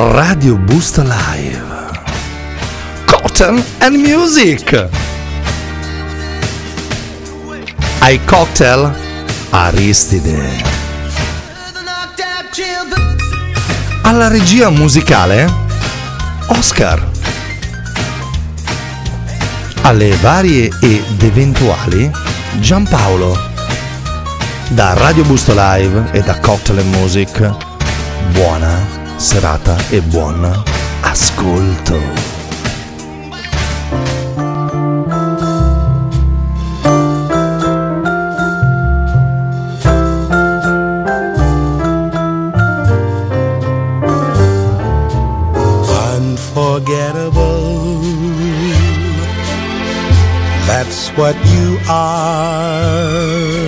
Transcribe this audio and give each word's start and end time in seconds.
Radio 0.00 0.54
Boost 0.56 0.98
Live. 0.98 1.60
Cotton 3.04 3.60
and 3.80 3.96
Music. 3.96 4.88
Ai 7.98 8.20
cocktail 8.24 8.94
Aristide. 9.50 10.62
Alla 14.02 14.28
regia 14.28 14.70
musicale 14.70 15.52
Oscar. 16.46 17.04
Alle 19.82 20.14
varie 20.20 20.70
ed 20.80 21.22
eventuali 21.24 22.08
Giampaolo. 22.60 23.36
Da 24.68 24.92
Radio 24.94 25.24
Busto 25.24 25.54
Live 25.56 26.10
e 26.12 26.20
da 26.20 26.38
Cocktail 26.38 26.78
and 26.78 26.94
Music. 26.94 27.52
Buona 28.30 28.97
serata 29.18 29.76
e 29.90 30.00
buon 30.00 30.46
ascolto. 31.02 32.36
What 51.18 51.34
you 51.46 51.78
are. 51.88 53.67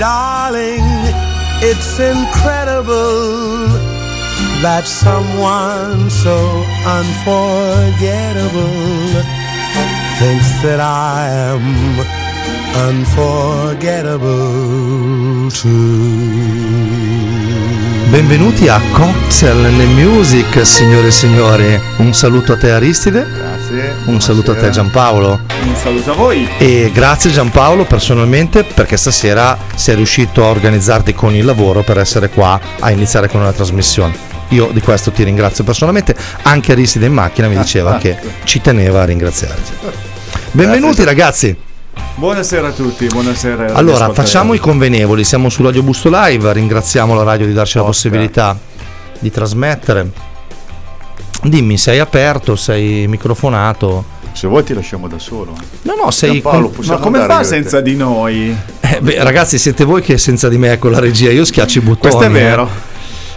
Darling, 0.00 0.82
it's 1.60 1.98
incredible 1.98 3.68
that 4.62 4.86
someone 4.86 6.08
so 6.08 6.64
unforgettable 6.86 9.20
thinks 10.18 10.62
that 10.62 10.80
I 10.80 11.28
am 11.52 12.00
unforgettable 12.88 15.50
too. 15.50 16.48
Benvenuti 18.10 18.68
a 18.68 18.80
Cocktail 18.92 19.66
and 19.66 19.82
Music, 19.94 20.64
signore 20.64 21.08
e 21.08 21.10
signori. 21.10 21.78
Un 21.98 22.14
saluto 22.14 22.54
a 22.54 22.56
te 22.56 22.70
Aristide, 22.70 23.49
Grazie. 23.70 23.94
un 24.06 24.20
saluto 24.20 24.50
a 24.50 24.56
te 24.56 24.70
Giampaolo. 24.70 25.40
Un 25.62 25.76
saluto 25.76 26.10
a 26.10 26.14
voi. 26.14 26.48
E 26.58 26.90
grazie 26.92 27.30
Giampaolo 27.30 27.84
personalmente 27.84 28.64
perché 28.64 28.96
stasera 28.96 29.56
sei 29.76 29.94
riuscito 29.94 30.44
a 30.44 30.48
organizzarti 30.48 31.14
con 31.14 31.34
il 31.34 31.44
lavoro 31.44 31.82
per 31.82 31.98
essere 31.98 32.30
qua 32.30 32.60
a 32.80 32.90
iniziare 32.90 33.28
con 33.28 33.40
una 33.40 33.52
trasmissione. 33.52 34.28
Io 34.48 34.70
di 34.72 34.80
questo 34.80 35.12
ti 35.12 35.22
ringrazio 35.22 35.62
personalmente, 35.62 36.16
anche 36.42 36.72
Aristide 36.72 37.06
in 37.06 37.12
macchina 37.12 37.46
mi 37.46 37.56
diceva 37.56 37.98
che 37.98 38.16
ci 38.42 38.60
teneva 38.60 39.02
a 39.02 39.04
ringraziarti. 39.04 39.72
Benvenuti 40.50 41.04
ragazzi. 41.04 41.56
Buonasera 42.16 42.68
a 42.68 42.72
tutti, 42.72 43.06
buonasera. 43.06 43.74
Allora, 43.74 44.12
facciamo 44.12 44.52
i 44.52 44.58
convenevoli, 44.58 45.22
siamo 45.22 45.48
su 45.48 45.62
Radio 45.62 45.82
Busto 45.82 46.10
Live, 46.12 46.52
ringraziamo 46.52 47.14
la 47.14 47.22
radio 47.22 47.46
di 47.46 47.52
darci 47.52 47.76
la 47.76 47.84
Oscar. 47.84 48.10
possibilità 48.10 48.58
di 49.20 49.30
trasmettere. 49.30 50.29
Dimmi, 51.42 51.78
sei 51.78 51.98
aperto, 51.98 52.56
sei 52.56 53.06
microfonato? 53.06 54.18
Se 54.32 54.46
vuoi 54.46 54.62
ti 54.62 54.74
lasciamo 54.74 55.08
da 55.08 55.18
solo. 55.18 55.56
No, 55.82 55.94
no, 55.94 56.10
sei... 56.10 56.40
Con- 56.42 56.70
possiamo 56.70 56.98
Ma 56.98 57.04
come 57.04 57.24
fa 57.24 57.42
senza 57.42 57.80
di 57.80 57.96
noi? 57.96 58.56
Eh, 58.80 59.00
beh, 59.00 59.22
ragazzi, 59.22 59.58
siete 59.58 59.84
voi 59.84 60.02
che 60.02 60.18
senza 60.18 60.48
di 60.48 60.58
me 60.58 60.78
con 60.78 60.90
la 60.90 60.98
regia, 61.00 61.30
io 61.30 61.44
schiaccio 61.44 61.78
i 61.78 61.82
bottoni. 61.82 61.98
Questo 62.00 62.22
è 62.22 62.26
eh. 62.26 62.30
vero. 62.30 62.88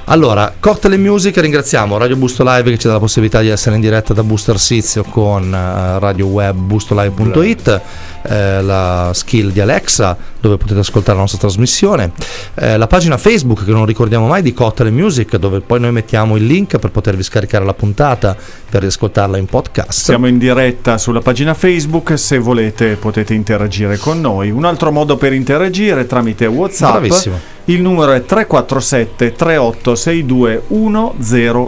Allora, 0.06 0.54
Cocktail 0.60 1.00
Music, 1.00 1.38
ringraziamo 1.38 1.98
Radio 1.98 2.18
Busto 2.18 2.44
Live 2.44 2.70
che 2.72 2.78
ci 2.78 2.88
dà 2.88 2.94
la 2.94 3.00
possibilità 3.00 3.40
di 3.40 3.48
essere 3.48 3.76
in 3.76 3.82
diretta 3.82 4.14
da 4.14 4.22
Booster 4.22 4.60
Sizio 4.60 5.04
con 5.04 5.54
eh, 5.54 6.00
radio 6.00 6.26
web 6.26 6.58
bustolive.it, 6.58 7.82
eh, 8.24 8.62
la 8.62 9.12
skill 9.14 9.52
di 9.52 9.60
Alexa 9.60 10.18
dove 10.40 10.58
potete 10.58 10.80
ascoltare 10.80 11.14
la 11.14 11.22
nostra 11.22 11.40
trasmissione, 11.40 12.12
eh, 12.56 12.78
la 12.78 12.88
pagina 12.88 13.18
Facebook 13.18 13.64
che 13.64 13.72
non 13.72 13.86
ricordiamo 13.86 14.28
mai 14.28 14.42
di 14.42 14.54
and 14.58 14.92
Music 14.92 15.38
dove 15.38 15.62
poi 15.62 15.80
noi 15.80 15.92
mettiamo 15.92 16.36
il 16.36 16.46
link 16.46 16.78
per 16.78 16.92
potervi 16.92 17.24
scaricare 17.24 17.66
la 17.66 17.74
puntata 17.74 18.36
per 18.70 18.82
riascoltarla 18.82 19.38
in 19.38 19.46
podcast. 19.46 20.06
Siamo 20.06 20.28
in 20.28 20.38
diretta 20.38 20.98
sulla 20.98 21.22
pagina 21.22 21.54
Facebook, 21.54 22.18
se 22.18 22.38
volete 22.38 22.96
potete 22.96 23.34
interagire 23.34 23.98
con 23.98 24.20
noi. 24.20 24.52
Un 24.52 24.66
altro 24.66 24.92
modo 24.92 25.18
per 25.18 25.34
interagire 25.34 26.02
è 26.02 26.06
tramite 26.06 26.46
WhatsApp. 26.46 26.92
Bravissimo. 26.92 27.40
Il 27.66 27.82
numero 27.82 28.12
è 28.12 28.26
347 28.26 29.34
3862 29.34 30.64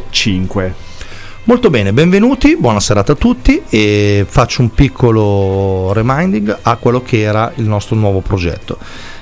105. 0.09 0.73
Molto 1.47 1.69
bene, 1.69 1.93
benvenuti, 1.93 2.57
buona 2.57 2.79
serata 2.79 3.11
a 3.11 3.15
tutti 3.15 3.61
e 3.69 4.25
faccio 4.27 4.63
un 4.63 4.71
piccolo 4.71 5.93
reminding 5.93 6.57
a 6.63 6.75
quello 6.77 7.03
che 7.03 7.21
era 7.21 7.51
il 7.57 7.65
nostro 7.65 7.95
nuovo 7.95 8.21
progetto. 8.21 8.79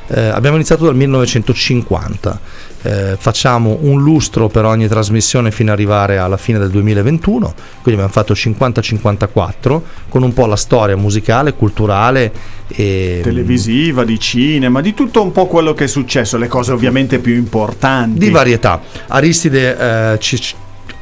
Eh, 0.08 0.22
abbiamo 0.22 0.56
iniziato 0.56 0.86
dal 0.86 0.96
1950, 0.96 2.40
eh, 2.84 3.18
facciamo 3.20 3.80
un 3.82 4.02
lustro 4.02 4.48
per 4.48 4.64
ogni 4.64 4.88
trasmissione 4.88 5.52
fino 5.52 5.74
ad 5.74 5.78
arrivare 5.78 6.18
alla 6.18 6.38
fine 6.38 6.60
del 6.60 6.70
2021, 6.70 7.54
quindi 7.82 8.02
abbiamo 8.02 8.08
fatto 8.08 8.34
50-54 8.34 9.82
con 10.08 10.24
un 10.24 10.32
po' 10.32 10.46
la 10.46 10.56
storia 10.56 10.96
musicale, 10.96 11.54
culturale 11.54 12.32
e 12.68 13.20
televisiva, 13.22 14.06
di 14.06 14.18
cinema, 14.18 14.80
di 14.80 14.94
tutto 14.94 15.22
un 15.22 15.34
po' 15.34 15.48
quello 15.48 15.74
che 15.74 15.84
è 15.84 15.88
successo, 15.88 16.38
le 16.38 16.48
cose 16.48 16.72
ovviamente 16.72 17.20
più 17.20 17.36
importanti. 17.36 18.18
Di 18.18 18.30
varietà. 18.30 18.82
Aristide 19.08 20.14
eh, 20.14 20.20
ci 20.20 20.38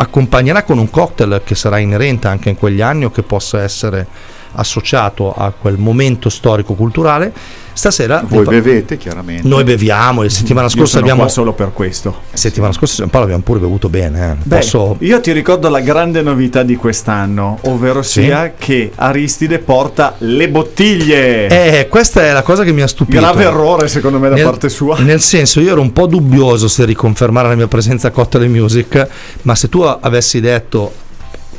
accompagnerà 0.02 0.64
con 0.64 0.80
un 0.80 0.90
cocktail 0.90 1.42
che 1.44 1.54
sarà 1.54 1.78
inerente 1.78 2.28
anche 2.28 2.50
in 2.50 2.58
quegli 2.58 2.82
anni 2.82 3.06
o 3.06 3.12
che 3.12 3.22
possa 3.22 3.62
essere 3.62 4.08
associato 4.54 5.34
a 5.34 5.52
quel 5.52 5.78
momento 5.78 6.30
storico-culturale 6.30 7.34
Stasera 7.74 8.24
voi 8.28 8.44
bevete 8.44 8.98
chiaramente. 8.98 9.48
Noi 9.48 9.64
beviamo 9.64 10.24
e 10.24 10.30
settimana 10.30 10.68
scorsa 10.68 11.00
abbiamo 11.00 11.28
solo 11.28 11.54
per 11.54 11.72
questo. 11.74 12.22
Settimana 12.34 12.74
scorsa 12.74 13.04
un 13.04 13.10
po' 13.10 13.20
l'abbiamo 13.20 13.42
pure 13.44 13.60
bevuto 13.60 13.88
bene, 13.88 14.32
eh. 14.32 14.36
Beh, 14.44 14.58
Posso... 14.58 14.98
Io 15.00 15.20
ti 15.22 15.32
ricordo 15.32 15.70
la 15.70 15.80
grande 15.80 16.22
novità 16.22 16.64
di 16.64 16.76
quest'anno, 16.76 17.60
ovvero 17.64 18.02
sia 18.02 18.54
che 18.58 18.92
Aristide 18.94 19.60
porta 19.60 20.16
le 20.20 20.50
bottiglie. 20.50 21.48
Eh, 21.48 21.88
questa 21.88 22.24
è 22.24 22.34
la 22.34 22.44
cosa 22.44 22.64
che 22.64 22.74
mi 22.74 22.82
ha 22.82 22.88
stupito. 22.88 23.20
Grave 23.20 23.44
errore 23.44 23.88
secondo 23.88 24.20
me 24.20 24.30
da 24.30 24.36
nel, 24.36 24.44
parte 24.44 24.70
sua. 24.70 25.00
Nel 25.00 25.22
senso, 25.22 25.62
io 25.62 25.72
ero 25.72 25.82
un 25.82 25.94
po' 25.94 26.08
dubbioso 26.08 26.68
se 26.68 26.84
riconfermare 26.86 27.48
la 27.48 27.56
mia 27.56 27.68
presenza 27.68 28.10
a 28.10 28.12
Cocktail 28.12 28.50
Music, 28.50 29.08
ma 29.44 29.56
se 29.56 29.70
tu 29.70 29.82
avessi 29.82 30.42
detto 30.42 31.01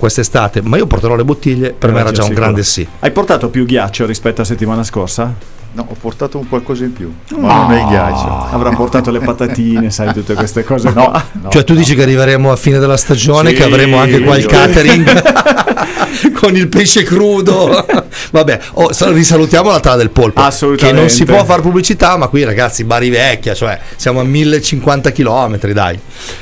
quest'estate, 0.02 0.62
ma 0.62 0.76
io 0.78 0.88
porterò 0.88 1.14
le 1.14 1.22
bottiglie, 1.22 1.72
per 1.78 1.92
me 1.92 2.00
era 2.00 2.10
già 2.10 2.24
un 2.24 2.34
grande 2.34 2.64
sì. 2.64 2.84
Hai 2.98 3.12
portato 3.12 3.50
più 3.50 3.64
ghiaccio 3.64 4.04
rispetto 4.04 4.40
a 4.40 4.44
settimana 4.44 4.82
scorsa? 4.82 5.32
No, 5.74 5.86
ho 5.88 5.94
portato 5.94 6.38
un 6.38 6.48
qualcosa 6.48 6.82
in 6.82 6.92
più, 6.92 7.14
ma 7.38 7.54
no. 7.54 7.62
non 7.62 7.72
è 7.72 7.82
il 7.82 7.86
ghiaccio. 7.86 8.48
Avrà 8.50 8.70
portato 8.70 9.12
le 9.12 9.20
patatine, 9.20 9.92
sai, 9.92 10.12
tutte 10.12 10.34
queste 10.34 10.64
cose 10.64 10.90
no, 10.90 11.04
qua. 11.04 11.24
No, 11.40 11.50
cioè 11.54 11.62
tu 11.62 11.74
dici 11.74 11.94
che 11.94 12.02
arriveremo 12.02 12.50
a 12.50 12.56
fine 12.56 12.80
della 12.80 12.96
stagione, 12.96 13.50
sì, 13.50 13.54
che 13.54 13.62
avremo 13.62 13.98
anche 13.98 14.18
qua 14.22 14.36
il 14.36 14.44
catering 14.44 15.22
con 16.34 16.56
il 16.56 16.66
pesce 16.66 17.04
crudo. 17.04 17.86
Vabbè, 18.30 18.60
oh, 18.74 18.90
risalutiamo 19.12 19.70
la 19.70 19.80
tala 19.80 19.96
del 19.96 20.10
polpo. 20.10 20.40
Assolutamente. 20.40 20.94
Che 20.94 21.00
non 21.00 21.10
si 21.10 21.24
può 21.24 21.44
fare 21.44 21.62
pubblicità, 21.62 22.16
ma 22.16 22.28
qui 22.28 22.44
ragazzi, 22.44 22.84
Bari 22.84 23.10
Vecchia, 23.10 23.54
cioè 23.54 23.80
siamo 23.96 24.20
a 24.20 24.24
1050 24.24 25.10
km, 25.12 25.58
dai. 25.72 25.98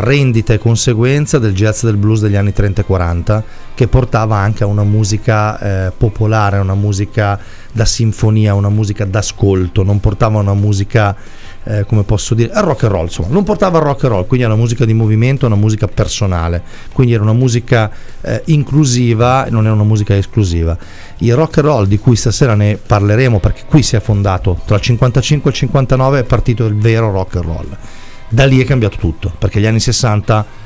rendita 0.00 0.52
e 0.52 0.58
conseguenza 0.58 1.38
del 1.38 1.54
jazz 1.54 1.82
e 1.82 1.86
del 1.86 1.96
blues 1.96 2.20
degli 2.20 2.36
anni 2.36 2.52
30 2.52 2.80
e 2.80 2.84
40 2.84 3.44
che 3.74 3.88
portava 3.88 4.36
anche 4.36 4.64
a 4.64 4.66
una 4.66 4.84
musica 4.84 5.58
eh, 5.86 5.92
popolare, 5.96 6.58
una 6.58 6.74
musica 6.74 7.38
da 7.72 7.84
sinfonia, 7.84 8.54
una 8.54 8.68
musica 8.68 9.04
d'ascolto, 9.04 9.82
non 9.82 10.00
portava 10.00 10.38
una 10.38 10.54
musica 10.54 11.16
eh, 11.64 11.84
come 11.86 12.02
posso 12.02 12.34
dire, 12.34 12.50
rock 12.60 12.84
and 12.84 12.92
roll, 12.92 13.04
insomma, 13.04 13.28
non 13.28 13.42
portava 13.42 13.78
rock 13.78 14.04
and 14.04 14.12
roll, 14.12 14.26
quindi 14.26 14.44
era 14.44 14.52
una 14.52 14.62
musica 14.62 14.84
di 14.84 14.92
movimento, 14.92 15.46
una 15.46 15.56
musica 15.56 15.88
personale, 15.88 16.62
quindi 16.92 17.14
era 17.14 17.22
una 17.22 17.32
musica 17.32 17.90
eh, 18.20 18.42
inclusiva, 18.46 19.46
non 19.48 19.64
era 19.64 19.74
una 19.74 19.84
musica 19.84 20.14
esclusiva. 20.16 20.76
Il 21.18 21.34
rock 21.34 21.58
and 21.58 21.66
roll 21.66 21.86
di 21.86 21.98
cui 21.98 22.16
stasera 22.16 22.54
ne 22.54 22.76
parleremo, 22.76 23.40
perché 23.40 23.62
qui 23.66 23.82
si 23.82 23.96
è 23.96 24.00
fondato, 24.00 24.60
tra 24.66 24.76
il 24.76 24.82
55 24.82 25.50
e 25.50 25.52
il 25.52 25.58
59 25.58 26.18
è 26.20 26.24
partito 26.24 26.66
il 26.66 26.76
vero 26.76 27.10
rock 27.10 27.36
and 27.36 27.44
roll. 27.44 27.76
Da 28.28 28.44
lì 28.46 28.60
è 28.60 28.64
cambiato 28.64 28.96
tutto, 28.98 29.32
perché 29.38 29.60
gli 29.60 29.66
anni 29.66 29.80
60 29.80 30.62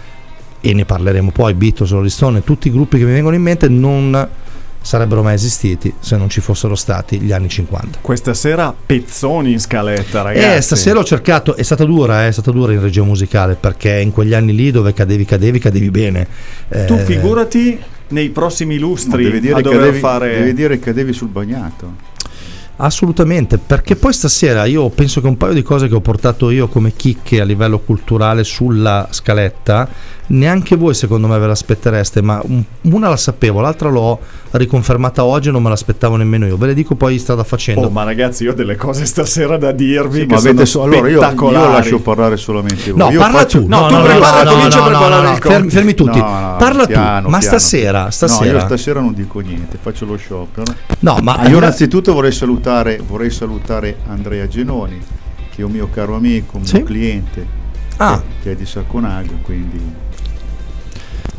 e 0.60 0.74
ne 0.74 0.84
parleremo 0.84 1.30
poi, 1.30 1.54
Beatles, 1.54 1.90
Rolling 1.90 2.10
Stone, 2.10 2.44
tutti 2.44 2.68
i 2.68 2.70
gruppi 2.70 2.98
che 2.98 3.04
mi 3.04 3.12
vengono 3.12 3.36
in 3.36 3.42
mente 3.42 3.68
non 3.68 4.28
sarebbero 4.80 5.22
mai 5.22 5.34
esistiti 5.34 5.92
se 5.98 6.16
non 6.16 6.30
ci 6.30 6.40
fossero 6.40 6.74
stati 6.74 7.20
gli 7.20 7.32
anni 7.32 7.48
50. 7.48 7.98
Questa 8.00 8.32
sera 8.32 8.74
pezzoni 8.74 9.52
in 9.52 9.60
scaletta, 9.60 10.22
ragazzi. 10.22 10.56
Eh, 10.56 10.60
stasera 10.60 10.98
ho 10.98 11.04
cercato, 11.04 11.56
è 11.56 11.62
stata 11.62 11.84
dura, 11.84 12.24
eh, 12.24 12.28
è 12.28 12.32
stata 12.32 12.50
dura 12.50 12.72
in 12.72 12.80
regia 12.80 13.02
musicale 13.02 13.54
perché 13.54 13.98
in 13.98 14.12
quegli 14.12 14.34
anni 14.34 14.54
lì 14.54 14.70
dove 14.70 14.92
cadevi, 14.92 15.24
cadevi, 15.24 15.58
cadevi 15.58 15.90
bene. 15.90 16.26
Eh, 16.68 16.84
tu 16.86 16.96
figurati 16.96 17.78
nei 18.08 18.30
prossimi 18.30 18.78
lustri 18.78 19.24
devi 19.24 19.40
dire 19.40 19.54
a 19.54 19.60
dover 19.60 19.78
cadevi, 19.80 19.98
fare... 19.98 20.38
Devi 20.38 20.54
dire 20.54 20.78
che 20.78 20.84
cadevi 20.86 21.12
sul 21.12 21.28
bagnato. 21.28 22.16
Assolutamente, 22.80 23.58
perché 23.58 23.96
poi 23.96 24.12
stasera 24.12 24.64
io 24.64 24.88
penso 24.90 25.20
che 25.20 25.26
un 25.26 25.36
paio 25.36 25.52
di 25.52 25.62
cose 25.62 25.88
che 25.88 25.96
ho 25.96 26.00
portato 26.00 26.48
io 26.50 26.68
come 26.68 26.92
chicche 26.94 27.40
a 27.40 27.44
livello 27.44 27.80
culturale 27.80 28.44
sulla 28.44 29.08
scaletta 29.10 29.88
neanche 30.28 30.76
voi 30.76 30.94
secondo 30.94 31.26
me 31.26 31.38
ve 31.38 31.48
l'aspettereste, 31.48 32.22
ma 32.22 32.40
una 32.82 33.08
la 33.08 33.16
sapevo, 33.16 33.60
l'altra 33.60 33.88
l'ho 33.88 34.20
riconfermata 34.52 35.24
oggi 35.24 35.50
non 35.50 35.62
me 35.62 35.68
l'aspettavo 35.68 36.16
nemmeno 36.16 36.46
io. 36.46 36.56
Ve 36.56 36.68
le 36.68 36.74
dico 36.74 36.94
poi 36.94 37.18
strada 37.18 37.44
facendo. 37.44 37.82
Oh, 37.82 37.90
ma 37.90 38.04
ragazzi, 38.04 38.44
io 38.44 38.52
ho 38.52 38.54
delle 38.54 38.76
cose 38.76 39.04
stasera 39.04 39.56
da 39.58 39.72
dirvi 39.72 40.20
sì, 40.20 40.26
che 40.26 40.38
sono 40.38 40.64
so, 40.64 40.82
allora 40.82 41.08
io, 41.08 41.20
io, 41.20 41.50
lascio 41.50 42.00
parlare 42.00 42.36
solamente 42.36 42.90
voi. 42.90 43.00
No, 43.00 43.10
io 43.10 43.18
parla 43.18 43.38
faccio... 43.38 43.60
tu. 43.60 43.68
No, 43.68 43.80
no, 43.80 43.86
tu 43.88 43.94
no, 43.94 44.02
prepara, 44.02 44.42
no, 44.42 44.50
comincia 44.50 44.78
no, 44.78 44.84
a 44.84 44.88
preparare 44.88 45.26
no, 45.26 45.32
il 45.32 45.38
fermi, 45.42 45.70
fermi 45.70 45.94
tutti. 45.94 46.18
parla 46.18 46.86
piano, 46.86 47.26
tu. 47.26 47.30
Ma 47.30 47.38
piano. 47.38 47.40
stasera, 47.40 48.10
stasera 48.10 48.52
No, 48.52 48.58
io 48.58 48.64
stasera 48.64 49.00
non 49.00 49.14
dico 49.14 49.40
niente, 49.40 49.78
faccio 49.80 50.04
lo 50.06 50.16
sciopero. 50.16 50.72
No, 51.00 51.18
ma 51.22 51.46
io 51.48 51.56
innanzitutto 51.56 52.12
vorrei 52.12 52.32
salutare, 52.32 53.00
vorrei 53.06 53.30
salutare 53.30 53.96
Andrea 54.06 54.46
Genoni, 54.46 54.98
che 55.54 55.62
è 55.62 55.64
un 55.64 55.72
mio 55.72 55.88
caro 55.92 56.14
amico, 56.14 56.56
un 56.56 56.64
sì? 56.64 56.76
mio 56.76 56.84
cliente, 56.84 57.46
ah. 57.98 58.22
che 58.42 58.52
è 58.52 58.54
di 58.54 58.66
Sacconaglio, 58.66 59.38
quindi 59.42 60.06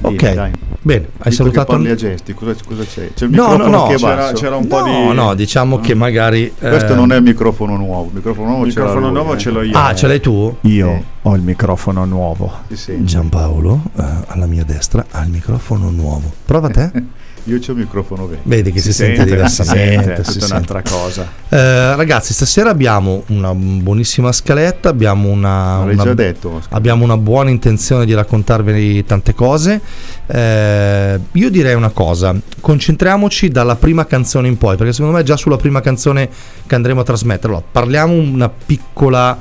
Ok, 0.01 0.33
dai. 0.33 0.51
bene, 0.81 1.05
hai 1.17 1.29
Visto 1.29 1.43
salutato. 1.43 1.71
parli 1.73 1.89
a 1.89 1.95
gesti, 1.95 2.33
cosa, 2.33 2.55
cosa 2.65 2.83
c'è? 2.83 3.11
C'è 3.13 3.25
il 3.25 3.31
no, 3.31 3.49
microfono 3.49 3.69
no, 3.69 3.87
no, 3.89 3.95
c'era, 3.95 4.31
c'era 4.31 4.55
un 4.55 4.67
po' 4.67 4.79
no, 4.79 4.85
di. 4.85 5.13
No, 5.13 5.33
diciamo 5.33 5.75
no. 5.75 5.81
che 5.81 5.93
magari. 5.93 6.53
Questo 6.57 6.93
eh... 6.93 6.95
non 6.95 7.11
è 7.11 7.17
il 7.17 7.23
microfono 7.23 7.75
nuovo. 7.75 8.07
Il 8.07 8.15
microfono 8.15 8.47
nuovo, 8.47 8.61
il 8.63 8.67
microfono 8.69 8.99
lui, 8.99 9.11
nuovo 9.11 9.33
eh. 9.33 9.37
ce 9.37 9.49
l'ho 9.51 9.61
io. 9.61 9.77
Ah, 9.77 9.93
ce 9.93 10.07
l'hai 10.07 10.19
tu? 10.19 10.55
Io 10.61 10.87
eh. 10.87 11.03
ho 11.21 11.35
il 11.35 11.41
microfono 11.41 12.05
nuovo. 12.05 12.51
Giampaolo, 12.67 13.81
eh, 13.97 14.03
alla 14.27 14.45
mia 14.45 14.63
destra, 14.63 15.05
ha 15.09 15.23
il 15.23 15.29
microfono 15.29 15.89
nuovo. 15.89 16.31
Prova 16.45 16.69
te. 16.69 16.91
Io 17.49 17.57
c'ho 17.57 17.71
il 17.71 17.77
microfono 17.79 18.27
vecchio. 18.27 18.43
Vedi 18.43 18.71
che 18.71 18.79
si, 18.79 18.93
si 18.93 19.03
sente, 19.03 19.25
diversamente. 19.25 20.13
è 20.13 20.21
tutta 20.21 20.45
un'altra 20.45 20.83
cosa. 20.83 21.27
Eh, 21.49 21.95
ragazzi, 21.95 22.33
stasera 22.33 22.69
abbiamo 22.69 23.23
una 23.29 23.55
buonissima 23.55 24.31
scaletta, 24.31 24.89
abbiamo 24.89 25.29
una, 25.29 25.79
una, 25.79 26.13
detto, 26.13 26.61
abbiamo 26.69 27.03
una 27.03 27.17
buona 27.17 27.49
intenzione 27.49 28.05
di 28.05 28.13
raccontarvi 28.13 29.03
tante 29.03 29.33
cose. 29.33 29.81
Eh, 30.27 31.19
io 31.31 31.49
direi 31.49 31.73
una 31.73 31.89
cosa, 31.89 32.35
concentriamoci 32.59 33.49
dalla 33.49 33.75
prima 33.75 34.05
canzone 34.05 34.47
in 34.47 34.57
poi, 34.57 34.77
perché 34.77 34.93
secondo 34.93 35.17
me 35.17 35.23
già 35.23 35.35
sulla 35.35 35.57
prima 35.57 35.81
canzone 35.81 36.29
che 36.67 36.75
andremo 36.75 37.01
a 37.01 37.03
trasmettere. 37.03 37.47
Allora, 37.47 37.63
parliamo 37.71 38.13
una 38.13 38.49
piccola, 38.49 39.35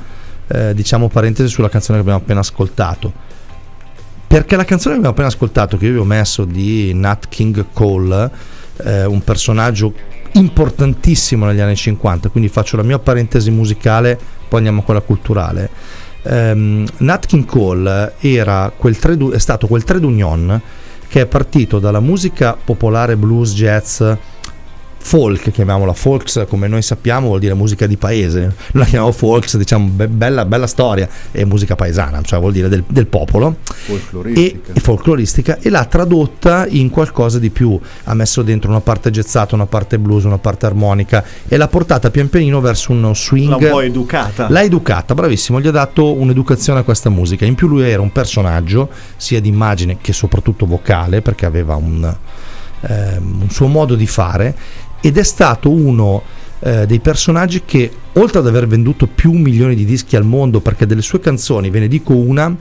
eh, 0.47 0.73
diciamo, 0.73 1.09
parentesi 1.09 1.47
sulla 1.47 1.69
canzone 1.69 1.99
che 1.99 2.01
abbiamo 2.01 2.23
appena 2.23 2.39
ascoltato 2.39 3.27
perché 4.29 4.55
la 4.55 4.63
canzone 4.63 4.93
che 4.93 4.99
abbiamo 4.99 5.15
appena 5.15 5.27
ascoltato, 5.29 5.75
che 5.75 5.87
io 5.87 5.93
vi 5.93 5.97
ho 5.97 6.03
messo 6.03 6.45
di 6.45 6.93
Nat 6.93 7.29
King 7.29 7.65
Cole, 7.73 8.29
eh, 8.83 9.03
un 9.05 9.23
personaggio 9.23 9.91
importantissimo 10.33 11.47
negli 11.47 11.59
anni 11.59 11.75
50, 11.75 12.29
quindi 12.29 12.47
faccio 12.47 12.77
la 12.77 12.83
mia 12.83 12.99
parentesi 12.99 13.49
musicale 13.49 14.19
poi 14.47 14.59
andiamo 14.59 14.81
a 14.81 14.83
quella 14.83 15.01
culturale. 15.01 15.71
Um, 16.21 16.85
Nat 16.97 17.25
King 17.25 17.45
Cole 17.45 18.13
trade, 18.99 19.33
è 19.33 19.39
stato 19.39 19.65
quel 19.65 19.83
trade 19.83 20.05
union 20.05 20.61
che 21.07 21.21
è 21.21 21.25
partito 21.25 21.79
dalla 21.79 21.99
musica 21.99 22.55
popolare 22.63 23.17
blues, 23.17 23.55
jazz, 23.55 24.03
folk, 25.01 25.51
chiamiamola 25.51 25.93
folks 25.93 26.45
come 26.47 26.67
noi 26.67 26.81
sappiamo 26.81 27.27
vuol 27.27 27.39
dire 27.39 27.53
musica 27.53 27.87
di 27.87 27.97
paese, 27.97 28.39
noi 28.39 28.53
la 28.73 28.85
chiamiamo 28.85 29.11
folks, 29.11 29.57
diciamo 29.57 29.87
be- 29.87 30.07
bella, 30.07 30.45
bella, 30.45 30.67
storia, 30.67 31.07
è 31.31 31.43
musica 31.45 31.75
paesana, 31.75 32.21
cioè 32.21 32.39
vuol 32.39 32.51
dire 32.51 32.69
del, 32.69 32.83
del 32.87 33.07
popolo 33.07 33.57
folcloristica. 33.63 34.71
E, 34.71 34.73
e, 34.73 34.79
folcloristica 34.79 35.57
e 35.59 35.69
l'ha 35.69 35.85
tradotta 35.85 36.67
in 36.67 36.89
qualcosa 36.89 37.39
di 37.39 37.49
più, 37.49 37.79
ha 38.03 38.13
messo 38.13 38.41
dentro 38.41 38.69
una 38.69 38.81
parte 38.81 39.09
jazzata, 39.09 39.55
una 39.55 39.65
parte 39.65 39.97
blues, 39.97 40.25
una 40.25 40.37
parte 40.37 40.65
armonica 40.65 41.23
e 41.47 41.57
l'ha 41.57 41.67
portata 41.67 42.09
pian 42.11 42.29
pianino 42.29 42.59
verso 42.61 42.91
uno 42.91 43.13
swing. 43.13 43.49
L'ha 43.49 43.55
un 43.57 43.69
po' 43.69 43.81
educata. 43.81 44.49
L'ha 44.49 44.61
educata, 44.61 45.13
bravissimo, 45.13 45.59
gli 45.59 45.67
ha 45.67 45.71
dato 45.71 46.13
un'educazione 46.13 46.79
a 46.79 46.83
questa 46.83 47.09
musica, 47.09 47.45
in 47.45 47.55
più 47.55 47.67
lui 47.67 47.89
era 47.89 48.01
un 48.01 48.11
personaggio 48.11 48.89
sia 49.15 49.39
di 49.39 49.47
immagine 49.47 49.97
che 49.99 50.13
soprattutto 50.13 50.65
vocale 50.65 51.21
perché 51.21 51.45
aveva 51.45 51.75
un, 51.75 52.15
ehm, 52.81 53.41
un 53.41 53.49
suo 53.49 53.67
modo 53.67 53.95
di 53.95 54.07
fare 54.07 54.55
ed 55.01 55.17
è 55.17 55.23
stato 55.23 55.69
uno 55.69 56.21
eh, 56.59 56.85
dei 56.85 56.99
personaggi 56.99 57.63
che 57.65 57.89
oltre 58.13 58.39
ad 58.39 58.47
aver 58.47 58.67
venduto 58.67 59.07
più 59.07 59.31
milioni 59.31 59.75
di 59.75 59.85
dischi 59.85 60.15
al 60.15 60.25
mondo 60.25 60.59
perché 60.59 60.85
delle 60.85 61.01
sue 61.01 61.19
canzoni 61.19 61.69
ve 61.69 61.79
ne 61.79 61.87
dico 61.87 62.13
una 62.13 62.53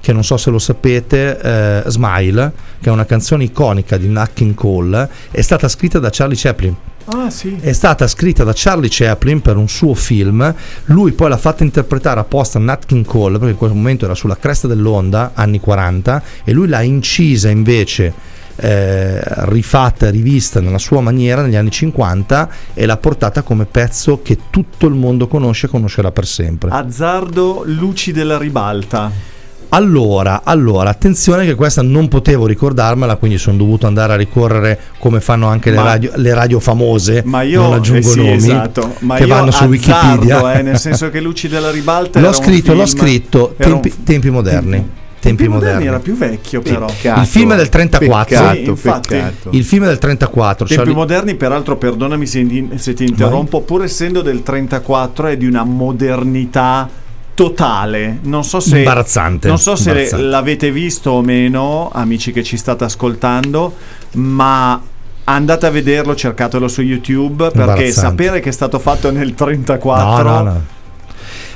che 0.00 0.12
non 0.12 0.22
so 0.22 0.36
se 0.36 0.50
lo 0.50 0.58
sapete 0.58 1.38
eh, 1.40 1.82
Smile 1.90 2.52
che 2.80 2.88
è 2.88 2.92
una 2.92 3.06
canzone 3.06 3.44
iconica 3.44 3.96
di 3.96 4.08
Nat 4.08 4.30
King 4.34 4.54
Cole 4.54 5.08
è 5.30 5.40
stata 5.40 5.68
scritta 5.68 5.98
da 5.98 6.10
Charlie 6.10 6.36
Chaplin 6.36 6.76
Ah, 7.12 7.28
sì. 7.30 7.56
È 7.58 7.72
stata 7.72 8.06
scritta 8.06 8.44
da 8.44 8.52
Charlie 8.54 8.88
Chaplin 8.90 9.40
per 9.40 9.56
un 9.56 9.68
suo 9.68 9.94
film. 9.94 10.54
Lui 10.84 11.12
poi 11.12 11.28
l'ha 11.28 11.36
fatta 11.36 11.64
interpretare 11.64 12.20
apposta 12.20 12.58
a 12.58 12.60
Nat 12.60 12.86
King 12.86 13.04
Cole 13.04 13.38
perché 13.38 13.52
in 13.52 13.58
quel 13.58 13.72
momento 13.72 14.04
era 14.04 14.14
sulla 14.14 14.36
cresta 14.36 14.68
dell'onda, 14.68 15.32
anni 15.34 15.58
40, 15.58 16.22
e 16.44 16.52
lui 16.52 16.68
l'ha 16.68 16.82
incisa 16.82 17.48
invece 17.48 18.12
eh, 18.60 19.20
rifatta 19.46 20.06
e 20.06 20.10
rivista 20.10 20.60
nella 20.60 20.78
sua 20.78 21.00
maniera 21.00 21.42
negli 21.42 21.56
anni 21.56 21.70
50 21.70 22.48
e 22.74 22.86
l'ha 22.86 22.96
portata 22.96 23.42
come 23.42 23.64
pezzo 23.64 24.20
che 24.22 24.38
tutto 24.50 24.86
il 24.86 24.94
mondo 24.94 25.26
conosce 25.28 25.66
e 25.66 25.68
conoscerà 25.70 26.12
per 26.12 26.26
sempre. 26.26 26.70
Azzardo 26.70 27.62
Luci 27.64 28.12
della 28.12 28.38
ribalta. 28.38 29.38
Allora, 29.72 30.40
allora, 30.42 30.90
attenzione 30.90 31.44
che 31.44 31.54
questa 31.54 31.80
non 31.80 32.08
potevo 32.08 32.46
ricordarmela, 32.46 33.14
quindi 33.14 33.38
sono 33.38 33.56
dovuto 33.56 33.86
andare 33.86 34.14
a 34.14 34.16
ricorrere 34.16 34.78
come 34.98 35.20
fanno 35.20 35.46
anche 35.46 35.70
ma, 35.70 35.82
le, 35.82 35.88
radio, 35.88 36.12
le, 36.16 36.34
radio, 36.34 36.58
famose. 36.58 37.22
Ma 37.24 37.42
io 37.42 37.62
non 37.62 37.74
aggiungo 37.74 38.08
eh 38.08 38.10
sì, 38.10 38.18
nomi 38.18 38.34
esatto, 38.34 38.96
ma 39.00 39.14
che 39.14 39.26
vanno 39.26 39.52
su 39.52 39.64
Wikipedia. 39.64 40.58
Eh, 40.58 40.62
nel 40.62 40.76
senso 40.76 41.08
che 41.10 41.20
Luci 41.20 41.46
della 41.46 41.70
ribalta 41.70 42.18
l'ho 42.18 42.32
scritto, 42.32 42.74
l'ho 42.74 42.86
scritto, 42.86 43.54
tempi, 43.56 43.94
un... 43.96 44.02
tempi 44.02 44.30
moderni 44.30 44.98
tempi 45.20 45.46
moderni. 45.48 45.86
era 45.86 45.98
più 45.98 46.16
vecchio 46.16 46.60
però. 46.62 46.86
Peccato, 46.86 47.20
il 47.20 47.26
film 47.26 47.52
è 47.52 47.56
del 47.56 47.68
34. 47.68 48.36
Peccato, 48.36 48.54
sì, 48.54 48.64
infatti, 48.64 49.08
peccato. 49.08 49.48
Il 49.52 49.64
film 49.64 49.84
è 49.84 49.86
del 49.86 49.98
34. 49.98 50.66
Tempi 50.66 50.74
Charlie... 50.74 50.94
moderni 50.94 51.34
peraltro, 51.34 51.76
perdonami 51.76 52.26
se, 52.26 52.68
se 52.76 52.94
ti 52.94 53.04
interrompo, 53.04 53.58
Vai. 53.58 53.66
pur 53.66 53.84
essendo 53.84 54.22
del 54.22 54.42
34 54.42 55.28
è 55.28 55.36
di 55.36 55.46
una 55.46 55.64
modernità 55.64 56.88
totale. 57.34 58.18
Non 58.22 58.44
so 58.44 58.60
se 58.60 58.78
imbarazzante. 58.78 59.48
Non 59.48 59.58
so 59.58 59.76
se 59.76 59.90
imbarazzante. 59.90 60.24
l'avete 60.24 60.72
visto 60.72 61.10
o 61.10 61.22
meno, 61.22 61.90
amici 61.92 62.32
che 62.32 62.42
ci 62.42 62.56
state 62.56 62.84
ascoltando, 62.84 63.74
ma 64.12 64.80
andate 65.24 65.66
a 65.66 65.70
vederlo, 65.70 66.14
cercatelo 66.14 66.66
su 66.66 66.82
YouTube 66.82 67.50
perché 67.50 67.92
sapere 67.92 68.40
che 68.40 68.48
è 68.48 68.52
stato 68.52 68.78
fatto 68.78 69.12
nel 69.12 69.34
34 69.34 70.22
no, 70.22 70.22
no, 70.22 70.42
no. 70.42 70.78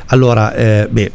Allora, 0.06 0.54
eh, 0.54 0.86
beh, 0.88 1.12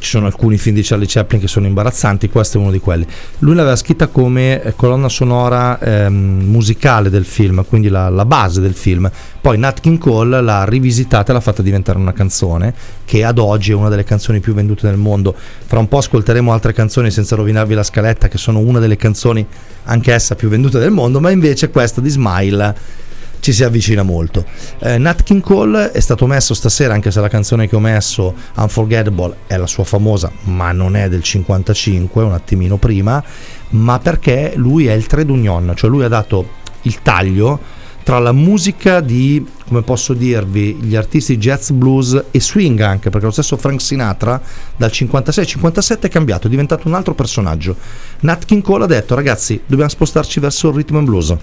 ci 0.00 0.08
sono 0.08 0.26
alcuni 0.26 0.56
film 0.56 0.74
di 0.74 0.82
Charlie 0.82 1.06
Chaplin 1.06 1.40
che 1.40 1.46
sono 1.46 1.66
imbarazzanti, 1.66 2.28
questo 2.28 2.58
è 2.58 2.60
uno 2.60 2.70
di 2.70 2.80
quelli. 2.80 3.06
Lui 3.40 3.54
l'aveva 3.54 3.76
scritta 3.76 4.08
come 4.08 4.62
eh, 4.62 4.74
colonna 4.74 5.08
sonora 5.08 5.78
ehm, 5.78 6.42
musicale 6.44 7.10
del 7.10 7.24
film, 7.24 7.64
quindi 7.66 7.88
la, 7.88 8.08
la, 8.08 8.24
base 8.24 8.60
del 8.60 8.74
film. 8.74 9.10
Poi 9.40 9.58
Nat 9.58 9.80
King 9.80 9.98
Cole 9.98 10.40
l'ha 10.40 10.64
rivisitata 10.64 11.30
e 11.30 11.34
l'ha 11.34 11.40
fatta 11.40 11.62
diventare 11.62 11.98
una 11.98 12.12
canzone 12.12 12.74
che 13.04 13.24
ad 13.24 13.38
oggi 13.38 13.72
è 13.72 13.74
una 13.74 13.88
delle 13.88 14.04
canzoni 14.04 14.40
più 14.40 14.54
vendute 14.54 14.86
nel 14.86 14.96
mondo. 14.96 15.34
Fra 15.34 15.78
un 15.78 15.88
po' 15.88 15.98
ascolteremo 15.98 16.52
altre 16.52 16.72
canzoni 16.72 17.10
senza 17.10 17.36
rovinarvi 17.36 17.74
la 17.74 17.82
scaletta 17.82 18.28
che 18.28 18.38
sono 18.38 18.58
una 18.58 18.78
delle 18.78 18.96
canzoni 18.96 19.46
anch'essa 19.84 20.34
più 20.34 20.48
vendute 20.48 20.78
del 20.78 20.90
mondo, 20.90 21.20
ma 21.20 21.30
invece 21.30 21.70
questa 21.70 22.00
di 22.00 22.08
Smile 22.08 22.74
ci 23.40 23.52
si 23.52 23.64
avvicina 23.64 24.02
molto. 24.02 24.44
Eh, 24.78 24.98
Nat 24.98 25.22
King 25.22 25.42
Cole 25.42 25.90
è 25.90 26.00
stato 26.00 26.26
messo 26.26 26.54
stasera, 26.54 26.94
anche 26.94 27.10
se 27.10 27.20
la 27.20 27.28
canzone 27.28 27.68
che 27.68 27.76
ho 27.76 27.80
messo, 27.80 28.34
Unforgettable, 28.54 29.36
è 29.46 29.56
la 29.56 29.66
sua 29.66 29.84
famosa, 29.84 30.30
ma 30.44 30.72
non 30.72 30.94
è 30.94 31.08
del 31.08 31.22
55, 31.22 32.22
un 32.22 32.32
attimino 32.32 32.76
prima, 32.76 33.22
ma 33.70 33.98
perché 33.98 34.52
lui 34.56 34.86
è 34.86 34.92
il 34.92 35.06
trade 35.06 35.30
union, 35.30 35.72
cioè 35.74 35.90
lui 35.90 36.04
ha 36.04 36.08
dato 36.08 36.58
il 36.82 37.02
taglio 37.02 37.78
tra 38.02 38.18
la 38.18 38.32
musica 38.32 39.00
di, 39.00 39.46
come 39.68 39.82
posso 39.82 40.14
dirvi, 40.14 40.74
gli 40.74 40.96
artisti 40.96 41.36
jazz, 41.36 41.70
blues 41.70 42.24
e 42.30 42.40
swing 42.40 42.80
anche, 42.80 43.10
perché 43.10 43.26
lo 43.26 43.32
stesso 43.32 43.56
Frank 43.56 43.80
Sinatra 43.80 44.40
dal 44.76 44.90
56-57 44.90 46.00
è 46.00 46.08
cambiato, 46.08 46.46
è 46.46 46.50
diventato 46.50 46.88
un 46.88 46.94
altro 46.94 47.14
personaggio. 47.14 47.76
Nat 48.20 48.46
King 48.46 48.62
Cole 48.62 48.84
ha 48.84 48.88
detto 48.88 49.14
ragazzi, 49.14 49.60
dobbiamo 49.66 49.90
spostarci 49.90 50.40
verso 50.40 50.70
il 50.70 50.74
rhythm 50.74 50.96
and 50.96 51.06
blues 51.06 51.36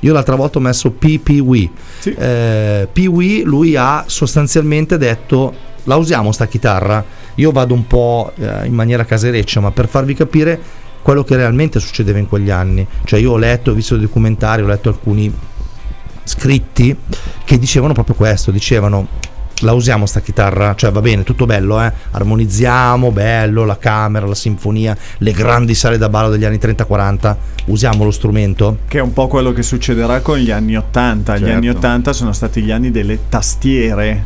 io 0.00 0.12
l'altra 0.12 0.34
volta 0.34 0.58
ho 0.58 0.62
messo 0.62 0.90
P.P.W. 0.90 1.70
Sì. 1.98 2.12
Eh, 2.12 2.88
Pee 2.90 3.42
lui 3.44 3.76
ha 3.76 4.04
sostanzialmente 4.06 4.96
detto 4.96 5.54
la 5.84 5.96
usiamo 5.96 6.32
sta 6.32 6.46
chitarra. 6.46 7.04
Io 7.36 7.50
vado 7.52 7.74
un 7.74 7.86
po' 7.86 8.32
eh, 8.36 8.66
in 8.66 8.74
maniera 8.74 9.04
casereccia, 9.04 9.60
ma 9.60 9.70
per 9.70 9.88
farvi 9.88 10.14
capire 10.14 10.60
quello 11.02 11.24
che 11.24 11.36
realmente 11.36 11.80
succedeva 11.80 12.18
in 12.18 12.28
quegli 12.28 12.50
anni. 12.50 12.86
Cioè 13.04 13.20
io 13.20 13.32
ho 13.32 13.36
letto, 13.36 13.70
ho 13.70 13.74
visto 13.74 13.96
dei 13.96 14.04
documentari, 14.04 14.62
ho 14.62 14.66
letto 14.66 14.88
alcuni 14.88 15.32
scritti 16.24 16.96
che 17.44 17.58
dicevano 17.58 17.92
proprio 17.92 18.14
questo, 18.14 18.50
dicevano 18.50 19.06
la 19.60 19.72
usiamo 19.72 20.06
sta 20.06 20.20
chitarra, 20.20 20.74
cioè 20.74 20.90
va 20.90 21.00
bene, 21.00 21.22
tutto 21.22 21.46
bello, 21.46 21.82
eh? 21.82 21.92
armonizziamo, 22.10 23.10
bello, 23.10 23.64
la 23.64 23.78
camera, 23.78 24.26
la 24.26 24.34
sinfonia, 24.34 24.96
le 25.18 25.32
grandi 25.32 25.74
sale 25.74 25.98
da 25.98 26.08
ballo 26.08 26.30
degli 26.30 26.44
anni 26.44 26.56
30-40, 26.56 27.36
usiamo 27.66 28.04
lo 28.04 28.10
strumento. 28.10 28.78
Che 28.88 28.98
è 28.98 29.02
un 29.02 29.12
po' 29.12 29.26
quello 29.26 29.52
che 29.52 29.62
succederà 29.62 30.20
con 30.20 30.38
gli 30.38 30.50
anni 30.50 30.76
80, 30.76 31.32
certo. 31.32 31.46
gli 31.46 31.50
anni 31.50 31.68
80 31.68 32.12
sono 32.12 32.32
stati 32.32 32.62
gli 32.62 32.70
anni 32.70 32.90
delle 32.90 33.28
tastiere. 33.28 34.24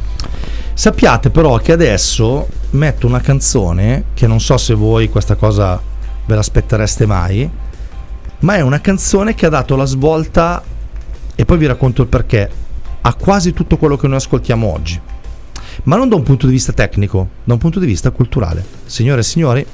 Sappiate 0.74 1.30
però 1.30 1.58
che 1.58 1.72
adesso 1.72 2.48
metto 2.70 3.06
una 3.06 3.20
canzone 3.20 4.06
che 4.14 4.26
non 4.26 4.40
so 4.40 4.56
se 4.56 4.74
voi 4.74 5.08
questa 5.08 5.36
cosa 5.36 5.80
ve 6.26 6.34
l'aspettereste 6.34 7.06
mai, 7.06 7.48
ma 8.40 8.56
è 8.56 8.60
una 8.60 8.80
canzone 8.80 9.34
che 9.34 9.46
ha 9.46 9.50
dato 9.50 9.76
la 9.76 9.84
svolta 9.84 10.62
e 11.36 11.44
poi 11.44 11.58
vi 11.58 11.66
racconto 11.66 12.02
il 12.02 12.08
perché 12.08 12.50
a 13.00 13.14
quasi 13.14 13.52
tutto 13.52 13.76
quello 13.76 13.96
che 13.96 14.06
noi 14.06 14.16
ascoltiamo 14.16 14.72
oggi 14.72 15.00
ma 15.84 15.96
non 15.96 16.08
da 16.08 16.16
un 16.16 16.22
punto 16.22 16.46
di 16.46 16.52
vista 16.52 16.72
tecnico, 16.72 17.28
da 17.44 17.52
un 17.52 17.58
punto 17.58 17.78
di 17.78 17.86
vista 17.86 18.10
culturale. 18.10 18.64
Signore 18.86 19.20
e 19.20 19.24
signori, 19.24 19.66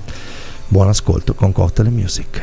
buon 0.68 0.88
ascolto 0.88 1.34
con 1.34 1.52
Cocktail 1.52 1.90
Music. 1.90 2.42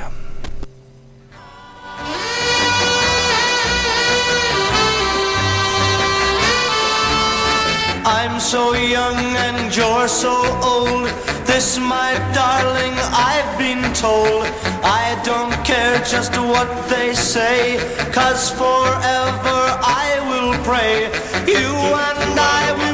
I'm 8.06 8.40
so 8.40 8.74
young 8.76 9.18
and 9.18 9.76
you're 9.76 10.08
so 10.08 10.32
old. 10.62 11.10
This, 11.46 11.78
my 11.78 12.14
darling, 12.34 12.94
I've 13.12 13.58
been 13.58 13.82
told. 13.94 14.46
I 14.84 15.20
don't 15.24 15.52
care 15.66 16.00
just 16.06 16.38
what 16.38 16.70
they 16.88 17.14
say, 17.14 17.78
cause 18.14 18.52
forever 18.52 19.60
I 19.82 20.20
will 20.30 20.54
pray. 20.64 21.10
You 21.48 21.74
and 22.08 22.40
I, 22.40 22.74
will 22.78 22.87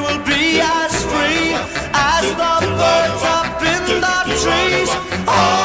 trees. 4.42 4.90
Always 5.28 5.64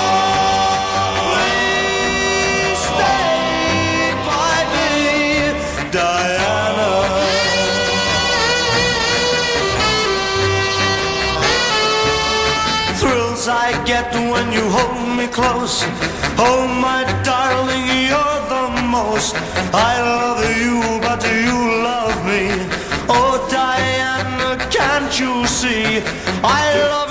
stay 2.90 4.12
by 4.28 4.56
me, 4.74 4.90
Diana. 5.90 6.92
Thrills 13.00 13.44
I 13.48 13.72
get 13.86 14.12
when 14.12 14.52
you 14.52 14.64
hold 14.76 15.16
me 15.16 15.26
close. 15.28 15.84
Oh, 16.38 16.66
my 16.68 17.04
darling, 17.24 17.86
you're 18.10 18.42
the 18.54 18.66
most. 18.96 19.34
I 19.72 20.00
love 20.02 20.40
you, 20.62 20.76
but 21.00 21.20
you 21.24 21.58
love 21.88 22.16
me. 22.26 22.42
Oh, 23.08 23.34
Diana, 23.50 24.56
can't 24.70 25.12
you 25.18 25.46
see? 25.46 26.02
I 26.44 26.74
love 26.92 27.07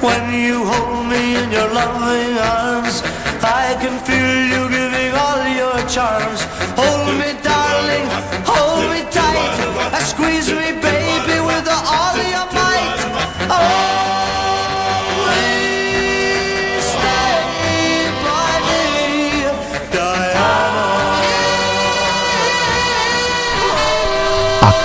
When 0.00 0.32
you 0.32 0.64
hold 0.64 1.06
me 1.06 1.36
in 1.36 1.52
your 1.52 1.68
loving 1.68 2.38
arms, 2.38 3.02
I 3.44 3.76
can 3.82 4.00
feel 4.08 4.36
you 4.52 4.62
giving 4.70 5.12
all 5.12 5.42
your 5.60 5.78
charms. 5.88 6.40
Hold 6.80 7.18
me, 7.20 7.30
darling, 7.42 8.06
hold 8.48 8.84
me 8.92 9.00
tight. 9.12 9.54
And 9.92 10.04
squeeze 10.04 10.48
me, 10.48 10.72
baby, 10.80 11.36
with 11.44 11.68
all 11.68 12.16
your 12.16 12.48
might. 12.56 13.00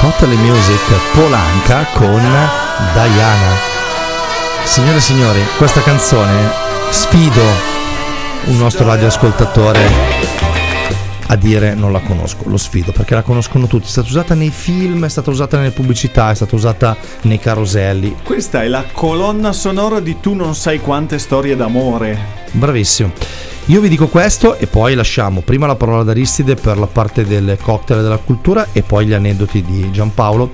Cottele 0.05 0.35
Music 0.35 0.81
Polanca 1.13 1.83
con 1.93 2.21
Diana. 2.93 3.74
Signore 4.65 4.97
e 4.97 5.01
signori, 5.01 5.39
questa 5.57 5.81
canzone 5.81 6.49
sfido 6.89 7.41
un 8.45 8.57
nostro 8.57 8.85
radioascoltatore 8.85 9.79
a 11.27 11.35
dire 11.35 11.75
non 11.75 11.91
la 11.91 11.99
conosco, 11.99 12.49
lo 12.49 12.57
sfido 12.57 12.91
perché 12.91 13.13
la 13.13 13.21
conoscono 13.21 13.67
tutti, 13.67 13.85
è 13.85 13.89
stata 13.89 14.07
usata 14.07 14.33
nei 14.33 14.49
film, 14.49 15.05
è 15.05 15.09
stata 15.09 15.29
usata 15.29 15.57
nelle 15.57 15.71
pubblicità, 15.71 16.31
è 16.31 16.35
stata 16.35 16.55
usata 16.55 16.97
nei 17.21 17.39
caroselli. 17.39 18.17
Questa 18.23 18.63
è 18.63 18.67
la 18.67 18.83
colonna 18.91 19.53
sonora 19.53 19.99
di 19.99 20.19
Tu 20.19 20.33
non 20.33 20.55
sai 20.55 20.79
quante 20.79 21.19
storie 21.19 21.55
d'amore. 21.55 22.43
Bravissimo. 22.51 23.11
Io 23.67 23.81
vi 23.81 23.89
dico 23.89 24.07
questo 24.07 24.57
e 24.57 24.67
poi 24.67 24.93
lasciamo 24.93 25.41
prima 25.41 25.67
la 25.67 25.75
parola 25.75 26.01
ad 26.01 26.09
Aristide 26.09 26.55
per 26.55 26.77
la 26.77 26.87
parte 26.87 27.25
del 27.25 27.57
cocktail 27.61 28.01
della 28.01 28.17
cultura 28.17 28.67
e 28.71 28.81
poi 28.81 29.05
gli 29.05 29.13
aneddoti 29.13 29.63
di 29.63 29.91
Giampaolo. 29.91 30.51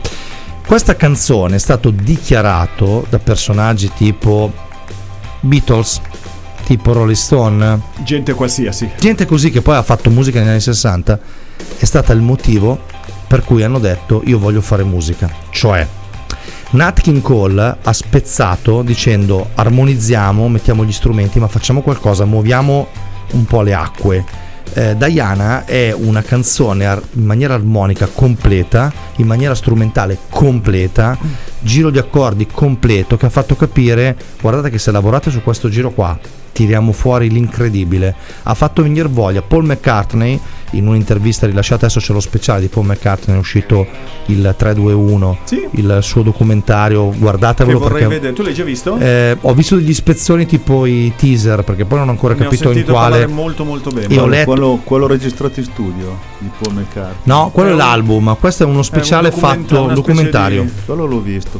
Questa 0.71 0.95
canzone 0.95 1.57
è 1.57 1.59
stato 1.59 1.89
dichiarato 1.89 3.05
da 3.09 3.19
personaggi 3.19 3.91
tipo 3.93 4.53
Beatles, 5.41 5.99
tipo 6.63 6.93
Rolling 6.93 7.17
Stone, 7.17 7.81
Gente 8.03 8.33
qualsiasi. 8.33 8.89
gente 8.97 9.25
così 9.25 9.51
che 9.51 9.61
poi 9.61 9.75
ha 9.75 9.83
fatto 9.83 10.09
musica 10.09 10.39
negli 10.39 10.47
anni 10.47 10.61
60, 10.61 11.19
è 11.77 11.83
stata 11.83 12.13
il 12.13 12.21
motivo 12.21 12.83
per 13.27 13.43
cui 13.43 13.63
hanno 13.63 13.79
detto 13.79 14.21
io 14.23 14.39
voglio 14.39 14.61
fare 14.61 14.85
musica. 14.85 15.29
Cioè, 15.49 15.85
Nat 16.69 17.01
King 17.01 17.21
Cole 17.21 17.77
ha 17.81 17.91
spezzato 17.91 18.81
dicendo 18.81 19.49
armonizziamo, 19.53 20.47
mettiamo 20.47 20.85
gli 20.85 20.93
strumenti, 20.93 21.37
ma 21.37 21.49
facciamo 21.49 21.81
qualcosa, 21.81 22.23
muoviamo 22.23 22.87
un 23.31 23.43
po' 23.43 23.61
le 23.61 23.73
acque. 23.73 24.23
Eh, 24.73 24.95
Diana 24.95 25.65
è 25.65 25.91
una 25.91 26.21
canzone 26.21 26.85
ar- 26.85 27.03
in 27.13 27.25
maniera 27.25 27.53
armonica 27.53 28.07
completa, 28.07 28.91
in 29.17 29.27
maniera 29.27 29.53
strumentale 29.53 30.17
completa, 30.29 31.17
giro 31.59 31.89
di 31.89 31.97
accordi 31.97 32.47
completo 32.47 33.17
che 33.17 33.25
ha 33.25 33.29
fatto 33.29 33.55
capire, 33.55 34.15
guardate 34.39 34.69
che 34.69 34.77
se 34.77 34.91
lavorate 34.91 35.29
su 35.29 35.41
questo 35.43 35.67
giro 35.67 35.91
qua, 35.91 36.17
tiriamo 36.53 36.91
fuori 36.93 37.29
l'incredibile. 37.29 38.15
Ha 38.43 38.53
fatto 38.53 38.81
venire 38.81 39.09
voglia 39.09 39.41
Paul 39.41 39.65
McCartney 39.65 40.39
in 40.71 40.87
un'intervista 40.87 41.45
rilasciata 41.45 41.85
adesso 41.85 41.99
c'è 41.99 42.13
lo 42.13 42.19
speciale 42.19 42.61
di 42.61 42.67
Paul 42.67 42.85
McCartney, 42.85 43.35
è 43.35 43.39
uscito 43.39 43.85
il 44.27 44.53
321, 44.57 45.37
Sì. 45.43 45.67
il 45.71 45.99
suo 46.01 46.21
documentario, 46.21 47.09
Che 47.09 47.17
guardatevelo 47.17 47.79
vorrei 47.79 47.99
perché 48.01 48.15
vedere. 48.15 48.33
Tu 48.33 48.41
l'hai 48.43 48.53
già 48.53 48.63
visto? 48.63 48.97
eh, 48.97 49.37
ho 49.39 49.53
visto 49.53 49.75
degli 49.75 49.89
ispezioni 49.89 50.45
tipo 50.45 50.85
i 50.85 51.11
teaser 51.15 51.63
perché 51.63 51.85
poi 51.85 51.99
non 51.99 52.07
ho 52.07 52.11
ancora 52.11 52.33
Ne 52.33 52.41
ho 52.41 52.43
capito 52.43 52.67
in 52.69 52.73
sentito 52.73 52.93
quale 52.93 53.09
parlare 53.19 53.31
molto 53.33 53.63
molto 53.65 53.89
bene. 53.89 54.13
Io 54.13 54.23
ho 54.23 54.27
letto- 54.27 54.51
quello, 54.51 54.79
quello 54.83 55.07
registrato 55.07 55.59
in 55.59 55.65
studio 55.65 56.17
di 56.39 56.49
Paul 56.61 56.75
McCartney. 56.75 57.15
No, 57.23 57.49
quello 57.53 57.69
è 57.69 57.71
È 57.71 57.75
un- 57.75 57.79
l'album, 57.79 58.37
questo 58.39 58.63
è 58.63 58.65
uno 58.65 58.81
speciale 58.83 59.29
È 59.29 59.33
un 59.33 59.39
fatto 59.39 59.75
specie 59.75 59.93
documentario. 59.93 60.63
di- 60.63 60.71
Quello 60.85 61.05
l'ho 61.05 61.19
visto. 61.19 61.59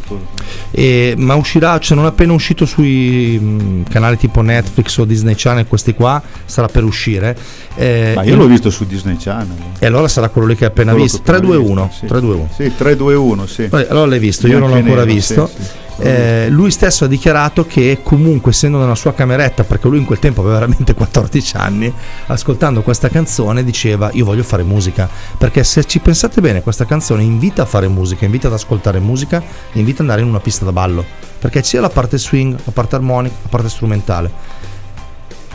E- 0.71 1.15
ma 1.17 1.35
uscirà, 1.35 1.77
cioè 1.79 1.95
non 1.97 2.05
è 2.05 2.09
appena 2.09 2.33
uscito 2.33 2.65
sui 2.65 3.37
mh, 3.39 3.83
canali 3.89 4.17
tipo 4.17 4.41
Netflix 4.41 4.97
o 4.97 5.05
Disney 5.05 5.33
Channel, 5.35 5.67
questi 5.67 5.93
qua, 5.93 6.21
sarà 6.45 6.67
per 6.67 6.83
uscire. 6.83 7.35
Eh, 7.75 8.13
Ma 8.15 8.23
io 8.23 8.35
l'ho 8.35 8.47
visto 8.47 8.69
su 8.69 8.85
Disney 8.85 8.99
Channel. 9.19 9.55
E 9.79 9.85
allora 9.85 10.07
sarà 10.07 10.29
quello 10.29 10.47
lì 10.47 10.55
che 10.55 10.65
hai 10.65 10.69
appena 10.71 10.91
Quello 10.91 11.05
visto. 11.05 11.21
che 11.21 11.31
ho 11.31 11.35
appena 11.35 11.47
321. 11.53 11.85
visto, 11.87 11.99
sì. 11.99 12.07
321. 12.07 12.49
Sì, 12.53 12.75
321, 12.75 13.45
sì. 13.47 13.67
Allora 13.91 14.05
l'hai 14.07 14.19
visto, 14.19 14.47
io 14.47 14.59
non 14.59 14.69
l'ho 14.69 14.75
ancora 14.75 15.03
nero, 15.03 15.13
visto. 15.13 15.47
sì, 15.47 15.63
sì. 15.63 15.69
Eh, 16.03 16.47
lui 16.49 16.71
stesso 16.71 17.03
ha 17.05 17.07
dichiarato 17.07 17.63
che 17.67 17.99
comunque 18.01 18.49
essendo 18.51 18.79
nella 18.79 18.95
sua 18.95 19.13
cameretta, 19.13 19.63
perché 19.63 19.87
lui 19.87 19.99
in 19.99 20.05
quel 20.05 20.17
tempo 20.17 20.41
aveva 20.41 20.55
veramente 20.55 20.93
14 20.95 21.57
anni, 21.57 21.93
ascoltando 22.27 22.81
questa 22.81 23.07
canzone 23.07 23.63
diceva 23.63 24.09
io 24.13 24.25
voglio 24.25 24.41
fare 24.41 24.63
musica, 24.63 25.07
perché 25.37 25.63
se 25.63 25.83
ci 25.85 25.99
pensate 25.99 26.41
bene 26.41 26.63
questa 26.63 26.85
canzone 26.85 27.21
invita 27.21 27.61
a 27.61 27.65
fare 27.65 27.87
musica, 27.87 28.25
invita 28.25 28.47
ad 28.47 28.53
ascoltare 28.53 28.99
musica, 28.99 29.43
invita 29.73 29.97
ad 30.01 30.09
andare 30.09 30.21
in 30.21 30.27
una 30.27 30.39
pista 30.39 30.65
da 30.65 30.71
ballo, 30.71 31.05
perché 31.37 31.61
c'è 31.61 31.79
la 31.79 31.89
parte 31.89 32.17
swing, 32.17 32.57
la 32.63 32.71
parte 32.71 32.95
armonica, 32.95 33.35
la 33.43 33.49
parte 33.49 33.69
strumentale. 33.69 34.31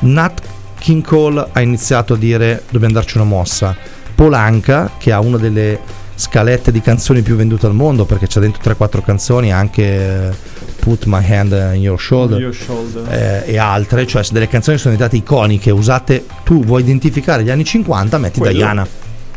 Nat 0.00 0.42
King 0.78 1.02
Cole 1.04 1.48
ha 1.52 1.60
iniziato 1.60 2.14
a 2.14 2.16
dire 2.16 2.62
dobbiamo 2.70 2.94
darci 2.94 3.16
una 3.16 3.26
mossa. 3.26 3.76
Polanca, 4.14 4.92
che 4.98 5.12
ha 5.12 5.20
una 5.20 5.36
delle 5.36 5.78
scalette 6.14 6.72
di 6.72 6.80
canzoni 6.80 7.20
più 7.22 7.36
vendute 7.36 7.66
al 7.66 7.74
mondo, 7.74 8.04
perché 8.06 8.26
c'è 8.26 8.40
dentro 8.40 8.62
3-4 8.62 9.02
canzoni, 9.02 9.52
anche 9.52 9.82
eh, 10.30 10.34
Put 10.78 11.04
My 11.04 11.22
Hand 11.30 11.72
in 11.74 11.82
Your 11.82 12.00
Shoulder. 12.00 12.40
Your 12.40 12.54
shoulder. 12.54 13.12
eh, 13.12 13.52
e 13.52 13.58
altre, 13.58 14.06
cioè 14.06 14.22
se 14.22 14.32
delle 14.32 14.48
canzoni 14.48 14.78
sono 14.78 14.94
diventate 14.94 15.20
iconiche, 15.22 15.70
usate, 15.70 16.24
tu 16.44 16.64
vuoi 16.64 16.80
identificare 16.82 17.42
gli 17.42 17.50
anni 17.50 17.64
50, 17.64 18.16
metti 18.18 18.38
Quello. 18.38 18.56
Diana, 18.56 18.86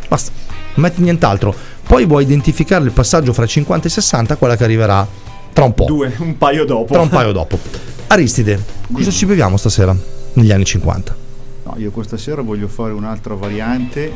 basta, 0.08 0.32
non 0.76 0.86
metti 0.86 1.02
nient'altro. 1.02 1.54
Poi 1.86 2.06
vuoi 2.06 2.24
identificare 2.24 2.84
il 2.86 2.92
passaggio 2.92 3.34
fra 3.34 3.44
i 3.46 3.48
50 3.48 3.86
e 3.86 3.90
i 3.90 3.92
60, 3.92 4.36
quella 4.38 4.56
che 4.56 4.64
arriverà 4.64 5.06
tra 5.52 5.66
un 5.66 5.74
po', 5.74 5.86
Due, 5.86 6.14
un 6.20 6.38
paio 6.38 6.64
dopo. 6.64 6.94
tra 6.94 7.02
un 7.02 7.10
paio 7.10 7.32
dopo. 7.34 7.58
Aristide, 8.08 8.64
cosa 8.94 9.12
ci 9.12 9.26
beviamo 9.26 9.58
stasera 9.58 9.94
negli 10.34 10.52
anni 10.54 10.64
50? 10.64 11.28
No, 11.70 11.76
io 11.80 11.92
questa 11.92 12.18
sera 12.18 12.42
voglio 12.42 12.68
fare 12.68 12.94
un'altra 12.94 13.36
variante. 13.36 14.12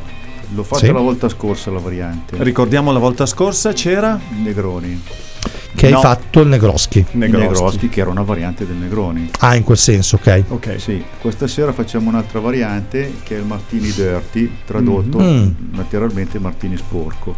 L'ho 0.56 0.64
fatta 0.64 0.86
Sì. 0.86 0.92
la 0.92 1.00
volta 1.00 1.30
scorsa 1.30 1.72
la 1.72 1.80
variante. 1.80 2.36
Ricordiamo 2.44 2.92
la 2.92 3.00
volta 3.00 3.26
scorsa 3.26 3.74
c'era 3.74 4.20
Negroni. 4.44 5.02
Che 5.76 5.90
No. 5.90 5.96
hai 5.98 6.02
fatto 6.02 6.42
il 6.42 6.48
Negroski. 6.48 7.00
Il 7.00 7.06
Negroski. 7.18 7.48
Negroski, 7.48 7.90
che 7.90 8.02
era 8.02 8.10
una 8.10 8.22
variante 8.22 8.66
del 8.66 8.76
Negroni. 8.76 9.30
Ah, 9.40 9.56
in 9.56 9.64
quel 9.64 9.78
senso, 9.78 10.16
ok. 10.18 10.44
Ok. 10.50 10.76
Sì, 10.80 11.04
questa 11.20 11.48
sera 11.48 11.74
facciamo 11.74 12.10
un'altra 12.10 12.40
variante 12.40 13.14
che 13.24 13.36
è 13.36 13.40
il 13.40 13.46
Martini 13.46 13.92
Dirty, 13.92 14.50
tradotto 14.66 15.20
Mm. 15.20 15.48
naturalmente 15.74 16.40
Martini 16.40 16.78
sporco. 16.78 17.36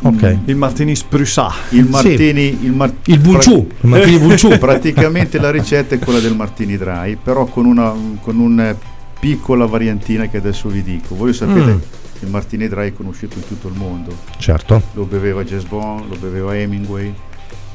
Ok. 0.00 0.36
Il 0.44 0.56
Martini 0.56 0.94
Sprusa. 0.94 1.50
Il 1.70 1.86
Martini, 1.86 2.64
il, 2.64 2.72
mar- 2.72 2.92
Il 3.06 3.18
Bunciù, 3.18 3.66
il 3.80 3.88
Martini 3.88 4.18
Bunciù. 4.18 4.48
praticamente 4.58 5.38
la 5.40 5.50
ricetta 5.50 5.94
è 5.96 5.98
quella 5.98 6.20
del 6.20 6.36
Martini 6.36 6.76
Dry, 6.76 7.16
però 7.20 7.46
con 7.46 7.66
una, 7.66 7.92
con 8.20 8.38
una 8.38 8.76
piccola 9.20 9.66
variantina 9.66 10.26
che 10.26 10.36
adesso 10.38 10.68
vi 10.68 10.82
dico. 10.82 11.14
Voi 11.14 11.32
sapete 11.32 11.72
Mm. 11.72 11.78
il 12.20 12.28
Martini 12.30 12.68
Dry 12.68 12.88
è 12.88 12.92
conosciuto 12.92 13.38
in 13.38 13.46
tutto 13.46 13.68
il 13.68 13.74
mondo. 13.74 14.14
Certo. 14.38 14.82
Lo 14.94 15.04
beveva 15.04 15.42
Jazz 15.44 15.64
Bond, 15.64 16.08
lo 16.08 16.16
beveva 16.16 16.56
Hemingway, 16.56 17.12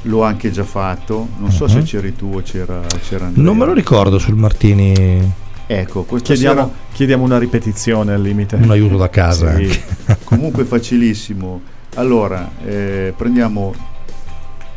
l'ho 0.03 0.23
anche 0.23 0.51
già 0.51 0.63
fatto. 0.63 1.27
Non 1.37 1.51
so 1.51 1.65
Mhm. 1.65 1.69
se 1.71 1.81
c'eri 1.83 2.15
tu 2.15 2.31
o 2.33 2.41
c'era, 2.41 2.81
c'era 3.07 3.25
Andrea. 3.25 3.43
Non 3.43 3.57
me 3.57 3.65
lo 3.65 3.73
ricordo 3.73 4.17
sul 4.19 4.35
Martini, 4.35 5.41
Ecco, 5.65 6.03
questa 6.03 6.33
Chiediamo, 6.33 6.73
chiediamo 6.91 7.23
una 7.23 7.37
ripetizione 7.39 8.13
al 8.13 8.21
limite. 8.21 8.57
un 8.57 8.69
aiuto 8.69 8.97
da 8.97 9.09
casa. 9.09 9.55
Sì. 9.55 9.79
Comunque 10.25 10.65
facilissimo. 10.65 11.61
Allora, 11.95 12.51
eh, 12.65 13.13
prendiamo 13.15 13.73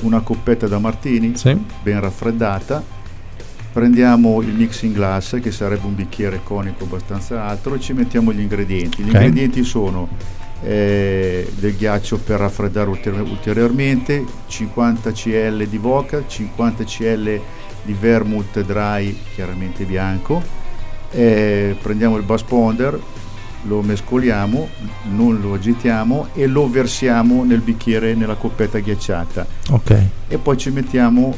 una 0.02 0.20
coppetta 0.20 0.68
da 0.68 0.78
martini, 0.78 1.32
Sì. 1.36 1.58
ben 1.82 2.00
raffreddata, 2.00 2.82
prendiamo 3.80 4.40
il 4.40 4.54
mixing 4.54 4.94
glass, 4.94 5.38
che 5.38 5.52
sarebbe 5.52 5.84
un 5.84 5.94
bicchiere 5.94 6.40
conico 6.42 6.84
abbastanza 6.84 7.44
alto, 7.44 7.74
e 7.74 7.78
ci 7.80 7.92
mettiamo 7.92 8.32
gli 8.32 8.40
ingredienti. 8.40 9.02
Gli 9.02 9.08
Ok. 9.10 9.14
ingredienti 9.16 9.64
sono 9.64 10.08
eh, 10.62 11.52
del 11.58 11.76
ghiaccio 11.76 12.16
per 12.16 12.38
raffreddare 12.38 12.88
ulteri- 12.88 13.20
ulteriormente, 13.20 14.24
50 14.46 15.12
cl 15.12 15.66
di 15.66 15.76
vodka, 15.76 16.22
50 16.26 16.84
cl 16.84 17.38
di 17.82 17.92
vermouth 17.92 18.62
dry, 18.64 19.14
chiaramente 19.34 19.84
bianco, 19.84 20.42
eh, 21.10 21.76
prendiamo 21.82 22.16
il 22.16 22.22
bus 22.22 22.44
ponder, 22.44 22.98
lo 23.64 23.82
mescoliamo, 23.82 24.68
non 25.10 25.38
lo 25.38 25.52
agitiamo 25.52 26.28
e 26.32 26.46
lo 26.46 26.70
versiamo 26.70 27.44
nel 27.44 27.60
bicchiere, 27.60 28.14
nella 28.14 28.36
coppetta 28.36 28.78
ghiacciata 28.78 29.46
Ok. 29.72 30.02
e 30.28 30.38
poi 30.38 30.56
ci 30.56 30.70
mettiamo 30.70 31.34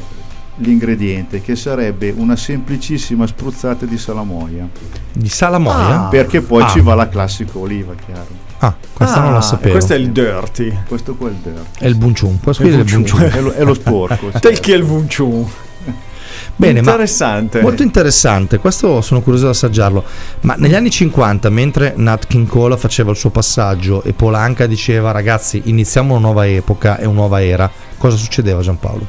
l'ingrediente 0.59 1.41
che 1.41 1.55
sarebbe 1.55 2.13
una 2.15 2.35
semplicissima 2.35 3.25
spruzzata 3.27 3.85
di 3.85 3.97
salamoia 3.97 4.67
Di 5.13 5.29
Salamoia? 5.29 6.07
perché 6.09 6.41
poi 6.41 6.63
Ah. 6.63 6.67
ci 6.67 6.79
va 6.81 6.93
la 6.95 7.09
classica 7.09 7.57
oliva 7.57 7.93
chiaro 8.05 8.47
Ah, 8.61 8.75
questa 8.91 9.21
non 9.21 9.31
la 9.31 9.37
Ah, 9.37 9.41
sapevo. 9.41 9.71
Questo 9.71 9.93
è 9.93 9.95
il 9.95 10.11
dirty. 10.11 10.77
questo 10.85 11.15
qua 11.15 11.29
è 11.29 11.31
il 11.31 11.37
dirt 11.37 11.79
È 11.79 11.87
il 11.87 11.95
Bunciù. 11.95 12.39
Puoi 12.39 12.53
scrivere 12.53 12.81
il. 12.81 12.91
Bunciù. 12.93 13.15
è 13.17 13.39
lo, 13.39 13.51
è 13.51 13.63
lo 13.63 13.73
sporco 13.73 14.31
Tel 14.37 14.59
che 14.59 14.73
è 14.73 14.75
il 14.75 14.83
Vunciù. 14.83 15.47
Bene, 16.57 16.81
ma- 16.81 16.89
Interessante. 16.91 17.61
Molto 17.61 17.83
interessante, 17.83 18.57
questo 18.57 18.99
sono 18.99 19.21
curioso 19.21 19.45
di 19.45 19.51
assaggiarlo. 19.51 20.03
Ma 20.41 20.55
negli 20.57 20.75
anni 20.75 20.89
50, 20.89 21.49
mentre 21.49 21.93
Nat 21.95 22.27
King 22.27 22.47
Cole 22.47 22.75
faceva 22.75 23.11
il 23.11 23.17
suo 23.17 23.29
passaggio 23.29 24.03
e 24.03 24.11
Polanca 24.11 24.65
diceva 24.67 25.11
ragazzi 25.11 25.61
iniziamo 25.65 26.11
una 26.15 26.21
nuova 26.21 26.45
epoca 26.45 26.97
e 26.99 27.05
una 27.05 27.15
nuova 27.19 27.41
era, 27.41 27.71
cosa 27.97 28.17
succedeva 28.17 28.59
Giampaolo? 28.61 29.07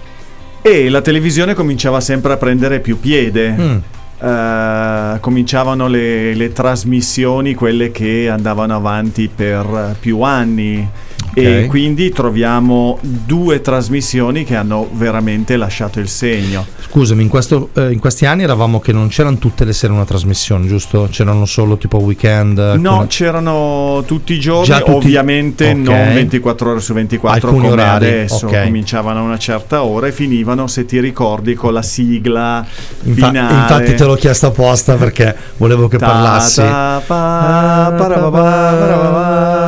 E 0.62 0.88
la 0.90 1.00
televisione 1.00 1.54
cominciava 1.54 2.00
sempre 2.00 2.32
a 2.32 2.36
prendere 2.36 2.80
più 2.80 2.98
piede. 3.00 3.50
Mm, 3.58 3.76
Eh, 4.22 5.16
cominciavano 5.20 5.88
le, 5.88 6.34
le 6.34 6.52
trasmissioni, 6.52 7.54
quelle 7.54 7.90
che 7.90 8.28
andavano 8.28 8.76
avanti 8.76 9.30
per 9.34 9.96
più 9.98 10.20
anni. 10.20 10.86
E 11.32 11.62
Ok. 11.62 11.66
quindi 11.68 12.10
troviamo 12.10 12.98
due 13.02 13.60
trasmissioni 13.60 14.44
che 14.44 14.56
hanno 14.56 14.88
veramente 14.92 15.56
lasciato 15.56 16.00
il 16.00 16.08
segno. 16.08 16.66
Scusami, 16.88 17.22
in, 17.22 17.28
questo- 17.28 17.68
eh, 17.74 17.92
in 17.92 18.00
questi 18.00 18.26
anni 18.26 18.42
eravamo 18.42 18.80
che 18.80 18.92
non 18.92 19.06
c'erano 19.08 19.38
tutte 19.38 19.64
le 19.64 19.72
sere 19.72 19.92
una 19.92 20.04
trasmissione, 20.04 20.66
giusto? 20.66 21.06
C'erano 21.10 21.44
solo 21.44 21.76
tipo 21.76 21.98
weekend? 21.98 22.58
No, 22.58 22.90
alcune- 22.90 23.06
c'erano 23.06 24.02
tutti 24.06 24.32
i 24.32 24.40
giorni, 24.40 24.74
tutti- 24.78 24.90
ovviamente 24.90 25.70
ok. 25.70 25.76
non 25.76 26.14
24 26.14 26.70
ore 26.72 26.80
su 26.80 26.92
24 26.94 27.48
Alcuni 27.48 27.68
come 27.68 27.80
orari, 27.80 28.06
adesso, 28.06 28.46
ok. 28.46 28.64
cominciavano 28.64 29.20
a 29.20 29.22
una 29.22 29.38
certa 29.38 29.84
ora 29.84 30.08
e 30.08 30.12
finivano, 30.12 30.66
se 30.66 30.84
ti 30.84 30.98
ricordi, 31.00 31.54
con 31.54 31.72
la 31.72 31.82
sigla 31.82 32.66
Infa- 33.04 33.26
finale. 33.28 33.54
infatti 33.54 33.94
te 33.94 34.04
l'ho 34.04 34.14
chiesto 34.16 34.46
apposta 34.46 34.96
perché 34.96 35.34
volevo 35.58 35.86
che 35.86 35.96
Ta- 35.98 36.06
parlassi. 36.06 36.60
ta- 36.60 37.00
pa- 37.06 37.94
parababa- 37.96 38.76
parababa. 38.78 39.59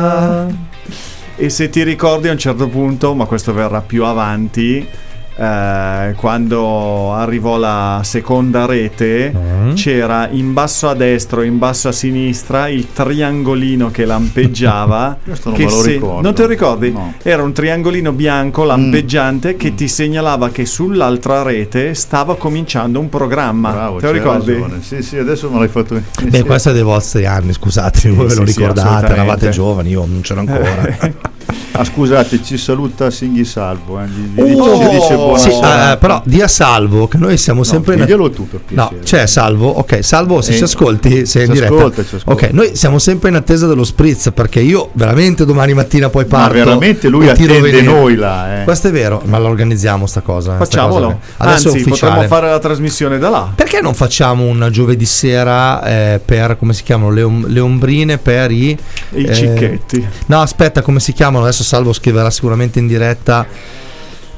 E 1.43 1.49
se 1.49 1.69
ti 1.69 1.83
ricordi 1.83 2.29
a 2.29 2.31
un 2.31 2.37
certo 2.37 2.69
punto, 2.69 3.13
ma 3.13 3.25
questo 3.25 3.51
verrà 3.51 3.81
più 3.81 4.05
avanti, 4.05 4.87
eh, 5.35 6.13
quando 6.15 7.13
arrivò 7.13 7.57
la 7.57 8.01
seconda 8.03 8.65
rete, 8.65 9.31
Mm. 9.33 9.73
c'era 9.73 10.27
in 10.29 10.53
basso 10.53 10.89
a 10.89 10.93
destra 10.93 11.39
o 11.39 11.43
in 11.43 11.57
basso 11.57 11.87
a 11.87 11.91
sinistra 11.91 12.67
il 12.67 12.91
triangolino 12.91 13.89
che 13.91 14.05
lampeggiava. 14.05 15.17
Questo 15.23 15.49
non 15.49 15.57
che 15.57 15.65
me 15.65 15.71
lo 15.71 15.77
se- 15.81 15.91
ricordo. 15.91 16.21
Non 16.21 16.33
te 16.33 16.41
lo 16.43 16.47
ricordi? 16.47 16.91
No. 16.91 17.13
Era 17.21 17.43
un 17.43 17.53
triangolino 17.53 18.11
bianco 18.11 18.63
lampeggiante 18.63 19.55
che 19.55 19.73
ti 19.75 19.87
segnalava 19.87 20.49
che 20.49 20.65
sull'altra 20.65 21.41
rete 21.43 21.93
stava 21.93 22.35
cominciando 22.35 22.99
un 22.99 23.09
programma. 23.09 23.71
Bravo, 23.71 23.99
te 23.99 24.05
lo 24.07 24.11
ricordi? 24.11 24.51
ragione. 24.53 24.81
Sì, 24.81 25.01
sì, 25.01 25.17
adesso 25.17 25.49
me 25.49 25.59
l'hai 25.59 25.67
fatto 25.67 25.99
Beh, 26.23 26.43
questo 26.43 26.69
è 26.69 26.73
dei 26.73 26.83
vostri 26.83 27.25
anni, 27.25 27.53
scusatemi, 27.53 28.15
voi 28.15 28.27
ve 28.27 28.35
lo 28.35 28.45
sì, 28.45 28.51
sì, 28.53 28.59
ricordate, 28.59 29.11
eravate 29.13 29.49
giovani, 29.49 29.89
io 29.89 30.05
non 30.05 30.21
c'ero 30.21 30.41
ancora. 30.41 31.21
Ah, 31.75 31.83
scusate, 31.83 32.41
ci 32.43 32.55
saluta 32.57 33.09
Singhi 33.09 33.43
Salvo. 33.43 33.99
Eh. 33.99 34.05
Gli, 34.07 34.41
gli 34.43 34.53
Oh! 34.59 34.89
dice, 34.89 35.15
dice 35.33 35.49
Sì, 35.51 35.59
eh, 35.59 35.97
però 35.99 36.21
dia 36.25 36.47
salvo 36.47 37.07
che 37.07 37.17
noi 37.17 37.37
siamo 37.37 37.59
No, 37.59 37.65
sempre 37.65 37.93
in 37.95 38.01
diglielo 38.01 38.29
tu 38.29 38.47
per 38.47 38.61
No, 38.69 38.91
c'è 39.03 39.25
Salvo, 39.25 39.67
ok, 39.69 40.03
Salvo 40.03 40.41
se 40.41 40.53
Eh, 40.53 40.57
ci 40.57 40.63
ascolti, 40.63 41.25
sei 41.25 41.43
in 41.45 41.49
ci 41.49 41.53
diretta. 41.55 41.73
ascolta, 41.75 42.03
ci 42.05 42.15
ascolta. 42.15 42.45
Ok, 42.45 42.51
noi 42.53 42.75
siamo 42.75 42.99
sempre 42.99 43.29
in 43.29 43.35
attesa 43.35 43.67
dello 43.67 43.83
spritz 43.83 44.31
perché 44.33 44.59
io 44.59 44.89
veramente 44.93 45.45
domani 45.45 45.73
mattina 45.73 46.09
poi 46.09 46.23
Ma 46.27 46.37
parto. 46.37 46.53
veramente 46.53 47.07
lui 47.09 47.27
e 47.27 47.29
attende 47.31 47.59
veneno. 47.61 47.91
noi 47.93 48.15
là. 48.15 48.61
Eh. 48.61 48.63
Questo 48.63 48.87
è 48.87 48.91
vero, 48.91 49.21
ma 49.25 49.37
lo 49.39 49.47
organizziamo 49.47 50.05
sta 50.05 50.21
cosa. 50.21 50.55
sta 50.55 50.65
Facciamolo. 50.65 51.05
cosa. 51.05 51.19
Adesso 51.37 51.71
Anzi, 51.71 51.83
potremmo 51.83 52.21
fare 52.23 52.49
la 52.49 52.59
trasmissione 52.59 53.17
da 53.17 53.29
là. 53.29 53.51
Perché 53.55 53.81
non 53.81 53.93
facciamo 53.93 54.43
un 54.45 54.67
giovedì 54.71 55.05
sera 55.05 55.83
eh, 55.83 56.21
per 56.23 56.57
come 56.57 56.73
si 56.73 56.83
chiamano 56.83 57.11
le, 57.11 57.21
om- 57.23 57.45
le 57.47 57.59
ombrine 57.59 58.17
per 58.17 58.51
i 58.51 58.69
I 59.11 59.23
eh, 59.25 59.33
cicchetti. 59.33 60.07
No, 60.27 60.41
aspetta, 60.41 60.81
come 60.81 60.99
si 60.99 61.13
chiamano? 61.13 61.43
Adesso 61.45 61.63
Salvo 61.63 61.93
scriverà 61.93 62.29
sicuramente 62.29 62.79
in 62.79 62.87
diretta. 62.87 63.45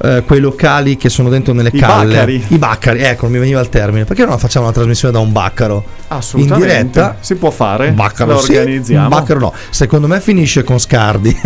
Eh, 0.03 0.23
quei 0.25 0.39
locali 0.39 0.97
che 0.97 1.09
sono 1.09 1.29
dentro 1.29 1.53
nelle 1.53 1.69
I 1.71 1.79
calle 1.79 2.13
baccari. 2.13 2.43
i 2.49 2.57
baccari 2.57 3.01
ecco 3.01 3.27
mi 3.27 3.37
veniva 3.37 3.61
il 3.61 3.69
termine 3.69 4.03
perché 4.05 4.25
non 4.25 4.37
facciamo 4.37 4.65
una 4.65 4.73
trasmissione 4.73 5.13
da 5.13 5.19
un 5.19 5.31
baccaro 5.31 5.83
Assolutamente. 6.09 6.73
in 6.73 6.81
diretta 6.91 7.17
Si 7.21 7.35
può 7.35 7.49
fare. 7.49 7.87
un 7.89 7.95
baccaro 7.95 8.33
Lo 8.33 8.39
sì, 8.39 8.55
organizziamo. 8.55 9.03
un 9.03 9.09
baccaro 9.09 9.39
no 9.39 9.53
secondo 9.69 10.07
me 10.07 10.19
finisce 10.19 10.63
con 10.63 10.79
Scardi 10.79 11.33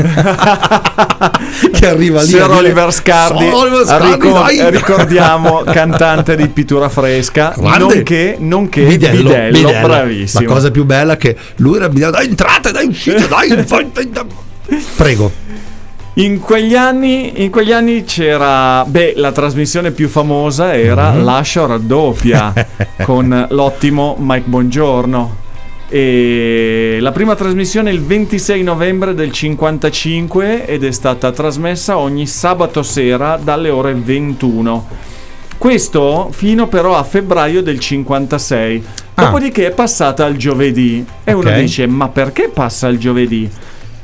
che 1.72 1.88
arriva 1.88 2.22
lì 2.22 2.28
Sir 2.28 2.50
Oliver 2.50 2.92
Scardi, 2.94 3.44
"Sir 3.46 3.54
Oliver 3.54 3.86
Scardi, 3.86 4.12
ricor- 4.14 4.44
dai!" 4.46 4.72
ricordiamo 4.72 5.64
cantante 5.66 6.36
di 6.36 6.48
pittura 6.48 6.90
fresca, 6.90 7.54
Grande. 7.58 7.78
nonché, 7.96 8.36
nonché 8.40 8.84
Bidello, 8.84 9.30
bidello, 9.30 9.68
bidello. 9.68 9.88
bravissimo. 9.88 10.48
La 10.48 10.54
cosa 10.54 10.72
più 10.72 10.86
bella 10.86 11.18
che 11.18 11.36
lui 11.58 11.76
era 11.78 11.90
bidello, 11.90 12.12
dai 12.12 12.28
entrate, 12.28 12.72
dai 12.72 12.88
uscite, 12.88 13.28
dai. 13.28 13.48
Prego. 14.96 15.32
In 16.20 16.40
quegli 16.42 16.76
anni, 16.76 17.42
in 17.44 17.50
quegli 17.50 17.72
anni 17.72 18.04
c'era, 18.04 18.84
beh, 18.86 19.14
la 19.16 19.32
trasmissione 19.32 19.92
più 19.92 20.10
famosa 20.10 20.76
era 20.76 21.12
Mhm. 21.12 21.24
Lascia 21.24 21.66
raddoppia 21.66 22.54
con 23.04 23.48
l'ottimo 23.52 24.18
Mike 24.20 24.48
Bongiorno. 24.50 25.38
E 25.88 26.98
la 27.00 27.12
prima 27.14 27.36
trasmissione 27.36 27.90
il 27.92 28.02
26 28.02 28.62
novembre 28.64 29.14
del 29.16 29.32
55 29.32 30.66
ed 30.68 30.84
è 30.84 30.92
stata 30.92 31.32
trasmessa 31.32 31.98
ogni 31.98 32.28
sabato 32.28 32.84
sera 32.84 33.40
dalle 33.42 33.70
ore 33.70 33.94
21. 33.94 34.88
Questo 35.58 36.30
fino 36.32 36.68
però 36.68 36.96
a 36.98 37.04
febbraio 37.04 37.64
del 37.64 37.80
56. 37.80 38.84
Ah. 39.16 39.24
Dopodiché 39.24 39.68
è 39.68 39.72
passata 39.72 40.26
al 40.26 40.36
giovedì. 40.36 41.04
E 41.24 41.32
uno 41.32 41.50
Ok. 41.50 41.56
dice: 41.60 41.88
Ma 41.88 42.10
perché 42.10 42.50
passa 42.54 42.88
al 42.88 42.98
giovedì? 42.98 43.50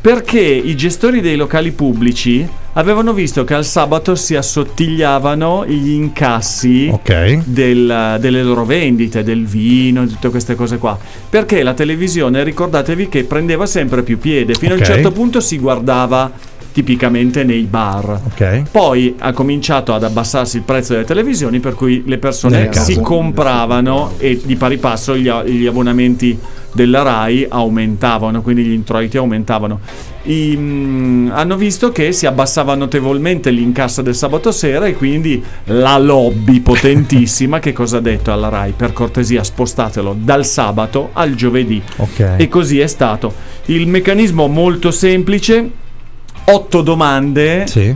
Perché 0.06 0.40
i 0.40 0.76
gestori 0.76 1.20
dei 1.20 1.36
locali 1.36 1.72
pubblici 1.72 2.48
avevano 2.74 3.12
visto 3.12 3.44
che 3.44 3.56
al 3.56 3.66
sabato 3.66 4.14
si 4.14 4.36
assottigliavano 4.36 5.66
gli 5.66 5.90
incassi 5.94 6.90
Ok. 6.92 7.42
del- 7.44 8.18
delle 8.20 8.44
loro 8.44 8.66
vendite, 8.66 9.24
del 9.24 9.48
vino 9.48 10.04
e 10.04 10.06
tutte 10.06 10.30
queste 10.30 10.54
cose 10.54 10.78
qua. 10.78 10.96
Perché 11.28 11.64
la 11.64 11.74
televisione, 11.74 12.44
ricordatevi 12.44 13.10
che 13.10 13.24
prendeva 13.24 13.66
sempre 13.66 14.04
più 14.04 14.20
piede, 14.20 14.54
fino 14.54 14.74
a 14.74 14.76
Ok. 14.76 14.82
un 14.82 14.86
certo 14.86 15.12
punto 15.12 15.40
si 15.40 15.58
guardava 15.58 16.32
tipicamente 16.76 17.46
nei 17.46 17.64
bar. 17.64 18.20
Ok. 18.26 18.64
Poi 18.70 19.16
ha 19.20 19.32
cominciato 19.32 19.94
ad 19.94 20.04
abbassarsi 20.04 20.58
il 20.58 20.64
prezzo 20.64 20.92
delle 20.92 21.06
televisioni, 21.06 21.62
per 21.62 21.74
cui 21.74 22.04
le 22.06 22.18
persone 22.18 22.68
case. 22.68 22.92
si 22.92 23.00
compravano 23.00 24.16
e 24.18 24.42
di 24.44 24.58
pari 24.58 24.78
passo 24.78 25.16
gli, 25.16 25.32
gli 25.32 25.66
abbonamenti 25.66 26.38
della 26.74 27.02
RAI 27.02 27.46
aumentavano, 27.48 28.42
quindi 28.42 28.66
gli 28.66 28.74
introiti 28.74 29.16
aumentavano. 29.16 29.80
I, 30.24 30.54
mm, 30.58 31.30
hanno 31.32 31.56
visto 31.56 31.94
che 31.94 32.12
si 32.12 32.26
abbassava 32.26 32.76
notevolmente 32.76 33.52
l'incasso 33.52 34.02
del 34.02 34.14
sabato 34.14 34.52
sera 34.52 34.86
e 34.86 34.96
quindi 34.96 35.42
la 35.66 35.98
lobby 35.98 36.60
potentissima 36.60 37.60
che 37.64 37.72
cosa 37.72 37.98
ha 37.98 38.02
detto 38.02 38.34
alla 38.34 38.50
RAI? 38.50 38.74
Per 38.76 38.92
cortesia 38.92 39.46
spostatelo 39.46 40.14
dal 40.20 40.46
sabato 40.46 41.12
al 41.14 41.36
giovedì. 41.36 41.82
Ok. 41.96 42.34
E 42.36 42.50
così 42.50 42.82
è 42.82 42.88
stato. 42.88 43.34
Il 43.68 43.88
meccanismo 43.88 44.48
molto 44.48 44.92
semplice, 44.92 45.84
otto 46.46 46.82
domande 46.82 47.66
Sì. 47.68 47.96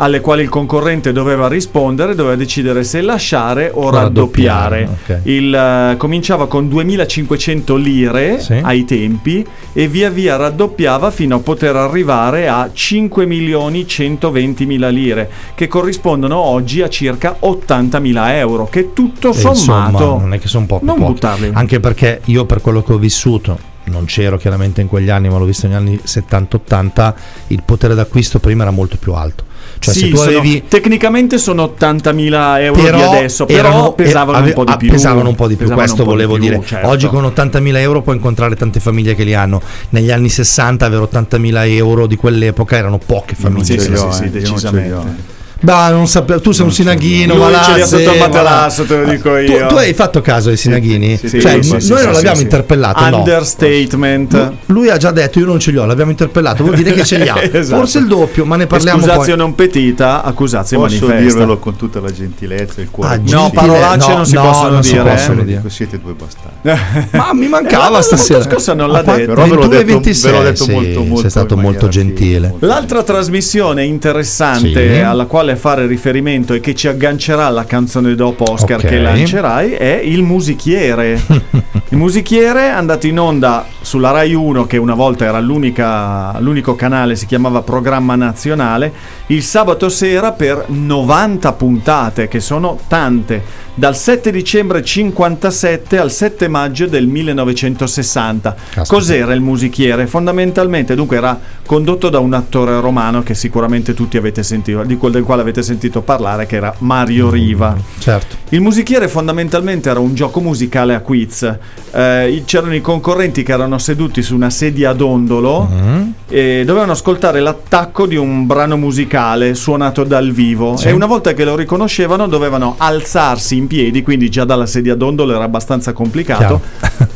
alle 0.00 0.20
quali 0.20 0.42
il 0.42 0.48
concorrente 0.48 1.10
doveva 1.10 1.48
rispondere, 1.48 2.14
doveva 2.14 2.36
decidere 2.36 2.84
se 2.84 3.00
lasciare 3.00 3.70
o 3.74 3.86
O 3.86 3.90
raddoppiare. 3.90 4.80
raddoppiare, 4.84 5.16
ok. 5.22 5.26
Il, 5.28 5.52
eh, 5.54 5.96
cominciava 5.96 6.46
con 6.46 6.68
2500 6.68 7.74
lire 7.74 8.38
Sì. 8.40 8.60
ai 8.62 8.84
tempi 8.84 9.44
e 9.72 9.88
via 9.88 10.08
via 10.08 10.36
raddoppiava 10.36 11.10
fino 11.10 11.36
a 11.36 11.38
poter 11.40 11.74
arrivare 11.74 12.48
a 12.48 12.70
5 12.72 13.26
milioni 13.26 13.88
120 13.88 14.66
mila 14.66 14.88
lire, 14.88 15.28
che 15.56 15.66
corrispondono 15.66 16.36
oggi 16.36 16.80
a 16.80 16.88
circa 16.88 17.34
80 17.40 17.98
mila 17.98 18.36
euro, 18.36 18.68
che 18.70 18.92
tutto 18.92 19.30
E 19.30 19.34
sommato... 19.34 19.90
insomma, 19.90 20.20
non 20.20 20.32
è 20.34 20.38
che 20.38 20.46
sono 20.46 20.66
pochi. 20.66 20.84
non 20.84 20.98
buttarli. 21.00 21.50
Anche 21.54 21.80
perché 21.80 22.20
io 22.26 22.44
per 22.44 22.60
quello 22.60 22.82
che 22.84 22.92
ho 22.92 22.98
vissuto, 22.98 23.58
non 23.88 24.04
c'ero 24.04 24.36
chiaramente 24.36 24.80
in 24.80 24.88
quegli 24.88 25.10
anni, 25.10 25.28
ma 25.28 25.38
l'ho 25.38 25.44
visto 25.44 25.66
negli 25.66 25.76
anni 25.76 26.00
70-80, 26.04 27.14
il 27.48 27.62
potere 27.64 27.94
d'acquisto 27.94 28.38
prima 28.38 28.62
era 28.62 28.70
molto 28.70 28.96
più 28.98 29.12
alto. 29.14 29.44
Cioè 29.80 29.94
Sì, 29.94 30.00
se 30.00 30.08
tu 30.08 30.16
sono- 30.16 30.30
avevi... 30.38 30.64
tecnicamente 30.66 31.38
sono 31.38 31.74
80.000 31.78 32.60
euro 32.60 32.82
Però 32.82 32.96
di 32.96 33.02
adesso, 33.16 33.44
però 33.44 33.58
erano- 33.68 33.92
pesavano 33.92 34.38
ave- 34.38 34.48
un 34.48 34.54
po' 34.54 34.64
di 34.64 34.72
ah, 34.72 34.76
più. 34.76 34.88
pesavano 34.90 35.28
un 35.28 35.34
po' 35.34 35.46
di 35.46 35.56
più, 35.56 35.70
questo 35.70 36.02
di 36.02 36.08
volevo 36.08 36.34
più, 36.34 36.42
dire. 36.42 36.60
certo. 36.64 36.88
Oggi 36.88 37.06
con 37.08 37.24
80.000 37.24 37.76
euro 37.78 38.02
puoi 38.02 38.16
incontrare 38.16 38.56
tante 38.56 38.80
famiglie 38.80 39.14
che 39.14 39.24
li 39.24 39.34
hanno. 39.34 39.60
Negli 39.90 40.10
anni 40.10 40.28
60 40.30 40.86
avere 40.86 41.02
80.000 41.02 41.66
euro 41.76 42.06
di 42.06 42.16
quell'epoca 42.16 42.76
erano 42.76 42.98
poche 42.98 43.34
famiglie. 43.34 43.64
Sì, 43.64 43.78
sì, 43.78 43.96
sì, 43.96 44.06
eh, 44.06 44.12
sì, 44.12 44.30
decisamente. 44.30 45.36
Bah, 45.60 45.90
non 45.90 46.06
sapevo, 46.06 46.40
tu 46.40 46.52
sei 46.52 46.64
un 46.66 46.72
sinaghino, 46.72 47.34
Lui 47.34 47.42
ma 47.42 47.50
là, 47.50 47.62
ce 47.62 47.74
li 47.74 47.80
ha 47.80 47.86
sotto 47.86 48.12
il 48.12 48.18
materasso, 48.18 48.84
te 48.84 48.96
lo 48.96 49.10
dico 49.10 49.30
Tu, 49.30 49.52
io. 49.52 49.66
tu 49.66 49.74
hai 49.74 49.92
fatto 49.92 50.20
caso 50.20 50.50
ai 50.50 50.56
sinaghini? 50.56 51.16
sì, 51.16 51.28
sì, 51.28 51.40
cioè, 51.40 51.60
sì, 51.62 51.70
noi 51.72 51.80
sì, 51.80 51.92
non 51.92 52.12
l'abbiamo 52.12 52.36
sì. 52.36 52.42
interpellato, 52.42 53.08
no. 53.10 53.16
Understatement. 53.18 54.52
Lui 54.66 54.88
ha 54.88 54.96
già 54.96 55.10
detto 55.10 55.38
io 55.40 55.46
non 55.46 55.58
ce 55.58 55.70
li 55.72 55.78
ho, 55.78 55.84
l'abbiamo 55.84 56.10
interpellato, 56.12 56.62
vuol 56.62 56.76
dire 56.76 56.92
che 56.92 57.04
ce 57.04 57.18
li 57.18 57.28
ha. 57.28 57.36
Esatto. 57.58 57.76
Forse 57.80 57.98
il 57.98 58.06
doppio, 58.06 58.44
ma 58.44 58.56
ne 58.56 58.66
parliamo 58.66 58.98
Accusatio 58.98 59.34
poi. 59.34 59.36
non 59.36 59.54
petita, 59.54 60.22
accusatio 60.22 60.78
Posso 60.78 61.06
manifesta. 61.06 61.28
dirvelo 61.38 61.58
con 61.58 61.76
tutta 61.76 61.98
la 62.00 62.12
gentilezza 62.12 62.74
e 62.80 62.82
il 62.82 62.90
cuore. 62.90 63.14
Ah. 63.14 63.20
No, 63.24 63.50
parolacce 63.52 64.14
non 64.14 64.26
si 64.26 64.34
possono 64.36 64.68
non 64.70 64.82
si 64.84 64.92
dire, 64.92 65.02
possono 65.10 65.40
eh. 65.40 65.44
dire. 65.44 65.62
Siete 65.68 65.98
due 66.00 66.12
bastardi. 66.14 67.08
Ma 67.16 67.32
mi 67.34 67.46
Eh, 67.46 67.48
mancava 67.48 67.88
la 67.90 68.02
stasera. 68.02 68.38
volta 68.38 68.50
scorsa 68.52 68.74
non 68.74 68.90
l'ha 68.90 68.98
Ah, 68.98 69.16
detto. 69.16 69.32
Però 69.32 69.42
ve 69.46 69.54
l'ho 69.54 69.60
21 69.68 69.74
e 69.74 69.84
detto, 69.84 69.92
26, 69.94 70.30
ve 70.30 70.36
l'ho 70.38 70.44
detto 70.44 70.64
sì, 70.64 70.70
molto, 70.70 71.00
molto 71.02 71.20
sei 71.22 71.30
stato 71.30 71.56
molto 71.56 71.88
gentile. 71.88 72.54
L'altra 72.60 73.02
trasmissione 73.02 73.84
interessante 73.84 75.02
alla 75.02 75.24
quale 75.26 75.47
quale 75.48 75.56
fare 75.56 75.86
riferimento 75.86 76.52
e 76.52 76.60
che 76.60 76.74
ci 76.74 76.88
aggancerà 76.88 77.46
alla 77.46 77.64
canzone 77.64 78.14
dopo 78.14 78.50
Oscar 78.50 78.78
Ok. 78.80 78.86
che 78.86 78.98
lancerai 78.98 79.72
è 79.72 80.00
Il 80.04 80.22
Musichiere. 80.22 81.20
Il 81.90 81.96
Musichiere 81.96 82.66
è 82.66 82.68
andato 82.68 83.06
in 83.06 83.18
onda 83.18 83.64
sulla 83.80 84.10
Rai 84.10 84.34
1 84.34 84.66
che 84.66 84.76
una 84.76 84.94
volta 84.94 85.24
era 85.24 85.40
l'unica- 85.40 86.36
l'unico 86.40 86.74
canale, 86.74 87.16
si 87.16 87.24
chiamava 87.24 87.62
Programma 87.62 88.14
Nazionale, 88.14 88.92
il 89.28 89.42
sabato 89.42 89.88
sera 89.88 90.32
per 90.32 90.64
90 90.68 91.52
puntate 91.54 92.28
che 92.28 92.40
sono 92.40 92.78
tante. 92.88 93.66
Dal 93.74 93.96
7 93.96 94.30
dicembre 94.32 94.82
57 94.82 95.98
al 95.98 96.10
7 96.10 96.48
maggio 96.48 96.86
del 96.86 97.06
1960. 97.06 98.54
Caspita. 98.54 98.84
Cos'era 98.86 99.32
il 99.32 99.40
musichiere? 99.40 100.06
Fondamentalmente, 100.08 100.94
dunque, 100.96 101.16
era 101.16 101.38
condotto 101.64 102.08
da 102.10 102.18
un 102.18 102.34
attore 102.34 102.80
romano 102.80 103.22
che 103.22 103.34
sicuramente 103.34 103.94
tutti 103.94 104.16
avete 104.16 104.42
sentito, 104.42 104.82
di 104.82 104.96
quel 104.96 105.12
del 105.12 105.22
quale 105.22 105.37
avete 105.40 105.62
sentito 105.62 106.00
parlare, 106.02 106.46
che 106.46 106.56
era 106.56 106.74
Mario 106.78 107.30
Riva. 107.30 107.76
Certo. 107.98 108.36
Il 108.50 108.60
musichiere 108.60 109.08
fondamentalmente 109.08 109.88
era 109.90 110.00
un 110.00 110.14
gioco 110.14 110.40
musicale 110.40 110.94
a 110.94 111.00
quiz. 111.00 111.42
Eh, 111.90 112.42
c'erano 112.46 112.74
i 112.74 112.80
concorrenti 112.80 113.42
che 113.42 113.52
erano 113.52 113.78
seduti 113.78 114.22
su 114.22 114.34
una 114.34 114.50
sedia 114.50 114.90
a 114.90 114.92
dondolo 114.94 115.68
Mm. 115.70 116.08
e 116.28 116.62
dovevano 116.66 116.92
ascoltare 116.92 117.40
l'attacco 117.40 118.06
di 118.06 118.16
un 118.16 118.46
brano 118.46 118.76
musicale 118.76 119.54
suonato 119.54 120.04
dal 120.04 120.30
vivo 120.30 120.76
Sì. 120.76 120.88
e 120.88 120.92
una 120.92 121.06
volta 121.06 121.32
che 121.32 121.44
lo 121.44 121.56
riconoscevano 121.56 122.26
dovevano 122.28 122.74
alzarsi 122.78 123.56
in 123.56 123.66
piedi, 123.66 124.02
quindi 124.02 124.28
già 124.30 124.44
dalla 124.44 124.66
sedia 124.66 124.92
a 124.92 124.96
dondolo 124.96 125.34
era 125.34 125.44
abbastanza 125.44 125.92
complicato, 125.92 126.60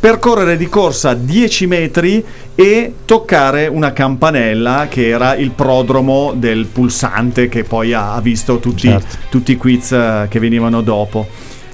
percorrere 0.02 0.56
di 0.56 0.68
corsa 0.68 1.14
10 1.14 1.66
metri 1.68 2.24
e 2.56 2.92
toccare 3.04 3.68
una 3.68 3.92
campanella 3.92 4.88
che 4.90 5.06
era 5.06 5.36
il 5.36 5.52
prodromo 5.52 6.32
del 6.34 6.66
pulsante 6.66 7.48
che 7.48 7.62
poi 7.62 7.92
ha, 7.92 8.18
visto 8.20 8.58
tutti, 8.58 8.88
Certo. 8.88 9.16
tutti 9.28 9.52
i 9.52 9.56
quiz 9.56 9.92
eh, 9.92 10.26
che 10.28 10.40
venivano 10.40 10.80
dopo. 10.80 11.28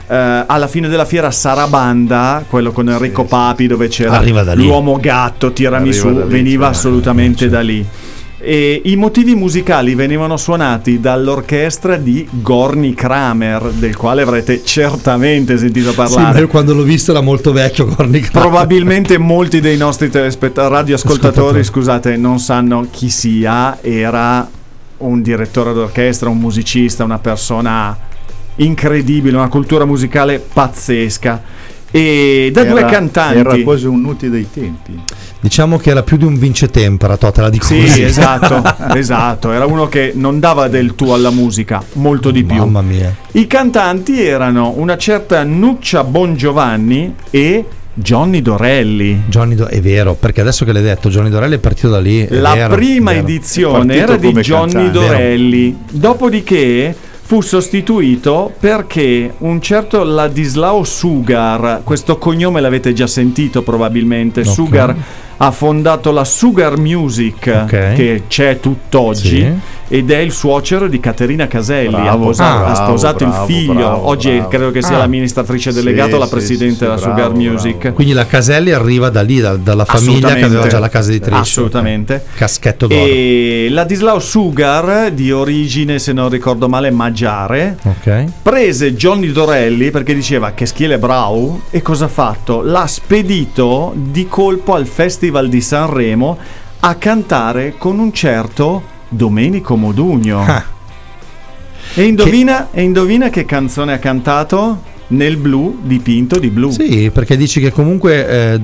Eh, 0.06 0.44
alla 0.46 0.66
fine 0.66 0.88
della 0.88 1.06
fiera 1.06 1.30
Sarabanda, 1.30 2.44
quello 2.46 2.70
con 2.70 2.90
Enrico 2.90 3.22
sì. 3.22 3.28
Papi 3.28 3.66
dove 3.66 3.88
c'era 3.88 4.20
l'uomo 4.52 4.98
gatto, 5.00 5.50
tirami 5.54 5.94
su, 5.94 6.12
veniva 6.26 6.68
assolutamente 6.68 7.48
da 7.48 7.62
lì. 7.62 7.82
E 8.40 8.82
I 8.84 8.94
motivi 8.94 9.34
musicali 9.34 9.96
venivano 9.96 10.36
suonati 10.36 11.00
dall'orchestra 11.00 11.96
di 11.96 12.24
Gorny 12.30 12.94
Kramer, 12.94 13.62
del 13.72 13.96
quale 13.96 14.22
avrete 14.22 14.62
certamente 14.64 15.58
sentito 15.58 15.90
Sì, 15.90 15.96
ma 15.96 16.04
parlare. 16.04 16.40
io 16.40 16.46
quando 16.46 16.72
l'ho 16.72 16.84
visto 16.84 17.10
era 17.10 17.20
molto 17.20 17.50
vecchio 17.50 17.86
Corny 17.86 18.20
Kramer. 18.20 18.48
Probabilmente 18.48 19.18
molti 19.18 19.58
dei 19.60 19.76
nostri 19.76 20.08
telespett- 20.08 20.56
radioascoltatori, 20.56 21.28
Ascoltatori. 21.30 21.64
scusate, 21.64 22.16
non 22.16 22.38
sanno 22.38 22.86
chi 22.90 23.10
sia. 23.10 23.78
Era 23.82 24.48
un 24.98 25.20
direttore 25.20 25.72
d'orchestra, 25.72 26.28
un 26.28 26.38
musicista, 26.38 27.02
una 27.02 27.18
persona 27.18 27.96
incredibile, 28.56 29.36
una 29.36 29.48
cultura 29.48 29.84
musicale 29.84 30.38
pazzesca. 30.38 31.42
E 31.90 32.50
da 32.52 32.64
due 32.64 32.80
Era- 32.80 32.88
cantanti. 32.88 33.38
Era 33.38 33.56
quasi 33.62 33.86
un 33.86 34.00
Nuti 34.00 34.28
dei 34.28 34.46
tempi. 34.52 35.00
Diciamo 35.40 35.78
che 35.78 35.90
era 35.90 36.02
più 36.02 36.16
di 36.16 36.24
un 36.24 36.36
vincetempera, 36.36 37.16
Totala 37.16 37.48
di 37.48 37.58
Sì, 37.62 37.80
così. 37.80 38.02
esatto, 38.04 38.62
esatto. 38.96 39.52
Era 39.52 39.66
uno 39.66 39.86
che 39.88 40.12
non 40.14 40.40
dava 40.40 40.68
del 40.68 40.94
tuo 40.96 41.14
alla 41.14 41.30
musica, 41.30 41.82
molto 41.94 42.30
di 42.30 42.42
più. 42.44 42.56
Mamma 42.56 42.82
mia. 42.82 43.14
I 43.32 43.46
cantanti 43.46 44.20
erano 44.20 44.72
una 44.76 44.96
certa 44.96 45.44
Nuccia 45.44 46.02
Bongiovanni 46.04 47.14
e 47.30 47.64
Johnny 47.94 48.42
Dorelli. 48.42 49.22
Johnny 49.28 49.54
Do- 49.54 49.66
è 49.66 49.80
vero, 49.80 50.14
perché 50.14 50.40
adesso 50.40 50.64
che 50.64 50.72
l'hai 50.72 50.82
detto, 50.82 51.08
Johnny 51.08 51.30
Dorelli 51.30 51.54
è 51.54 51.58
partito 51.58 51.88
da 51.88 52.00
lì. 52.00 52.26
La 52.30 52.54
vero, 52.54 52.74
prima 52.74 53.12
vero. 53.12 53.22
edizione 53.26 53.94
era 53.94 54.16
di 54.16 54.32
Johnny 54.32 54.72
cantante. 54.72 54.90
Dorelli, 54.90 55.78
dopodiché 55.90 56.94
fu 57.22 57.40
sostituito 57.42 58.52
perché 58.58 59.34
un 59.38 59.60
certo 59.60 60.02
Ladislao 60.02 60.82
Sugar, 60.84 61.82
questo 61.84 62.16
cognome 62.18 62.60
l'avete 62.60 62.92
già 62.92 63.06
sentito 63.06 63.62
probabilmente, 63.62 64.40
Ok. 64.40 64.46
Sugar 64.46 64.96
ha 65.40 65.50
fondato 65.50 66.10
la 66.10 66.24
Sugar 66.24 66.76
Music 66.78 67.50
Ok. 67.62 67.92
che 67.94 68.22
c'è 68.28 68.58
tutt'oggi 68.60 69.28
Sì. 69.38 69.52
ed 69.88 70.10
è 70.10 70.18
il 70.18 70.32
suocero 70.32 70.88
di 70.88 70.98
Caterina 71.00 71.46
Caselli, 71.46 71.94
ha, 71.94 72.00
Bravo, 72.02 72.24
posa- 72.26 72.44
ah, 72.44 72.66
ha 72.66 72.74
sposato 72.74 73.24
bravo, 73.24 73.46
il 73.46 73.52
figlio, 73.54 73.72
bravo, 73.74 74.06
oggi 74.08 74.30
bravo. 74.32 74.48
credo 74.48 74.70
che 74.72 74.82
sia 74.82 74.96
Ah. 74.96 74.98
l'amministratrice 74.98 75.70
Sì, 75.70 75.76
delegata 75.78 76.16
o 76.16 76.18
la 76.18 76.24
sì, 76.26 76.30
presidente 76.32 76.74
sì, 76.74 76.80
della 76.82 76.96
sì, 76.96 77.02
Sugar 77.04 77.16
bravo, 77.32 77.36
Music. 77.40 77.76
bravo. 77.78 77.94
Quindi 77.94 78.12
la 78.12 78.26
Caselli 78.26 78.70
arriva 78.72 79.08
da 79.10 79.22
lì, 79.22 79.38
da- 79.40 79.56
dalla 79.56 79.84
famiglia 79.84 80.34
che 80.34 80.42
aveva 80.42 80.66
già 80.66 80.78
la 80.80 80.88
casa 80.88 81.10
editrice. 81.10 81.36
Assolutamente. 81.38 82.24
Caschetto 82.34 82.86
d'oro. 82.88 83.00
E 83.04 83.68
Ladislao 83.70 84.18
Sugar, 84.18 85.10
di 85.12 85.30
origine, 85.30 85.98
se 86.00 86.12
non 86.12 86.28
ricordo 86.28 86.68
male, 86.68 86.90
magiare, 86.90 87.76
Ok. 87.84 88.24
prese 88.42 88.94
Johnny 88.94 89.30
Dorelli 89.30 89.90
perché 89.92 90.14
diceva 90.14 90.50
che 90.50 90.66
schiele 90.66 90.98
brau 90.98 91.62
e 91.70 91.80
cosa 91.80 92.06
ha 92.06 92.08
fatto? 92.08 92.60
L'ha 92.62 92.86
spedito 92.88 93.92
di 93.94 94.26
colpo 94.28 94.74
al 94.74 94.86
Festival 94.86 95.26
di 95.48 95.60
Sanremo 95.60 96.38
a 96.80 96.94
cantare 96.94 97.74
con 97.76 97.98
un 97.98 98.12
certo 98.12 98.82
Domenico 99.08 99.76
Modugno. 99.76 100.44
Ah. 100.44 100.64
E 101.94 102.02
indovina, 102.02 102.68
e 102.70 102.82
indovina 102.82 103.30
che 103.30 103.44
canzone 103.44 103.92
ha 103.92 103.98
cantato? 103.98 104.96
Nel 105.08 105.38
blu 105.38 105.78
dipinto 105.82 106.38
di 106.38 106.50
blu. 106.50 106.70
Sì, 106.70 107.10
perché 107.10 107.36
dici 107.36 107.60
che 107.60 107.72
comunque 107.72 108.28
eh, 108.28 108.60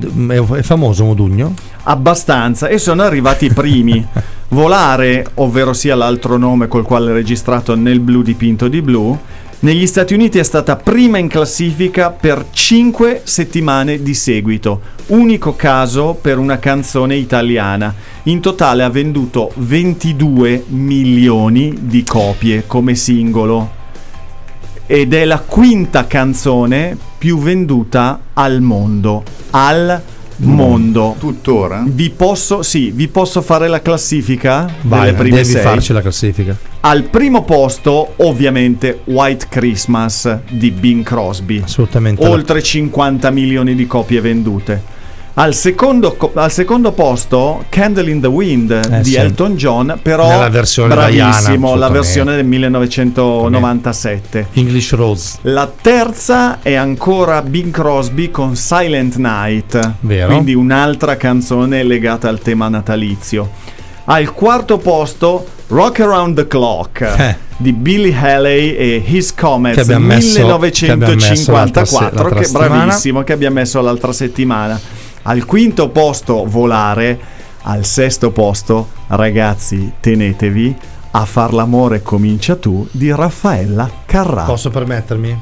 è 0.57 0.61
famoso 0.61 1.03
Modugno? 1.05 1.53
Abbastanza 1.83 2.67
e 2.67 2.77
sono 2.77 3.01
arrivati 3.01 3.45
i 3.45 3.53
primi. 3.53 4.05
Volare, 4.49 5.25
ovvero 5.35 5.73
sia 5.73 5.95
l'altro 5.95 6.37
nome 6.37 6.67
col 6.67 6.83
quale 6.83 7.09
è 7.09 7.13
registrato 7.13 7.75
nel 7.75 7.99
blu 7.99 8.21
dipinto 8.21 8.67
di 8.67 8.81
blu, 8.81 9.17
negli 9.59 9.87
Stati 9.87 10.13
Uniti 10.13 10.37
è 10.37 10.43
stata 10.43 10.75
prima 10.75 11.17
in 11.17 11.27
classifica 11.27 12.11
per 12.11 12.47
5 12.51 13.21
settimane 13.23 14.01
di 14.01 14.13
seguito, 14.13 14.81
unico 15.07 15.55
caso 15.55 16.17
per 16.19 16.37
una 16.37 16.59
canzone 16.59 17.15
italiana. 17.15 17.93
In 18.23 18.41
totale 18.41 18.83
ha 18.83 18.89
venduto 18.89 19.51
22 19.55 20.65
milioni 20.67 21.73
di 21.79 22.03
copie 22.03 22.65
come 22.67 22.95
singolo 22.95 23.83
ed 24.85 25.13
è 25.13 25.25
la 25.25 25.39
quinta 25.39 26.05
canzone 26.05 26.95
più 27.17 27.39
venduta 27.39 28.19
al 28.33 28.61
mondo. 28.61 29.23
Al 29.51 29.77
mondo. 29.77 30.14
Tuttora? 31.17 31.83
Vi 31.87 32.09
posso, 32.09 32.61
sì, 32.61 32.91
vi 32.91 33.07
posso 33.07 33.41
fare 33.41 33.67
la 33.67 33.81
classifica 33.81 34.69
Vai, 34.81 35.05
delle 35.05 35.17
prime 35.17 35.35
devi 35.37 35.49
sei. 35.49 35.61
farci 35.61 35.93
la 35.93 36.01
classifica. 36.01 36.55
Al 36.81 37.03
primo 37.03 37.43
posto, 37.43 38.13
ovviamente, 38.17 39.01
White 39.05 39.47
Christmas 39.49 40.39
di 40.49 40.71
Bing 40.71 41.03
Crosby. 41.03 41.61
Assolutamente. 41.63 42.25
Oltre 42.27 42.61
50 42.61 43.31
milioni 43.31 43.75
di 43.75 43.87
copie 43.87 44.21
vendute. 44.21 44.93
Al 45.37 45.53
secondo, 45.53 46.15
co- 46.15 46.31
al 46.33 46.49
secondo 46.49 46.93
posto, 46.93 47.65
Candle 47.67 48.09
in 48.09 48.21
the 48.21 48.27
Wind 48.27 48.71
Eh, 48.71 49.01
di 49.01 49.09
sì. 49.11 49.15
Elton 49.17 49.57
John, 49.57 49.99
però 50.01 50.29
Nella 50.29 50.47
versione 50.47 50.95
bravissimo, 50.95 51.57
Diana, 51.67 51.75
la 51.75 51.89
versione 51.89 52.35
del 52.37 52.45
1997. 52.45 54.47
English 54.53 54.93
Rose. 54.93 55.39
La 55.41 55.69
terza 55.81 56.59
è 56.61 56.75
ancora 56.75 57.41
Bing 57.41 57.69
Crosby 57.71 58.31
con 58.31 58.55
Silent 58.55 59.17
Night, 59.17 59.95
Vero. 59.99 60.27
quindi 60.31 60.53
un'altra 60.53 61.17
canzone 61.17 61.83
legata 61.83 62.29
al 62.29 62.39
tema 62.39 62.69
natalizio. 62.69 63.49
Al 64.05 64.31
quarto 64.33 64.77
posto 64.77 65.45
Rock 65.67 65.99
Around 65.99 66.35
the 66.37 66.47
Clock 66.47 67.01
Eh. 67.01 67.35
di 67.57 67.73
Billy 67.73 68.15
Haley 68.15 68.73
e 68.75 69.03
His 69.05 69.33
Che 69.33 69.41
Comets 69.41 69.79
abbiamo 69.79 70.05
messo- 70.05 70.35
che 70.35 70.41
abbiamo 70.91 71.15
messo 71.15 71.51
1954, 71.51 72.23
l'altra 72.29 72.39
che 72.39 72.49
bravissimo, 72.51 73.23
che 73.23 73.33
abbiamo 73.33 73.55
messo 73.55 73.81
l'altra 73.81 74.13
settimana. 74.13 74.79
Al 75.27 75.45
quinto 75.45 75.89
posto 75.89 76.45
Volare, 76.45 77.19
al 77.63 77.83
sesto 77.83 78.29
posto 78.29 78.89
Ragazzi 79.07 79.93
tenetevi, 79.99 80.75
a 81.11 81.25
far 81.25 81.51
l'amore 81.53 82.03
comincia 82.03 82.55
tu 82.55 82.87
di 82.91 83.11
Raffaella 83.11 83.89
Carrà. 84.05 84.43
Posso 84.43 84.69
permettermi? 84.69 85.39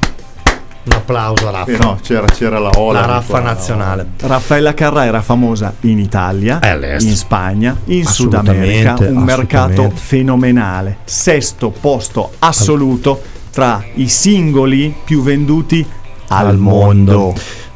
Un 0.84 0.92
applauso 0.92 1.48
a 1.48 1.50
Raffa. 1.50 1.70
Eh 1.70 1.76
no, 1.78 1.98
c'era, 2.02 2.26
c'era 2.26 2.58
la 2.58 2.70
ola. 2.76 3.00
la 3.00 3.06
Raffa 3.06 3.40
nazionale. 3.40 4.06
Raffaella 4.20 4.72
Carrà 4.72 5.04
era 5.04 5.20
famosa 5.20 5.74
in 5.80 5.98
Italia, 5.98 6.60
Eh, 6.60 6.96
in 7.00 7.14
Spagna, 7.16 7.76
in 7.86 8.06
Sud 8.06 8.32
America, 8.34 8.96
un 9.00 9.22
mercato 9.22 9.90
fenomenale. 9.94 10.98
Sesto 11.04 11.68
posto 11.70 12.32
assoluto 12.38 13.20
tra 13.50 13.84
i 13.94 14.08
singoli 14.08 14.94
più 15.04 15.22
venduti 15.22 15.86
al, 16.28 16.46
Al 16.48 16.56
mondo. 16.58 17.18
mondo. 17.18 17.34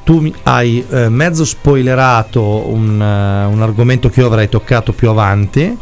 Tu 0.08 0.32
hai 0.44 0.82
eh, 0.88 1.10
mezzo 1.10 1.44
spoilerato 1.44 2.42
un, 2.42 2.98
eh, 2.98 3.44
un 3.44 3.60
argomento 3.60 4.08
che 4.08 4.20
io 4.20 4.26
avrei 4.26 4.48
toccato 4.48 4.94
più 4.94 5.10
avanti, 5.10 5.76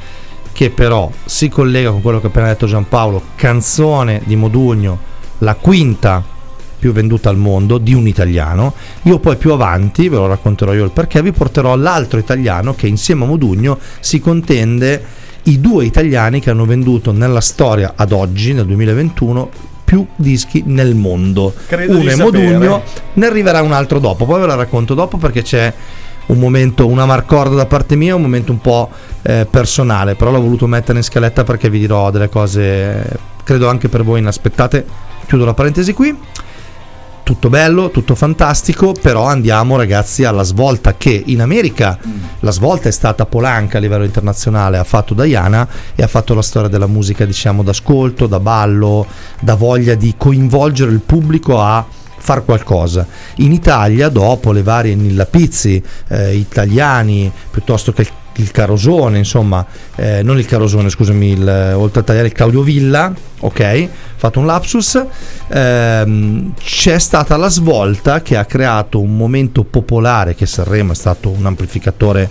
che 0.51 0.71
però 0.71 1.09
si 1.25 1.49
collega 1.49 1.93
con 1.93 2.03
quello 2.03 2.19
che 2.19 2.27
ha 2.27 2.31
appena 2.31 2.49
detto 2.49 2.67
Giampaolo, 2.67 3.23
canzone 3.37 4.21
di 4.25 4.35
Modugno, 4.35 4.99
la 5.39 5.55
quinta 5.55 6.25
più 6.77 6.91
venduta 6.91 7.31
al 7.31 7.37
mondo 7.37 7.79
di 7.79 7.95
un 7.95 8.09
italiano. 8.09 8.75
Io 9.03 9.21
poi 9.21 9.37
più 9.37 9.53
avanti, 9.53 10.09
ve 10.09 10.17
lo 10.17 10.27
racconterò 10.27 10.75
io 10.75 10.83
il 10.83 10.91
perché, 10.91 11.23
vi 11.23 11.31
porterò 11.31 11.77
l'altro 11.77 12.19
italiano 12.19 12.75
che 12.75 12.89
insieme 12.89 13.23
a 13.23 13.29
Modugno 13.29 13.79
si 14.01 14.19
contende 14.19 15.05
i 15.45 15.61
due 15.61 15.85
italiani 15.85 16.41
che 16.41 16.51
hanno 16.51 16.65
venduto 16.65 17.13
nella 17.13 17.41
storia 17.41 17.93
ad 17.95 18.11
oggi, 18.11 18.55
nel 18.55 18.67
2021, 18.67 19.51
più 19.87 20.05
dischi 20.17 20.65
nel 20.67 20.97
mondo. 20.97 21.55
Credo 21.67 21.99
Uno 21.99 22.11
è. 22.11 22.17
Modugno, 22.17 22.83
ne 23.13 23.27
arriverà 23.27 23.63
un 23.63 23.73
altro 23.73 24.01
dopo, 24.01 24.27
poi 24.27 24.41
ve 24.41 24.47
la 24.47 24.57
racconto 24.57 24.95
dopo 24.95 25.17
perché 25.17 25.43
c'è 25.43 25.73
un 26.27 26.39
momento, 26.41 26.89
una 26.89 27.07
marcorda 27.07 27.55
da 27.55 27.67
parte 27.67 27.95
mia, 27.95 28.17
un 28.17 28.23
momento 28.23 28.51
un 28.51 28.61
po' 28.61 28.91
eh, 29.23 29.47
personale, 29.49 30.17
però 30.17 30.33
l'ho 30.33 30.41
voluto 30.41 30.67
mettere 30.67 30.99
in 30.99 31.05
scaletta 31.05 31.45
perché 31.45 31.71
vi 31.71 31.79
dirò 31.79 32.11
delle 32.11 32.29
cose, 32.29 33.17
credo 33.45 33.69
anche 33.69 33.89
per 33.89 34.03
voi 34.03 34.19
inaspettate. 34.19 34.85
Chiudo 35.25 35.45
la 35.45 35.55
parentesi 35.55 35.93
qui. 35.93 36.17
Tutto 37.27 37.49
bello, 37.49 37.91
tutto 37.91 38.15
fantastico, 38.15 38.93
però 38.93 39.25
andiamo 39.25 39.77
ragazzi 39.77 40.23
alla 40.23 40.45
svolta 40.45 40.97
che 40.97 41.25
in 41.27 41.41
America 41.41 41.99
la 42.39 42.53
svolta 42.53 42.89
è 42.89 42.93
stata 42.93 43.27
Polanca 43.27 43.79
a 43.79 43.81
livello 43.81 44.05
internazionale, 44.05 44.79
ha 44.79 44.85
fatto 44.85 45.13
Diana 45.13 45.67
e 45.97 46.05
ha 46.05 46.07
fatto 46.07 46.35
la 46.35 46.41
storia 46.41 46.69
della 46.69 46.87
musica 46.87 47.25
diciamo 47.25 47.65
d'ascolto, 47.65 48.29
da 48.29 48.39
ballo, 48.39 49.09
da 49.41 49.57
voglia 49.57 49.97
di 49.97 50.15
coinvolgere 50.17 50.93
il 50.93 51.01
pubblico 51.01 51.61
a 51.61 51.85
far 52.17 52.45
qualcosa. 52.45 53.05
In 53.39 53.51
Italia, 53.51 54.09
dopo 54.09 54.53
le 54.53 54.63
varie 54.63 54.95
Nilla 54.95 55.27
Pizzi, 55.27 55.83
eh, 56.07 56.37
italiani, 56.37 57.31
piuttosto 57.51 57.93
che 57.93 58.03
il, 58.03 58.09
il 58.37 58.51
Carosone, 58.51 59.19
insomma, 59.19 59.65
eh, 59.95 60.23
non 60.23 60.39
il 60.39 60.47
Carosone, 60.47 60.89
scusami, 60.89 61.31
il, 61.33 61.49
eh, 61.49 61.73
oltre 61.73 62.01
a 62.01 62.03
tagliare 62.05 62.27
il 62.27 62.33
Claudio 62.33 62.63
Villa, 62.63 63.13
ok, 63.41 63.89
fatto 64.17 64.39
un 64.39 64.47
lapsus, 64.47 65.05
ehm, 65.49 66.55
c'è 66.59 66.99
stata 66.99 67.37
la 67.37 67.49
svolta 67.49 68.23
che 68.23 68.37
ha 68.37 68.45
creato 68.45 69.01
un 69.01 69.17
momento 69.17 69.65
popolare, 69.65 70.35
che 70.35 70.47
Sanremo 70.47 70.93
è 70.93 70.97
stato 70.97 71.31
un 71.31 71.47
amplificatore 71.47 72.29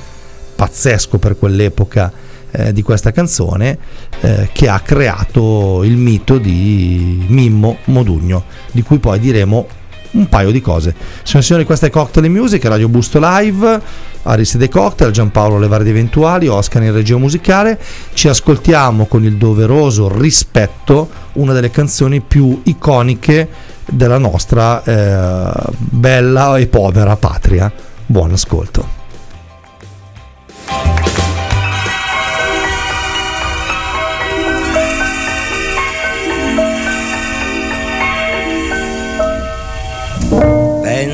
pazzesco 0.56 1.18
per 1.18 1.38
quell'epoca 1.38 2.12
eh, 2.52 2.72
di 2.72 2.82
questa 2.82 3.12
canzone 3.12 3.78
eh, 4.22 4.50
che 4.54 4.70
ha 4.70 4.80
creato 4.80 5.84
il 5.84 5.98
mito 5.98 6.38
di 6.38 7.26
Mimmo 7.28 7.80
Modugno 7.86 8.46
di 8.72 8.82
cui 8.82 9.00
poi 9.00 9.20
diremo 9.20 9.68
un 10.15 10.28
paio 10.28 10.51
di 10.51 10.62
cose. 10.62 10.93
Signore 11.23 11.39
e 11.39 11.41
signori 11.41 11.65
questa 11.65 11.88
è 11.88 11.89
Cocktail 11.89 12.30
Music 12.30 12.63
Radio 12.65 12.88
Busto 12.89 13.19
Live 13.21 13.82
Aristide 14.23 14.69
Cocktail 14.69 15.12
Giampaolo 15.12 15.60
Levardi 15.60 15.89
Eventuali 15.89 16.47
Oscar 16.47 16.84
in 16.84 16.93
regia 16.93 17.17
musicale. 17.17 17.80
Ci 18.13 18.28
ascoltiamo 18.28 19.06
con 19.06 19.23
il 19.23 19.36
doveroso 19.38 20.10
rispetto 20.10 21.10
una 21.34 21.54
delle 21.54 21.69
canzoni 21.69 22.21
più 22.21 22.62
iconiche 22.63 23.47
della 23.88 24.17
nostra 24.17 24.84
eh, 24.84 25.51
bella 25.78 26.58
e 26.58 26.67
povera 26.67 27.15
patria. 27.15 27.71
Buon 28.08 28.32
ascolto 28.32 29.04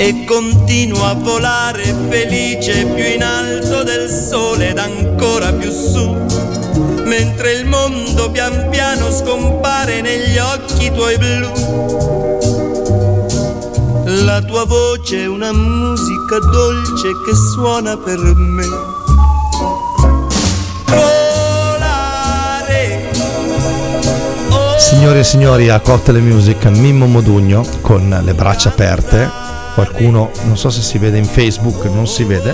e 0.00 0.24
continuo 0.24 1.04
a 1.04 1.14
volare 1.14 1.82
felice 2.08 2.86
più 2.86 3.04
in 3.04 3.24
alto 3.24 3.82
del 3.82 4.08
sole 4.08 4.68
ed 4.68 4.78
ancora 4.78 5.52
più 5.52 5.72
su, 5.72 6.08
mentre 7.04 7.54
il 7.54 7.66
mondo 7.66 8.30
pian 8.30 8.68
piano 8.70 9.10
scompare 9.10 10.00
negli 10.00 10.38
occhi 10.38 10.92
tuoi 10.92 11.18
blu. 11.18 11.50
La 14.24 14.40
tua 14.40 14.64
voce 14.64 15.22
è 15.22 15.26
una 15.26 15.52
musica 15.52 16.38
dolce 16.38 17.08
che 17.26 17.34
suona 17.54 17.96
per 17.96 18.18
me. 18.36 18.66
Volare. 20.86 22.30
Oh, 24.50 24.78
Signore 24.78 25.18
e 25.18 25.24
signori, 25.24 25.68
a 25.68 25.80
Cocktail 25.80 26.22
Music, 26.22 26.64
Mimmo 26.66 27.06
Modugno 27.06 27.66
con 27.80 28.16
le 28.22 28.34
braccia 28.34 28.68
aperte. 28.68 29.47
Qualcuno, 29.78 30.30
non 30.46 30.56
so 30.56 30.70
se 30.70 30.82
si 30.82 30.98
vede 30.98 31.18
in 31.18 31.24
Facebook, 31.24 31.84
non 31.84 32.08
si 32.08 32.24
vede. 32.24 32.52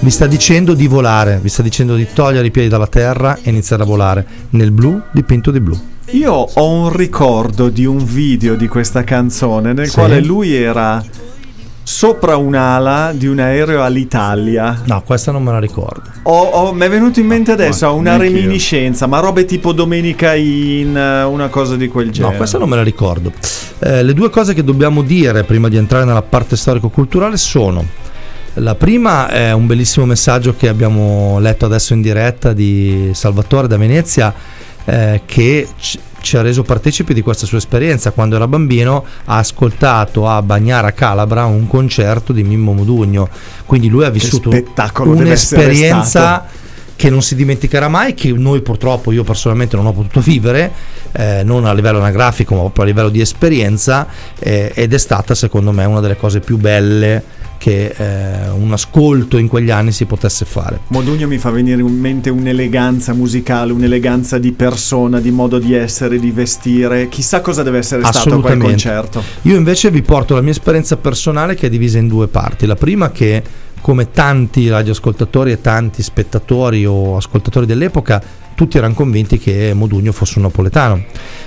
Vi 0.00 0.10
sta 0.10 0.26
dicendo 0.26 0.74
di 0.74 0.86
volare, 0.86 1.38
vi 1.40 1.48
sta 1.48 1.62
dicendo 1.62 1.94
di 1.94 2.06
togliere 2.12 2.46
i 2.46 2.50
piedi 2.50 2.68
dalla 2.68 2.86
terra 2.86 3.38
e 3.42 3.48
iniziare 3.48 3.84
a 3.84 3.86
volare 3.86 4.26
nel 4.50 4.70
blu 4.70 5.00
dipinto 5.12 5.50
di 5.50 5.60
blu. 5.60 5.80
Io 6.10 6.32
ho 6.32 6.68
un 6.68 6.94
ricordo 6.94 7.70
di 7.70 7.86
un 7.86 8.04
video 8.04 8.54
di 8.54 8.68
questa 8.68 9.02
canzone 9.02 9.72
nel 9.72 9.88
Sì. 9.88 9.94
quale 9.94 10.20
lui 10.20 10.52
era 10.54 11.02
sopra 11.90 12.36
un'ala 12.36 13.10
di 13.12 13.26
un 13.26 13.40
aereo 13.40 13.82
all'Italia. 13.82 14.80
No, 14.86 15.02
questa 15.04 15.32
non 15.32 15.42
me 15.42 15.50
la 15.50 15.58
ricordo. 15.58 16.08
Ho- 16.22 16.48
ho- 16.50 16.72
mi 16.72 16.84
è 16.84 16.88
venuto 16.88 17.18
in 17.18 17.26
mente 17.26 17.50
adesso 17.50 17.86
ma 17.86 17.92
una 17.92 18.16
reminiscenza, 18.16 19.08
ma 19.08 19.18
robe 19.18 19.44
tipo 19.44 19.72
Domenica 19.72 20.34
in 20.36 20.96
eh, 20.96 21.24
una 21.24 21.48
cosa 21.48 21.74
di 21.74 21.88
quel 21.88 22.10
genere. 22.10 22.30
No, 22.30 22.38
questa 22.38 22.58
non 22.58 22.68
me 22.68 22.76
la 22.76 22.84
ricordo. 22.84 23.32
Eh, 23.80 24.04
le 24.04 24.14
due 24.14 24.30
cose 24.30 24.54
che 24.54 24.62
dobbiamo 24.62 25.02
dire 25.02 25.42
prima 25.42 25.68
di 25.68 25.76
entrare 25.76 26.04
nella 26.04 26.22
parte 26.22 26.56
storico-culturale 26.56 27.36
sono: 27.36 27.84
la 28.54 28.76
prima 28.76 29.28
è 29.28 29.50
un 29.52 29.66
bellissimo 29.66 30.06
messaggio 30.06 30.54
che 30.56 30.68
abbiamo 30.68 31.40
letto 31.40 31.66
adesso 31.66 31.92
in 31.92 32.02
diretta 32.02 32.52
di 32.52 33.10
Salvatore 33.14 33.66
da 33.66 33.76
Venezia, 33.76 34.32
eh, 34.84 35.22
che 35.26 35.68
ci- 35.78 35.98
ha 36.36 36.42
reso 36.42 36.62
partecipi 36.62 37.14
di 37.14 37.22
questa 37.22 37.46
sua 37.46 37.58
esperienza. 37.58 38.10
Quando 38.10 38.36
era 38.36 38.46
bambino 38.46 39.04
ha 39.24 39.38
ascoltato 39.38 40.28
a 40.28 40.42
Bagnara 40.42 40.92
Calabra 40.92 41.46
un 41.46 41.66
concerto 41.66 42.32
di 42.32 42.42
Mimmo 42.42 42.72
Modugno, 42.72 43.28
quindi 43.66 43.88
lui 43.88 44.04
ha 44.04 44.10
vissuto 44.10 44.50
un'esperienza 45.22 46.44
che 46.94 47.08
non 47.08 47.22
si 47.22 47.34
dimenticherà 47.34 47.88
mai, 47.88 48.12
che 48.12 48.30
noi 48.32 48.60
purtroppo, 48.60 49.10
io 49.10 49.24
personalmente 49.24 49.74
non 49.74 49.86
ho 49.86 49.92
potuto 49.92 50.20
vivere, 50.20 50.70
eh, 51.12 51.42
non 51.42 51.64
a 51.64 51.72
livello 51.72 51.96
anagrafico 51.96 52.54
ma 52.54 52.60
proprio 52.60 52.84
a 52.84 52.86
livello 52.88 53.08
di 53.08 53.22
esperienza, 53.22 54.06
eh, 54.38 54.70
ed 54.74 54.92
è 54.92 54.98
stata 54.98 55.34
secondo 55.34 55.72
me 55.72 55.86
una 55.86 56.00
delle 56.00 56.18
cose 56.18 56.40
più 56.40 56.58
belle 56.58 57.24
che 57.60 57.94
eh, 57.94 58.48
un 58.48 58.72
ascolto 58.72 59.36
in 59.36 59.46
quegli 59.46 59.70
anni 59.70 59.92
si 59.92 60.06
potesse 60.06 60.46
fare. 60.46 60.80
Modugno 60.86 61.28
mi 61.28 61.36
fa 61.36 61.50
venire 61.50 61.82
in 61.82 61.88
mente 61.88 62.30
un'eleganza 62.30 63.12
musicale, 63.12 63.72
un'eleganza 63.72 64.38
di 64.38 64.52
persona, 64.52 65.20
di 65.20 65.30
modo 65.30 65.58
di 65.58 65.74
essere, 65.74 66.18
di 66.18 66.30
vestire. 66.30 67.10
Chissà 67.10 67.42
cosa 67.42 67.62
deve 67.62 67.76
essere 67.76 68.02
stato 68.02 68.40
quel 68.40 68.56
concerto. 68.56 69.22
Io 69.42 69.56
invece 69.56 69.90
vi 69.90 70.00
porto 70.00 70.34
la 70.34 70.40
mia 70.40 70.52
esperienza 70.52 70.96
personale 70.96 71.54
che 71.54 71.66
è 71.66 71.68
divisa 71.68 71.98
in 71.98 72.08
due 72.08 72.28
parti. 72.28 72.64
La 72.64 72.76
prima 72.76 73.10
che 73.10 73.42
come 73.80 74.10
tanti 74.10 74.68
radioascoltatori 74.68 75.52
e 75.52 75.60
tanti 75.60 76.02
spettatori 76.02 76.84
o 76.86 77.16
ascoltatori 77.16 77.66
dell'epoca 77.66 78.22
tutti 78.60 78.76
erano 78.76 78.92
convinti 78.92 79.38
che 79.38 79.72
Modugno 79.72 80.12
fosse 80.12 80.34
un 80.36 80.44
napoletano 80.44 81.02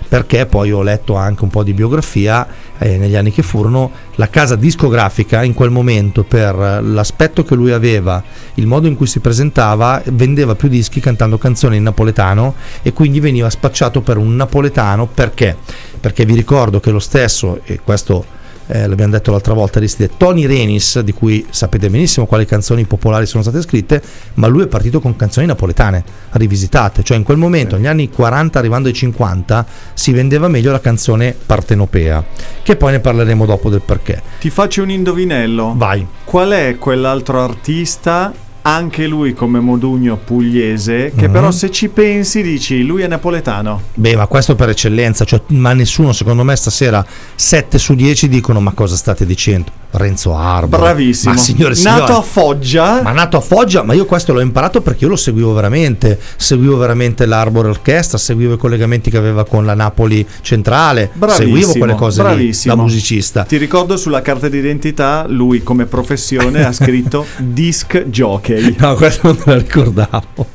perché 0.08 0.48
poi 0.48 0.72
ho 0.72 0.82
letto 0.82 1.14
anche 1.14 1.44
un 1.44 1.52
po' 1.52 1.62
di 1.62 1.74
biografia 1.74 2.48
eh, 2.80 2.98
negli 2.98 3.16
anni 3.16 3.32
che 3.32 3.44
furono 3.44 3.92
la 4.16 4.30
casa 4.30 4.56
discografica 4.56 5.44
in 5.44 5.54
quel 5.54 5.70
momento 5.70 6.24
per 6.24 6.56
l'aspetto 6.84 7.44
che 7.44 7.54
lui 7.54 7.72
aveva 7.72 8.24
il 8.56 8.66
modo 8.66 8.88
in 8.88 8.96
cui 8.96 9.06
si 9.06 9.20
presentava 9.20 10.02
vendeva 10.06 10.56
più 10.56 10.70
dischi 10.70 11.00
cantando 11.00 11.38
canzoni 11.38 11.78
in 11.78 11.84
napoletano 11.84 12.56
e 12.82 12.94
quindi 12.94 13.20
veniva 13.20 13.50
spacciato 13.52 14.02
per 14.02 14.18
un 14.18 14.36
napoletano 14.36 15.06
perché? 15.06 15.56
Perché 16.00 16.26
vi 16.26 16.34
ricordo 16.34 16.80
che 16.80 16.90
lo 16.90 17.00
stesso 17.00 17.62
e 17.64 17.80
questo 17.84 18.42
eh, 18.68 18.88
l'abbiamo 18.88 19.12
detto 19.12 19.32
l'altra 19.32 19.54
volta, 19.54 19.78
Aristide, 19.80 20.12
Tony 20.18 20.46
Renis, 20.46 21.00
di 21.00 21.14
cui 21.14 21.46
sapete 21.50 21.90
benissimo 21.90 22.26
quali 22.26 22.46
canzoni 22.46 22.86
popolari 22.86 23.26
sono 23.26 23.44
state 23.44 23.62
scritte, 23.62 24.02
ma 24.36 24.48
lui 24.48 24.64
è 24.64 24.68
partito 24.68 25.00
con 25.00 25.16
canzoni 25.16 25.46
napoletane, 25.46 26.04
rivisitate, 26.32 27.04
cioè 27.04 27.18
in 27.18 27.24
quel 27.24 27.38
momento, 27.38 27.76
negli 27.76 27.88
anni 27.88 28.10
40 28.10 28.60
arrivando 28.60 28.88
ai 28.88 28.94
50, 28.94 29.66
si 29.94 30.12
vendeva 30.14 30.48
meglio 30.48 30.72
la 30.72 30.80
canzone 30.80 31.36
partenopea, 31.46 32.24
che 32.64 32.76
poi 32.76 32.92
ne 32.94 33.00
parleremo 33.00 33.46
dopo 33.46 33.70
del 33.70 33.82
perché. 33.82 34.22
Ti 34.40 34.50
faccio 34.50 34.84
un 34.84 34.90
indovinello. 34.90 35.74
Vai. 35.76 36.06
Qual 36.24 36.52
è 36.52 36.78
quell'altro 36.78 37.42
artista, 37.42 38.34
anche 38.64 39.08
lui 39.08 39.34
come 39.34 39.60
Modugno 39.60 40.18
pugliese, 40.18 41.12
che 41.16 41.28
Mhm. 41.28 41.34
però 41.34 41.52
se 41.52 41.70
ci 41.72 41.90
pensi 41.90 42.42
dici 42.42 42.84
lui 42.84 43.02
è 43.02 43.08
napoletano? 43.08 43.82
Beh, 43.94 44.16
ma 44.16 44.28
questo 44.28 44.56
per 44.56 44.70
eccellenza, 44.70 45.26
cioè, 45.26 45.42
ma 45.48 45.74
nessuno 45.74 46.12
secondo 46.14 46.44
me 46.44 46.56
stasera 46.56 47.06
7 47.36 47.78
su 47.78 47.94
10 47.96 48.28
dicono 48.30 48.60
ma 48.62 48.72
cosa 48.74 48.96
state 48.96 49.26
dicendo? 49.26 49.72
Renzo 49.96 50.36
Arbo. 50.36 50.76
Bravissimo. 50.78 51.34
Ma 51.36 51.40
signore 51.40 51.76
e 51.76 51.82
Nato 51.84 52.18
a 52.18 52.22
Foggia. 52.24 53.02
Ma 53.04 53.12
nato 53.12 53.38
a 53.38 53.42
Foggia, 53.42 53.84
ma 53.84 53.94
io 53.94 54.06
questo 54.06 54.34
l'ho 54.34 54.40
imparato 54.40 54.82
perché 54.82 55.04
io 55.04 55.12
lo 55.12 55.16
seguivo 55.16 55.54
veramente, 55.54 56.20
seguivo 56.36 56.78
veramente 56.78 57.28
l'Arbor 57.28 57.68
Orchestra, 57.68 58.18
seguivo 58.18 58.56
i 58.56 58.58
collegamenti 58.58 59.12
che 59.12 59.18
aveva 59.18 59.46
con 59.46 59.66
la 59.66 59.76
Napoli 59.76 60.26
Centrale, 60.42 61.12
Bravissimo, 61.14 61.48
seguivo 61.48 61.74
quelle 61.78 61.94
cose 61.96 62.22
lì 62.24 62.28
bravissimo. 62.28 62.76
da 62.76 62.82
musicista. 62.82 63.44
Ti 63.44 63.58
ricordo 63.58 63.96
sulla 63.96 64.24
carta 64.24 64.50
d'identità 64.50 65.26
lui 65.28 65.62
come 65.62 65.86
professione 65.86 66.66
ha 66.66 66.72
scritto 66.72 67.28
disc 67.38 68.06
jockey. 68.08 68.53
No, 68.78 68.96
questo 68.96 69.28
non 69.28 69.38
me 69.46 69.54
la 69.54 69.60
ricordavo. 69.60 70.46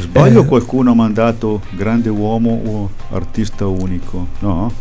Sbaglio 0.00 0.42
Eh. 0.42 0.46
qualcuno 0.46 0.92
ha 0.92 0.94
mandato 0.94 1.60
grande 1.70 2.08
uomo 2.08 2.60
o 2.64 2.90
artista 3.14 3.66
unico? 3.66 4.26
No? 4.40 4.72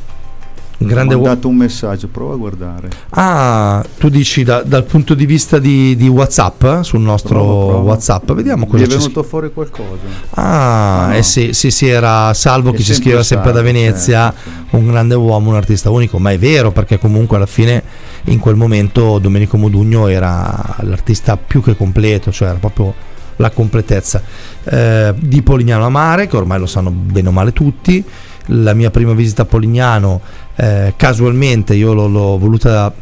Grande 0.82 1.14
ha 1.14 1.18
uomo. 1.18 1.28
mandato 1.28 1.48
un 1.50 1.56
messaggio, 1.58 2.08
prova 2.08 2.34
a 2.34 2.38
guardare. 2.38 2.90
Ah, 3.10 3.84
tu 3.98 4.08
dici 4.10 4.44
da- 4.44 4.64
dal 4.64 4.86
punto 4.86 5.14
di 5.14 5.26
vista 5.26 5.60
di, 5.60 5.96
di 5.98 6.08
WhatsApp 6.08 6.64
eh, 6.64 6.84
sul 6.84 7.02
nostro 7.02 7.36
Prova, 7.36 7.66
prova. 7.68 7.84
WhatsApp, 7.90 8.32
vediamo 8.32 8.66
cosa 8.66 8.84
è 8.84 8.88
ci 8.88 8.96
venuto 8.98 9.24
fuori 9.24 9.52
qualcosa. 9.52 9.98
Ah, 10.32 11.08
No. 11.10 11.16
eh 11.16 11.24
sì, 11.24 11.52
sì, 11.54 11.70
sì, 11.70 11.88
era 11.88 12.34
Salvo 12.34 12.72
È 12.72 12.76
che 12.76 12.84
ci 12.84 12.94
scriveva 12.94 13.24
sempre 13.24 13.52
da 13.52 13.62
Venezia, 13.62 14.34
certo, 14.34 14.76
un 14.78 14.88
grande 14.88 15.16
uomo, 15.16 15.50
un 15.50 15.56
artista 15.58 15.90
unico, 15.90 16.18
ma 16.18 16.32
è 16.32 16.38
vero 16.40 16.72
perché 16.72 16.98
comunque 16.98 17.36
alla 17.38 17.46
fine 17.46 17.84
in 18.26 18.40
quel 18.40 18.56
momento 18.56 19.20
Domenico 19.20 19.58
Modugno 19.58 20.08
era 20.08 20.76
l'artista 20.82 21.36
più 21.38 21.62
che 21.62 21.76
completo, 21.76 22.32
cioè 22.32 22.50
era 22.50 22.58
proprio 22.58 22.94
la 23.38 23.50
completezza. 23.52 24.22
Eh, 24.64 25.14
di 25.18 25.42
Polignano 25.42 25.86
a 25.86 25.90
Mare, 25.90 26.28
che 26.28 26.38
ormai 26.38 26.60
lo 26.60 26.66
sanno 26.68 26.90
bene 26.92 27.28
o 27.30 27.32
male 27.32 27.52
tutti, 27.54 28.04
la 28.50 28.74
mia 28.74 28.90
prima 28.92 29.14
visita 29.14 29.44
a 29.44 29.46
Polignano, 29.46 30.22
eh, 30.56 30.94
casualmente 30.96 31.76
io 31.76 31.94
l'ho, 31.94 32.08
l'ho 32.08 32.38
voluta 32.38 32.94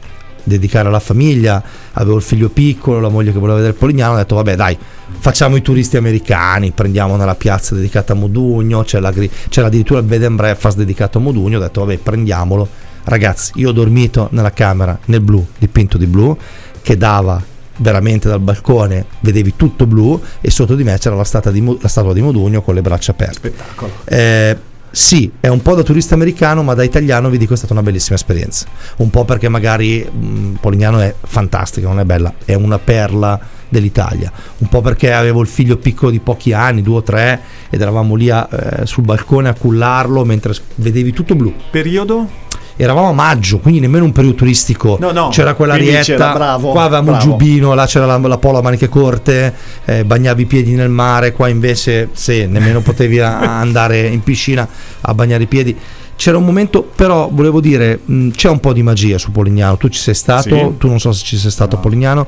dedicare 0.44 0.88
alla 0.88 1.00
famiglia, 1.00 1.62
avevo 1.94 2.16
il 2.16 2.22
figlio 2.22 2.50
piccolo, 2.50 3.00
la 3.00 3.10
moglie 3.10 3.34
che 3.34 3.40
voleva 3.40 3.58
vedere 3.58 3.74
Polignano, 3.74 4.14
ho 4.14 4.18
detto 4.18 4.36
vabbè 4.36 4.56
dai, 4.56 4.78
facciamo 5.20 5.58
i 5.58 5.62
turisti 5.62 5.98
americani, 5.98 6.72
prendiamo 6.72 7.18
nella 7.18 7.36
piazza 7.36 7.76
dedicata 7.76 8.14
a 8.14 8.16
Modugno, 8.16 8.84
c'è, 8.84 9.00
la 9.00 9.12
gri- 9.12 9.30
c'era 9.50 9.68
addirittura 9.68 10.00
il 10.00 10.06
bed 10.06 10.24
and 10.24 10.38
breakfast 10.38 10.78
dedicato 10.78 11.18
a 11.18 11.22
Modugno, 11.22 11.58
ho 11.58 11.62
detto 11.62 11.82
vabbè 11.82 11.98
prendiamolo. 11.98 12.68
Ragazzi, 13.04 13.54
io 13.56 13.70
ho 13.70 13.72
dormito 13.72 14.28
nella 14.32 14.52
camera 14.52 14.98
nel 15.06 15.22
blu, 15.22 15.46
dipinto 15.58 15.98
di 15.98 16.08
blu, 16.08 16.38
che 16.82 16.98
dava 16.98 17.42
veramente 17.78 18.28
dal 18.28 18.40
balcone, 18.40 19.06
vedevi 19.20 19.54
tutto 19.56 19.86
blu 19.86 20.20
e 20.42 20.50
sotto 20.50 20.76
di 20.76 20.84
me 20.84 20.98
c'era 20.98 21.16
la 21.16 21.24
statua 21.24 21.52
di, 21.52 21.78
la 21.80 21.88
statua 21.88 22.14
di 22.14 22.22
Modugno 22.22 22.62
con 22.62 22.74
le 22.74 22.82
braccia 22.82 23.12
aperte. 23.12 23.34
Spettacolo. 23.34 23.92
Eh, 24.06 24.58
sì, 24.92 25.32
è 25.40 25.48
un 25.48 25.62
po' 25.62 25.76
da 25.76 25.84
turista 25.84 26.16
americano, 26.16 26.64
ma 26.64 26.74
da 26.74 26.84
italiano 26.84 27.30
vi 27.30 27.38
dico 27.38 27.54
è 27.54 27.58
stata 27.58 27.74
una 27.74 27.84
bellissima 27.84 28.16
esperienza. 28.16 28.66
Un 28.98 29.10
po' 29.10 29.26
perché 29.26 29.50
magari 29.50 30.04
mh, 30.04 30.58
Polignano 30.60 31.00
è 31.00 31.14
fantastica, 31.20 31.88
non 31.88 32.00
è 32.00 32.06
bella, 32.06 32.34
è 32.46 32.54
una 32.54 32.80
perla 32.80 33.40
dell'Italia. 33.70 34.32
Un 34.58 34.68
po' 34.70 34.82
perché 34.82 35.14
avevo 35.14 35.42
il 35.42 35.48
figlio 35.48 35.78
piccolo 35.78 36.12
di 36.12 36.20
pochi 36.20 36.54
anni, 36.54 36.82
due 36.82 36.98
o 36.98 37.04
tre, 37.04 37.42
ed 37.70 37.82
eravamo 37.82 38.16
lì 38.16 38.30
a, 38.30 38.48
eh, 38.50 38.86
sul 38.86 39.04
balcone 39.04 39.50
a 39.50 39.54
cullarlo 39.54 40.24
mentre 40.26 40.54
vedevi 40.76 41.12
tutto 41.12 41.36
blu. 41.36 41.54
Periodo? 41.70 42.46
Eravamo 42.80 43.10
a 43.10 43.14
maggio, 43.14 43.58
quindi 43.58 43.80
nemmeno 43.80 44.06
un 44.06 44.12
periodo 44.12 44.36
turistico. 44.36 44.98
No, 45.00 45.12
no, 45.12 45.30
c'era 45.30 45.56
quella 45.56 45.74
rietta, 45.76 46.04
c'era, 46.04 46.34
bravo, 46.34 46.70
qua 46.72 46.84
avevamo 46.84 47.12
il 47.12 47.18
bravo. 47.18 47.32
giubbino, 47.32 47.74
là 47.74 47.86
c'era 47.88 48.06
la, 48.06 48.18
la 48.18 48.38
polo 48.38 48.60
a 48.60 48.62
maniche 48.62 48.88
corte, 48.88 49.54
eh, 49.86 50.06
bagnavi 50.06 50.44
i 50.44 50.46
piedi 50.46 50.74
nel 50.74 50.90
mare, 50.90 51.32
qua 51.32 51.48
invece 51.48 52.10
sì, 52.14 52.46
nemmeno 52.46 52.82
potevi 52.82 53.20
a- 53.20 53.60
andare 53.60 54.02
in 54.08 54.22
piscina 54.22 54.68
a 55.02 55.14
bagnare 55.16 55.44
i 55.44 55.48
piedi. 55.48 55.76
C'era 56.16 56.38
un 56.38 56.46
momento, 56.46 56.84
però 56.84 57.30
volevo 57.32 57.60
dire, 57.62 58.00
mh, 58.06 58.30
c'è 58.30 58.50
un 58.50 58.60
po' 58.60 58.74
di 58.74 58.84
magia 58.84 59.18
su 59.18 59.32
Polignano, 59.32 59.78
tu 59.78 59.88
ci 59.90 60.00
sei 60.00 60.14
stato, 60.14 60.50
Sì. 60.56 60.74
tu 60.78 60.88
non 60.88 61.00
so 61.00 61.12
se 61.12 61.24
ci 61.24 61.38
sei 61.38 61.50
stato 61.52 61.74
a 61.76 61.78
No. 61.78 61.84
Polignano, 61.84 62.28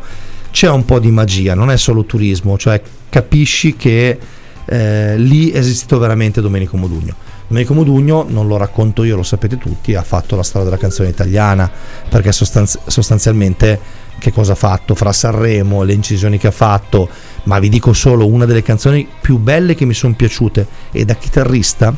c'è 0.52 0.70
un 0.70 0.84
po' 0.84 0.98
di 1.00 1.12
magia, 1.12 1.54
non 1.54 1.70
è 1.70 1.78
solo 1.78 2.06
turismo, 2.06 2.58
cioè 2.58 2.82
capisci 3.10 3.76
che 3.76 4.18
eh, 4.66 5.18
lì 5.18 5.52
è 5.52 5.58
esistito 5.58 5.98
veramente 6.00 6.42
Domenico 6.42 6.76
Modugno. 6.78 7.14
Domenico 7.50 7.74
Modugno, 7.74 8.26
non 8.28 8.48
lo 8.48 8.58
racconto 8.58 9.04
io, 9.04 9.16
lo 9.16 9.24
sapete 9.24 9.58
tutti, 9.58 9.96
ha 9.96 10.04
fatto 10.04 10.36
la 10.36 10.44
storia 10.44 10.70
della 10.70 10.80
canzone 10.80 11.10
italiana, 11.10 11.70
perché 12.08 12.32
sostanzi- 12.32 12.80
sostanzialmente 12.86 13.80
che 14.20 14.32
cosa 14.32 14.52
ha 14.52 14.56
fatto 14.56 14.94
fra 14.94 15.12
Sanremo, 15.12 15.82
le 15.82 15.94
incisioni 15.94 16.38
che 16.38 16.48
ha 16.48 16.52
fatto, 16.52 17.10
ma 17.44 17.58
vi 17.58 17.70
dico 17.70 17.92
solo 17.94 18.28
una 18.28 18.46
delle 18.46 18.62
canzoni 18.62 19.08
più 19.20 19.40
belle 19.40 19.74
che 19.74 19.86
mi 19.86 19.96
sono 19.96 20.14
piaciute 20.14 20.68
e 20.92 21.06
da 21.06 21.16
chitarrista 21.16 21.92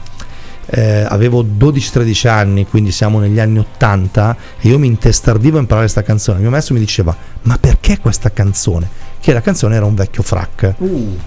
eh, 0.68 1.06
avevo 1.08 1.43
12-13 1.43 2.28
anni, 2.30 2.66
quindi 2.66 2.91
siamo 2.91 3.20
negli 3.20 3.39
anni 3.39 3.60
80 3.60 4.38
e 4.62 4.70
io 4.70 4.80
mi 4.80 4.88
intestardivo 4.88 5.58
a 5.58 5.60
imparare 5.60 5.86
questa 5.86 6.04
canzone. 6.04 6.38
Il 6.38 6.43
mio 6.43 6.52
maestro 6.52 6.76
mi 6.76 6.80
diceva: 6.80 7.16
"Ma 7.41 7.58
perché 7.58 7.99
questa 7.99 8.32
canzone?" 8.32 8.88
Che 9.20 9.34
la 9.34 9.41
canzone 9.41 9.76
era 9.76 9.86
un 9.86 9.95
vecchio 9.95 10.24
frac. 10.24 10.76
Uh, 10.78 11.18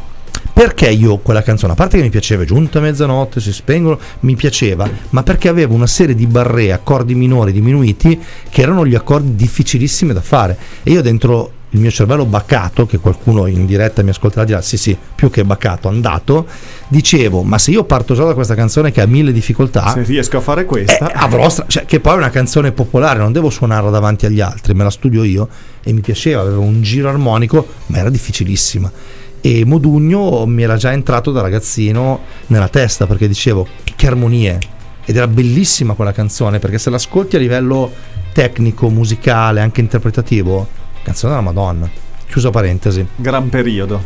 Perché 0.55 0.88
io 0.88 1.16
quella 1.18 1.42
canzone, 1.42 1.72
a 1.72 1.74
parte 1.74 1.96
che 1.96 2.05
mi 2.05 2.11
piaceva, 2.11 2.44
giunta 2.44 2.78
mezzanotte, 2.78 3.40
si 3.40 3.52
spengono, 3.52 3.98
mi 4.20 4.36
piaceva, 4.36 4.88
ma 5.11 5.24
perché 5.24 5.48
avevo 5.48 5.74
una 5.74 5.88
serie 5.88 6.14
di 6.14 6.28
barré, 6.28 6.70
accordi 6.70 7.16
minori 7.16 7.50
diminuiti, 7.50 8.22
che 8.48 8.62
erano 8.62 8.86
gli 8.86 8.94
accordi 8.94 9.34
difficilissimi 9.34 10.12
da 10.12 10.20
fare. 10.20 10.57
E 10.84 10.92
io 10.92 11.02
dentro 11.02 11.50
il 11.70 11.80
mio 11.80 11.90
cervello 11.90 12.24
baccato, 12.24 12.86
che 12.86 12.98
qualcuno 12.98 13.46
in 13.46 13.66
diretta 13.66 14.02
mi 14.02 14.11
ascolterà 14.11 14.44
dirà 14.44 14.61
sì 14.61 14.76
sì, 14.76 14.96
più 15.14 15.28
che 15.28 15.44
baccato, 15.44 15.88
andato, 15.88 16.46
dicevo 16.86 17.42
ma 17.42 17.59
se 17.59 17.72
io 17.72 17.82
parto 17.82 18.14
già 18.14 18.22
da 18.22 18.34
questa 18.34 18.55
canzone 18.55 18.92
che 18.92 19.00
ha 19.00 19.07
mille 19.07 19.32
difficoltà, 19.32 19.88
Se 19.88 20.02
riesco 20.02 20.36
a 20.36 20.40
fare 20.40 20.66
questa, 20.66 21.11
eh, 21.11 21.12
avrò 21.16 21.48
stra- 21.48 21.64
cioè, 21.66 21.84
che 21.84 21.98
poi 21.98 22.14
è 22.14 22.16
una 22.16 22.30
canzone 22.30 22.70
popolare, 22.70 23.18
non 23.18 23.32
devo 23.32 23.50
suonarla 23.50 23.90
davanti 23.90 24.24
agli 24.24 24.40
altri, 24.40 24.72
me 24.72 24.84
la 24.84 24.90
studio 24.90 25.24
io 25.24 25.48
e 25.82 25.92
mi 25.92 26.00
piaceva, 26.00 26.42
avevo 26.42 26.61
un 26.61 26.80
giro 26.80 27.09
armonico, 27.09 27.66
ma 27.86 27.98
era 27.98 28.09
difficilissima. 28.09 28.90
E 29.47 29.62
Modugno 29.66 30.47
mi 30.47 30.62
era 30.62 30.76
già 30.76 30.92
entrato 30.92 31.30
da 31.30 31.42
ragazzino 31.42 32.20
nella 32.47 32.68
testa 32.68 33.07
perché 33.07 33.28
dicevo 33.28 33.66
che 33.95 34.07
armonie. 34.07 34.59
Ed 35.05 35.16
era 35.16 35.28
bellissima 35.28 35.92
quella 35.92 36.12
canzone 36.12 36.59
perché 36.59 36.78
se 36.78 36.88
l'ascolti 36.88 37.36
a 37.36 37.38
livello 37.38 37.92
tecnico, 38.32 38.88
musicale, 38.88 39.61
anche 39.61 39.82
interpretativo, 39.82 40.66
canzone 41.03 41.34
della 41.34 41.45
Madonna. 41.45 41.86
Chiusa 42.26 42.49
parentesi. 42.49 43.07
gran 43.16 43.51
periodo. 43.51 44.01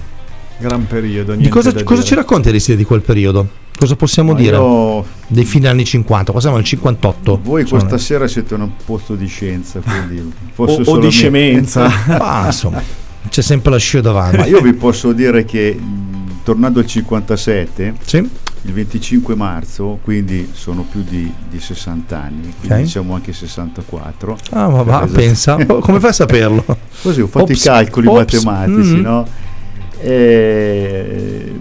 Gran 0.59 0.89
periodo. 0.89 1.36
Di 1.36 1.49
cosa, 1.49 1.72
cosa 1.84 2.03
ci 2.03 2.16
racconti 2.16 2.49
Aristide 2.49 2.76
di 2.76 2.82
quel 2.84 3.03
periodo? 3.03 3.49
Cosa 3.78 3.95
possiamo 3.95 4.32
Ma 4.32 4.39
dire? 4.39 4.57
io- 4.57 5.05
Dei 5.28 5.45
fine 5.45 5.68
anni 5.68 5.84
50, 5.84 6.32
qua 6.32 6.41
siamo 6.41 6.57
nel 6.57 6.64
58. 6.64 7.41
voi 7.45 7.61
Insomma. 7.61 7.82
questa 7.82 7.99
sera 8.05 8.26
siete 8.26 8.55
un 8.55 8.68
posto 8.84 9.14
di 9.14 9.28
scienza, 9.28 9.78
quindi 9.78 10.32
O, 10.57 10.64
o 10.64 10.99
di 10.99 11.11
scemenza. 11.11 11.89
Ah, 12.18 12.47
insomma, 12.47 12.82
c'è 13.29 13.43
sempre 13.43 13.71
la 13.71 13.79
scio 13.79 14.01
davanti. 14.01 14.37
Ma 14.37 14.47
io 14.47 14.61
vi 14.61 14.73
posso 14.75 15.12
dire 15.12 15.45
che 15.45 15.75
mh, 15.75 16.41
tornando 16.45 16.79
al 16.81 16.87
57, 16.87 17.95
Sì? 18.05 18.16
il 18.62 18.73
25 18.73 19.35
marzo, 19.37 19.99
quindi 20.03 20.51
sono 20.53 20.83
più 20.91 21.03
di, 21.09 21.31
di 21.49 21.61
60 21.61 22.21
anni, 22.21 22.53
quindi 22.59 22.73
Ok. 22.75 22.81
diciamo 22.83 23.14
anche 23.14 23.33
64. 23.33 24.37
Ah, 24.51 24.69
ma 24.69 24.83
va, 24.83 25.05
Esatto. 25.05 25.12
pensa. 25.12 25.57
Oh, 25.69 25.79
Come 25.79 26.01
fai 26.01 26.11
a 26.11 26.14
saperlo? 26.14 26.64
Così 27.03 27.21
ho 27.21 27.27
fatto 27.27 27.45
Ops, 27.45 27.61
i 27.64 27.64
calcoli 27.64 28.07
ops, 28.07 28.16
matematici, 28.45 28.95
mm. 28.97 29.01
no? 29.01 29.27
E, 30.01 31.53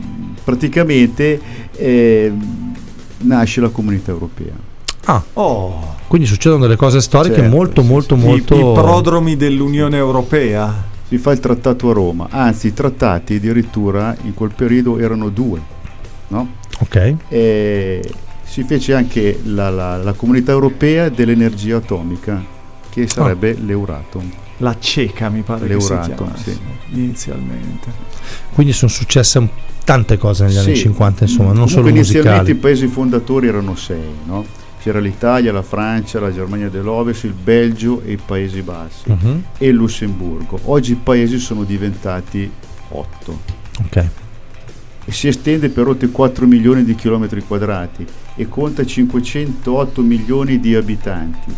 praticamente 0.43 1.39
eh, 1.76 2.32
nasce 3.20 3.62
la 3.62 3.70
comunità 3.70 4.12
europea. 4.12 4.53
Ah, 5.05 5.24
Oh, 5.34 5.95
quindi 6.08 6.28
succedono 6.28 6.62
delle 6.64 6.76
cose 6.76 6.99
storiche 7.01 7.36
Certo, 7.36 7.49
molto, 7.55 7.82
sì, 7.82 7.88
molto, 7.88 8.16
i, 8.16 8.18
molto. 8.18 8.55
i 8.55 8.60
prodromi 8.74 9.36
dell'Unione 9.38 9.97
Europea. 9.97 10.95
Si 11.08 11.18
fa 11.18 11.32
il 11.32 11.39
trattato 11.39 11.89
a 11.89 11.93
Roma, 11.93 12.28
anzi 12.30 12.68
i 12.68 12.74
trattati 12.74 13.36
addirittura 13.36 14.16
in 14.24 14.34
quel 14.34 14.51
periodo 14.53 14.97
erano 14.99 15.30
due, 15.30 15.60
no? 16.30 16.49
Ok. 16.80 17.16
E 17.30 18.01
si 18.43 18.64
fece 18.64 18.93
anche 18.93 19.39
la, 19.43 19.70
la- 19.70 19.97
la 19.97 20.14
comunità 20.14 20.51
europea 20.51 21.08
dell'energia 21.10 21.78
atomica, 21.78 22.43
che 22.89 23.08
sarebbe 23.08 23.53
l'Euratom. 23.53 24.30
La 24.58 24.76
cieca 24.80 25.30
mi 25.30 25.41
pare 25.41 25.68
che 25.68 25.80
si 25.80 25.88
L'Euratom, 25.89 26.16
chiamasse 26.16 26.51
sì. 26.51 26.60
inizialmente. 26.99 27.88
Quindi 28.53 28.74
sono 28.74 28.91
successe 28.91 29.38
un- 29.38 29.49
tante 29.86 30.18
cose 30.18 30.45
negli 30.45 30.58
anni 30.58 30.76
Sì. 30.76 30.82
50, 30.82 31.24
insomma, 31.24 31.53
non 31.53 31.68
Comunque 31.68 31.74
solo 31.76 31.88
inizialmente 31.89 32.38
musicali. 32.39 32.51
i 32.58 32.62
paesi 32.62 32.88
fondatori 32.88 33.47
erano 33.47 33.76
sei, 33.76 34.01
no? 34.26 34.43
C'era 34.88 34.99
l'Italia, 34.99 35.51
la 35.51 35.63
Francia, 35.63 36.17
la 36.21 36.31
Germania 36.31 36.69
dell'Ovest, 36.69 37.25
il 37.25 37.33
Belgio 37.33 38.01
e 38.05 38.13
i 38.13 38.19
Paesi 38.25 38.61
Bassi 38.61 39.11
Mhm, 39.11 39.43
e 39.57 39.67
il 39.67 39.75
Lussemburgo. 39.75 40.57
Oggi 40.63 40.93
i 40.93 40.95
paesi 40.95 41.39
sono 41.39 41.65
diventati 41.65 42.49
otto 42.91 43.38
Ok. 43.83 43.97
e 45.03 45.11
si 45.11 45.27
estende 45.27 45.67
per 45.67 45.89
oltre 45.89 46.07
4 46.07 46.45
milioni 46.47 46.85
di 46.85 46.95
chilometri 46.95 47.41
quadrati 47.45 48.05
e 48.38 48.47
conta 48.47 48.85
508 48.85 50.01
milioni 50.03 50.57
di 50.61 50.73
abitanti 50.73 51.53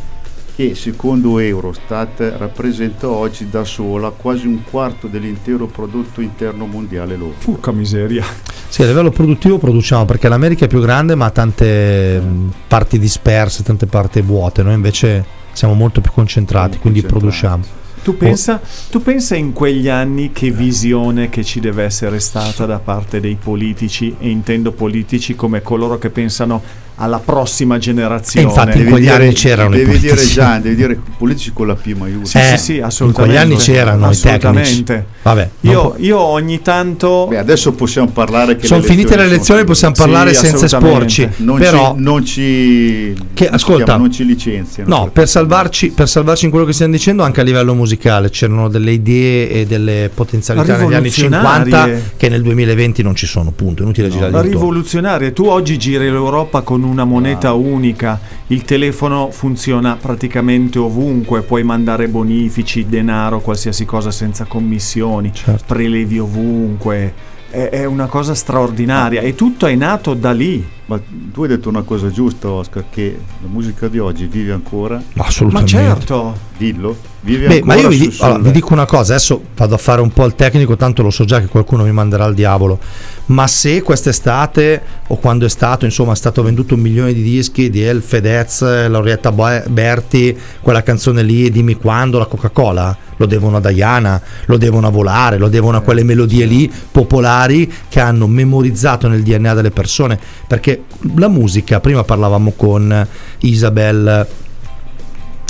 che 0.59 0.75
secondo 0.75 1.39
Eurostat 1.39 2.33
rappresenta 2.37 3.07
oggi 3.07 3.49
da 3.49 3.63
sola 3.63 4.09
quasi 4.09 4.45
un 4.45 4.61
quarto 4.69 5.07
dell'intero 5.07 5.67
prodotto 5.67 6.19
interno 6.19 6.65
mondiale 6.65 7.15
loro. 7.15 7.35
Porca 7.41 7.71
miseria. 7.71 8.25
Sì, 8.67 8.83
a 8.83 8.87
livello 8.87 9.09
produttivo 9.09 9.57
produciamo 9.57 10.03
perché 10.03 10.27
l'America 10.27 10.65
è 10.65 10.67
più 10.67 10.81
grande 10.81 11.15
ma 11.15 11.27
ha 11.27 11.29
tante 11.29 12.19
mh, 12.19 12.51
parti 12.67 12.99
disperse, 12.99 13.63
tante 13.63 13.85
parti 13.85 14.19
vuote, 14.19 14.61
noi 14.61 14.73
invece 14.73 15.23
siamo 15.53 15.75
molto 15.75 16.01
più 16.01 16.11
concentrati, 16.11 16.71
Siamo 16.71 16.81
quindi 16.81 17.01
concentrati. 17.03 17.37
produciamo. 17.37 17.77
Tu 18.03 18.17
pensa, 18.17 18.61
tu 18.89 19.01
pensa 19.01 19.35
in 19.35 19.53
quegli 19.53 19.87
anni 19.87 20.31
che 20.33 20.51
visione 20.51 21.29
che 21.29 21.43
ci 21.45 21.61
deve 21.61 21.83
essere 21.83 22.19
stata 22.19 22.65
da 22.65 22.79
parte 22.79 23.21
dei 23.21 23.37
politici, 23.41 24.13
e 24.19 24.29
intendo 24.29 24.73
politici 24.73 25.35
come 25.35 25.61
coloro 25.61 25.97
che 25.97 26.09
pensano 26.09 26.61
alla 27.01 27.19
prossima 27.19 27.77
generazione. 27.77 28.45
E 28.45 28.49
infatti- 28.49 28.79
In 28.79 28.89
quegli 28.89 29.07
anni 29.07 29.33
c'erano 29.33 29.73
i 29.75 29.77
devi 29.79 29.97
dire 29.99 30.13
politici. 30.13 30.33
Gian, 30.33 30.61
devi 30.61 30.75
dire 30.75 30.99
politici 31.17 31.51
con 31.53 31.67
la 31.67 31.75
P 31.75 31.93
maiuscola. 31.95 32.25
Sì, 32.25 32.37
Eh, 32.53 32.57
sì, 32.57 32.63
sì, 32.63 32.75
in 32.77 32.83
assolutamente. 32.83 33.37
quegli 33.37 33.53
anni 33.53 33.63
c'erano 33.63 34.05
i 34.05 34.09
assolutamente. 34.09 35.05
Vabbè, 35.21 35.49
Io, 35.61 35.95
io 35.97 36.19
ogni 36.19 36.61
tanto 36.61 37.27
Beh, 37.29 37.37
adesso 37.37 37.71
possiamo 37.73 38.09
parlare 38.09 38.55
che 38.57 38.67
sono 38.67 38.81
finite 38.81 39.15
le 39.15 39.23
elezioni, 39.23 39.63
possiamo 39.63 39.93
parlare 39.95 40.33
Sì, 40.33 40.45
senza 40.47 40.65
esporci. 40.65 41.27
non 41.37 41.57
però 41.57 41.93
ci, 41.95 42.01
non 42.01 42.25
ci, 42.25 43.17
Che- 43.33 43.47
ascolta. 43.49 43.83
chiama? 43.85 43.99
non 44.01 44.11
ci 44.11 44.25
licenziano. 44.25 44.89
No, 44.95 45.09
per 45.11 45.27
salvarci, 45.29 45.91
per 45.91 46.07
salvarci 46.09 46.45
in 46.45 46.51
quello 46.51 46.65
che 46.65 46.73
stiamo 46.73 46.91
dicendo, 46.93 47.23
anche 47.23 47.39
a 47.41 47.43
livello 47.43 47.73
musicale 47.73 48.29
c'erano 48.29 48.67
delle 48.69 48.91
idee 48.91 49.49
e 49.49 49.65
delle 49.65 50.09
potenzialità 50.13 50.77
negli 50.77 50.93
anni 50.93 51.11
50 51.11 51.53
Rivoluzionarie. 51.53 52.11
che 52.17 52.29
nel 52.29 52.41
2020 52.41 53.01
non 53.03 53.15
ci 53.15 53.25
sono, 53.25 53.51
punto. 53.51 53.83
Inutile 53.83 54.07
No, 54.07 54.13
girare 54.13 54.41
rivoluzionaria, 54.47 55.31
tu 55.31 55.45
oggi 55.45 55.77
giri 55.77 56.09
l'Europa 56.09 56.61
con 56.61 56.81
una 56.89 57.05
moneta 57.05 57.49
Bravo. 57.53 57.59
unica, 57.59 58.19
il 58.47 58.63
telefono 58.63 59.29
funziona 59.31 59.95
praticamente 59.95 60.79
ovunque, 60.79 61.41
puoi 61.41 61.63
mandare 61.63 62.07
bonifici, 62.07 62.85
denaro, 62.87 63.39
qualsiasi 63.39 63.85
cosa 63.85 64.11
senza 64.11 64.45
commissioni, 64.45 65.31
Certo. 65.33 65.63
prelevi 65.67 66.19
ovunque, 66.19 67.13
è, 67.49 67.69
è 67.69 67.85
una 67.85 68.07
cosa 68.07 68.33
straordinaria 68.35 69.21
e 69.21 69.35
tutto 69.35 69.65
è 69.67 69.75
nato 69.75 70.13
da 70.13 70.31
lì. 70.31 70.77
Ma 70.89 70.99
tu 71.31 71.43
hai 71.43 71.47
detto 71.49 71.69
una 71.69 71.83
cosa 71.83 72.09
giusta, 72.09 72.49
Oscar, 72.49 72.85
che 72.89 73.15
la 73.43 73.47
musica 73.47 73.87
di 73.87 73.99
oggi 73.99 74.25
vive 74.25 74.53
ancora. 74.53 74.95
Ma 74.95 75.03
Ma 75.13 75.25
assolutamente. 75.25 75.71
certo, 75.71 76.35
Dillo, 76.57 76.97
vive 77.21 77.45
Beh, 77.47 77.53
ancora. 77.57 77.75
ma 77.75 77.79
io 77.79 77.87
vi, 77.89 77.97
su- 77.97 78.09
di- 78.09 78.17
allora, 78.21 78.39
vi 78.39 78.51
dico 78.51 78.73
una 78.73 78.87
cosa, 78.87 79.13
adesso 79.13 79.39
vado 79.55 79.75
a 79.75 79.77
fare 79.77 80.01
un 80.01 80.09
po' 80.11 80.25
il 80.25 80.33
tecnico, 80.33 80.75
tanto 80.77 81.03
lo 81.03 81.11
so 81.11 81.25
già 81.25 81.39
che 81.39 81.45
qualcuno 81.45 81.83
mi 81.83 81.91
manderà 81.91 82.23
al 82.25 82.33
diavolo, 82.33 82.79
ma 83.27 83.45
se 83.45 83.83
quest'estate 83.83 84.81
o 85.09 85.17
quando 85.17 85.45
è 85.45 85.49
stato, 85.49 85.85
insomma, 85.85 86.13
è 86.13 86.15
stato 86.15 86.41
venduto 86.41 86.73
un 86.73 86.79
milione 86.81 87.13
di 87.13 87.21
dischi 87.21 87.69
di 87.69 87.83
El 87.83 88.01
Fedez, 88.01 88.61
Laurietta 88.87 89.31
Berti, 89.67 90.35
quella 90.59 90.81
canzone 90.81 91.21
lì, 91.21 91.51
dimmi 91.51 91.75
quando, 91.75 92.17
la 92.17 92.25
Coca-Cola, 92.25 92.97
lo 93.17 93.25
devono 93.25 93.57
a 93.57 93.59
Diana, 93.71 94.19
lo 94.45 94.57
devono 94.57 94.87
a 94.87 94.89
Volare, 94.89 95.37
lo 95.37 95.49
devono 95.49 95.77
a 95.77 95.81
quelle 95.81 96.03
melodie 96.03 96.45
lì 96.45 96.71
popolari 96.91 97.71
che 97.89 97.99
hanno 97.99 98.27
memorizzato 98.27 99.07
nel 99.09 99.21
DNA 99.23 99.53
delle 99.53 99.71
persone, 99.71 100.17
perché 100.47 100.78
la 101.15 101.27
musica, 101.27 101.79
prima 101.79 102.03
parlavamo 102.03 102.53
con 102.55 103.07
Isabel 103.39 104.27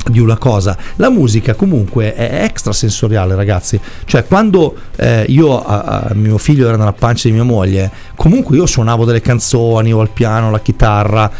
di 0.10 0.20
una 0.20 0.38
cosa. 0.38 0.78
La 0.96 1.10
musica 1.10 1.54
comunque 1.54 2.14
è 2.14 2.44
extrasensoriale, 2.44 3.36
ragazzi. 3.36 3.80
Cioè, 4.06 4.26
quando 4.26 4.76
eh, 4.96 5.26
io, 5.28 5.64
a, 5.64 5.82
a- 5.82 6.14
mio 6.14 6.38
figlio 6.38 6.68
era 6.68 6.78
nella 6.78 6.94
pancia 6.94 7.28
di 7.28 7.34
mia 7.34 7.44
moglie, 7.44 7.92
comunque 8.16 8.58
io 8.58 8.66
suonavo 8.66 9.06
delle 9.06 9.22
canzoni 9.22 9.94
o 9.94 10.00
al 10.02 10.10
piano, 10.10 10.52
la 10.52 10.60
chitarra. 10.60 11.32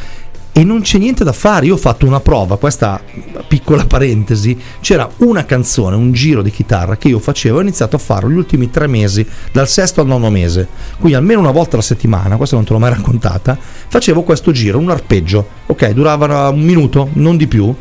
E 0.52 0.64
non 0.64 0.82
c'è 0.82 0.98
niente 0.98 1.24
da 1.24 1.32
fare, 1.32 1.68
io 1.68 1.76
ho 1.76 1.78
fatto 1.78 2.06
una 2.06 2.20
prova, 2.20 2.58
questa 2.58 3.02
piccola 3.48 3.86
parentesi, 3.86 4.60
c'era 4.82 5.10
una 5.18 5.46
canzone, 5.46 5.96
un 5.96 6.12
giro 6.12 6.42
di 6.42 6.52
chitarra 6.52 6.98
che 6.98 7.08
io 7.08 7.20
facevo, 7.20 7.60
ho 7.60 7.62
iniziato 7.62 7.96
a 7.96 8.00
farlo 8.00 8.30
gli 8.30 8.38
ultimi 8.38 8.70
tre 8.70 8.88
mesi, 8.88 9.26
dal 9.54 9.70
sesto 9.70 10.02
al 10.02 10.08
nono 10.08 10.30
mese, 10.30 10.68
quindi 10.98 11.18
almeno 11.18 11.40
una 11.40 11.52
volta 11.52 11.76
alla 11.76 11.84
settimana, 11.84 12.36
questa 12.36 12.56
non 12.56 12.66
te 12.66 12.74
l'ho 12.74 12.80
mai 12.80 12.90
raccontata, 12.94 13.58
facevo 13.88 14.24
questo 14.24 14.52
giro, 14.52 14.80
un 14.80 14.90
arpeggio, 14.90 15.48
ok, 15.68 15.92
durava 15.92 16.50
un 16.50 16.62
minuto, 16.62 17.10
non 17.14 17.38
di 17.38 17.48
più, 17.48 17.74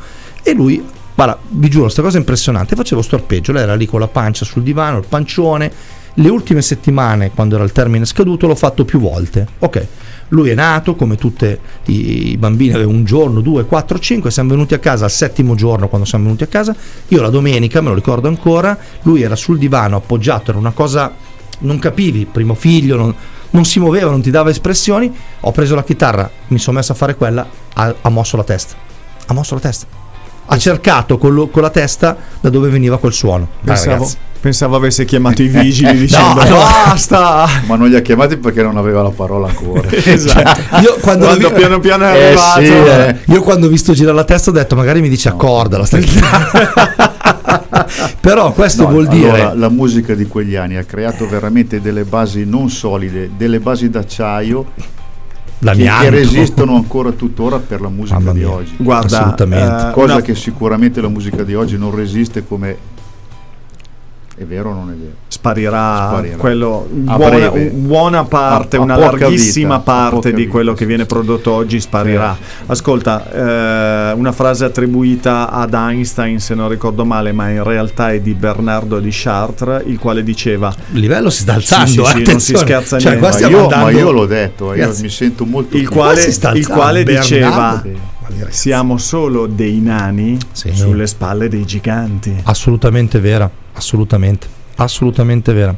e 0.48 0.54
lui, 0.54 0.82
guarda, 1.14 1.38
vi 1.46 1.68
giuro, 1.68 1.84
questa 1.84 2.00
cosa 2.00 2.16
è 2.16 2.20
impressionante. 2.20 2.74
Facevo 2.74 3.02
sto 3.02 3.16
arpeggio, 3.16 3.52
lei 3.52 3.64
era 3.64 3.74
lì 3.74 3.84
con 3.84 4.00
la 4.00 4.08
pancia 4.08 4.46
sul 4.46 4.62
divano, 4.62 4.96
il 4.96 5.04
pancione. 5.06 5.70
Le 6.14 6.28
ultime 6.30 6.62
settimane, 6.62 7.30
quando 7.32 7.56
era 7.56 7.64
il 7.64 7.72
termine 7.72 8.06
scaduto, 8.06 8.46
l'ho 8.46 8.54
fatto 8.54 8.86
più 8.86 8.98
volte. 8.98 9.46
Ok, 9.58 9.86
lui 10.28 10.50
è 10.50 10.54
nato, 10.54 10.94
come 10.94 11.16
tutti 11.16 11.58
i 11.86 12.36
bambini, 12.38 12.74
aveva 12.74 12.90
un 12.90 13.04
giorno, 13.04 13.40
due, 13.40 13.64
quattro, 13.64 13.98
cinque. 13.98 14.30
Siamo 14.30 14.50
venuti 14.50 14.74
a 14.74 14.78
casa 14.78 15.04
al 15.04 15.10
settimo 15.10 15.54
giorno 15.54 15.88
quando 15.88 16.06
siamo 16.06 16.24
venuti 16.24 16.42
a 16.44 16.48
casa. 16.48 16.74
Io 17.08 17.20
la 17.22 17.30
domenica, 17.30 17.80
me 17.80 17.88
lo 17.88 17.94
ricordo 17.94 18.28
ancora, 18.28 18.76
lui 19.02 19.22
era 19.22 19.36
sul 19.36 19.58
divano 19.58 19.96
appoggiato, 19.96 20.50
era 20.50 20.58
una 20.58 20.72
cosa. 20.72 21.14
Non 21.60 21.78
capivi, 21.78 22.24
primo 22.24 22.54
figlio, 22.54 22.96
non, 22.96 23.14
non 23.50 23.64
si 23.64 23.80
muoveva, 23.80 24.10
non 24.10 24.22
ti 24.22 24.30
dava 24.30 24.50
espressioni. 24.50 25.12
Ho 25.40 25.52
preso 25.52 25.74
la 25.74 25.84
chitarra, 25.84 26.30
mi 26.48 26.58
sono 26.58 26.76
messo 26.76 26.92
a 26.92 26.94
fare 26.94 27.16
quella, 27.16 27.48
ha, 27.74 27.94
ha 28.00 28.08
mosso 28.10 28.36
la 28.36 28.44
testa. 28.44 28.74
Ha 29.26 29.32
mosso 29.32 29.54
la 29.54 29.60
testa 29.60 30.07
ha 30.50 30.56
cercato 30.58 31.18
con, 31.18 31.34
lo- 31.34 31.48
con 31.48 31.62
la 31.62 31.70
testa 31.70 32.16
da 32.40 32.48
dove 32.48 32.68
veniva 32.70 32.98
quel 32.98 33.12
suono. 33.12 33.46
Pensavo, 33.62 34.08
pensavo 34.40 34.76
avesse 34.76 35.04
chiamato 35.04 35.42
i 35.42 35.48
vigili 35.48 35.96
dicendo 35.98 36.42
no. 36.44 36.56
basta. 36.56 37.46
Ma 37.66 37.76
non 37.76 37.88
li 37.88 37.96
ha 37.96 38.00
chiamati 38.00 38.36
perché 38.38 38.62
non 38.62 38.76
aveva 38.78 39.02
la 39.02 39.10
parola 39.10 39.48
ancora. 39.48 39.88
esatto. 39.92 40.76
Io 40.80 40.96
quando, 41.00 41.26
Quando 41.26 41.48
vi- 41.48 41.54
piano 41.54 41.80
piano 41.80 42.04
è 42.04 42.14
Eh, 42.16 42.24
arrivato. 42.26 42.60
sì, 42.60 42.66
eh. 42.72 43.16
io 43.26 43.42
quando 43.42 43.66
ho 43.66 43.68
visto 43.68 43.92
girare 43.92 44.16
la 44.16 44.24
testa 44.24 44.50
ho 44.50 44.52
detto 44.52 44.74
magari 44.74 45.00
mi 45.02 45.08
dice 45.08 45.28
accordala 45.28 45.84
sta 45.84 45.98
chitarra. 45.98 47.06
Però 48.20 48.52
questo 48.52 48.82
No, 48.84 48.90
vuol 48.90 49.06
dire... 49.08 49.28
allora, 49.30 49.54
la 49.54 49.68
musica 49.68 50.14
di 50.14 50.26
quegli 50.26 50.54
anni 50.54 50.76
ha 50.76 50.84
creato 50.84 51.28
veramente 51.28 51.80
delle 51.80 52.04
basi 52.04 52.44
non 52.44 52.68
solide, 52.70 53.30
delle 53.36 53.60
basi 53.60 53.88
d'acciaio 53.88 54.66
che, 55.58 55.64
l'amianto. 55.64 56.02
che 56.04 56.10
resistono 56.10 56.74
ancora 56.76 57.10
tuttora 57.12 57.58
per 57.58 57.80
la 57.80 57.88
musica 57.88 58.32
di 58.32 58.44
oggi. 58.44 58.74
Guarda, 58.78 59.18
Assolutamente. 59.20 59.88
eh, 59.88 59.92
Cosa 59.92 60.12
una- 60.14 60.22
che 60.22 60.34
sicuramente 60.34 61.00
la 61.00 61.08
musica 61.08 61.42
di 61.42 61.54
oggi 61.54 61.76
non 61.76 61.94
resiste 61.94 62.46
come... 62.46 62.96
È 64.38 64.44
vero 64.44 64.70
o 64.70 64.74
non 64.74 64.90
è 64.90 64.94
vero? 64.94 65.12
sparirà, 65.26 66.08
Sparirà. 66.10 66.36
quello 66.36 66.86
buona, 66.90 67.50
buona 67.72 68.24
parte, 68.24 68.76
A- 68.76 68.80
a 68.80 68.82
una 68.82 68.96
larghissima 68.96 69.78
vita, 69.78 69.92
parte 69.92 70.30
di 70.32 70.36
vita, 70.42 70.50
quello 70.50 70.72
che 70.72 70.78
sì, 70.80 70.84
viene 70.86 71.02
sì. 71.02 71.08
prodotto 71.08 71.52
oggi 71.52 71.80
sparirà. 71.80 72.36
Ascolta, 72.66 74.10
eh, 74.10 74.12
una 74.12 74.32
frase 74.32 74.64
attribuita 74.64 75.50
ad 75.50 75.74
Einstein, 75.74 76.38
se 76.40 76.54
non 76.54 76.68
ricordo 76.68 77.04
male, 77.04 77.32
ma 77.32 77.50
in 77.50 77.62
realtà 77.64 78.12
è 78.12 78.20
di 78.20 78.34
Bernardo 78.34 78.98
di 79.00 79.10
Chartres, 79.12 79.82
il 79.86 79.98
quale 79.98 80.22
diceva 80.22 80.72
Il 80.92 81.00
livello 81.00 81.30
si 81.30 81.42
sta 81.42 81.54
alzando, 81.54 81.86
Sì, 81.86 81.92
sì, 81.92 82.00
sì, 82.00 82.02
non 82.04 82.14
si 82.14 82.20
attenzione. 82.22 82.58
scherza 82.60 82.98
Cioè, 82.98 83.16
niente. 83.18 83.28
Ma 83.38 83.48
io, 83.48 83.62
andando- 83.62 83.84
ma 83.84 83.90
io 83.90 84.10
l'ho 84.10 84.26
detto, 84.26 84.64
io 84.66 84.70
Ragazzi, 84.70 85.02
mi 85.02 85.08
sento 85.10 85.44
molto 85.44 85.76
il 85.76 85.88
quale, 85.88 86.24
il 86.54 86.66
quale 86.68 87.02
diceva 87.04 87.82
Sì. 87.82 87.96
Siamo 88.50 88.98
solo 88.98 89.46
dei 89.46 89.78
nani 89.80 90.36
Sì. 90.52 90.70
sulle 90.74 91.06
spalle 91.06 91.48
dei 91.48 91.64
giganti. 91.64 92.34
Assolutamente 92.44 93.20
vera, 93.20 93.50
assolutamente, 93.78 94.46
assolutamente 94.76 95.52
vera. 95.54 95.74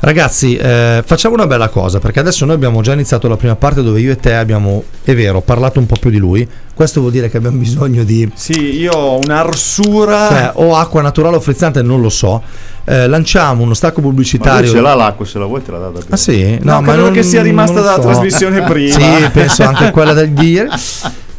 Ragazzi, 0.00 0.54
eh, 0.56 1.02
facciamo 1.04 1.34
una 1.34 1.48
bella 1.48 1.68
cosa 1.70 1.98
perché 1.98 2.20
adesso 2.20 2.44
noi 2.44 2.54
abbiamo 2.54 2.82
già 2.82 2.92
iniziato 2.92 3.26
la 3.26 3.36
prima 3.36 3.56
parte 3.56 3.82
dove 3.82 3.98
io 4.00 4.12
e 4.12 4.16
te 4.16 4.32
abbiamo, 4.32 4.84
è 5.02 5.12
vero, 5.14 5.40
parlato 5.40 5.80
un 5.80 5.86
po' 5.86 5.96
più 5.98 6.10
di 6.10 6.18
lui. 6.18 6.48
Questo 6.72 7.00
vuol 7.00 7.10
dire 7.12 7.28
che 7.28 7.36
abbiamo 7.38 7.58
bisogno 7.58 8.04
di 8.04 8.30
Sì, 8.34 8.78
io 8.78 8.92
ho 8.92 9.18
un'arsura 9.24 10.28
cioè, 10.28 10.50
o 10.54 10.76
acqua 10.76 11.02
naturale 11.02 11.34
o 11.36 11.40
frizzante, 11.40 11.82
non 11.82 12.00
lo 12.00 12.10
so. 12.10 12.40
Eh, 12.84 13.08
lanciamo 13.08 13.64
uno 13.64 13.74
stacco 13.74 14.00
Ma 14.00 14.06
pubblicitario. 14.06 14.70
ce 14.70 14.80
l'ha 14.80 14.94
l'acqua, 14.94 15.26
se 15.26 15.38
la 15.40 15.46
vuoi 15.46 15.62
te 15.64 15.72
la 15.72 15.78
dà 15.78 15.84
da 15.86 15.90
bere. 15.98 16.06
Ah 16.10 16.16
sì? 16.16 16.58
No, 16.62 16.80
credo 16.82 17.02
non- 17.02 17.12
che 17.12 17.24
sia 17.24 17.42
rimasta 17.42 17.80
dalla 17.80 18.00
so. 18.00 18.08
trasmissione 18.08 18.62
prima. 18.70 18.94
Sì, 18.94 19.28
penso 19.32 19.64
anche 19.64 19.90
quella 19.90 20.12
del 20.12 20.30
di 20.30 20.50
ieri. 20.52 20.68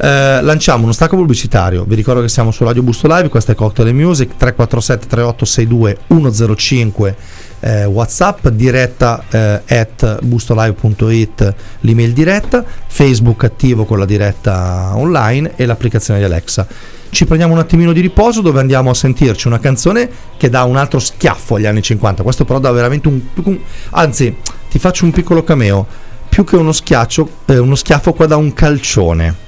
Eh, 0.02 0.41
lanciamo 0.41 0.84
uno 0.84 0.93
stacco 0.93 1.18
pubblicitario. 1.18 1.84
Vi 1.84 1.93
ricordo 1.95 2.22
che 2.22 2.30
siamo 2.30 2.52
su 2.52 2.64
Radio 2.64 2.82
Busto 2.84 3.08
Live. 3.08 3.28
Questa 3.28 3.52
è 3.52 3.56
Cocktail 3.56 3.93
Music 3.93 4.38
347 4.38 5.08
3862 5.08 5.97
105. 6.08 7.16
eh, 7.60 7.84
WhatsApp 7.84 8.47
diretta 8.47 9.22
eh, 9.30 9.62
at 9.68 10.22
bustolive.it 10.24 11.54
l'email 11.82 12.14
diretta 12.14 12.64
Facebook 12.88 13.43
attivo 13.43 13.84
con 13.84 14.00
la 14.00 14.06
diretta 14.06 14.91
online 14.95 15.52
e 15.58 15.66
l'applicazione 15.66 16.20
di 16.22 16.26
Alexa 16.26 16.66
ci 17.10 17.26
prendiamo 17.26 17.52
un 17.54 17.60
attimino 17.60 17.91
di 17.91 18.00
riposo 18.00 18.39
dove 18.39 18.62
andiamo 18.62 18.91
a 18.91 18.93
sentirci 18.93 19.47
una 19.47 19.60
canzone 19.60 20.10
che 20.38 20.50
dà 20.50 20.64
un 20.64 20.78
altro 20.78 21.00
schiaffo 21.00 21.56
agli 21.56 21.66
anni 21.66 21.82
50 21.82 22.24
questo 22.24 22.45
però 22.45 22.60
dà 22.60 22.72
veramente 22.72 23.10
un, 23.10 23.20
un- 23.43 23.60
anzi 23.89 24.34
ti 24.70 24.80
faccio 24.80 25.04
un 25.04 25.12
piccolo 25.12 25.43
cameo 25.43 25.86
più 26.30 26.45
che 26.45 26.56
uno 26.56 26.72
schiaccio 26.72 27.30
eh, 27.47 27.58
uno 27.58 27.76
schiaffo 27.76 28.14
qua 28.14 28.26
da 28.26 28.38
un 28.38 28.54
calcione 28.54 29.47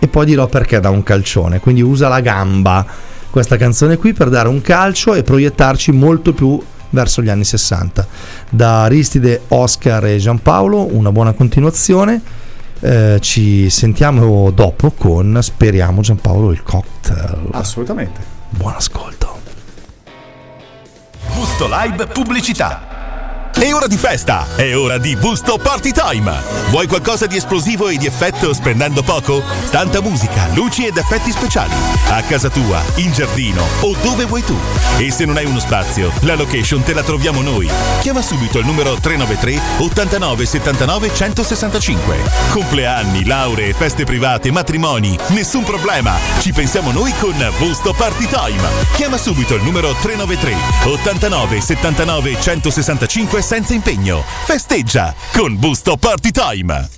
e 0.00 0.08
poi 0.08 0.26
dirò 0.26 0.48
perché 0.48 0.80
da 0.80 0.90
un 0.90 1.04
calcione. 1.04 1.60
Quindi 1.60 1.82
usa 1.82 2.08
la 2.08 2.20
gamba 2.20 2.84
questa 3.30 3.56
canzone 3.56 3.96
qui 3.96 4.12
per 4.12 4.28
dare 4.28 4.48
un 4.48 4.60
calcio 4.60 5.14
e 5.14 5.22
proiettarci 5.22 5.92
molto 5.92 6.32
più 6.32 6.60
verso 6.90 7.22
gli 7.22 7.28
anni 7.28 7.44
60 7.44 8.06
da 8.50 8.82
Aristide, 8.82 9.42
Oscar 9.48 10.04
e 10.06 10.16
Giampaolo 10.16 10.88
una 10.94 11.12
buona 11.12 11.32
continuazione. 11.32 12.20
Eh, 12.80 13.18
ci 13.20 13.68
sentiamo 13.68 14.50
dopo 14.50 14.90
con 14.90 15.38
speriamo 15.40 16.00
Giampaolo 16.00 16.50
il 16.50 16.62
cocktail. 16.62 17.48
Assolutamente. 17.52 18.20
buon 18.48 18.72
ascolto. 18.74 19.38
Busto 21.34 21.68
Live 21.68 22.06
Pubblicità. 22.08 22.89
È 23.52 23.74
ora 23.74 23.86
di 23.86 23.98
festa, 23.98 24.46
è 24.56 24.74
ora 24.74 24.96
di 24.96 25.16
Busto 25.16 25.58
Party 25.58 25.92
Time. 25.92 26.32
Vuoi 26.70 26.86
qualcosa 26.86 27.26
di 27.26 27.36
esplosivo 27.36 27.88
e 27.88 27.96
di 27.98 28.06
effetto 28.06 28.54
spendendo 28.54 29.02
poco? 29.02 29.42
Tanta 29.70 30.00
musica, 30.00 30.48
luci 30.54 30.86
ed 30.86 30.96
effetti 30.96 31.30
speciali. 31.30 31.74
A 32.08 32.22
casa 32.22 32.48
tua, 32.48 32.82
in 32.96 33.12
giardino 33.12 33.62
o 33.80 33.94
dove 34.02 34.24
vuoi 34.24 34.42
tu. 34.44 34.56
E 34.96 35.10
se 35.10 35.26
non 35.26 35.36
hai 35.36 35.44
uno 35.44 35.58
spazio, 35.58 36.10
la 36.20 36.36
location 36.36 36.82
te 36.82 36.94
la 36.94 37.02
troviamo 37.02 37.42
noi. 37.42 37.68
Chiama 38.00 38.22
subito 38.22 38.58
il 38.58 38.66
numero 38.66 38.94
393 38.94 39.60
89 39.78 40.46
79 40.46 41.14
165. 41.14 42.16
Compleanni, 42.52 43.26
lauree, 43.26 43.74
feste 43.74 44.04
private, 44.04 44.50
matrimoni, 44.50 45.18
nessun 45.28 45.64
problema. 45.64 46.16
Ci 46.38 46.52
pensiamo 46.52 46.92
noi 46.92 47.12
con 47.18 47.34
Busto 47.58 47.92
Party 47.92 48.26
Time. 48.26 48.68
Chiama 48.94 49.18
subito 49.18 49.54
il 49.54 49.62
numero 49.62 49.92
393 50.00 50.56
89 50.84 51.60
79 51.60 52.40
165 52.40 53.39
senza 53.42 53.74
impegno. 53.74 54.22
Festeggia 54.44 55.14
con 55.32 55.58
Busto 55.58 55.96
Party 55.96 56.30
Time. 56.30 56.88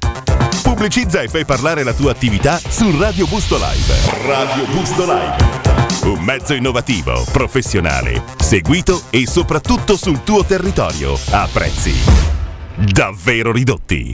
Pubblicizza 0.62 1.20
e 1.20 1.28
fai 1.28 1.44
parlare 1.44 1.82
la 1.82 1.92
tua 1.92 2.12
attività 2.12 2.58
su 2.58 2.98
Radio 2.98 3.26
Busto 3.26 3.56
Live. 3.56 4.26
Radio 4.26 4.66
Busto 4.66 5.04
Live. 5.04 5.60
Un 6.04 6.22
mezzo 6.24 6.54
innovativo, 6.54 7.24
professionale, 7.30 8.24
seguito 8.38 9.02
e 9.10 9.26
soprattutto 9.26 9.96
sul 9.96 10.22
tuo 10.24 10.44
territorio 10.44 11.16
a 11.30 11.48
prezzi 11.52 12.41
davvero 12.76 13.52
ridotti. 13.52 14.10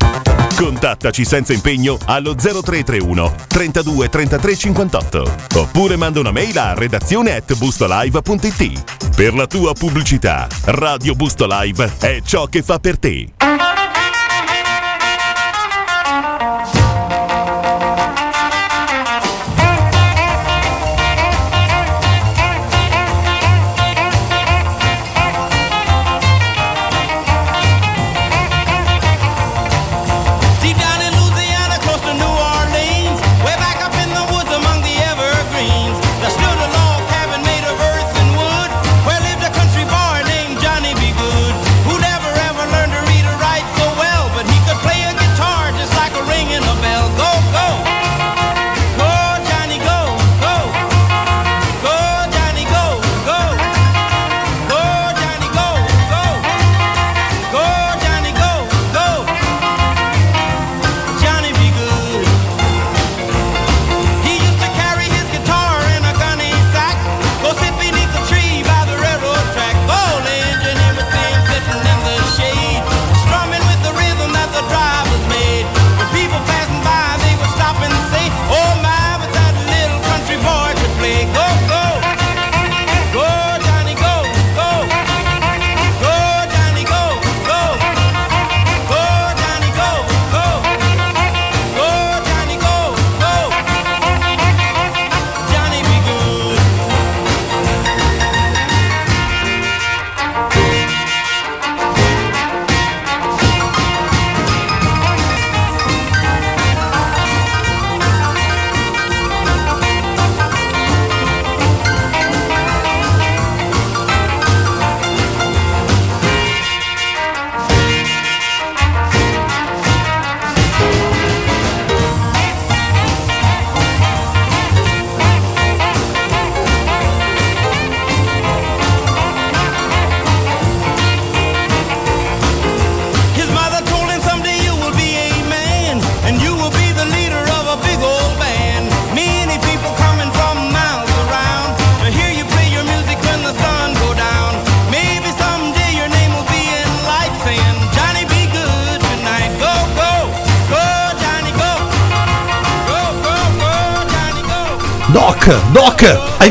Contattaci 0.56 1.24
senza 1.24 1.52
impegno 1.52 1.98
allo 2.06 2.34
0331 2.34 3.34
32 3.46 4.08
33 4.08 4.56
58 4.56 5.34
oppure 5.54 5.96
manda 5.96 6.20
una 6.20 6.32
mail 6.32 6.58
a 6.58 6.74
redazione 6.74 7.34
at 7.34 7.56
bustolive.it. 7.56 8.96
Per 9.14 9.34
la 9.34 9.46
tua 9.46 9.72
pubblicità, 9.72 10.46
Radio 10.66 11.14
Busto 11.14 11.46
Live 11.48 11.94
è 11.98 12.20
ciò 12.24 12.46
che 12.46 12.62
fa 12.62 12.78
per 12.78 12.98
te. 12.98 13.28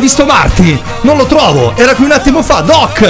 Visto 0.08 0.26
Marty? 0.26 0.82
Non 1.01 1.18
lo 1.18 1.26
trovo, 1.26 1.76
era 1.76 1.93
qui 1.93 2.05
un 2.05 2.12
attimo 2.12 2.41
fa, 2.41 2.62
Doc! 2.62 3.01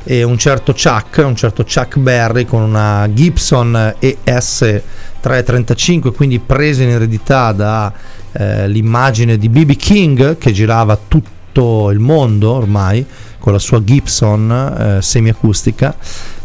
E 0.03 0.23
un 0.23 0.37
certo 0.39 0.73
Chuck, 0.73 1.21
un 1.23 1.35
certo 1.35 1.63
Chuck 1.63 1.99
Berry 1.99 2.45
con 2.45 2.63
una 2.63 3.07
Gibson 3.13 3.95
ES 3.99 4.81
335, 5.19 6.11
quindi 6.11 6.39
presa 6.39 6.81
in 6.81 6.89
eredità 6.89 7.51
dall'immagine 8.31 9.37
di 9.37 9.47
BB 9.47 9.75
King 9.75 10.37
che 10.39 10.51
girava 10.51 10.97
tutto 11.07 11.91
il 11.91 11.99
mondo 11.99 12.53
ormai 12.53 13.05
con 13.41 13.51
la 13.51 13.59
sua 13.59 13.83
Gibson 13.83 14.51
eh, 14.51 15.01
semiacustica 15.01 15.95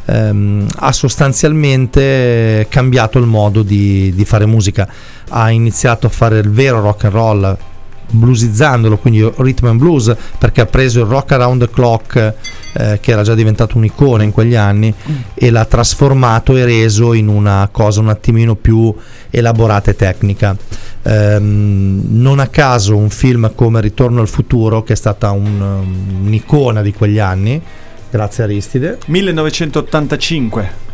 ehm, 0.07 0.67
ha 0.77 0.93
sostanzialmente 0.93 2.67
cambiato 2.69 3.19
il 3.19 3.27
modo 3.27 3.63
di, 3.63 4.13
di 4.15 4.25
fare 4.25 4.47
musica. 4.47 4.89
Ha 5.29 5.51
iniziato 5.51 6.07
a 6.07 6.11
fare 6.11 6.39
il 6.39 6.51
vero 6.51 6.81
rock 6.81 7.05
and 7.05 7.13
roll 7.13 7.59
bluesizzandolo, 8.09 8.99
quindi 8.99 9.29
rhythm 9.37 9.67
and 9.67 9.79
blues, 9.79 10.15
perché 10.39 10.61
ha 10.63 10.67
preso 10.67 11.01
il 11.01 11.07
rock 11.07 11.33
around 11.33 11.61
the 11.61 11.71
clock 11.71 12.35
eh, 12.73 12.99
che 13.01 13.11
era 13.11 13.23
già 13.23 13.35
diventato 13.35 13.77
un'icona 13.79 14.23
in 14.23 14.33
quegli 14.33 14.55
anni 14.55 14.93
e 15.35 15.51
l'ha 15.51 15.65
trasformato 15.65 16.57
e 16.57 16.65
reso 16.65 17.13
in 17.15 17.29
una 17.29 17.69
cosa 17.73 18.01
un 18.01 18.09
attimino 18.09 18.55
più 18.55 18.95
elaborata 19.31 19.91
e 19.91 19.97
tecnica. 19.97 20.57
Ehm, 21.03 22.03
non 22.09 22.39
a 22.41 22.49
caso 22.49 22.97
un 22.97 23.11
film 23.11 23.53
come 23.55 23.81
Ritorno 23.81 24.21
al 24.21 24.29
futuro, 24.29 24.83
che 24.83 24.93
è 24.95 24.97
stata 24.97 25.31
un- 25.31 25.85
un'icona 26.25 26.83
di 26.83 26.93
quegli 26.93 27.19
anni, 27.19 27.61
grazie 28.11 28.43
a 28.43 28.47
Aristide, 28.47 28.99
1985. 29.07 30.85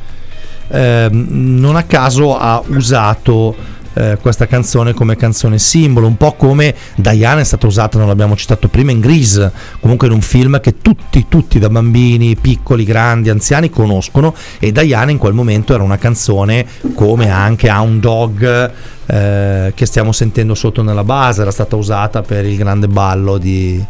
ehm, 0.69 1.27
non 1.59 1.77
a 1.77 1.83
caso 1.85 2.37
ha 2.39 2.63
usato 2.67 3.55
eh, 3.95 4.19
questa 4.21 4.47
canzone 4.47 4.95
come 4.95 5.17
canzone 5.17 5.59
simbolo, 5.59 6.07
un 6.07 6.17
po' 6.17 6.33
come 6.33 6.75
Diana 6.95 7.41
è 7.41 7.45
stata 7.45 7.67
usata, 7.67 7.99
non 7.99 8.09
l'abbiamo 8.09 8.37
citato 8.37 8.69
prima, 8.69 8.91
in 8.91 9.01
Grease, 9.01 9.53
comunque 9.81 10.07
in 10.07 10.15
un 10.15 10.21
film 10.21 10.61
che 10.61 10.79
tutti, 10.79 11.27
tutti 11.29 11.59
da 11.59 11.69
bambini, 11.69 12.37
piccoli, 12.37 12.85
grandi, 12.85 13.31
anziani 13.31 13.71
conoscono 13.71 14.35
e 14.59 14.73
Diana 14.73 15.11
in 15.11 15.19
quel 15.19 15.33
momento 15.33 15.75
era 15.75 15.83
una 15.83 15.99
canzone 15.99 16.67
come 16.95 17.31
anche 17.31 17.71
Hound 17.71 18.01
Dog 18.01 18.71
eh, 19.07 19.73
che 19.75 19.87
stiamo 19.87 20.13
sentendo 20.13 20.55
sotto 20.55 20.83
nella 20.83 21.05
base, 21.05 21.43
era 21.43 21.51
stata 21.51 21.77
usata 21.77 22.23
per 22.23 22.45
il 22.45 22.57
grande 22.57 22.89
ballo 22.89 23.39
di 23.39 23.85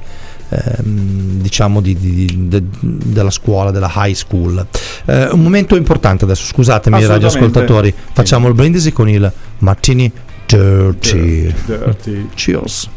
ehm, 0.53 1.41
diciamo 1.41 1.81
di, 1.81 1.95
di- 1.97 2.49
de- 2.49 2.63
della 2.81 3.31
scuola, 3.31 3.71
della 3.71 3.91
high 3.95 4.15
school. 4.15 4.65
Eh, 5.07 5.29
un 5.31 5.41
momento 5.43 5.77
importante 5.77 6.25
adesso, 6.25 6.45
scusatemi 6.47 6.97
radioascoltatori, 7.15 7.95
facciamo 8.13 8.49
il 8.49 8.55
brindisi 8.55 8.93
con 8.93 9.09
il 9.09 9.33
Martini 9.59 10.11
Dirty. 10.47 11.53
Dirty. 11.67 12.29
Cheers. 12.35 12.89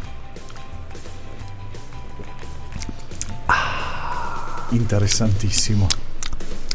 Interessantissimo. 4.70 5.88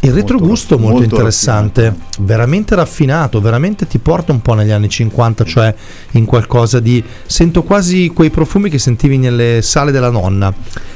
Il 0.02 0.12
retrogusto 0.12 0.78
molto, 0.78 0.98
molto 0.98 1.14
interessante, 1.14 1.94
veramente 2.20 2.74
raffinato, 2.74 3.38
veramente 3.40 3.86
ti 3.86 3.98
porta 3.98 4.32
un 4.32 4.40
po' 4.40 4.54
negli 4.54 4.70
anni 4.70 4.88
50, 4.88 5.44
cioè 5.44 5.74
in 6.12 6.24
qualcosa 6.24 6.80
di... 6.80 7.02
Sento 7.26 7.62
quasi 7.62 8.10
quei 8.14 8.30
profumi 8.30 8.70
che 8.70 8.78
sentivi 8.78 9.18
nelle 9.18 9.60
sale 9.62 9.90
della 9.92 10.08
nonna. 10.10 10.52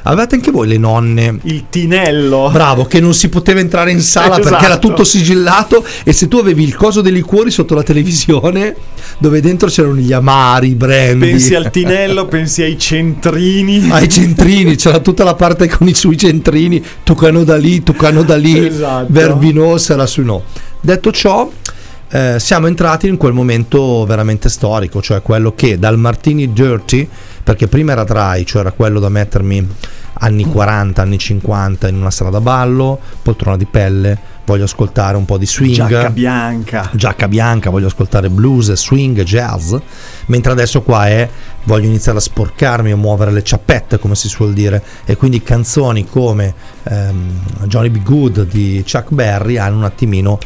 Avevate 0.06 0.36
anche 0.36 0.50
voi 0.50 0.68
le 0.68 0.78
nonne 0.78 1.38
Il 1.42 1.64
tinello. 1.68 2.48
Bravo, 2.50 2.84
che 2.86 3.00
non 3.00 3.12
si 3.14 3.28
poteva 3.28 3.60
entrare 3.60 3.90
in 3.90 4.00
sala 4.00 4.36
perché 4.36 4.48
era 4.64 4.66
Esatto. 4.74 4.88
tutto 4.88 5.04
sigillato 5.04 5.84
e 6.02 6.12
se 6.12 6.26
tu 6.28 6.38
avevi 6.38 6.62
il 6.62 6.74
coso 6.74 7.00
dei 7.02 7.12
liquori 7.12 7.50
sotto 7.50 7.74
la 7.74 7.82
televisione 7.82 8.74
dove 9.18 9.40
dentro 9.40 9.68
c'erano 9.68 9.96
gli 9.96 10.12
amari, 10.12 10.68
i 10.70 10.74
brandy, 10.74 11.30
Pensi 11.30 11.54
al 11.54 11.70
tinello, 11.70 12.26
pensi 12.26 12.62
ai 12.62 12.78
centrini. 12.78 13.88
ai 13.90 14.08
centrini, 14.08 14.76
c'era 14.76 14.98
tutta 15.00 15.24
la 15.24 15.34
parte 15.34 15.68
con 15.68 15.88
i 15.88 15.94
sui 15.94 16.16
centrini, 16.18 16.82
tucano 17.02 17.44
da 17.44 17.56
lì, 17.56 17.82
tucano 17.82 18.22
da 18.22 18.36
lì, 18.36 18.66
Esatto. 18.66 18.92
Verbino, 19.08 19.78
sarà 19.78 20.06
su 20.06 20.22
no. 20.22 20.42
Detto 20.80 21.10
ciò, 21.10 21.50
eh, 22.10 22.36
siamo 22.38 22.66
entrati 22.66 23.08
in 23.08 23.16
quel 23.16 23.32
momento 23.32 24.04
veramente 24.04 24.48
storico, 24.48 25.02
cioè 25.02 25.22
quello 25.22 25.54
che 25.54 25.78
dal 25.78 25.98
Martini 25.98 26.52
Dirty, 26.52 27.08
perché 27.42 27.66
prima 27.66 27.92
era 27.92 28.04
dry, 28.04 28.44
cioè 28.44 28.60
era 28.60 28.72
quello 28.72 29.00
da 29.00 29.08
mettermi 29.08 29.68
anni 30.24 30.44
40, 30.44 31.02
anni 31.02 31.18
50 31.18 31.88
in 31.88 31.96
una 31.96 32.10
sala 32.10 32.30
da 32.30 32.40
ballo, 32.40 32.98
poltrona 33.22 33.56
di 33.56 33.66
pelle, 33.66 34.18
voglio 34.46 34.64
ascoltare 34.64 35.16
un 35.16 35.24
po' 35.24 35.36
di 35.36 35.46
swing 35.46 35.74
Giacca 35.74 36.10
bianca. 36.10 36.90
giacca 36.92 37.28
bianca, 37.28 37.70
voglio 37.70 37.86
ascoltare 37.86 38.30
blues, 38.30 38.72
swing, 38.72 39.22
jazz, 39.22 39.74
mentre 40.26 40.52
adesso 40.52 40.82
qua 40.82 41.06
è 41.08 41.28
voglio 41.64 41.86
iniziare 41.86 42.18
a 42.18 42.20
sporcarmi 42.22 42.90
a 42.90 42.96
muovere 42.96 43.32
le 43.32 43.42
ciappette, 43.42 43.98
come 43.98 44.14
si 44.14 44.28
suol 44.28 44.54
dire, 44.54 44.82
e 45.04 45.16
quindi 45.16 45.42
canzoni 45.42 46.06
come 46.06 46.54
ehm, 46.84 47.40
Johnny 47.64 47.90
B. 47.90 48.02
Good 48.02 48.46
di 48.46 48.82
Chuck 48.90 49.12
Berry 49.12 49.58
hanno 49.58 49.76
un 49.76 49.84
attimino 49.84 50.38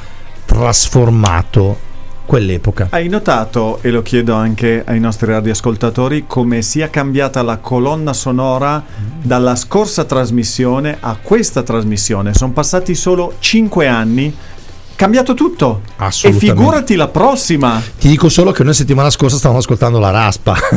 trasformato 0.45 1.87
quell'epoca. 2.29 2.89
Hai 2.91 3.09
notato, 3.09 3.79
e 3.81 3.89
lo 3.91 4.03
chiedo 4.03 4.35
anche 4.35 4.83
ai 4.87 5.01
nostri 5.01 5.33
radioascoltatori, 5.33 6.25
come 6.27 6.61
sia 6.61 6.91
cambiata 6.91 7.41
la 7.41 7.57
colonna 7.57 8.13
sonora 8.13 8.85
dalla 9.23 9.57
scorsa 9.57 10.05
trasmissione 10.05 10.99
a 11.01 11.17
questa 11.21 11.63
trasmissione? 11.63 12.35
Sono 12.35 12.53
passati 12.53 12.95
solo 12.95 13.37
5 13.39 13.87
anni. 13.89 14.37
Cambiato 14.95 15.33
tutto. 15.33 15.81
E 15.87 15.93
Assolutamente. 16.05 16.55
figurati 16.61 16.95
la 16.97 17.09
prossima. 17.09 17.81
Ti 17.99 18.09
dico 18.09 18.29
solo 18.29 18.51
che 18.51 18.63
noi 18.65 18.75
settimana 18.75 19.09
scorsa 19.11 19.37
stavamo 19.37 19.61
ascoltando 19.61 19.99
la 19.99 20.11
raspa. 20.11 20.55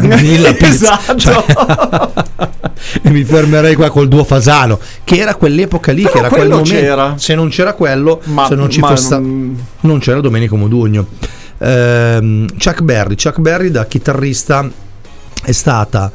Esatto. 0.61 1.17
Cioè, 1.17 1.43
e 3.03 3.09
mi 3.09 3.23
fermerei 3.25 3.75
qua 3.75 3.89
col 3.89 4.07
duo 4.07 4.23
Fasano, 4.23 4.79
che 5.03 5.17
era 5.17 5.35
quell'epoca 5.35 5.91
lì, 5.91 6.03
Però 6.03 6.13
che 6.13 6.19
era 6.19 6.29
quel 6.29 6.47
momento. 6.49 6.69
c'era. 6.69 7.13
Se 7.17 7.35
non 7.35 7.49
c'era 7.49 7.73
quello, 7.73 8.21
Ma- 8.25 8.45
se 8.45 8.55
non 8.55 8.69
ci 8.69 8.79
fosse 8.79 9.19
non 9.19 9.99
c'era 9.99 10.21
Domenico 10.21 10.55
Modugno. 10.55 11.07
Ehm, 11.61 12.47
Chuck 12.57 12.81
Berry, 12.81 13.15
Chuck 13.15 13.39
Berry 13.39 13.69
da 13.69 13.85
chitarrista 13.85 14.67
è 15.43 15.51
stata 15.51 16.11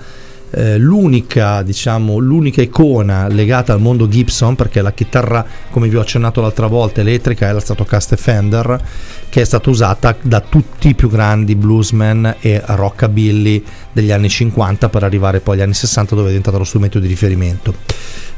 eh, 0.51 0.79
l'unica, 0.79 1.63
diciamo, 1.63 2.19
l'unica 2.19 2.63
icona 2.63 3.29
legata 3.29 3.73
al 3.73 3.81
mondo 3.81 4.09
Gibson 4.09 4.57
perché 4.57 4.81
la 4.81 4.93
chitarra, 4.93 5.45
come 5.71 5.89
vi 5.89 5.97
ho 5.97 6.01
accennato 6.01 6.41
l'altra 6.41 6.67
volta, 6.67 7.01
elettrica 7.01 7.49
è 7.49 7.53
la 7.53 7.61
Stratocaster 7.61 8.19
Fender 8.19 8.81
che 9.29 9.41
è 9.41 9.45
stata 9.45 9.71
usata 9.71 10.17
da 10.21 10.41
tutti 10.41 10.89
i 10.89 10.95
più 10.95 11.09
grandi 11.09 11.55
bluesmen 11.55 12.37
e 12.41 12.63
rockabilly 12.65 13.63
degli 13.93 14.11
anni 14.11 14.29
50 14.29 14.89
per 14.89 15.03
arrivare 15.05 15.41
poi 15.41 15.57
agli 15.57 15.63
anni 15.63 15.75
60 15.75 16.15
dove 16.15 16.27
è 16.27 16.29
diventato 16.29 16.59
lo 16.59 16.65
strumento 16.65 16.99
di 16.99 17.07
riferimento 17.07 17.75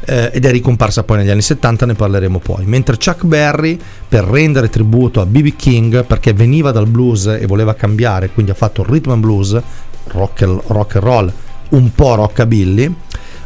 eh, 0.09 0.31
ed 0.33 0.45
è 0.47 0.51
ricomparsa 0.51 1.03
poi 1.03 1.19
negli 1.19 1.29
anni 1.29 1.43
70, 1.43 1.85
ne 1.87 1.95
parleremo 1.95 2.39
poi. 2.39 2.65
Mentre 2.65 2.97
Chuck 2.97 3.25
Berry, 3.25 3.79
per 4.09 4.25
rendere 4.25 4.71
tributo 4.71 5.21
a 5.21 5.27
B.B. 5.27 5.55
King, 5.55 6.05
perché 6.05 6.33
veniva 6.33 6.73
dal 6.73 6.87
blues 6.87 7.27
e 7.27 7.47
voleva 7.47 7.75
cambiare, 7.75 8.31
quindi 8.31 8.51
ha 8.51 8.55
fatto 8.55 8.83
rhythm 8.83 9.11
and 9.11 9.21
blues, 9.21 9.61
rock, 10.07 10.49
rock 10.69 10.95
and 10.97 11.05
roll, 11.05 11.33
un 11.71 11.93
po' 11.95 12.15
rockabilly, 12.15 12.95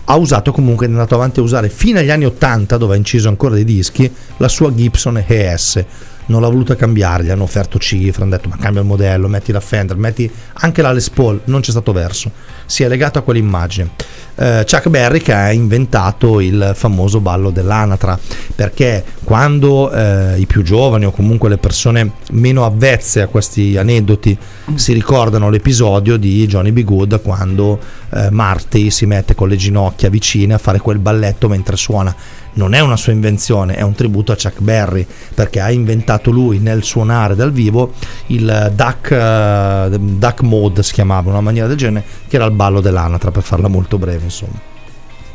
ha 0.05 0.17
usato 0.17 0.53
comunque, 0.53 0.87
è 0.87 0.89
andato 0.89 1.17
avanti 1.17 1.41
a 1.41 1.43
usare 1.43 1.69
fino 1.69 1.99
agli 1.99 2.11
anni 2.11 2.27
80, 2.27 2.77
dove 2.77 2.95
ha 2.95 2.97
inciso 2.97 3.29
ancora 3.29 3.55
dei 3.55 3.65
dischi, 3.65 4.11
la 4.37 4.49
sua 4.49 4.73
Gibson 4.73 5.23
ES. 5.27 5.85
Non 6.27 6.41
l'ha 6.41 6.49
voluta 6.49 6.77
cambiare, 6.77 7.25
gli 7.25 7.31
hanno 7.31 7.43
offerto 7.43 7.79
cifre, 7.79 8.23
hanno 8.23 8.31
detto 8.31 8.49
ma 8.49 8.57
cambia 8.57 8.81
il 8.81 8.87
modello, 8.87 9.29
metti 9.29 9.53
la 9.53 9.61
Fender, 9.61 9.97
metti 9.97 10.31
anche 10.55 10.83
la 10.83 10.93
Les 10.93 11.11
Paul, 11.11 11.41
non 11.45 11.61
c'è 11.61 11.71
stato 11.71 11.93
verso, 11.93 12.31
si 12.67 12.83
è 12.83 12.89
legato 12.89 13.19
a 13.19 13.23
quell'immagine. 13.23 13.91
Eh, 14.35 14.65
Chuck 14.67 14.89
Berry 14.89 15.21
che 15.21 15.35
ha 15.35 15.53
inventato 15.53 16.41
il 16.41 16.73
famoso 16.75 17.21
ballo 17.21 17.51
dell'anatra, 17.51 18.19
perché 18.55 19.05
quando 19.25 19.93
eh, 19.93 20.39
i 20.39 20.47
più 20.47 20.63
giovani 20.63 21.05
o 21.05 21.11
comunque 21.11 21.49
le 21.49 21.59
persone 21.59 22.13
meno 22.31 22.65
avvezze 22.65 23.21
a 23.21 23.27
questi 23.27 23.77
aneddoti 23.77 24.37
si 24.75 24.93
ricordano 24.93 25.51
l'episodio 25.51 26.17
di 26.17 26.47
Johnny 26.47 26.73
B. 26.73 26.83
Good 26.83 27.21
quando 27.21 27.79
eh, 28.15 28.31
Marty 28.31 28.91
si 28.91 29.07
mette 29.07 29.35
con 29.35 29.49
le 29.49 29.57
ginocchia 29.57 30.09
vicine 30.09 30.55
a 30.55 30.59
fare 30.59 30.79
quel 30.79 30.99
balletto 30.99 31.49
mentre 31.49 31.77
suona. 31.77 32.15
Non 32.55 32.75
è 32.75 32.81
una 32.81 32.97
sua 32.97 33.13
invenzione, 33.13 33.75
è 33.75 33.83
un 33.83 33.95
tributo 33.95 34.33
a 34.33 34.37
Chuck 34.37 34.61
Berry 34.61 35.07
perché 35.35 35.61
ha 35.61 35.71
inventato 35.71 36.31
lui 36.31 36.59
nel 36.59 36.83
suonare 36.83 37.35
dal 37.35 37.53
vivo 37.53 37.93
il 38.27 38.73
duck, 38.75 39.11
eh, 39.11 39.99
duck 39.99 40.43
mode, 40.43 40.83
si 40.83 40.93
chiamava, 40.93 41.31
una 41.31 41.41
maniera 41.41 41.67
del 41.67 41.77
genere, 41.77 42.05
che 42.29 42.37
era 42.37 42.45
il 42.45 42.53
ballo 42.53 42.81
dell'anatra 42.81 43.31
per 43.31 43.43
farla 43.43 43.69
molto 43.69 43.99
breve, 43.99 44.25
insomma. 44.25 44.72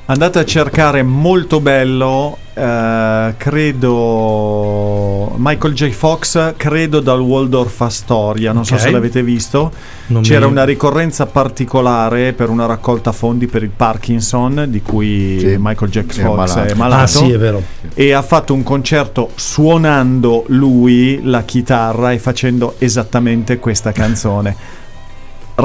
Andate 0.09 0.39
a 0.39 0.45
cercare 0.45 1.03
molto 1.03 1.59
bello, 1.59 2.37
eh, 2.53 3.33
credo 3.35 5.33
Michael 5.35 5.73
J. 5.73 5.89
Fox, 5.91 6.53
credo 6.55 7.01
dal 7.01 7.19
Waldorf 7.19 7.81
Astoria, 7.81 8.53
non 8.53 8.63
so 8.63 8.75
Ok. 8.75 8.79
se 8.79 8.89
l'avete 8.91 9.21
visto. 9.21 9.69
Non 10.07 10.21
C'era 10.21 10.45
mi- 10.45 10.53
una 10.53 10.63
ricorrenza 10.63 11.25
particolare 11.25 12.31
per 12.31 12.47
una 12.47 12.65
raccolta 12.65 13.11
fondi 13.11 13.47
per 13.47 13.63
il 13.63 13.69
Parkinson, 13.75 14.67
di 14.69 14.81
cui 14.81 15.39
Sì, 15.39 15.55
Michael 15.59 15.91
J. 15.91 15.97
è 15.97 16.03
Fox 16.03 16.23
malato. 16.53 16.59
è 16.61 16.73
malato. 16.75 17.01
Ah 17.03 17.07
sì, 17.07 17.29
è 17.31 17.37
vero. 17.37 17.61
E 17.93 18.13
ha 18.13 18.21
fatto 18.21 18.53
un 18.53 18.63
concerto 18.63 19.31
suonando 19.35 20.45
lui 20.47 21.19
la 21.25 21.41
chitarra 21.43 22.13
e 22.13 22.17
facendo 22.19 22.75
esattamente 22.77 23.59
questa 23.59 23.91
canzone. 23.91 24.55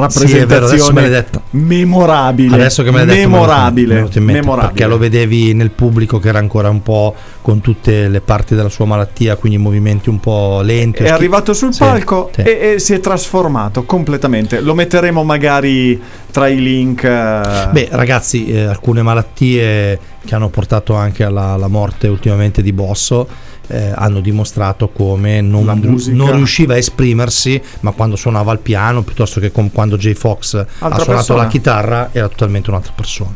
Sì, 0.09 0.37
è 0.37 0.45
vero, 0.47 0.61
Rappresentazione 0.61 1.07
detto. 1.09 1.41
memorabile. 1.51 2.55
Adesso 2.55 2.81
che 2.81 2.89
me 2.89 3.05
l'hai 3.05 3.15
detto, 3.15 3.29
me 3.29 3.35
memorabile. 3.37 3.93
mente, 4.01 4.19
memorabile. 4.19 4.71
perché 4.73 4.87
lo 4.87 4.97
vedevi 4.97 5.53
nel 5.53 5.69
pubblico 5.69 6.17
che 6.17 6.29
era 6.29 6.39
ancora 6.39 6.69
un 6.69 6.81
po' 6.81 7.13
con 7.43 7.61
tutte 7.61 8.07
le 8.07 8.19
parti 8.19 8.55
della 8.55 8.69
sua 8.69 8.85
malattia, 8.85 9.35
quindi 9.35 9.59
movimenti 9.59 10.09
un 10.09 10.19
po' 10.19 10.61
lenti. 10.63 11.03
È 11.03 11.09
arrivato 11.09 11.53
sul 11.53 11.73
Sì, 11.73 11.79
palco 11.79 12.31
sì. 12.33 12.41
E, 12.41 12.71
e 12.73 12.79
si 12.79 12.93
è 12.93 12.99
trasformato 12.99 13.83
completamente. 13.83 14.61
Lo 14.61 14.73
metteremo 14.73 15.23
magari 15.23 16.01
tra 16.31 16.47
i 16.47 16.59
link. 16.59 17.03
eh, 17.03 17.67
Beh, 17.71 17.89
ragazzi, 17.91 18.47
eh, 18.47 18.63
alcune 18.63 19.03
malattie 19.03 19.99
che 20.25 20.33
hanno 20.33 20.49
portato 20.49 20.95
anche 20.95 21.23
alla, 21.23 21.49
alla 21.51 21.67
morte 21.67 22.07
ultimamente 22.07 22.63
di 22.63 22.73
Bosso 22.73 23.27
eh, 23.67 23.91
hanno 23.95 24.19
dimostrato 24.19 24.89
come 24.89 25.41
non, 25.41 25.65
non 26.11 26.35
riusciva 26.35 26.73
a 26.73 26.77
esprimersi, 26.77 27.61
ma 27.81 27.91
quando 27.91 28.15
suonava 28.15 28.51
il 28.51 28.59
piano, 28.59 29.01
piuttosto 29.03 29.39
che 29.39 29.51
con- 29.51 29.71
quando 29.71 29.97
J. 29.97 30.13
Fox 30.13 30.53
ha 30.55 30.65
suonato 30.79 31.05
persona. 31.05 31.41
la 31.43 31.47
chitarra, 31.47 32.09
era 32.11 32.27
totalmente 32.27 32.69
un'altra 32.69 32.91
persona. 32.95 33.33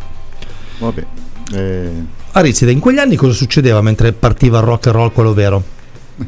Vabbè. 0.80 1.06
eh, 1.54 1.90
Aristide, 2.34 2.72
in 2.72 2.80
quegli 2.80 3.00
anni 3.00 3.16
cosa 3.16 3.34
succedeva 3.34 3.82
mentre 3.82 4.12
partiva 4.12 4.60
il 4.60 4.66
rock 4.66 4.88
and 4.88 4.96
roll 4.96 5.12
quello 5.12 5.34
vero? 5.34 5.64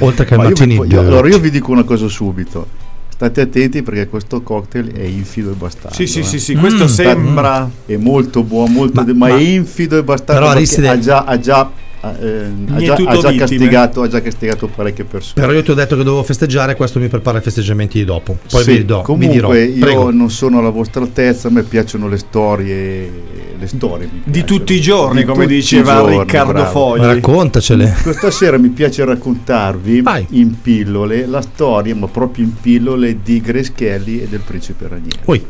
Oltre 0.00 0.24
che 0.24 0.34
il 0.34 0.38
ma 0.40 0.44
io 0.46 0.50
Martini. 0.50 0.80
vi- 0.80 0.92
io- 0.92 1.00
allora 1.00 1.28
io 1.28 1.38
vi 1.38 1.50
dico 1.50 1.70
una 1.72 1.84
cosa 1.84 2.06
subito. 2.08 2.66
State 3.08 3.40
attenti 3.40 3.82
perché 3.82 4.06
questo 4.08 4.42
cocktail 4.42 4.92
è 4.92 5.02
infido 5.02 5.50
e 5.50 5.54
bastardo. 5.54 5.92
Sì, 5.96 6.06
sì, 6.06 6.20
eh. 6.20 6.22
sì, 6.22 6.38
sì, 6.38 6.54
questo 6.54 6.84
Mm, 6.84 6.86
sembra. 6.86 7.68
È 7.84 7.96
molto 7.96 8.44
buono, 8.44 8.70
molto 8.72 9.00
Ma- 9.00 9.02
de- 9.06 9.12
ma, 9.14 9.28
ma- 9.28 9.34
è 9.36 9.40
infido 9.40 9.96
e 9.98 10.04
bastardo 10.04 10.34
Però 10.34 10.44
perché 10.52 10.58
Aristide- 10.58 10.88
ha 10.88 10.98
già, 11.00 11.24
ha 11.24 11.38
già, 11.40 11.70
eh, 12.00 12.06
ha 12.06 12.10
già, 12.16 12.74
Mietuto 12.76 13.08
ha 13.08 13.12
già 13.14 13.28
vittime. 13.30 13.36
castigato, 13.38 14.02
ha 14.02 14.08
già 14.08 14.22
castigato 14.22 14.66
parecchie 14.68 15.04
persone. 15.04 15.40
Però 15.40 15.52
io 15.52 15.62
ti 15.62 15.70
ho 15.70 15.74
detto 15.74 15.96
che 15.96 16.02
dovevo 16.04 16.22
festeggiare, 16.22 16.76
questo 16.76 16.98
mi 17.00 17.08
prepara 17.08 17.38
i 17.38 17.40
festeggiamenti 17.40 17.98
di 17.98 18.04
dopo. 18.04 18.36
Poi 18.50 18.62
Sì, 18.62 18.72
vi, 18.78 18.84
do, 18.84 18.98
vi 18.98 19.04
comunque 19.04 19.32
dirò. 19.34 19.54
io 19.54 19.78
Prego. 19.80 20.10
non 20.10 20.30
sono 20.30 20.58
alla 20.60 20.70
vostra 20.70 21.02
altezza, 21.02 21.48
a 21.48 21.50
me 21.50 21.62
piacciono 21.64 22.06
le 22.08 22.18
storie, 22.18 23.10
le 23.58 23.66
storie 23.66 24.08
Di 24.12 24.30
piacciono. 24.30 24.58
tutti 24.58 24.74
i 24.74 24.80
giorni, 24.80 25.20
Di 25.20 25.26
come 25.26 25.46
diceva 25.46 25.94
giorni, 25.96 26.18
Riccardo 26.20 26.52
bravo. 26.52 26.70
Fogli. 26.70 27.00
Raccontacele. 27.02 27.96
Questa 28.02 28.30
sera 28.30 28.58
mi 28.58 28.68
piace 28.68 29.04
raccontarvi 29.04 30.00
Vai. 30.02 30.26
in 30.30 30.60
pillole 30.60 31.26
la 31.26 31.40
storia, 31.40 31.94
ma 31.96 32.06
proprio 32.06 32.44
in 32.44 32.52
pillole, 32.60 33.18
di 33.22 33.40
Grace 33.40 33.72
Kelly 33.74 34.20
e 34.20 34.28
del 34.28 34.40
principe 34.40 34.86
raniere. 34.88 35.18
Poi, 35.24 35.44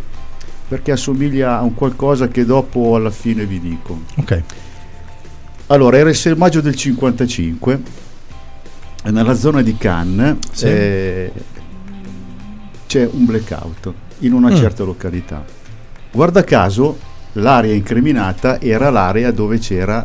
Perché 0.68 0.90
assomiglia 0.92 1.59
a 1.59 1.62
un 1.62 1.72
qualcosa 1.72 2.28
che 2.28 2.44
dopo 2.44 2.94
alla 2.94 3.09
fine 3.11 3.46
vi 3.46 3.59
dico. 3.59 4.01
ok. 4.16 4.42
Allora, 5.70 5.98
era 5.98 6.08
il 6.08 6.16
6 6.16 6.34
maggio 6.34 6.60
del 6.62 6.74
55, 6.74 7.80
e 9.04 9.10
nella 9.10 9.34
zona 9.34 9.60
di 9.62 9.76
Cannes 9.76 10.36
Sì. 10.52 10.64
eh, 10.66 11.32
c'è 12.86 13.08
un 13.10 13.26
blackout 13.26 13.92
in 14.20 14.32
una 14.32 14.50
Mm. 14.50 14.56
certa 14.56 14.82
località. 14.84 15.44
Guarda 16.10 16.42
caso, 16.42 16.98
l'area 17.32 17.74
incriminata 17.74 18.58
era 18.60 18.88
l'area 18.88 19.30
dove 19.30 19.58
c'era 19.58 20.04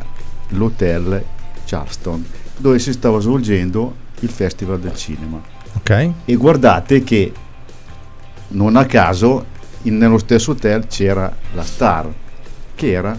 l'hotel 0.49 1.24
Charleston, 1.66 2.26
dove 2.57 2.78
si 2.80 2.91
stava 2.91 3.20
svolgendo 3.20 3.95
il 4.20 4.30
Festival 4.30 4.80
del 4.82 4.95
Cinema. 4.95 5.41
Ok. 5.76 6.09
E 6.26 6.36
guardate 6.36 7.03
che 7.03 7.32
non 8.49 8.76
a 8.76 8.86
caso 8.86 9.45
in- 9.84 9.97
nello 9.97 10.18
stesso 10.18 10.51
hotel 10.51 10.88
c'era 10.88 11.34
la 11.53 11.64
star, 11.64 12.11
che 12.76 12.91
era 12.91 13.18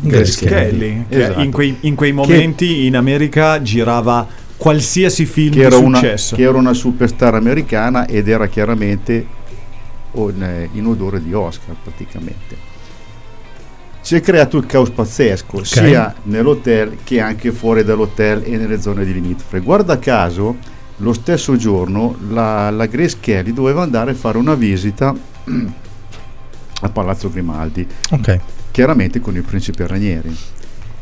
Grace 0.00 0.44
Grace 0.44 0.46
Kelly, 0.46 1.04
che 1.08 1.24
Esatto. 1.24 1.40
in, 1.40 1.50
quei, 1.50 1.76
in 1.80 1.94
quei 1.94 2.12
momenti 2.12 2.86
in 2.86 2.96
America 2.96 3.60
girava 3.62 4.26
qualsiasi 4.56 5.26
film 5.26 5.52
che 5.52 5.58
di 5.58 5.64
era, 5.64 5.76
una, 5.76 5.98
successo. 5.98 6.36
che 6.36 6.42
era 6.42 6.56
una 6.56 6.72
superstar 6.72 7.34
americana 7.34 8.06
ed 8.06 8.28
era 8.28 8.46
chiaramente 8.48 9.26
on- 10.12 10.68
in 10.72 10.86
odore 10.86 11.22
di 11.22 11.32
Oscar 11.32 11.74
praticamente. 11.82 12.56
Si 14.00 14.14
è 14.14 14.20
creato 14.20 14.56
il 14.56 14.66
caos 14.66 14.90
pazzesco 14.90 15.64
sia 15.64 16.14
nell'hotel 16.24 16.98
che 17.02 17.20
anche 17.20 17.50
fuori 17.50 17.82
dall'hotel 17.82 18.42
e 18.44 18.56
nelle 18.56 18.80
zone 18.80 19.04
di 19.04 19.12
limitrofe. 19.12 19.58
Guarda 19.60 19.98
caso, 19.98 20.56
lo 20.98 21.12
stesso 21.12 21.56
giorno 21.56 22.16
la, 22.28 22.70
la 22.70 22.86
Grace 22.86 23.16
Kelly 23.20 23.52
doveva 23.52 23.82
andare 23.82 24.12
a 24.12 24.14
fare 24.14 24.38
una 24.38 24.54
visita 24.54 25.12
a 26.82 26.88
Palazzo 26.88 27.30
Grimaldi 27.30 27.86
Ok. 28.10 28.38
Chiaramente 28.76 29.20
con 29.22 29.34
il 29.34 29.42
principe 29.42 29.86
Ranieri. 29.86 30.36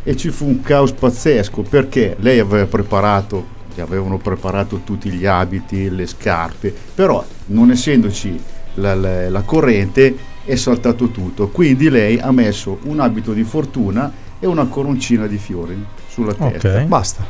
E 0.05 0.15
ci 0.17 0.31
fu 0.31 0.47
un 0.47 0.61
caos 0.63 0.93
pazzesco 0.93 1.63
perché 1.63 2.15
lei 2.21 2.39
aveva 2.39 2.67
preparato, 2.67 3.45
gli 3.75 3.81
avevano 3.81 4.17
preparato 4.19 4.83
tutti 4.85 5.11
gli 5.11 5.27
abiti, 5.27 5.91
le 5.91 6.07
scarpe, 6.07 6.73
però 6.95 7.25
non 7.47 7.73
essendoci 7.73 8.41
la, 8.75 8.95
la- 8.95 9.29
la 9.29 9.41
corrente 9.41 10.15
è 10.45 10.55
saltato 10.55 11.09
tutto. 11.09 11.49
Quindi 11.49 11.89
lei 11.91 12.17
ha 12.21 12.31
messo 12.31 12.79
un 12.85 13.01
abito 13.01 13.33
di 13.33 13.43
fortuna 13.43 14.13
e 14.39 14.47
una 14.47 14.67
coroncina 14.67 15.27
di 15.27 15.39
fiori 15.39 15.85
sulla 16.07 16.33
testa 16.35 16.69
Ok. 16.79 16.83
Basta. 16.85 17.27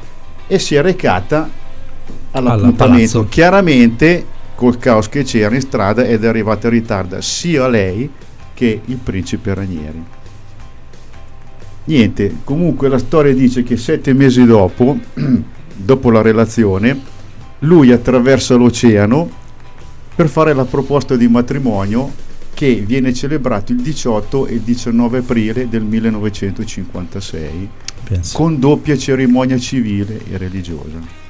e 0.47 0.59
si 0.59 0.75
è 0.75 0.83
recata 0.83 1.49
Alla 2.33 2.51
all'appuntamento. 2.53 2.77
palazzo. 3.21 3.27
Chiaramente 3.31 4.27
col 4.55 4.77
caos 4.77 5.09
che 5.09 5.23
c'era 5.25 5.55
in 5.55 5.63
strada 5.63 6.05
ed 6.05 6.23
è 6.23 6.27
arrivata 6.27 6.67
in 6.67 6.75
ritardo 6.75 7.19
sia 7.23 7.67
lei 7.67 8.11
che 8.53 8.83
il 8.85 8.97
principe 8.97 9.55
Ranieri. 9.55 10.05
Niente, 11.87 12.37
comunque 12.45 12.89
la 12.89 12.99
storia 12.99 13.35
dice 13.35 13.63
che 13.63 13.77
sette 13.77 14.13
mesi 14.15 14.45
dopo, 14.47 14.99
dopo 15.77 16.11
la 16.11 16.23
relazione, 16.23 16.99
lui 17.61 17.93
attraversa 17.93 18.55
l'oceano 18.55 19.29
per 20.15 20.29
fare 20.29 20.55
la 20.55 20.65
proposta 20.65 21.17
di 21.17 21.29
matrimonio 21.29 22.13
che 22.55 22.83
viene 22.87 23.13
celebrato 23.13 23.73
il 23.73 23.81
18 23.83 24.47
e 24.47 24.55
il 24.55 24.61
19 24.61 25.19
aprile 25.19 25.69
del 25.69 25.83
1956 25.83 27.69
Penso. 28.09 28.37
con 28.37 28.59
doppia 28.61 28.97
cerimonia 28.97 29.59
civile 29.59 30.21
e 30.31 30.39
religiosa. 30.39 31.23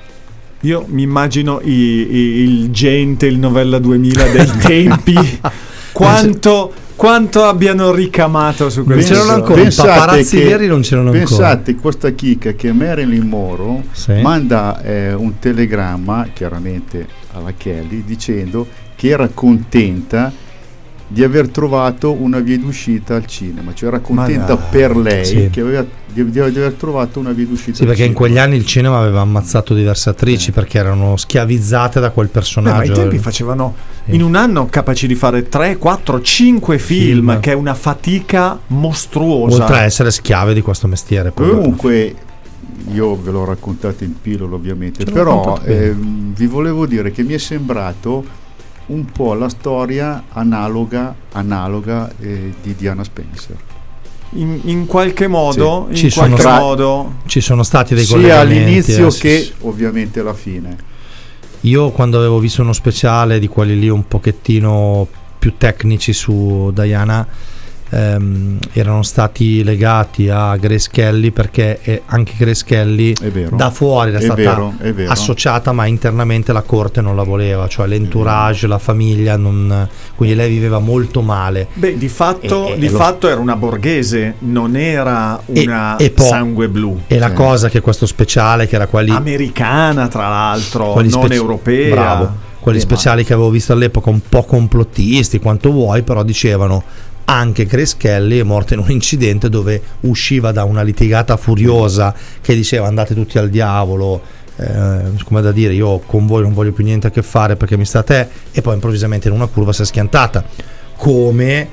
Io 0.60 0.84
mi 0.88 1.02
immagino 1.02 1.60
i- 1.62 1.70
i- 1.70 2.42
il 2.42 2.70
gente, 2.70 3.26
il 3.26 3.38
novella 3.38 3.78
2000 3.78 4.26
dei 4.28 4.46
tempi, 4.58 5.14
quanto, 5.92 6.72
quanto 6.96 7.44
abbiano 7.44 7.92
ricamato 7.92 8.70
su 8.70 8.82
Non 8.84 8.92
questo. 8.94 9.14
c'erano 9.14 9.32
ancora, 9.32 9.62
i 9.62 9.72
paparazzi 9.74 10.36
veri 10.42 10.66
non 10.66 10.80
c'erano 10.82 11.10
ancora. 11.10 11.24
Pensate 11.26 11.74
questa 11.76 12.10
chicca 12.10 12.52
che 12.52 12.72
Marilyn 12.72 13.26
Monroe 13.26 13.82
Sì. 13.92 14.20
manda 14.20 14.80
eh, 14.82 15.12
un 15.12 15.38
telegramma 15.38 16.28
chiaramente 16.32 17.06
alla 17.32 17.52
Kelly 17.56 18.04
dicendo 18.04 18.66
che 18.94 19.08
era 19.08 19.28
contenta 19.32 20.32
di 21.14 21.22
aver 21.22 21.48
trovato 21.48 22.10
una 22.12 22.40
via 22.40 22.58
d'uscita 22.58 23.14
al 23.14 23.24
cinema, 23.26 23.72
cioè 23.72 23.88
era 23.88 24.00
contenta 24.00 24.54
dai, 24.54 24.64
per 24.68 24.96
lei 24.96 25.24
sì. 25.24 25.48
che 25.48 25.60
aveva, 25.60 25.86
di, 26.12 26.28
di 26.28 26.40
aver 26.40 26.72
trovato 26.72 27.20
una 27.20 27.30
via 27.30 27.46
d'uscita 27.46 27.76
Sì, 27.76 27.82
al 27.82 27.86
perché 27.86 28.02
in 28.02 28.08
cinema. 28.08 28.26
quegli 28.26 28.38
anni 28.44 28.56
il 28.56 28.66
cinema 28.66 28.98
aveva 28.98 29.20
ammazzato 29.20 29.74
diverse 29.74 30.10
attrici 30.10 30.50
perché 30.50 30.78
erano 30.78 31.16
schiavizzate 31.16 32.00
da 32.00 32.10
quel 32.10 32.26
Beh, 32.26 32.32
ma 32.32 32.38
personaggio. 32.40 32.90
ai 32.90 32.98
tempi 32.98 33.18
facevano 33.18 33.74
Sì. 34.06 34.16
in 34.16 34.22
un 34.24 34.34
anno 34.34 34.66
capaci 34.66 35.06
di 35.06 35.14
fare 35.14 35.48
3, 35.48 35.76
4, 35.78 36.20
5 36.20 36.78
film, 36.78 37.28
Film. 37.28 37.40
che 37.40 37.52
è 37.52 37.54
una 37.54 37.74
fatica 37.74 38.58
mostruosa. 38.66 39.62
Oltre 39.62 39.76
a 39.78 39.82
essere 39.82 40.10
schiave 40.10 40.52
di 40.52 40.62
questo 40.62 40.88
mestiere. 40.88 41.32
Comunque, 41.32 42.12
io 42.92 43.14
ve 43.22 43.30
l'ho 43.30 43.44
raccontato 43.44 44.02
in 44.02 44.20
pillola 44.20 44.56
ovviamente, 44.56 45.04
Ce 45.04 45.12
però 45.12 45.60
ehm, 45.64 46.34
vi 46.34 46.46
volevo 46.46 46.86
dire 46.86 47.12
che 47.12 47.22
mi 47.22 47.34
è 47.34 47.38
sembrato 47.38 48.42
un 48.86 49.04
po' 49.06 49.34
la 49.34 49.48
storia 49.48 50.24
analoga, 50.30 51.14
analoga 51.32 52.12
eh, 52.20 52.52
di 52.62 52.74
Diana 52.74 53.04
Spencer. 53.04 53.56
In, 54.36 54.60
in 54.64 54.86
qualche 54.86 55.28
modo, 55.28 55.88
Ci 55.92 56.06
in 56.06 56.10
sono 56.10 56.26
qualche 56.26 56.42
tra- 56.42 56.58
modo 56.58 57.12
Ci 57.26 57.40
sono 57.40 57.62
stati 57.62 57.94
dei 57.94 58.04
Sia 58.04 58.16
collegamenti. 58.16 58.56
all'inizio 58.58 59.06
eh, 59.06 59.10
sì, 59.10 59.20
che 59.20 59.40
sì. 59.42 59.52
ovviamente 59.60 60.20
alla 60.20 60.34
fine. 60.34 60.76
Io 61.60 61.90
quando 61.90 62.18
avevo 62.18 62.38
visto 62.40 62.60
uno 62.60 62.72
speciale 62.72 63.38
di 63.38 63.46
quelli 63.46 63.78
lì 63.78 63.88
un 63.88 64.06
pochettino 64.06 65.06
più 65.38 65.54
tecnici 65.56 66.12
su 66.12 66.70
Diana 66.74 67.26
ehm, 67.94 68.58
erano 68.72 69.02
stati 69.02 69.62
legati 69.62 70.28
a 70.28 70.56
Grace 70.56 70.88
Kelly 70.90 71.30
perché 71.30 71.78
eh, 71.82 72.02
anche 72.06 72.32
Grace 72.36 72.64
Kelly 72.64 73.14
vero. 73.30 73.56
da 73.56 73.70
fuori 73.70 74.10
era 74.10 74.18
È 74.18 74.22
stata 74.22 74.34
vero, 74.42 74.72
vero. 74.78 75.10
associata 75.10 75.72
ma 75.72 75.86
internamente 75.86 76.52
la 76.52 76.62
corte 76.62 77.00
non 77.00 77.14
la 77.16 77.22
voleva 77.22 77.68
cioè 77.68 77.86
l'entourage, 77.86 78.66
la 78.66 78.78
famiglia 78.78 79.36
non- 79.36 79.88
quindi 80.16 80.34
lei 80.34 80.50
viveva 80.50 80.78
molto 80.78 81.22
male 81.22 81.68
Beh, 81.74 81.96
di 81.96 82.08
fatto, 82.08 82.68
E- 82.68 82.72
e 82.72 82.78
di 82.78 82.88
lo- 82.90 82.98
fatto 82.98 83.28
era 83.28 83.40
una 83.40 83.56
borghese, 83.56 84.34
non 84.40 84.76
era 84.76 85.40
E- 85.52 85.62
una 85.62 85.96
e 85.96 86.10
poi- 86.10 86.26
sangue 86.26 86.68
blu. 86.68 87.00
e 87.06 87.18
la 87.18 87.32
cosa 87.32 87.68
che 87.68 87.80
questo 87.80 88.06
speciale 88.06 88.66
che 88.66 88.74
era 88.74 88.86
quelli 88.86 89.10
Americana, 89.10 90.08
tra 90.08 90.28
l'altro, 90.28 90.92
quelli 90.92 91.10
non 91.10 91.20
speci- 91.22 91.34
europea. 91.40 91.90
Bravo. 91.94 92.42
Quelli 92.60 92.78
Eh, 92.78 92.80
ma- 92.82 92.86
speciali 92.88 93.24
che 93.24 93.34
avevo 93.34 93.50
visto 93.50 93.72
all'epoca, 93.74 94.08
un 94.08 94.20
po' 94.26 94.42
complottisti, 94.44 95.38
quanto 95.38 95.70
vuoi, 95.70 96.02
però 96.02 96.22
dicevano 96.22 96.82
anche 97.26 97.64
Grace 97.66 97.94
Kelly 97.96 98.38
è 98.38 98.42
morta 98.42 98.74
in 98.74 98.80
un 98.80 98.90
incidente 98.90 99.48
dove 99.48 99.80
usciva 100.00 100.52
da 100.52 100.64
una 100.64 100.82
litigata 100.82 101.36
furiosa 101.36 102.14
che 102.40 102.54
diceva 102.54 102.86
andate 102.86 103.14
tutti 103.14 103.38
al 103.38 103.48
diavolo. 103.50 104.20
eh, 104.56 105.00
come 105.24 105.40
da 105.42 105.50
dire 105.50 105.72
io 105.72 105.98
con 106.06 106.26
voi 106.26 106.42
non 106.42 106.52
voglio 106.54 106.70
più 106.72 106.84
niente 106.84 107.08
a 107.08 107.10
che 107.10 107.22
fare 107.22 107.56
perché 107.56 107.76
mi 107.76 107.84
sta 107.84 107.98
a 108.00 108.02
te 108.04 108.28
e 108.52 108.60
poi 108.62 108.74
improvvisamente 108.74 109.26
in 109.26 109.34
una 109.34 109.46
curva 109.46 109.72
si 109.72 109.82
è 109.82 109.84
schiantata 109.84 110.44
come 110.96 111.68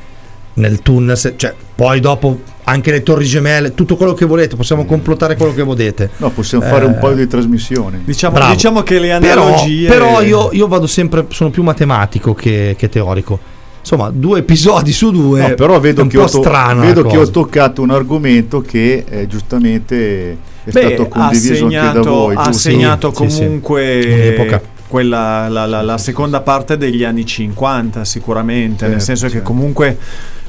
nel 0.54 0.82
tunnel 0.82 1.16
se- 1.18 1.36
cioè 1.38 1.54
poi 1.76 2.00
dopo 2.00 2.42
anche 2.64 2.92
le 2.92 3.04
torri 3.04 3.26
gemelle 3.26 3.74
tutto 3.74 3.96
quello 3.96 4.14
che 4.14 4.26
volete 4.26 4.56
possiamo 4.56 4.86
complottare 4.86 5.36
quello 5.36 5.54
che 5.54 5.62
volete 5.64 6.10
No, 6.18 6.30
possiamo 6.32 6.64
fare 6.66 6.86
Eh, 6.86 6.88
un 6.88 6.98
paio 7.00 7.16
di 7.16 7.28
trasmissioni. 7.28 8.02
Diciamo, 8.04 8.50
diciamo 8.52 8.82
che 8.84 9.00
le 9.00 9.18
Però, 9.20 9.44
analogie. 9.48 9.88
però 9.88 10.22
io, 10.22 10.50
io 10.52 10.68
vado 10.68 10.88
sempre, 10.88 11.26
sono 11.30 11.50
più 11.52 11.64
matematico 11.64 12.34
che, 12.34 12.76
che 12.78 12.90
teorico. 12.90 13.40
Insomma, 13.82 14.10
due 14.14 14.40
episodi 14.40 14.92
su 14.94 15.12
due. 15.12 15.42
No, 15.50 15.54
però 15.56 15.80
vedo, 15.80 16.02
è 16.02 16.04
un 16.04 16.10
che 16.10 16.18
po' 16.18 16.24
ho, 16.24 16.30
to- 16.30 16.42
strano. 16.42 16.82
vedo 16.82 17.04
che 17.04 17.18
ho 17.18 17.30
toccato 17.30 17.82
un 17.82 17.90
argomento 17.92 18.62
che 18.62 19.04
eh, 19.10 19.28
giustamente 19.28 20.32
è 20.64 20.70
Beh, 20.72 20.82
stato 20.96 21.08
condiviso 21.08 21.64
anche 21.66 21.76
da 21.76 21.82
segnato, 21.92 22.10
voi. 22.10 22.36
ha 22.36 22.44
giusto? 22.44 22.60
segnato 22.60 23.10
Sì, 23.14 23.24
sì, 23.24 23.30
sì. 23.32 23.38
comunque 23.42 24.00
Un'epoca. 24.06 24.62
quella, 24.88 25.48
la, 25.50 25.66
la- 25.66 25.82
la 25.82 25.98
seconda 25.98 26.42
parte 26.42 26.78
degli 26.78 27.04
anni 27.04 27.26
50 27.26 28.06
sicuramente, 28.06 28.84
nel 28.86 29.00
Certo, 29.00 29.06
senso 29.06 29.26
che 29.26 29.32
certo. 29.34 29.48
comunque 29.48 29.98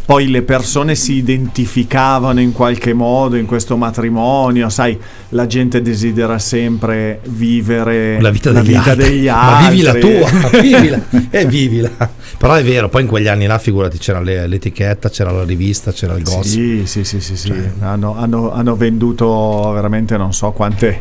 poi 0.04 0.28
le 0.28 0.42
persone 0.42 0.94
si 0.94 1.14
identificavano 1.14 2.40
in 2.40 2.52
qualche 2.52 2.92
modo 2.92 3.36
in 3.36 3.46
questo 3.46 3.76
matrimonio, 3.76 4.68
sai, 4.68 4.98
la 5.30 5.46
gente 5.46 5.80
desidera 5.80 6.38
sempre 6.38 7.20
vivere 7.28 8.20
la 8.20 8.30
vita, 8.30 8.50
degli, 8.50 8.74
altri. 8.74 8.96
degli 8.96 9.26
Ma 9.26 9.58
altri. 9.58 9.70
vivi 9.70 9.82
la 9.82 9.94
tua, 9.94 10.60
vivila, 10.60 11.00
e 11.30 11.46
vivila. 11.46 11.90
Però 12.36 12.54
è 12.54 12.64
vero, 12.64 12.88
poi 12.88 13.02
in 13.02 13.08
quegli 13.08 13.28
anni 13.28 13.46
là, 13.46 13.58
figurati, 13.58 13.98
c'era 13.98 14.20
le- 14.20 14.46
l'etichetta, 14.48 15.08
c'era 15.08 15.30
la 15.30 15.44
rivista, 15.44 15.92
c'era 15.92 16.14
il 16.16 16.24
gossip. 16.24 16.42
Sì, 16.44 16.82
sì, 16.84 17.04
sì, 17.04 17.20
sì, 17.20 17.36
sì. 17.36 17.46
Cioè- 17.48 17.70
Hanno, 17.80 18.16
hanno- 18.16 18.52
hanno 18.52 18.74
venduto 18.76 19.70
veramente 19.72 20.16
non 20.16 20.32
so 20.34 20.50
quante 20.50 21.00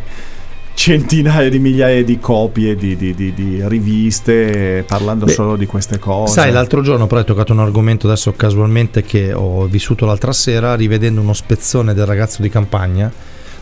centinaia 0.74 1.50
di 1.50 1.60
migliaia 1.60 2.04
di 2.04 2.18
copie 2.20 2.76
di, 2.76 2.96
di- 2.96 3.14
di- 3.14 3.34
di 3.34 3.62
riviste 3.66 4.84
parlando 4.88 5.26
Beh, 5.26 5.32
solo 5.34 5.56
di 5.56 5.66
queste 5.66 6.00
cose. 6.00 6.34
Sai, 6.34 6.52
l'altro 6.52 6.82
giorno 6.82 7.08
però 7.08 7.20
hai 7.20 7.26
toccato 7.26 7.52
un 7.54 7.60
argomento 7.60 8.08
adesso 8.08 8.32
casualmente 8.34 9.04
che 9.04 9.34
ho 9.34 9.66
vissuto 9.66 10.06
l'altra 10.06 10.32
sera 10.34 10.74
rivedendo 10.76 11.22
uno 11.22 11.34
spezzone 11.34 11.94
del 11.94 12.06
ragazzo 12.06 12.42
di 12.42 12.50
campagna 12.50 13.12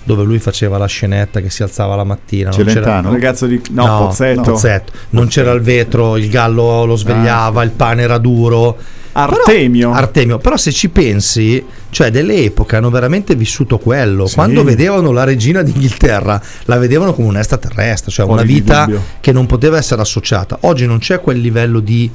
dove 0.02 0.24
lui 0.24 0.40
faceva 0.40 0.78
la 0.78 0.86
scenetta 0.88 1.40
che 1.42 1.50
si 1.50 1.62
alzava 1.62 1.96
la 1.96 2.04
mattina. 2.06 2.50
non 2.50 2.58
c'era- 2.60 2.72
Celentano? 2.72 3.12
ragazzo 3.12 3.46
di 3.48 3.62
no, 3.72 4.06
Pozzetto. 4.06 4.42
Pozzetto. 4.42 4.92
Non 5.10 5.28
c'era 5.28 5.52
il 5.52 5.62
vetro, 5.62 6.16
il 6.18 6.30
gallo 6.30 6.86
lo 6.86 6.96
svegliava, 6.96 7.62
Ah, 7.62 7.64
il 7.64 7.72
pane 7.72 8.02
era 8.02 8.18
duro. 8.18 8.78
Artemio. 9.14 9.90
Però, 9.90 10.00
Artemio, 10.00 10.38
però 10.38 10.58
se 10.58 10.72
ci 10.72 10.90
pensi, 10.90 11.64
cioè 11.90 12.12
delle 12.12 12.44
epoche 12.44 12.76
hanno 12.76 12.90
veramente 12.90 13.36
vissuto 13.36 13.78
quello. 13.78 14.28
Sì. 14.28 14.36
Quando 14.36 14.64
vedevano 14.64 15.12
la 15.12 15.24
regina 15.24 15.62
d'Inghilterra, 15.62 16.42
la 16.66 16.78
vedevano 16.78 17.14
come 17.14 17.28
un 17.28 17.38
extraterrestre, 17.38 18.12
cioè 18.12 18.26
Fuori 18.26 18.42
una 18.42 18.52
vita 18.52 18.90
che 19.20 19.32
non 19.32 19.46
poteva 19.46 19.78
essere 19.78 20.02
associata. 20.02 20.58
Oggi 20.62 20.86
non 20.86 21.00
c'è 21.00 21.20
quel 21.20 21.40
livello 21.40 21.80
di 21.80 22.10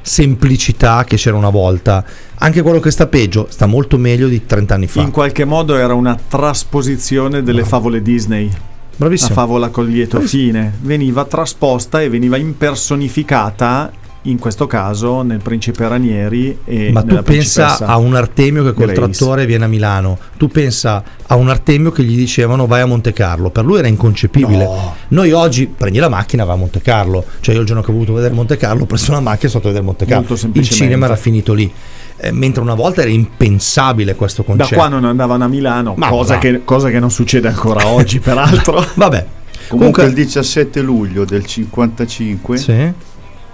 semplicità 0.00 1.04
che 1.04 1.16
c'era 1.16 1.36
una 1.36 1.50
volta. 1.50 2.04
Anche 2.36 2.62
quello 2.62 2.80
che 2.80 2.90
sta 2.90 3.06
peggio 3.06 3.46
sta 3.50 3.66
molto 3.66 3.98
meglio 3.98 4.28
di 4.28 4.46
30 4.46 4.74
anni 4.74 4.86
fa. 4.86 5.00
in 5.00 5.10
qualche 5.10 5.44
modo 5.44 5.76
era 5.76 5.94
una 5.94 6.16
trasposizione 6.28 7.42
delle 7.42 7.64
favole 7.64 8.00
Disney. 8.00 8.48
La 8.48 8.56
Bravissimo. 9.04 9.34
favola 9.34 9.68
col 9.68 9.86
lieto 9.86 10.20
fine 10.20 10.72
veniva 10.80 11.24
trasposta 11.24 12.02
e 12.02 12.08
veniva 12.08 12.36
impersonificata 12.36 13.92
in 14.30 14.38
questo 14.38 14.66
caso 14.66 15.22
nel 15.22 15.40
principe 15.40 15.86
Ranieri 15.88 16.58
e 16.64 16.90
Ma 16.92 17.02
tu 17.02 17.22
pensa 17.22 17.78
a 17.78 17.96
un 17.96 18.14
Artemio 18.14 18.62
che 18.62 18.72
col 18.72 18.86
Grace. 18.92 19.00
trattore 19.00 19.46
viene 19.46 19.64
a 19.64 19.68
Milano, 19.68 20.18
tu 20.36 20.48
pensa 20.48 21.02
a 21.26 21.34
un 21.34 21.48
Artemio 21.48 21.90
che 21.90 22.02
gli 22.02 22.16
dicevano 22.16 22.66
vai 22.66 22.80
a 22.82 22.86
Monte 22.86 23.12
Carlo, 23.12 23.50
per 23.50 23.64
lui 23.64 23.78
era 23.78 23.88
inconcepibile. 23.88 24.64
No. 24.64 24.94
Noi 25.08 25.32
oggi 25.32 25.66
prendi 25.66 25.98
la 25.98 26.08
macchina 26.08 26.42
e 26.42 26.46
vai 26.46 26.56
a 26.56 26.58
Monte 26.58 26.80
Carlo, 26.80 27.24
cioè 27.40 27.54
io 27.54 27.62
il 27.62 27.66
giorno 27.66 27.82
che 27.82 27.90
ho 27.90 27.94
voluto 27.94 28.12
vedere 28.12 28.34
Monte 28.34 28.56
Carlo 28.56 28.82
ho 28.82 28.86
preso 28.86 29.12
la 29.12 29.20
macchina 29.20 29.48
e 29.48 29.50
sono 29.50 29.62
andato 29.64 29.68
a 29.68 29.70
vedere 29.70 29.84
Monte 29.84 30.04
Carlo. 30.06 30.26
Molto 30.28 30.58
Il 30.58 30.68
cinema 30.68 31.06
era 31.06 31.16
finito 31.16 31.54
lì. 31.54 31.72
Eh, 32.20 32.32
mentre 32.32 32.60
una 32.62 32.74
volta 32.74 33.02
era 33.02 33.10
impensabile 33.10 34.16
questo 34.16 34.42
da 34.42 34.48
concetto. 34.48 34.74
qua 34.74 34.88
non 34.88 35.04
andavano 35.04 35.44
a 35.44 35.48
Milano, 35.48 35.94
Ma 35.96 36.08
cosa 36.08 36.38
che, 36.38 36.62
cosa 36.64 36.90
che 36.90 36.98
non 36.98 37.12
succede 37.12 37.46
ancora 37.48 37.86
oggi 37.86 38.18
peraltro. 38.20 38.84
Vabbè. 38.94 39.26
Comunque 39.68 40.04
il 40.04 40.14
17 40.14 40.80
luglio 40.80 41.24
del 41.24 41.44
55 41.44 42.56
sì. 42.56 42.92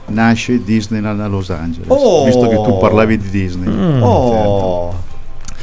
Nasce 0.07 0.63
Disneyland 0.63 1.21
a 1.21 1.27
Los 1.27 1.51
Angeles. 1.51 1.87
Oh. 1.89 2.25
Visto 2.25 2.49
che 2.49 2.57
tu 2.57 2.79
parlavi 2.79 3.19
di 3.19 3.29
Disney, 3.31 3.69
Mm. 3.73 4.03
Oh. 4.03 5.03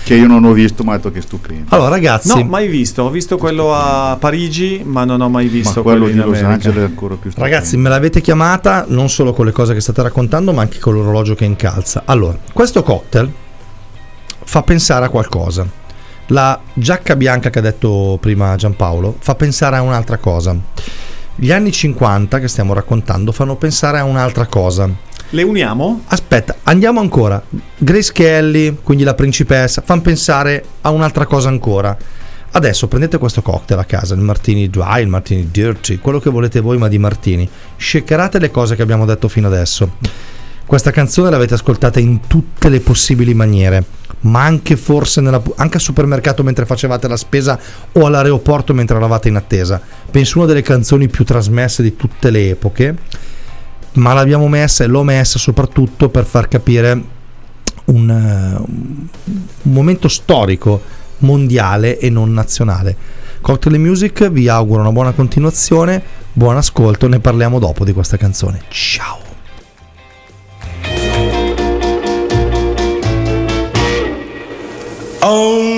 che 0.03 0.15
io 0.15 0.25
non 0.27 0.43
ho 0.43 0.51
visto, 0.51 0.83
ma 0.83 0.93
ho 0.93 0.95
detto 0.95 1.11
che 1.11 1.19
è 1.19 1.21
stupendo. 1.21 1.65
Allora 1.75 1.89
ragazzi, 1.89 2.27
No, 2.29 2.43
mai 2.43 2.67
visto. 2.67 3.03
Ho 3.03 3.09
visto 3.09 3.37
quello 3.37 3.73
a 3.73 4.17
Parigi, 4.19 4.81
ma 4.83 5.05
non 5.05 5.21
ho 5.21 5.29
mai 5.29 5.45
ma 5.45 5.51
visto 5.51 5.83
quello 5.83 5.99
quello 6.05 6.13
di 6.13 6.19
in 6.19 6.25
Los 6.25 6.39
America. 6.39 6.53
Angeles 6.53 6.77
è 6.77 6.85
ancora 6.85 7.15
più 7.15 7.29
stupendo. 7.29 7.53
Ragazzi, 7.55 7.77
me 7.77 7.89
l'avete 7.89 8.19
chiamata 8.21 8.85
non 8.87 9.09
solo 9.09 9.31
con 9.33 9.45
le 9.45 9.51
cose 9.51 9.73
che 9.73 9.79
state 9.79 10.01
raccontando, 10.01 10.51
ma 10.53 10.61
anche 10.61 10.79
con 10.79 10.93
l'orologio 10.95 11.35
che 11.35 11.45
incalza. 11.45 12.01
Allora, 12.05 12.37
questo 12.51 12.81
cocktail 12.83 13.31
fa 14.43 14.63
pensare 14.63 15.05
a 15.05 15.09
qualcosa. 15.09 15.65
La 16.27 16.59
giacca 16.73 17.15
bianca 17.15 17.49
che 17.49 17.59
ha 17.59 17.61
detto 17.61 18.17
prima 18.21 18.55
Giampaolo 18.55 19.17
fa 19.19 19.35
pensare 19.35 19.75
a 19.75 19.81
un'altra 19.81 20.17
cosa. 20.17 20.55
Gli 21.35 21.51
anni 21.51 21.71
50 21.71 22.39
che 22.39 22.47
stiamo 22.47 22.73
raccontando 22.73 23.31
fanno 23.31 23.55
pensare 23.55 23.99
a 23.99 24.03
un'altra 24.03 24.45
cosa. 24.45 24.89
Le 25.29 25.43
uniamo? 25.43 26.01
Aspetta, 26.07 26.57
andiamo 26.63 26.99
ancora. 26.99 27.41
Grace 27.77 28.11
Kelly, 28.11 28.77
quindi 28.83 29.03
la 29.03 29.13
principessa, 29.13 29.81
fanno 29.83 30.01
pensare 30.01 30.63
a 30.81 30.89
un'altra 30.89 31.25
cosa 31.25 31.47
ancora. 31.47 31.97
Adesso 32.53 32.89
prendete 32.89 33.17
questo 33.17 33.41
cocktail 33.41 33.79
a 33.79 33.85
casa, 33.85 34.13
il 34.13 34.19
martini 34.19 34.69
dry, 34.69 35.01
il 35.01 35.07
martini 35.07 35.49
dirty, 35.49 35.99
quello 35.99 36.19
che 36.19 36.29
volete 36.29 36.59
voi, 36.59 36.77
ma 36.77 36.89
di 36.89 36.97
martini. 36.97 37.49
Shakerate 37.77 38.39
le 38.39 38.51
cose 38.51 38.75
che 38.75 38.81
abbiamo 38.81 39.05
detto 39.05 39.29
fino 39.29 39.47
adesso. 39.47 39.93
Questa 40.65 40.91
canzone 40.91 41.29
l'avete 41.29 41.53
ascoltata 41.53 42.01
in 42.01 42.27
tutte 42.27 42.67
le 42.67 42.81
possibili 42.81 43.33
maniere, 43.33 43.83
ma 44.21 44.43
anche 44.43 44.75
forse 44.75 45.21
nella- 45.21 45.41
anche 45.55 45.75
al 45.77 45.81
supermercato 45.81 46.43
mentre 46.43 46.65
facevate 46.65 47.07
la 47.07 47.17
spesa 47.17 47.59
o 47.93 48.05
all'aeroporto 48.05 48.73
mentre 48.73 48.97
eravate 48.97 49.29
in 49.29 49.35
attesa. 49.35 49.81
Penso 50.09 50.37
una 50.37 50.47
delle 50.47 50.61
canzoni 50.61 51.07
più 51.07 51.25
trasmesse 51.25 51.81
di 51.81 51.95
tutte 51.95 52.29
le 52.29 52.49
epoche, 52.49 52.95
ma 53.93 54.13
l'abbiamo 54.13 54.47
messa 54.47 54.83
e 54.83 54.87
l'ho 54.87 55.03
messa 55.03 55.39
soprattutto 55.39 56.09
per 56.09 56.25
far 56.25 56.47
capire 56.47 57.03
un, 57.85 58.09
eh, 58.09 59.09
un 59.63 59.73
momento 59.73 60.07
storico 60.07 60.81
mondiale 61.19 61.97
e 61.97 62.09
non 62.09 62.33
nazionale. 62.33 62.95
Cocktail 63.41 63.79
Music 63.79 64.29
vi 64.29 64.47
auguro 64.47 64.81
una 64.81 64.91
buona 64.91 65.11
continuazione, 65.11 66.01
buon 66.31 66.57
ascolto, 66.57 67.07
ne 67.07 67.19
parliamo 67.19 67.57
dopo 67.57 67.83
di 67.83 67.91
questa 67.91 68.17
canzone. 68.17 68.61
Ciao! 68.69 69.20
Oh. 75.33 75.70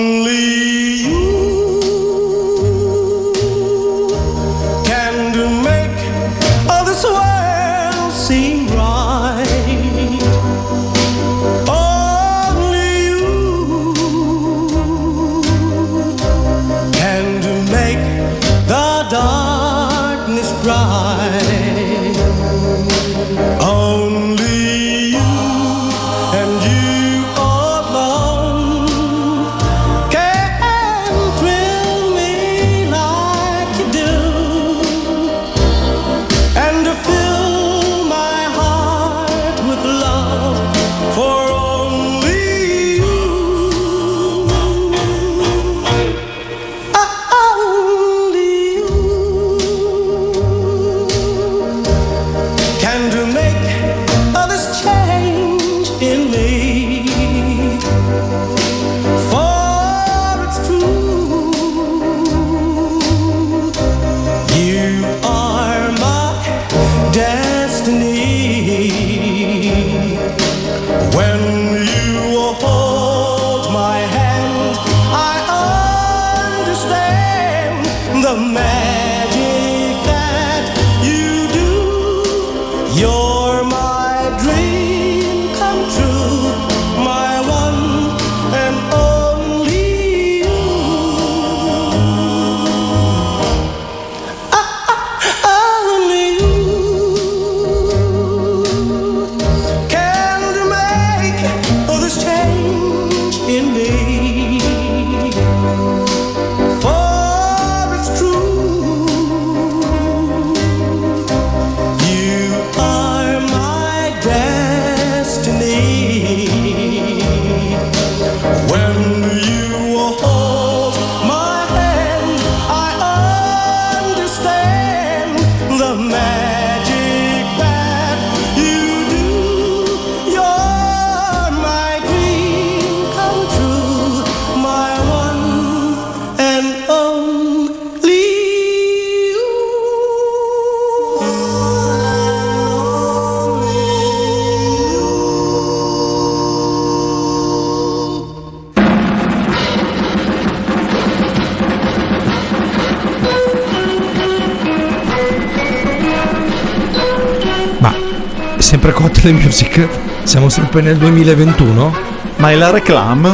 Cocktail 159.24 159.42
Music? 159.42 159.88
Siamo 160.24 160.50
sempre 160.50 160.82
nel 160.82 160.98
2021? 160.98 161.96
Ma 162.36 162.50
è 162.50 162.54
la 162.56 162.68
reclame? 162.70 163.30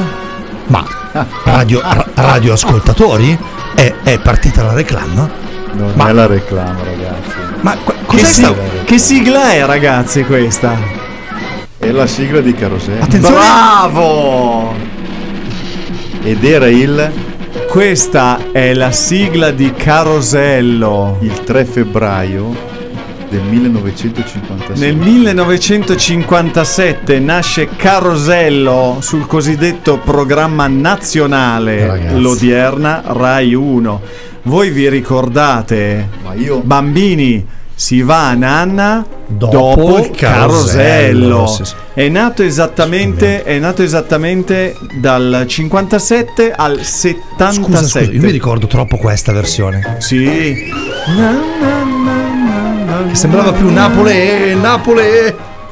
Ma 0.69 0.87
radio, 1.43 1.81
ra- 1.81 2.07
radioascoltatori? 2.15 3.37
È, 3.75 3.93
è 4.05 4.21
partita 4.21 4.63
la 4.63 4.73
reclama? 4.75 5.29
Non 5.73 5.93
Ma- 5.97 6.09
è 6.09 6.13
la 6.13 6.27
reclama, 6.27 6.79
ragazzi. 6.85 7.33
Ma 7.63 7.77
qu- 7.83 7.93
Che, 7.93 8.05
cos'è 8.07 8.25
si- 8.25 8.33
sta... 8.45 8.55
che 8.85 8.99
sigla 8.99 9.51
è, 9.51 9.67
ragazzi, 9.67 10.23
questa? 10.23 10.77
È 11.77 11.91
la 11.91 12.07
sigla 12.07 12.41
di 12.41 12.55
Carosello. 12.55 13.03
Attenzione! 13.03 13.35
Bravo! 13.37 14.75
Ed 16.23 16.45
era 16.45 16.69
il, 16.69 17.11
Questa 17.69 18.39
è 18.53 18.75
la 18.75 18.93
sigla 18.93 19.51
di 19.51 19.73
Carosello. 19.75 21.17
il 21.21 21.43
3 21.43 21.65
febbraio 21.65 22.69
del 23.31 23.43
1956. 23.43 24.79
Nel 24.79 24.97
1957 24.97 27.19
nasce 27.21 27.69
Carosello 27.77 28.97
sul 29.01 29.27
cosiddetto 29.27 29.99
programma 29.99 30.67
nazionale, 30.67 31.87
Ragazzi. 31.87 32.21
l'odierna 32.21 33.03
Rai 33.07 33.55
1. 33.55 34.01
Voi 34.43 34.71
vi 34.71 34.89
ricordate, 34.89 36.09
Ma 36.25 36.35
io 36.35 36.61
bambini, 36.61 37.47
si 37.75 38.03
va 38.03 38.29
a 38.29 38.35
nanna 38.35 39.07
Dopo 39.27 39.55
dopo, 39.55 39.99
il 40.01 40.11
carosello. 40.11 41.57
È, 41.95 42.09
nato 42.09 42.43
esattamente, 42.43 43.45
è 43.45 43.59
nato 43.59 43.83
esattamente 43.83 44.77
dal 44.99 45.45
57 45.47 46.53
al 46.53 46.83
77. 46.83 47.53
Scusa, 47.53 47.79
scusa, 47.79 48.01
io 48.01 48.21
mi 48.21 48.33
ricordo 48.33 48.67
troppo 48.67 48.97
questa 48.97 49.33
versione. 49.33 49.97
Sì. 50.01 50.69
Na, 51.17 51.80
na, 53.11 53.15
Sembrava 53.15 53.53
più 53.53 53.71
Napoli, 53.71 54.55
Napoli. 54.61 55.03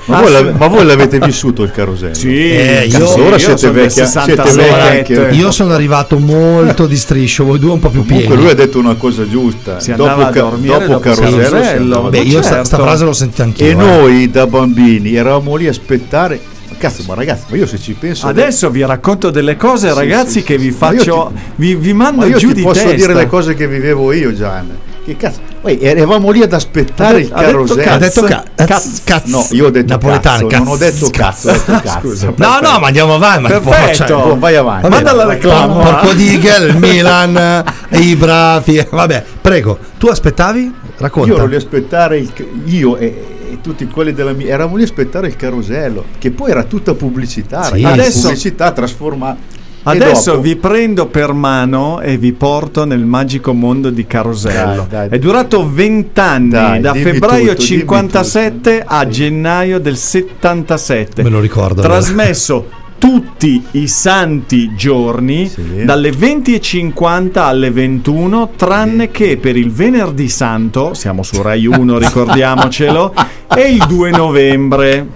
Ma 0.06 0.23
voi, 0.23 0.52
ma 0.56 0.66
voi 0.69 0.86
l'avete 0.86 1.19
vissuto 1.24 1.62
il 1.62 1.70
carosello? 1.70 2.15
Sì, 2.15 2.51
Eh, 2.51 2.86
io- 2.90 2.98
cazzo, 2.98 3.19
io 3.28 3.39
siete 3.39 3.70
vecchia- 3.70 4.06
siete 4.06 4.36
67. 4.43 5.15
vecchi. 5.15 5.36
Io 5.36 5.51
sono 5.51 5.74
arrivato 5.74 6.19
molto 6.19 6.86
di 6.86 6.97
striscio, 6.97 7.44
voi 7.44 7.59
due 7.59 7.73
un 7.73 7.78
po' 7.78 7.90
più 7.90 8.05
pieni. 8.05 8.23
Comunque 8.23 8.43
lui 8.43 8.51
ha 8.52 8.55
detto 8.55 8.78
una 8.78 8.94
cosa 8.94 9.28
giusta. 9.28 9.81
Si 9.81 9.93
a 9.93 9.97
ca- 9.97 10.31
dormire 10.31 10.78
dopo 10.86 10.98
Carosello 11.01 11.36
Carosello. 11.36 12.01
Beh, 12.09 12.19
io 12.20 12.43
certo. 12.43 12.65
sta 12.65 12.78
frase 12.78 13.05
l'ho 13.05 13.12
sentita 13.12 13.43
anch'io. 13.43 13.66
E 13.66 13.70
eh. 13.70 13.74
noi 13.74 14.31
da 14.31 14.47
bambini 14.47 15.15
eravamo 15.15 15.56
lì 15.56 15.66
a 15.66 15.70
aspettare. 15.70 16.40
Ma 16.70 16.74
cazzo, 16.78 17.02
ma 17.06 17.15
ragazzi, 17.15 17.44
ma 17.51 17.56
io 17.56 17.66
se 17.66 17.78
ci 17.78 17.93
penso 17.93 18.27
Adesso 18.27 18.70
vi 18.70 18.85
racconto 18.86 19.28
delle 19.31 19.56
cose, 19.56 19.89
Sì, 19.90 19.94
ragazzi, 19.94 20.32
sì, 20.39 20.43
che 20.43 20.59
sì, 20.59 20.65
vi 20.65 20.70
faccio. 20.70 21.32
ti- 21.35 21.40
vi, 21.56 21.74
vi 21.74 21.93
Ma 21.93 22.05
mando 22.05 22.24
io 22.27 22.39
giù 22.39 22.48
ti 22.48 22.55
di 22.55 22.62
posso 22.62 22.81
testa. 22.82 22.94
dire 22.97 23.15
le 23.15 23.27
cose 23.27 23.55
che 23.55 23.69
vivevo 23.69 24.10
io, 24.12 24.32
Gian. 24.35 24.70
Che 25.05 25.16
cazzo? 25.16 25.40
Poi 25.69 25.78
eravamo 25.81 26.31
lì 26.31 26.40
ad 26.43 26.53
aspettare 26.55 27.20
il 27.20 27.28
carosello. 27.28 27.90
Ha 27.93 27.99
detto 27.99 28.23
Cazzo, 28.23 28.23
ca- 28.55 28.65
cazzo, 28.65 28.90
cazzo. 29.05 29.28
No, 29.28 29.47
io 29.51 29.66
ho 29.66 29.70
detto 29.70 29.93
Napoletano, 29.93 30.47
cazzo, 30.47 30.62
non 30.65 30.73
ho 30.73 30.77
detto 30.78 31.11
cazzo, 31.11 31.49
ho 31.51 31.53
detto 31.53 31.73
cazzo. 31.73 31.99
Scusa. 32.01 32.32
No, 32.36 32.59
no, 32.62 32.78
ma 32.78 32.86
andiamo 32.86 33.15
avanti. 33.16 33.43
Ma 33.43 33.61
Perfetto. 33.61 34.07
cioè, 34.07 34.12
Oh, 34.12 34.39
vai 34.39 34.57
avanti. 34.57 34.82
vabbè, 34.89 34.95
Manda 34.95 35.12
la 35.12 35.27
reclama. 35.27 35.74
Porco 35.74 36.12
Digel, 36.15 36.69
il 36.70 36.77
Milan, 36.78 37.65
e 37.90 37.99
i 37.99 38.16
bravi. 38.16 38.86
Vabbè, 38.89 39.24
prego. 39.43 39.78
Tu 39.99 40.07
aspettavi? 40.07 40.61
Io 40.62 40.73
Racconta. 40.97 41.35
ero 41.35 41.47
lì 41.47 41.55
a 41.55 41.59
aspettare 41.59 42.16
il, 42.19 42.32
io 42.65 42.97
e, 42.97 43.05
e 43.51 43.59
tutti 43.61 43.86
quelli 43.89 44.15
della 44.15 44.32
mia 44.32 44.47
eravamo 44.55 44.77
lì 44.77 44.82
a 44.82 44.86
aspettare 44.86 45.27
il 45.28 45.36
carosello 45.36 46.05
che 46.19 46.31
poi 46.31 46.51
era 46.51 46.62
tutta 46.65 46.95
pubblicità 46.95 47.65
Sì. 47.65 47.85
Adesso- 47.85 48.23
pubblicità 48.23 48.73
trasformata 48.73 49.36
E 49.55 49.57
Adesso 49.84 50.30
dopo- 50.32 50.42
vi 50.42 50.56
prendo 50.56 51.06
per 51.06 51.32
mano 51.32 52.00
e 52.00 52.16
vi 52.18 52.32
porto 52.32 52.84
nel 52.84 53.05
magico 53.05 53.52
mondo 53.52 53.90
di 53.90 54.06
Carosello. 54.06 54.86
Dai, 54.88 55.09
dai. 55.09 55.09
È 55.10 55.18
durato 55.18 55.68
20 55.70 56.20
anni, 56.20 56.48
Dai, 56.50 56.80
da 56.80 56.92
dimmi 56.92 57.05
febbraio 57.05 57.52
tutto, 57.52 57.64
dimmi 57.64 57.78
57 57.80 58.84
a 58.86 59.06
gennaio 59.09 59.78
del 59.80 59.96
77. 59.96 61.22
Me 61.22 61.28
lo 61.30 61.40
ricordo. 61.40 61.80
Trasmesso 61.80 62.68
tutti 62.98 63.64
i 63.72 63.86
santi 63.86 64.74
giorni 64.74 65.48
Sì. 65.48 65.84
dalle 65.84 66.10
20.50 66.10 67.44
alle 67.46 67.70
21 67.70 68.50
tranne 68.56 69.10
che 69.12 69.36
per 69.36 69.56
il 69.56 69.70
venerdì 69.70 70.28
santo 70.28 70.94
siamo 70.94 71.22
su 71.22 71.40
Rai 71.40 71.64
1 71.66 71.96
ricordiamocelo 71.96 73.14
e 73.55 73.60
il 73.70 73.84
2 73.86 74.10
novembre 74.10 75.06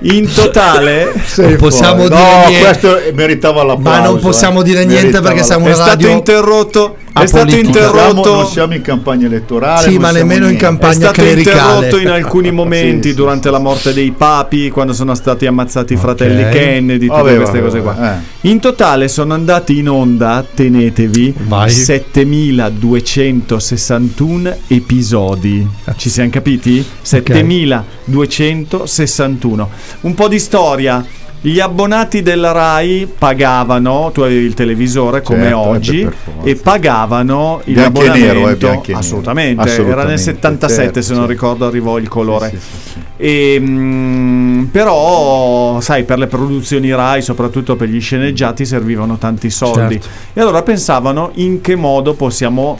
in 0.00 0.32
totale 0.32 1.12
Non 1.36 1.56
possiamo 1.56 2.06
fuori. 2.06 2.14
dire 2.14 2.20
no, 2.20 2.46
niente. 2.48 2.64
questo 2.64 3.00
meritava 3.14 3.62
l'applauso 3.62 4.00
Ma 4.00 4.06
non 4.06 4.20
possiamo 4.20 4.60
eh. 4.60 4.64
dire 4.64 4.84
niente 4.84 5.02
Meritava 5.02 5.28
perché 5.28 5.42
siamo 5.44 5.64
è 5.64 5.66
una 5.68 5.74
stato 5.74 5.90
radio 5.90 6.08
interrotto 6.08 6.96
è 7.22 7.26
stato 7.26 7.54
interrotto 7.56 8.34
non 8.34 8.46
siamo 8.46 8.74
in 8.74 8.82
campagna 8.82 9.26
elettorale 9.26 9.88
Sì, 9.88 9.98
ma 9.98 10.10
nemmeno 10.10 10.46
in 10.46 10.56
niente. 10.56 10.64
È 10.64 10.68
campagna 10.68 10.92
stato 10.94 11.22
clericale. 11.22 11.74
interrotto 11.86 11.98
in 11.98 12.08
alcuni 12.08 12.50
momenti 12.54 13.02
Sì, 13.02 13.08
sì, 13.10 13.14
durante 13.14 13.50
la 13.50 13.58
morte 13.60 13.92
dei 13.92 14.10
papi, 14.10 14.70
quando 14.70 14.92
sono 14.92 15.14
stati 15.14 15.46
ammazzati 15.46 15.92
i 15.92 15.96
fratelli 15.96 16.42
Ok. 16.42 16.48
Kennedy, 16.50 17.06
tutte 17.06 17.22
Vabbè, 17.22 17.36
queste 17.36 17.60
vabbè, 17.60 17.70
cose 17.70 17.80
qua. 17.82 17.92
vabbè, 17.92 18.16
In 18.42 18.58
totale 18.60 19.06
sono 19.08 19.32
andati 19.34 19.78
in 19.78 19.88
onda, 19.88 20.44
tenetevi, 20.54 21.34
Vai. 21.46 21.70
7261 21.70 24.56
episodi. 24.68 25.66
Ci 25.96 26.08
siamo 26.10 26.30
capiti? 26.30 26.84
7261. 27.02 29.70
Un 30.02 30.14
po' 30.14 30.28
di 30.28 30.38
storia. 30.38 31.04
Gli 31.46 31.60
abbonati 31.60 32.22
della 32.22 32.52
RAI 32.52 33.06
pagavano, 33.18 34.10
tu 34.14 34.22
avevi 34.22 34.46
il 34.46 34.54
televisore 34.54 35.20
come 35.20 35.42
Certo, 35.42 35.58
eh, 35.58 35.62
oggi, 35.62 36.08
e 36.42 36.54
pagavano 36.56 37.60
il 37.64 37.74
nero, 37.74 37.82
eh, 37.82 37.86
abbonamento. 37.86 38.66
bianco 38.66 38.84
e 38.84 38.86
nero. 38.86 38.98
assolutamente. 38.98 39.60
era 39.62 40.04
nel 40.04 40.14
Assolutamente, 40.14 40.22
77 40.22 40.82
certo, 40.82 41.02
se 41.02 41.14
non 41.14 41.26
ricordo 41.26 41.66
arrivò 41.66 41.98
il 41.98 42.08
colore. 42.08 42.48
Sì, 42.48 42.56
sì, 42.56 42.90
sì. 42.92 42.98
E, 43.18 43.56
mm, 43.60 44.62
però, 44.64 45.78
sai, 45.82 46.04
per 46.04 46.16
le 46.16 46.28
produzioni 46.28 46.94
Rai, 46.94 47.20
soprattutto 47.20 47.76
per 47.76 47.88
gli 47.88 48.00
sceneggiati, 48.00 48.64
servivano 48.64 49.18
tanti 49.18 49.50
soldi. 49.50 50.00
Certo. 50.00 50.08
E 50.32 50.40
allora 50.40 50.62
pensavano 50.62 51.32
in 51.34 51.60
che 51.60 51.76
modo 51.76 52.14
possiamo 52.14 52.78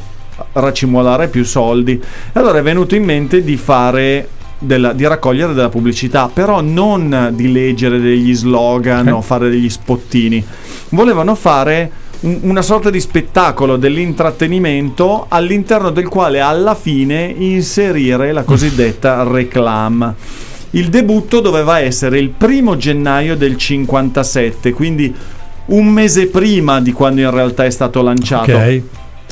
racimolare 0.55 1.29
più 1.29 1.45
soldi. 1.45 1.93
E 2.33 2.41
allora 2.41 2.61
è 2.61 2.63
venuto 2.63 2.95
in 2.95 3.05
mente 3.05 3.45
di 3.45 3.59
fare. 3.59 4.29
Della- 4.65 4.93
di 4.93 5.07
raccogliere 5.07 5.55
della 5.55 5.69
pubblicità, 5.69 6.29
però 6.33 6.61
non 6.61 7.31
di 7.33 7.51
leggere 7.53 8.01
degli 8.01 8.35
slogan 8.35 9.09
Eh. 9.09 9.11
o 9.13 9.21
fare 9.21 9.51
degli 9.51 9.69
spottini. 9.71 10.45
Volevano 10.91 11.35
fare 11.35 11.91
un- 12.21 12.39
una 12.43 12.63
sorta 12.63 12.91
di 12.91 13.01
spettacolo 13.01 13.77
dell'intrattenimento 13.77 15.27
all'interno 15.29 15.91
del 15.91 16.09
quale 16.09 16.41
alla 16.41 16.75
fine 16.75 17.33
inserire 17.37 18.33
la 18.33 18.43
cosiddetta 18.43 19.23
reclame. 19.23 20.15
Il 20.71 20.89
debutto 20.89 21.41
doveva 21.41 21.79
essere 21.81 22.19
il 22.19 22.31
primo 22.31 22.77
gennaio 22.77 23.37
del 23.37 23.57
57, 23.57 24.73
quindi 24.73 25.15
un 25.67 25.87
mese 25.87 26.27
prima 26.27 26.81
di 26.81 26.93
quando 26.93 27.21
in 27.21 27.31
realtà 27.31 27.65
è 27.65 27.71
stato 27.71 28.03
lanciato. 28.03 28.53
Ok. 28.57 28.83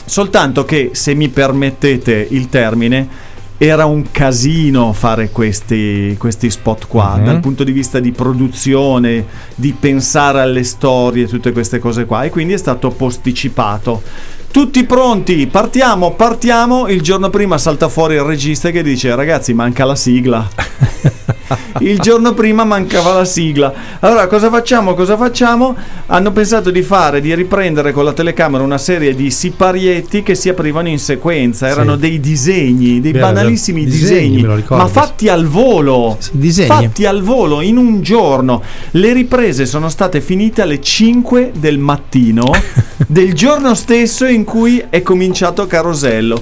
Soltanto 0.05 0.65
che, 0.65 0.91
se 0.93 1.15
mi 1.15 1.29
permettete 1.29 2.27
il 2.31 2.49
termine, 2.49 3.31
era 3.65 3.85
un 3.85 4.11
casino 4.11 4.93
fare 4.93 5.31
questi, 5.31 6.17
questi 6.19 6.51
spot 6.51 6.89
qua, 6.89 7.15
Mhm. 7.17 7.25
dal 7.25 7.39
punto 7.41 7.63
di 7.63 7.71
vista 7.71 8.01
di 8.01 8.11
produzione, 8.11 9.25
di 9.55 9.73
pensare 9.79 10.41
alle 10.41 10.65
storie, 10.65 11.29
tutte 11.29 11.53
queste 11.53 11.79
cose 11.79 12.05
qua, 12.05 12.25
e 12.25 12.31
quindi 12.31 12.55
è 12.55 12.57
stato 12.57 12.91
posticipato. 12.91 14.03
Tutti 14.51 14.85
pronti, 14.85 15.47
partiamo, 15.47 16.13
partiamo. 16.13 16.89
Il 16.89 17.03
giorno 17.03 17.31
prima 17.31 17.57
salta 17.57 17.89
fuori 17.89 18.15
il 18.17 18.23
regista 18.23 18.71
che 18.71 18.83
dice: 18.83 19.15
Ragazzi, 19.15 19.55
manca 19.55 19.85
la 19.85 19.97
sigla. 19.97 20.47
Il 21.81 21.99
giorno 22.01 22.35
prima 22.35 22.65
mancava 22.65 23.13
la 23.15 23.25
sigla. 23.25 23.73
Allora, 24.01 24.27
cosa 24.27 24.49
facciamo? 24.51 24.95
Cosa 24.95 25.17
facciamo? 25.17 25.75
Hanno 26.07 26.33
pensato 26.33 26.71
di 26.71 26.83
fare, 26.83 27.21
di 27.21 27.35
riprendere 27.35 27.93
con 27.93 28.05
la 28.05 28.13
telecamera 28.13 28.63
una 28.63 28.79
serie 28.79 29.15
di 29.15 29.31
siparietti 29.31 30.23
che 30.23 30.35
si 30.35 30.49
aprivano 30.49 30.89
in 30.89 30.99
sequenza. 30.99 31.69
Erano 31.69 31.95
Sì. 31.95 32.01
dei 32.01 32.21
disegni, 32.21 33.01
dei 33.01 33.13
Vero, 33.13 33.27
banalissimi 33.27 33.85
disegni, 33.85 34.37
Disegni, 34.43 34.65
ma 34.69 34.87
fatti 34.89 35.29
al 35.29 35.47
volo. 35.47 36.19
Disegni. 36.33 36.67
Fatti 36.69 37.07
al 37.07 37.23
volo 37.23 37.61
in 37.61 37.77
un 37.77 38.03
giorno. 38.03 38.63
Le 38.93 39.13
riprese 39.13 39.67
sono 39.67 39.89
state 39.89 40.21
finite 40.21 40.63
alle 40.63 40.81
5 40.81 41.53
del 41.59 41.79
mattino 41.79 42.51
del 43.07 43.33
giorno 43.35 43.75
stesso 43.75 44.27
in 44.27 44.45
cui 44.45 44.83
è 44.89 45.03
cominciato 45.03 45.67
Carosello. 45.67 46.39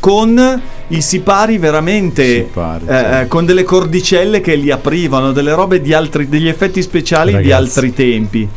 Con 0.00 0.60
i 0.88 1.00
sipari 1.02 1.58
veramente 1.58 2.46
Sipari, 2.46 2.84
eh, 2.86 2.98
sì. 2.98 3.20
eh, 3.20 3.28
con 3.28 3.44
delle 3.44 3.62
cordicelle 3.64 4.40
che 4.40 4.54
li 4.54 4.70
aprivano, 4.70 5.30
delle 5.32 5.54
robe 5.54 5.80
di 5.80 5.92
altri, 5.92 6.28
degli 6.28 6.48
effetti 6.48 6.80
speciali 6.82 7.30
di 7.32 7.36
Ragazzi. 7.50 7.52
altri 7.52 7.92
tempi. 7.94 8.48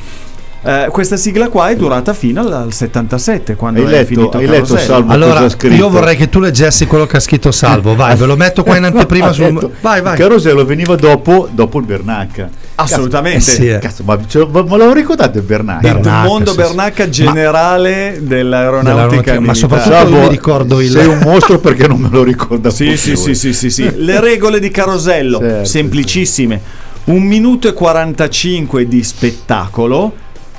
Eh, 0.66 0.88
questa 0.92 1.18
sigla 1.18 1.50
qua 1.50 1.68
è 1.70 1.76
durata 1.76 2.14
fino 2.14 2.40
al, 2.40 2.54
al 2.54 2.72
77 2.74 3.56
quando 3.56 3.82
Hai 3.82 3.86
è 3.86 3.90
letto- 3.90 4.06
finito 4.06 4.38
hai 4.38 4.48
letto. 4.48 4.78
Salvo? 4.78 5.12
Allora, 5.12 5.46
io 5.64 5.90
vorrei 5.90 6.16
che 6.16 6.30
tu 6.30 6.40
leggessi 6.40 6.86
quello 6.88 7.06
che 7.06 7.18
ha 7.18 7.20
scritto 7.20 7.52
Salvo. 7.52 7.94
Vai, 7.96 8.16
ve 8.16 8.26
lo 8.26 8.38
metto 8.38 8.64
qua 8.64 8.78
in 8.78 8.86
anteprima 8.86 9.34
sul. 9.34 9.70
Vai, 9.82 10.02
vai. 10.02 10.16
Carosello 10.16 10.64
veniva 10.64 10.96
dopo, 10.96 11.50
dopo 11.52 11.80
il 11.80 11.86
Bernacca. 11.86 12.50
Assolutamente. 12.76 13.38
Eh 13.38 13.42
sì, 13.56 13.68
eh. 13.70 13.80
Cazzo, 13.80 14.04
ma, 14.04 14.18
ce 14.28 14.40
lo- 14.40 14.48
ma- 14.52 14.64
ma 14.64 14.78
lo 14.78 14.94
ricordate 14.94 15.38
il 15.40 15.44
Bernacca? 15.44 15.80
Bernacca. 15.82 16.22
Il 16.24 16.28
mondo 16.28 16.52
sì. 16.52 16.58
Bernacca 16.58 17.10
generale 17.10 18.20
dell'aeronautica 18.22 18.90
Dell'aeronautica, 18.94 19.40
ma 19.40 19.54
soprattutto 19.54 19.96
Salvo, 19.96 20.20
mi 20.22 20.28
ricordo 20.30 20.80
il- 20.82 20.90
Sei 20.92 21.06
un 21.08 21.20
mostro 21.24 21.60
perché 21.60 21.88
non 21.88 22.00
me 22.00 22.10
lo 22.12 22.24
ricorda 22.24 22.70
Sì, 22.70 22.86
più. 22.86 22.96
sì, 22.98 23.16
sì, 23.16 23.36
sì, 23.36 23.54
sì, 23.54 23.70
sì. 23.70 23.92
Le 24.04 24.20
regole 24.20 24.60
di 24.60 24.70
Carosello, 24.72 25.40
Certo, 25.40 25.66
semplicissime. 25.66 26.62
Un 27.06 27.22
minuto 27.24 27.68
e 27.68 27.74
45 27.74 28.88
di 28.88 29.04
spettacolo, 29.04 30.14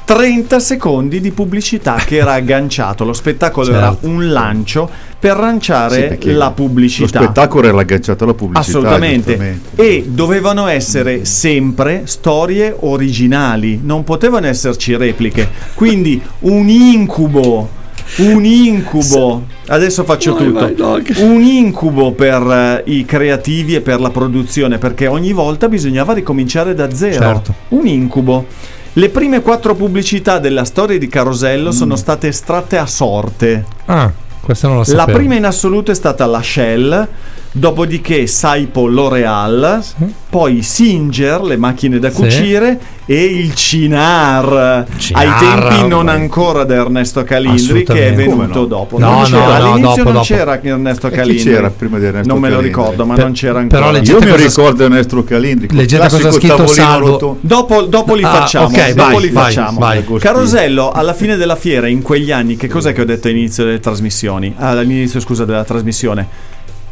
30 0.05 0.59
secondi 0.61 1.21
di 1.21 1.31
pubblicità 1.31 1.95
che 2.05 2.17
era 2.17 2.33
agganciato. 2.35 3.05
Lo 3.05 3.15
spettacolo 3.15 3.71
era 3.71 3.89
Certo. 3.91 4.07
un 4.07 4.31
lancio 4.31 4.91
per 5.19 5.37
Sì, 5.37 5.41
lanciare 5.41 6.03
perché 6.09 6.33
la 6.33 6.47
Lo 6.49 6.53
pubblicità. 6.53 7.23
spettacolo 7.23 7.69
era 7.69 7.81
agganciato 7.81 8.25
alla 8.25 8.35
pubblicità. 8.35 8.79
Assolutamente. 8.79 9.61
E 9.75 10.05
dovevano 10.07 10.67
essere 10.67 11.25
sempre 11.25 12.03
storie 12.05 12.75
originali, 12.81 13.81
non 13.83 14.05
potevano 14.05 14.47
esserci 14.47 14.95
repliche. 14.95 15.49
Quindi 15.73 16.21
un 16.41 16.69
incubo, 16.69 17.69
un 18.19 18.45
incubo. 18.45 19.47
Adesso 19.69 20.05
faccio 20.05 20.35
tutto. 20.35 20.75
Un 21.23 21.41
incubo 21.43 22.13
per 22.13 22.83
eh, 22.87 22.91
i 22.93 23.07
creativi 23.07 23.75
e 23.77 23.81
per 23.81 23.99
la 24.01 24.11
produzione, 24.11 24.77
perché 24.77 25.07
ogni 25.07 25.33
volta 25.33 25.69
bisognava 25.69 26.13
ricominciare 26.13 26.75
da 26.75 26.93
zero. 26.95 27.19
Certo. 27.25 27.55
Un 27.69 27.87
incubo. 27.87 28.47
Le 28.97 29.09
prime 29.09 29.41
quattro 29.43 29.75
pubblicità 29.75 30.39
della 30.39 30.65
storia 30.65 30.97
di 30.99 31.09
Carosello 31.09 31.73
sono 31.73 31.97
state 31.97 32.29
estratte 32.29 32.79
a 32.79 32.87
sorte. 32.87 33.65
Ah, 33.87 34.11
questa 34.41 34.69
non 34.69 34.77
lo 34.77 34.83
La 34.87 34.99
sapevo. 34.99 35.19
prima 35.19 35.35
in 35.35 35.45
assoluto 35.45 35.91
è 35.91 35.95
stata 35.95 36.25
la 36.27 36.41
Shell, 36.41 37.09
dopodiché 37.57 38.27
Saipo 38.27 38.89
L'Oreal, 38.89 39.81
poi 40.29 40.63
Singer, 40.63 41.41
le 41.43 41.57
macchine 41.57 42.01
da 42.01 42.11
Sì. 42.11 42.17
cucire, 42.17 42.79
e 43.07 43.23
il 43.23 43.55
Cinar. 43.55 44.87
Cinar, 44.97 45.23
Ai 45.25 45.39
tempi 45.39 45.87
non 45.87 46.09
ancora 46.09 46.65
da 46.65 46.75
Ernesto 46.75 47.23
Calindri, 47.23 47.85
che 47.85 48.09
è 48.09 48.13
venuto 48.15 48.61
no? 48.61 48.65
dopo. 48.67 48.99
No, 48.99 49.11
Non 49.11 49.19
no, 49.21 49.25
c'era. 49.27 49.47
no, 49.47 49.53
All'inizio 49.73 49.89
dopo, 49.89 50.03
non 50.03 50.13
dopo. 50.15 50.25
c'era 50.25 50.61
Ernesto 50.63 51.11
Calindri. 51.11 51.53
c'era 51.53 51.71
prima 51.71 51.99
di 51.99 52.05
Ernesto 52.07 52.29
Non 52.33 52.41
me 52.41 52.51
lo 52.51 52.59
ricordo, 52.61 53.07
ma 53.07 53.15
Per- 53.15 53.23
non 53.25 53.33
c'era 53.35 53.53
però 53.53 53.63
ancora. 53.87 53.91
leggete 53.93 54.19
Io 54.19 54.25
mi 54.25 54.31
cosa- 54.33 54.47
ricordo 54.49 54.85
Ernesto 54.85 55.25
Calindri. 55.25 55.69
Leggete 55.71 56.09
cosa 56.09 56.29
ha 56.29 56.33
scritto 56.33 56.55
tavolino 56.57 56.75
Salvo. 56.75 57.07
rotto- 57.07 57.37
Dopo, 57.41 57.83
dopo 57.83 58.15
li 58.15 58.25
Ah, 58.25 58.31
facciamo. 58.31 58.67
ok, 58.67 58.93
dopo 58.95 59.11
vai, 59.13 59.21
li 59.21 59.29
vai, 59.31 59.45
facciamo. 59.45 59.79
vai. 59.79 60.05
Carosello, 60.19 60.91
alla 60.91 61.15
fine 61.15 61.37
della 61.37 61.57
fiera, 61.57 61.87
in 61.87 62.03
quegli 62.03 62.33
anni, 62.33 62.57
che 62.57 62.67
cos'è 62.67 62.93
che 62.93 63.03
ho 63.03 63.05
detto 63.05 63.29
all'inizio 63.29 63.65
delle 63.65 63.79
trasmissioni? 63.81 64.53
Ah, 64.57 64.71
all'inizio, 64.71 65.21
scusa, 65.21 65.45
della 65.45 65.63
trasmissione. 65.65 66.27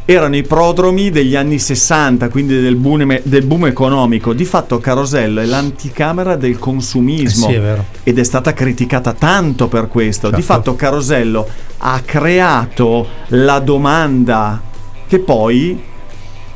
Erano 0.05 0.35
i 0.35 0.43
prodromi 0.43 1.11
degli 1.11 1.33
anni 1.33 1.57
60, 1.59 2.27
quindi 2.27 2.59
del 2.59 2.75
boom, 2.75 3.21
del 3.23 3.45
boom 3.45 3.67
economico. 3.67 4.33
Di 4.33 4.43
fatto 4.43 4.79
Carosello 4.79 5.39
è 5.39 5.45
l'anticamera 5.45 6.35
del 6.35 6.51
Eh 6.51 6.57
consumismo 6.59 7.47
sì, 7.47 7.53
è 7.53 7.77
ed 8.03 8.19
è 8.19 8.23
stata 8.23 8.51
criticata 8.53 9.13
tanto 9.13 9.69
per 9.69 9.87
questo. 9.87 10.27
Di 10.27 10.35
Certo. 10.41 10.53
fatto 10.53 10.75
Carosello 10.75 11.47
ha 11.77 12.01
creato 12.03 13.07
la 13.27 13.59
domanda 13.59 14.61
che 15.07 15.19
poi 15.19 15.81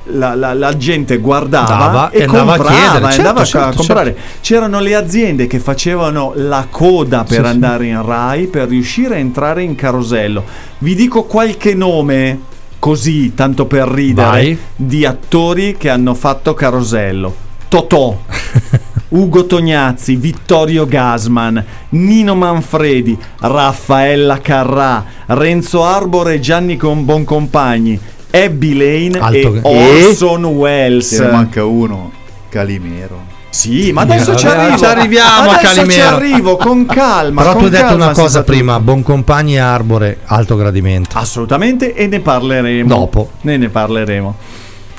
la, 0.09 0.35
la- 0.35 0.53
la 0.53 0.75
gente 0.75 1.17
guardava 1.17 1.67
Dava 1.67 2.09
e, 2.09 2.19
e 2.19 2.23
andava 2.23 2.53
a 2.53 2.57
comprava, 2.57 2.79
chiedere, 2.81 3.05
certo, 3.11 3.17
andava 3.27 3.41
a 3.41 3.45
certo, 3.45 3.77
comprare. 3.77 4.17
C'erano 4.41 4.79
le 4.81 4.93
aziende 4.95 5.47
che 5.47 5.59
facevano 5.59 6.33
la 6.35 6.67
coda 6.69 7.19
per 7.23 7.37
Sì, 7.37 7.43
sì. 7.43 7.49
andare 7.49 7.85
in 7.85 8.05
Rai 8.05 8.47
per 8.47 8.67
riuscire 8.67 9.15
a 9.15 9.19
entrare 9.19 9.63
in 9.63 9.75
Carosello. 9.75 10.43
Vi 10.79 10.95
dico 10.95 11.23
qualche 11.23 11.73
nome 11.75 12.55
così, 12.87 13.33
tanto 13.33 13.65
per 13.65 13.85
ridere, 13.89 14.27
Vai. 14.29 14.57
di 14.77 15.03
attori 15.05 15.75
che 15.77 15.89
hanno 15.89 16.13
fatto 16.13 16.53
Carosello. 16.53 17.35
Totò, 17.67 18.17
Ugo 19.09 19.45
Tognazzi, 19.45 20.15
Vittorio 20.15 20.85
Gasman, 20.85 21.61
Nino 21.89 22.33
Manfredi, 22.33 23.17
Raffaella 23.39 24.39
Carrà, 24.39 25.03
Renzo 25.25 25.83
Arbore 25.83 26.35
e 26.35 26.39
Gianni 26.39 26.77
Con- 26.77 27.03
Boncompagni, 27.03 27.99
Abby 28.31 28.73
Lane 28.73 29.19
Alto- 29.19 29.55
e 29.55 29.61
E? 29.69 30.05
Orson 30.05 30.45
Welles. 30.45 31.13
Se 31.13 31.25
ne 31.25 31.31
manca 31.31 31.65
uno, 31.65 32.09
Calimero. 32.47 33.35
Sì, 33.57 33.91
ma 33.91 34.01
adesso 34.01 34.35
ci 34.35 34.45
arrivo. 34.45 34.77
ci 34.77 34.85
arriviamo 34.85 35.49
a 35.49 35.55
adesso 35.55 35.73
ci 35.81 35.87
Calimero. 35.87 36.15
arrivo 36.15 36.57
con 36.57 36.85
calma. 36.85 37.41
Però 37.41 37.53
con 37.53 37.61
tu 37.61 37.65
hai 37.65 37.81
detto 37.81 37.95
una 37.95 38.11
cosa 38.11 38.43
prima, 38.43 38.79
Boncompagni 38.79 39.55
e 39.55 39.59
Arbore, 39.59 40.19
alto 40.25 40.55
gradimento. 40.55 41.17
Assolutamente 41.17 41.95
e 41.95 42.05
ne 42.05 42.19
parleremo. 42.19 42.87
Dopo. 42.87 43.31
Ne 43.41 43.57
ne 43.57 43.69
parleremo. 43.69 44.35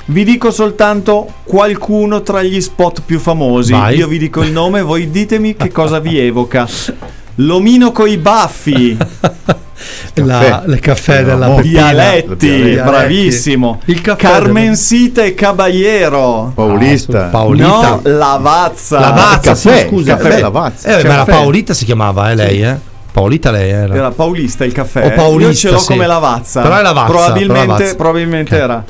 Vi 0.07 0.23
dico 0.25 0.51
soltanto 0.51 1.27
qualcuno 1.45 2.21
tra 2.21 2.41
gli 2.43 2.59
spot 2.59 3.03
più 3.05 3.17
famosi. 3.19 3.71
Vai. 3.71 3.95
Io 3.95 4.07
vi 4.07 4.17
dico 4.17 4.41
il 4.43 4.51
nome, 4.51 4.81
voi 4.81 5.09
ditemi 5.09 5.55
che 5.55 5.71
cosa 5.71 5.99
vi 5.99 6.17
evoca. 6.19 6.67
L'omino 7.35 7.93
coi 7.93 8.17
baffi, 8.17 8.97
La, 10.15 10.63
le 10.65 10.79
caffè 10.79 11.23
della 11.23 11.47
Peppina. 11.49 11.91
Dialetti, 11.91 12.35
Dialetti. 12.37 12.81
bravissimo. 12.83 13.81
Il 13.85 14.01
caffè 14.01 14.21
Carmensita 14.27 15.23
e 15.23 15.33
Caballero. 15.33 16.51
Paulista. 16.53 17.25
Ah, 17.25 17.29
Paolita. 17.29 17.65
No, 17.67 18.01
Lavazza. 18.03 18.99
Lavazza, 18.99 19.55
sì, 19.55 19.67
caffè, 19.69 19.87
scusa. 19.87 20.15
caffè 20.17 20.35
eh, 20.37 20.41
Lavazza. 20.41 20.87
eh, 20.89 21.03
ma 21.03 21.07
la 21.09 21.15
Caffè. 21.15 21.31
Paolita 21.31 21.73
si 21.73 21.85
chiamava, 21.85 22.31
eh, 22.31 22.35
lei, 22.35 22.63
eh? 22.63 22.77
Paolita 23.11 23.51
lei 23.51 23.69
era. 23.71 23.93
Era 23.95 24.11
Paulista 24.11 24.63
il 24.65 24.71
caffè. 24.71 25.05
O 25.05 25.11
Paulista, 25.11 25.49
Io 25.51 25.55
ce 25.57 25.71
l'ho 25.71 25.79
sì. 25.79 25.87
come 25.87 26.05
Lavazza. 26.07 26.61
Però 26.61 26.77
è 26.77 26.81
Lavazza, 26.81 27.11
Probabilmente, 27.11 27.67
Lavazza. 27.67 27.95
probabilmente 27.95 28.55
Ok. 28.55 28.61
era. 28.61 28.83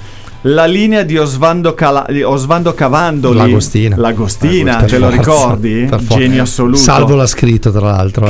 La 0.44 0.66
linea 0.66 1.04
di 1.04 1.18
Osvando, 1.18 1.74
Cala- 1.74 2.06
Osvando 2.24 2.74
Cavandoli. 2.74 3.38
L'Agostina. 3.38 3.96
L'Agostina, 3.98 4.78
Per 4.78 4.90
te 4.90 4.98
lo 4.98 5.10
forza, 5.10 5.22
ricordi? 5.22 5.86
per 5.90 6.00
forza. 6.02 6.18
Genio 6.18 6.44
assoluto. 6.44 6.78
Salvo 6.78 7.16
l'ha 7.16 7.28
scritto, 7.28 7.72
tra 7.72 7.82
l'altro. 7.92 8.26
eh. 8.26 8.30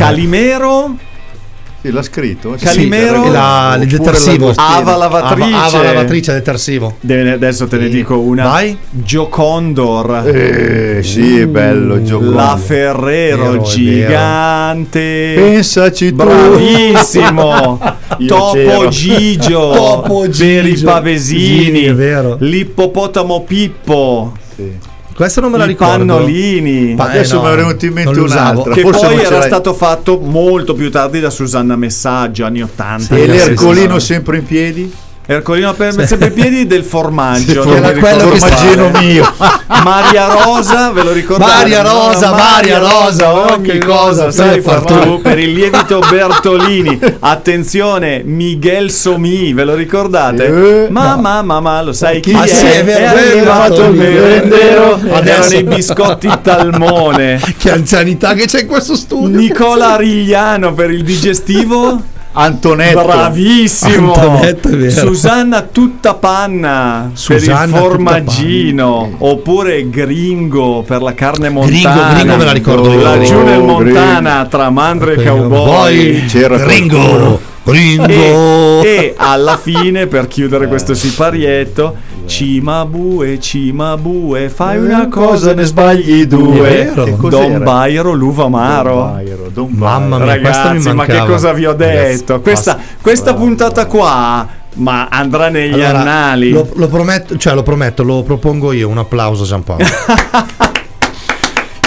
Calimero, 1.82 1.82
Sì, 1.82 1.92
l'ha 1.92 2.02
scritto. 2.02 2.56
Calimero? 2.60 3.24
sì, 3.24 3.32
La- 3.32 3.78
il 3.80 3.88
detersivo. 3.88 4.52
Ava 4.56 4.96
lavatrice. 4.98 5.54
Ava, 5.54 5.64
Ava 5.66 5.82
lavatrice 5.84 6.34
detersivo. 6.34 6.96
Deve- 7.00 7.32
adesso 7.32 7.68
te 7.68 7.78
ne 7.78 7.86
Sì. 7.86 7.90
dico 7.92 8.20
una. 8.20 8.44
Vai. 8.44 8.78
Giocondor. 8.90 10.28
Eh, 10.28 11.00
sì, 11.04 11.40
è 11.40 11.48
bello 11.48 12.02
gioco. 12.04 12.32
La 12.32 12.58
Ferrero 12.62 13.52
Vero, 13.52 13.64
gigante. 13.64 15.34
Pensaci 15.36 16.10
tu. 16.10 16.16
Bravissimo! 16.16 17.80
Topo 18.28 18.52
c'ero. 18.54 18.88
Gigio 18.90 19.72
Topo 19.74 20.20
per 20.22 20.30
Gigio. 20.32 20.68
i 20.68 20.82
pavesini 20.84 21.80
Sì, 21.80 21.86
è 21.86 21.94
vero. 21.94 22.36
l'ippopotamo 22.40 23.44
Pippo 23.44 24.34
Sì. 24.56 24.72
Questo 25.20 25.42
non 25.42 25.52
me 25.52 25.58
la 25.58 25.66
i 25.66 25.68
ricordo. 25.68 25.98
pannolini 25.98 26.96
Pa- 26.96 27.10
Adesso 27.10 27.34
eh, 27.34 27.38
no, 27.40 27.44
mi 27.44 27.52
è 27.52 27.56
venuto 27.58 27.86
in 27.86 27.92
mente 27.92 28.14
lo 28.14 28.24
usavo. 28.24 28.52
un'altra. 28.62 28.74
che 28.74 28.82
forse 28.82 29.06
poi 29.08 29.22
era 29.22 29.42
stato 29.42 29.74
fatto 29.74 30.18
molto 30.18 30.74
più 30.74 30.90
tardi 30.90 31.20
da 31.20 31.30
Susanna 31.30 31.76
Messaggio 31.76 32.46
anni 32.46 32.62
80 32.62 33.16
E 33.18 33.20
Sì, 33.24 33.28
l'Ercolino 33.28 34.00
sì, 34.00 34.06
sempre 34.06 34.38
in 34.38 34.46
piedi? 34.46 34.94
Ercolino 35.32 35.76
per 35.76 35.94
sempre 36.08 36.30
i 36.30 36.32
piedi 36.32 36.66
del 36.66 36.84
formaggio 36.84 37.62
Sì, 37.62 37.70
era 37.70 37.92
quello 37.92 38.36
Formaggino 38.36 38.90
mio. 39.00 39.32
Maria 39.84 40.26
Rosa 40.26 40.90
ve 40.90 41.04
lo 41.04 41.12
ricordate? 41.12 41.52
Maria 41.52 41.84
Rosa, 41.84 42.32
Maria 42.32 42.80
Rosa, 42.80 43.34
ogni 43.36 43.68
che 43.68 43.78
cosa 43.78 44.32
sai 44.32 44.60
far 44.60 44.82
tu 44.86 45.22
per 45.22 45.38
il 45.38 45.52
lievito 45.54 46.02
Bertolini. 46.10 47.00
Attenzione 47.20 48.24
Miguel 48.26 48.90
Somi 48.90 49.54
ve 49.54 49.66
lo 49.66 49.76
ricordate? 49.76 50.86
Eh, 50.86 50.90
mamma 50.90 51.44
mamma 51.44 51.84
lo 51.84 51.94
sai 51.94 52.22
chi 52.22 52.34
Ah, 52.34 52.46
è? 52.46 52.84
è 52.84 52.84
è 52.86 53.04
arrivato 53.04 53.84
il 53.84 53.94
merendero 53.94 55.00
erano 55.00 55.54
i 55.54 55.64
biscotti 55.64 56.28
Talmone. 56.42 57.40
Che 57.60 57.70
anzianità 57.70 58.34
che 58.34 58.46
c'è 58.46 58.62
in 58.62 58.68
questo 58.68 58.96
studio. 58.96 59.38
Nicola 59.38 59.94
Arigliano 59.94 60.74
per 60.74 60.90
il 60.90 61.04
digestivo 61.04 62.18
Antonetto. 62.32 63.04
Bravissimo! 63.04 64.14
Antonetto, 64.14 64.70
è 64.70 64.76
vero. 64.76 65.08
Susanna 65.08 65.62
tutta 65.62 66.14
panna 66.14 67.12
Susanna 67.14 67.66
per 67.66 67.74
il 67.74 67.80
formaggino 67.80 69.16
oppure 69.18 69.90
Gringo 69.90 70.84
per 70.86 71.02
la 71.02 71.14
carne 71.14 71.50
montana. 71.50 71.94
Gringo, 71.96 72.14
Gringo 72.14 72.38
me 72.38 72.46
la 72.46 72.52
ricordo 72.52 72.94
io. 72.94 73.02
Laggiù 73.02 73.44
nel 73.44 73.56
Gringo. 73.56 73.66
Montana 73.66 74.46
tra 74.46 74.70
Mandre 74.70 75.16
e 75.16 75.24
Cowboy. 75.24 76.26
C'era 76.26 76.64
Ringo. 76.66 76.98
qualcuno. 76.98 77.40
Ringo. 77.64 78.08
E, 78.08 78.84
e 78.84 79.14
alla 79.18 79.58
fine, 79.58 80.08
per 80.08 80.28
chiudere 80.28 80.68
questo 80.68 80.94
siparietto, 80.94 81.96
Cimabue, 82.30 83.40
Cimabue, 83.40 84.50
fai 84.50 84.78
una 84.78 85.08
cosa, 85.08 85.54
ne 85.54 85.64
sbagli 85.64 86.26
due. 86.26 86.94
Don 86.94 87.62
Bairo, 87.64 88.14
l'uva 88.14 88.44
Don 88.44 88.54
amaro. 88.54 88.96
Bairo, 89.14 89.50
Don 89.52 89.70
Mamma 89.72 90.18
Bairo. 90.20 90.26
mia, 90.26 90.40
questo 90.40 90.68
mi 90.68 90.74
Ragazzi, 90.76 90.94
ma 90.94 91.06
che 91.06 91.26
cosa 91.26 91.52
vi 91.54 91.66
ho 91.66 91.76
Ragazzi, 91.76 92.18
detto? 92.18 92.40
questa 92.42 92.76
basta. 92.76 92.90
questa 93.02 93.34
puntata 93.34 93.86
qua, 93.88 94.48
ma 94.76 95.08
andrà 95.10 95.50
negli 95.50 95.74
Allora, 95.82 96.00
annali. 96.00 96.52
Lo, 96.52 96.70
lo 96.76 96.88
prometto, 96.88 97.36
cioè 97.38 97.56
lo 97.56 97.64
prometto, 97.64 98.04
lo 98.04 98.22
propongo 98.22 98.72
io. 98.74 98.88
Un 98.88 99.00
applauso, 99.00 99.44
Giampaolo. 99.44 99.84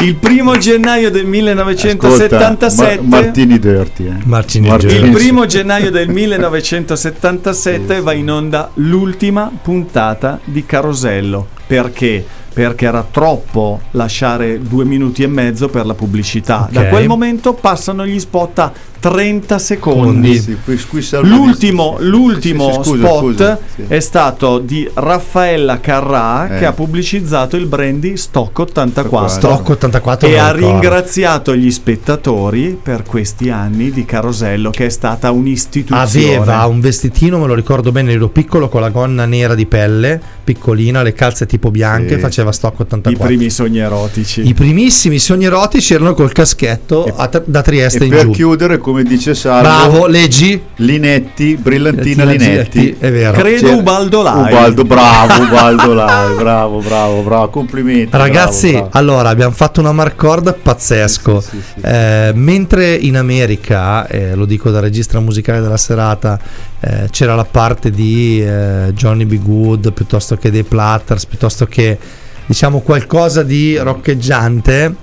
Il 0.02 0.16
primo 0.16 0.56
gennaio 0.58 1.10
del 1.12 1.26
1977. 1.26 2.64
Ascolta, 2.94 3.02
Ma- 3.02 3.20
Martini 3.20 3.58
Dirty. 3.58 4.06
Eh. 4.06 4.12
Martini 4.24 4.68
Martini. 4.68 4.94
Il 4.94 5.10
primo 5.12 5.46
gennaio 5.46 5.90
del 5.92 6.08
1977 6.10 8.00
va 8.00 8.12
in 8.12 8.30
onda 8.30 8.70
l'ultima 8.74 9.50
puntata 9.62 10.40
di 10.44 10.66
Carosello. 10.66 11.46
Perché? 11.66 12.24
Perché 12.52 12.84
era 12.84 13.06
troppo 13.08 13.80
lasciare 13.92 14.60
due 14.60 14.84
minuti 14.84 15.22
e 15.22 15.26
mezzo 15.28 15.68
per 15.68 15.86
la 15.86 15.94
pubblicità. 15.94 16.68
Da 16.70 16.80
Ok. 16.82 16.88
quel 16.88 17.06
momento 17.06 17.52
passano 17.54 18.04
gli 18.04 18.18
spot 18.18 18.58
a 18.58 18.72
30 19.02 19.58
secondi. 19.58 20.38
Sì, 20.40 20.56
qui- 20.64 20.78
qui 20.88 21.04
L'ultimo, 21.22 21.96
l'ultimo 21.98 22.70
sì, 22.70 22.82
sì, 22.82 22.88
scusa, 22.90 23.06
spot 23.08 23.32
scusa, 23.32 23.58
è 23.88 23.98
stato 23.98 24.58
di 24.60 24.88
Raffaella 24.94 25.80
Carrà 25.80 26.48
Eh. 26.54 26.58
che 26.60 26.66
ha 26.66 26.72
pubblicizzato 26.72 27.56
il 27.56 27.66
brandy 27.66 28.16
Stock 28.16 28.56
84 28.60 29.28
Stock 29.28 29.68
84 29.70 30.28
e 30.28 30.38
ha 30.38 30.52
ricordo. 30.52 30.70
ringraziato 30.78 31.56
gli 31.56 31.70
spettatori 31.72 32.78
per 32.80 33.02
questi 33.02 33.50
anni 33.50 33.90
di 33.90 34.04
Carosello 34.04 34.70
che 34.70 34.86
è 34.86 34.88
stata 34.88 35.32
un'istituzione. 35.32 36.36
Aveva 36.36 36.64
un 36.66 36.80
vestitino, 36.80 37.38
me 37.38 37.46
lo 37.48 37.54
ricordo 37.54 37.90
bene, 37.90 38.12
ero 38.12 38.28
piccolo 38.28 38.68
con 38.68 38.80
la 38.82 38.90
gonna 38.90 39.24
nera 39.26 39.56
di 39.56 39.66
pelle, 39.66 40.20
piccolina, 40.44 41.02
le 41.02 41.12
calze 41.12 41.46
tipo 41.46 41.72
bianche, 41.72 42.18
faceva 42.18 42.52
stock 42.52 42.78
i 42.78 42.82
84. 42.82 43.26
primi 43.26 43.50
sogni 43.50 43.78
erotici. 43.78 44.46
I 44.46 44.54
primissimi 44.54 45.18
sogni 45.18 45.46
erotici 45.46 45.94
erano 45.94 46.14
col 46.14 46.30
caschetto 46.32 47.04
a 47.04 47.30
da 47.44 47.62
Trieste 47.62 48.04
in 48.04 48.10
per 48.10 48.24
giù. 48.26 48.30
chiudere, 48.30 48.78
come 48.92 49.04
dice 49.04 49.34
Salvo, 49.34 49.62
Bravo, 49.62 50.06
leggi? 50.06 50.62
Linetti, 50.76 51.56
brillantina 51.56 52.24
Linetti. 52.24 52.94
È 52.98 53.10
vero. 53.10 53.32
Credo 53.32 53.68
C'era- 53.68 53.76
Ubaldo 53.76 54.22
Lai. 54.22 54.52
Ubaldo, 54.52 54.84
bravo, 54.84 55.42
Ubaldo 55.44 55.94
Lai, 55.94 56.34
bravo, 56.34 56.78
bravo, 56.80 57.22
bravo, 57.22 57.48
complimenti. 57.48 58.14
Ragazzi, 58.14 58.72
bravo, 58.72 58.88
bravo. 58.90 58.98
allora 58.98 59.28
abbiamo 59.30 59.54
fatto 59.54 59.80
una 59.80 59.92
marcord 59.92 60.54
pazzesco. 60.60 61.40
Sì, 61.40 61.48
sì, 61.48 61.56
sì, 61.56 61.80
sì. 61.80 61.86
Eh, 61.86 62.32
mentre 62.34 62.94
in 62.94 63.16
America, 63.16 64.06
eh, 64.06 64.34
lo 64.34 64.44
dico 64.44 64.70
da 64.70 64.80
regista 64.80 65.18
musicale 65.20 65.62
della 65.62 65.78
serata, 65.78 66.38
eh, 66.80 67.08
c'era 67.10 67.34
la 67.34 67.46
parte 67.46 67.90
di 67.90 68.44
eh, 68.44 68.92
Johnny 68.92 69.24
B. 69.24 69.38
Good 69.38 69.94
piuttosto 69.94 70.36
che 70.36 70.50
dei 70.50 70.64
Platters, 70.64 71.24
piuttosto 71.24 71.64
che 71.64 71.98
diciamo 72.44 72.80
qualcosa 72.80 73.42
di 73.42 73.78
roccheggiante. 73.78 74.94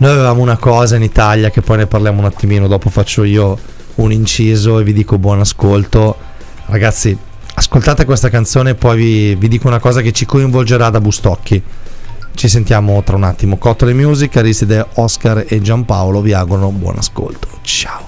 Noi 0.00 0.10
avevamo 0.12 0.42
una 0.42 0.56
cosa 0.56 0.94
in 0.94 1.02
Italia 1.02 1.50
che 1.50 1.60
poi 1.60 1.78
ne 1.78 1.86
parliamo 1.86 2.20
un 2.20 2.24
attimino, 2.24 2.68
dopo 2.68 2.88
faccio 2.88 3.24
io 3.24 3.58
un 3.96 4.12
inciso 4.12 4.78
e 4.78 4.84
vi 4.84 4.92
dico 4.92 5.18
buon 5.18 5.40
ascolto. 5.40 6.16
Ragazzi, 6.66 7.16
ascoltate 7.54 8.04
questa 8.04 8.30
canzone 8.30 8.70
e 8.70 8.74
poi 8.76 8.96
vi, 8.96 9.34
vi 9.34 9.48
dico 9.48 9.66
una 9.66 9.80
cosa 9.80 10.00
che 10.00 10.12
ci 10.12 10.24
coinvolgerà 10.24 10.90
da 10.90 11.00
Bustocchi. 11.00 11.60
Ci 12.32 12.48
sentiamo 12.48 13.02
tra 13.02 13.16
un 13.16 13.24
attimo. 13.24 13.58
Cotole 13.58 13.92
Music, 13.92 14.36
Aristide, 14.36 14.86
Oscar 14.94 15.44
e 15.48 15.60
Giampaolo 15.60 16.20
vi 16.20 16.32
augurano 16.32 16.70
buon 16.70 16.98
ascolto. 16.98 17.48
Ciao. 17.62 18.06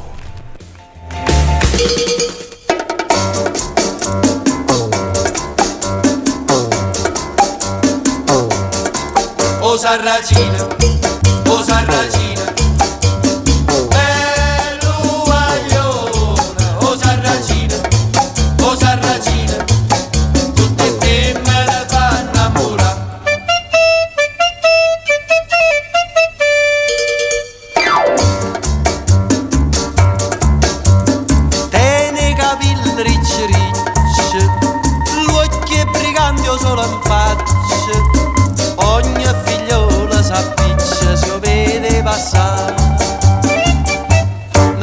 Sarracina, 9.80 10.68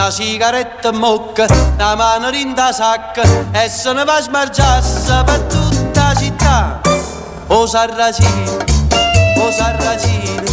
sigaretta 0.09 0.89
in 0.89 0.99
bocca, 0.99 1.45
una 1.75 1.95
mano 1.95 2.29
in 2.29 2.53
da 2.53 2.71
sacca 2.71 3.23
e 3.51 3.69
se 3.69 3.93
ne 3.93 4.03
va 4.03 4.15
a 4.15 4.21
smargiarsi 4.21 5.11
per 5.25 5.39
tutta 5.41 6.07
la 6.07 6.15
città. 6.15 6.81
O 7.47 7.65
sarracino, 7.65 8.57
o 9.37 9.51
sarracino, 9.51 10.43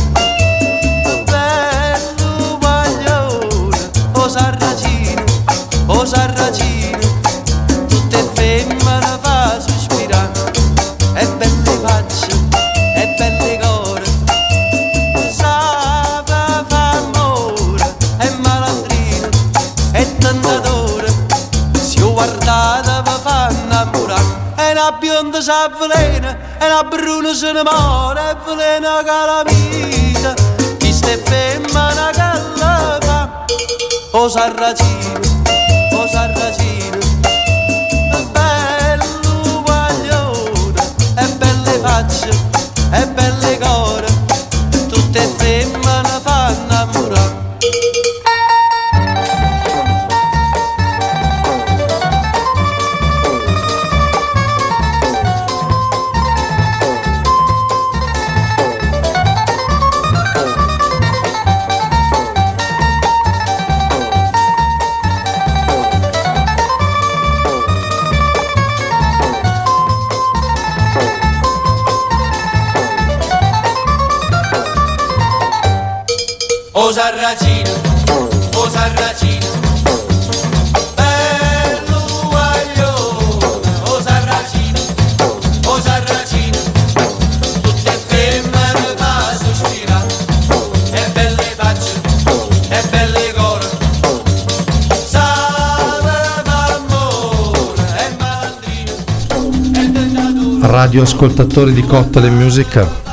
bello 1.25 2.59
maglione, 2.61 3.91
o 4.13 4.29
sarracino, 4.29 5.25
o 5.87 6.05
sarracino, 6.05 6.99
tutte 7.89 8.31
femmine 8.35 8.84
si 25.45 25.51
avvelena, 25.51 26.59
e 26.59 26.65
una 26.65 26.85
bruna 26.85 27.35
se 27.35 27.53
ne 27.53 27.63
muore, 27.63 28.31
e 28.31 28.37
velena 28.47 29.03
calamita, 29.05 30.33
chi 30.79 30.91
ste 30.91 31.19
femmina 31.19 32.11
che 32.13 32.41
la 32.57 32.99
fa, 33.03 33.45
o 34.13 34.27
sarracino, 34.27 35.21
o 35.93 36.09
sarracino, 36.09 36.99
bello 38.33 39.63
guaglione, 39.65 40.95
e 41.19 41.27
belle 41.37 41.79
facce, 41.83 42.31
e 42.93 43.07
belle 43.09 43.59
core, 43.59 44.07
tutte 44.89 45.21
femmine 45.37 46.21
fanno 46.23 46.57
innamorare. 46.63 47.94
E 97.97 98.17
malandrino, 98.19 98.93
e 99.73 99.93
tentatore. 99.93 100.67
radioascoltatori 100.67 101.73
di 101.73 101.83
Cocktail 101.87 102.31
Music. 102.31 103.04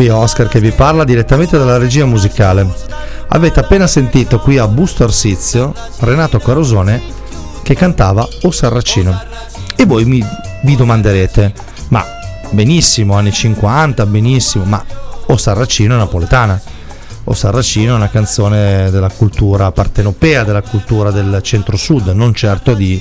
Qui 0.00 0.08
Oscar 0.08 0.48
che 0.48 0.60
vi 0.60 0.70
parla 0.70 1.04
direttamente 1.04 1.58
dalla 1.58 1.76
regia 1.76 2.06
musicale. 2.06 2.66
Avete 3.28 3.60
appena 3.60 3.86
sentito 3.86 4.38
qui 4.40 4.56
a 4.56 4.66
Busto 4.66 5.04
Arsizio 5.04 5.74
Renato 5.98 6.38
Carosone 6.38 7.02
che 7.62 7.74
cantava 7.74 8.26
O 8.44 8.50
Sarracino. 8.50 9.22
E 9.76 9.84
voi 9.84 10.06
mi, 10.06 10.24
vi 10.62 10.74
domanderete, 10.74 11.52
ma 11.88 12.02
benissimo, 12.48 13.12
anni 13.12 13.30
50, 13.30 14.06
benissimo, 14.06 14.64
ma 14.64 14.82
O 15.26 15.36
Sarracino 15.36 15.92
è 15.92 15.98
napoletana. 15.98 16.58
O 17.24 17.34
Sarracino 17.34 17.92
è 17.92 17.96
una 17.96 18.08
canzone 18.08 18.90
della 18.90 19.10
cultura 19.10 19.70
partenopea, 19.70 20.44
della 20.44 20.62
cultura 20.62 21.10
del 21.10 21.40
centro-sud, 21.42 22.08
non 22.14 22.32
certo 22.32 22.72
di 22.72 22.98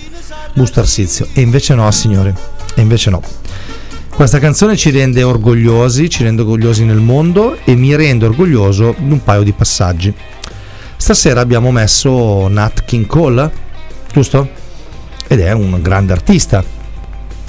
Busto 0.54 0.82
Arsizio. 0.82 1.30
E 1.32 1.40
invece 1.40 1.76
no, 1.76 1.90
signori, 1.92 2.34
e 2.76 2.82
invece 2.82 3.10
no. 3.10 3.22
Questa 4.20 4.40
canzone 4.40 4.76
ci 4.76 4.92
rende 4.92 5.24
orgogliosi, 5.24 6.10
ci 6.10 6.24
rende 6.24 6.42
orgogliosi 6.42 6.84
nel 6.84 6.98
mondo 6.98 7.58
e 7.64 7.74
mi 7.76 7.96
rende 7.96 8.26
orgoglioso 8.26 8.94
di 8.98 9.14
un 9.14 9.24
paio 9.24 9.44
di 9.44 9.54
passaggi. 9.54 10.14
Stasera 10.98 11.40
abbiamo 11.40 11.72
messo 11.72 12.50
Nat 12.50 12.84
King 12.84 13.06
Cole, 13.06 13.50
giusto? 14.12 14.50
Ed 15.26 15.40
è 15.40 15.54
un 15.54 15.80
grande 15.82 16.12
artista. 16.12 16.62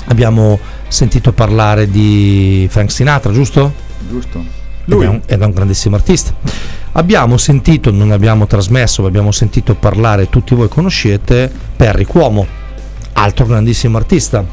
Abbiamo 0.05 0.61
sentito 0.87 1.33
parlare 1.33 1.91
di 1.91 2.69
Frank 2.71 2.93
Sinatra, 2.93 3.33
giusto? 3.33 3.75
Giusto? 4.09 4.39
Ed 4.85 4.93
è, 4.93 5.09
un, 5.09 5.21
ed 5.27 5.43
è 5.43 5.45
un 5.45 5.51
grandissimo 5.51 5.97
artista. 5.97 6.33
Abbiamo 6.93 7.37
sentito, 7.37 7.91
non 7.91 8.13
abbiamo 8.13 8.47
trasmesso, 8.47 9.03
ma 9.03 9.09
abbiamo 9.09 9.33
sentito 9.33 9.75
parlare, 9.75 10.29
tutti 10.29 10.55
voi 10.55 10.69
conoscete, 10.69 11.51
Perry 11.75 12.05
Cuomo, 12.05 12.47
altro 13.15 13.45
grandissimo 13.45 13.97
artista. 13.97 14.45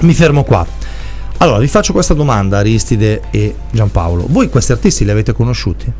Mi 0.00 0.14
fermo 0.14 0.44
qua. 0.44 0.79
Allora, 1.42 1.58
vi 1.58 1.68
faccio 1.68 1.92
questa 1.94 2.12
domanda, 2.12 2.58
Aristide 2.58 3.22
e 3.30 3.54
Giampaolo. 3.70 4.26
Voi 4.28 4.50
questi 4.50 4.72
artisti 4.72 5.04
li 5.06 5.10
avete 5.10 5.32
conosciuti? 5.32 5.90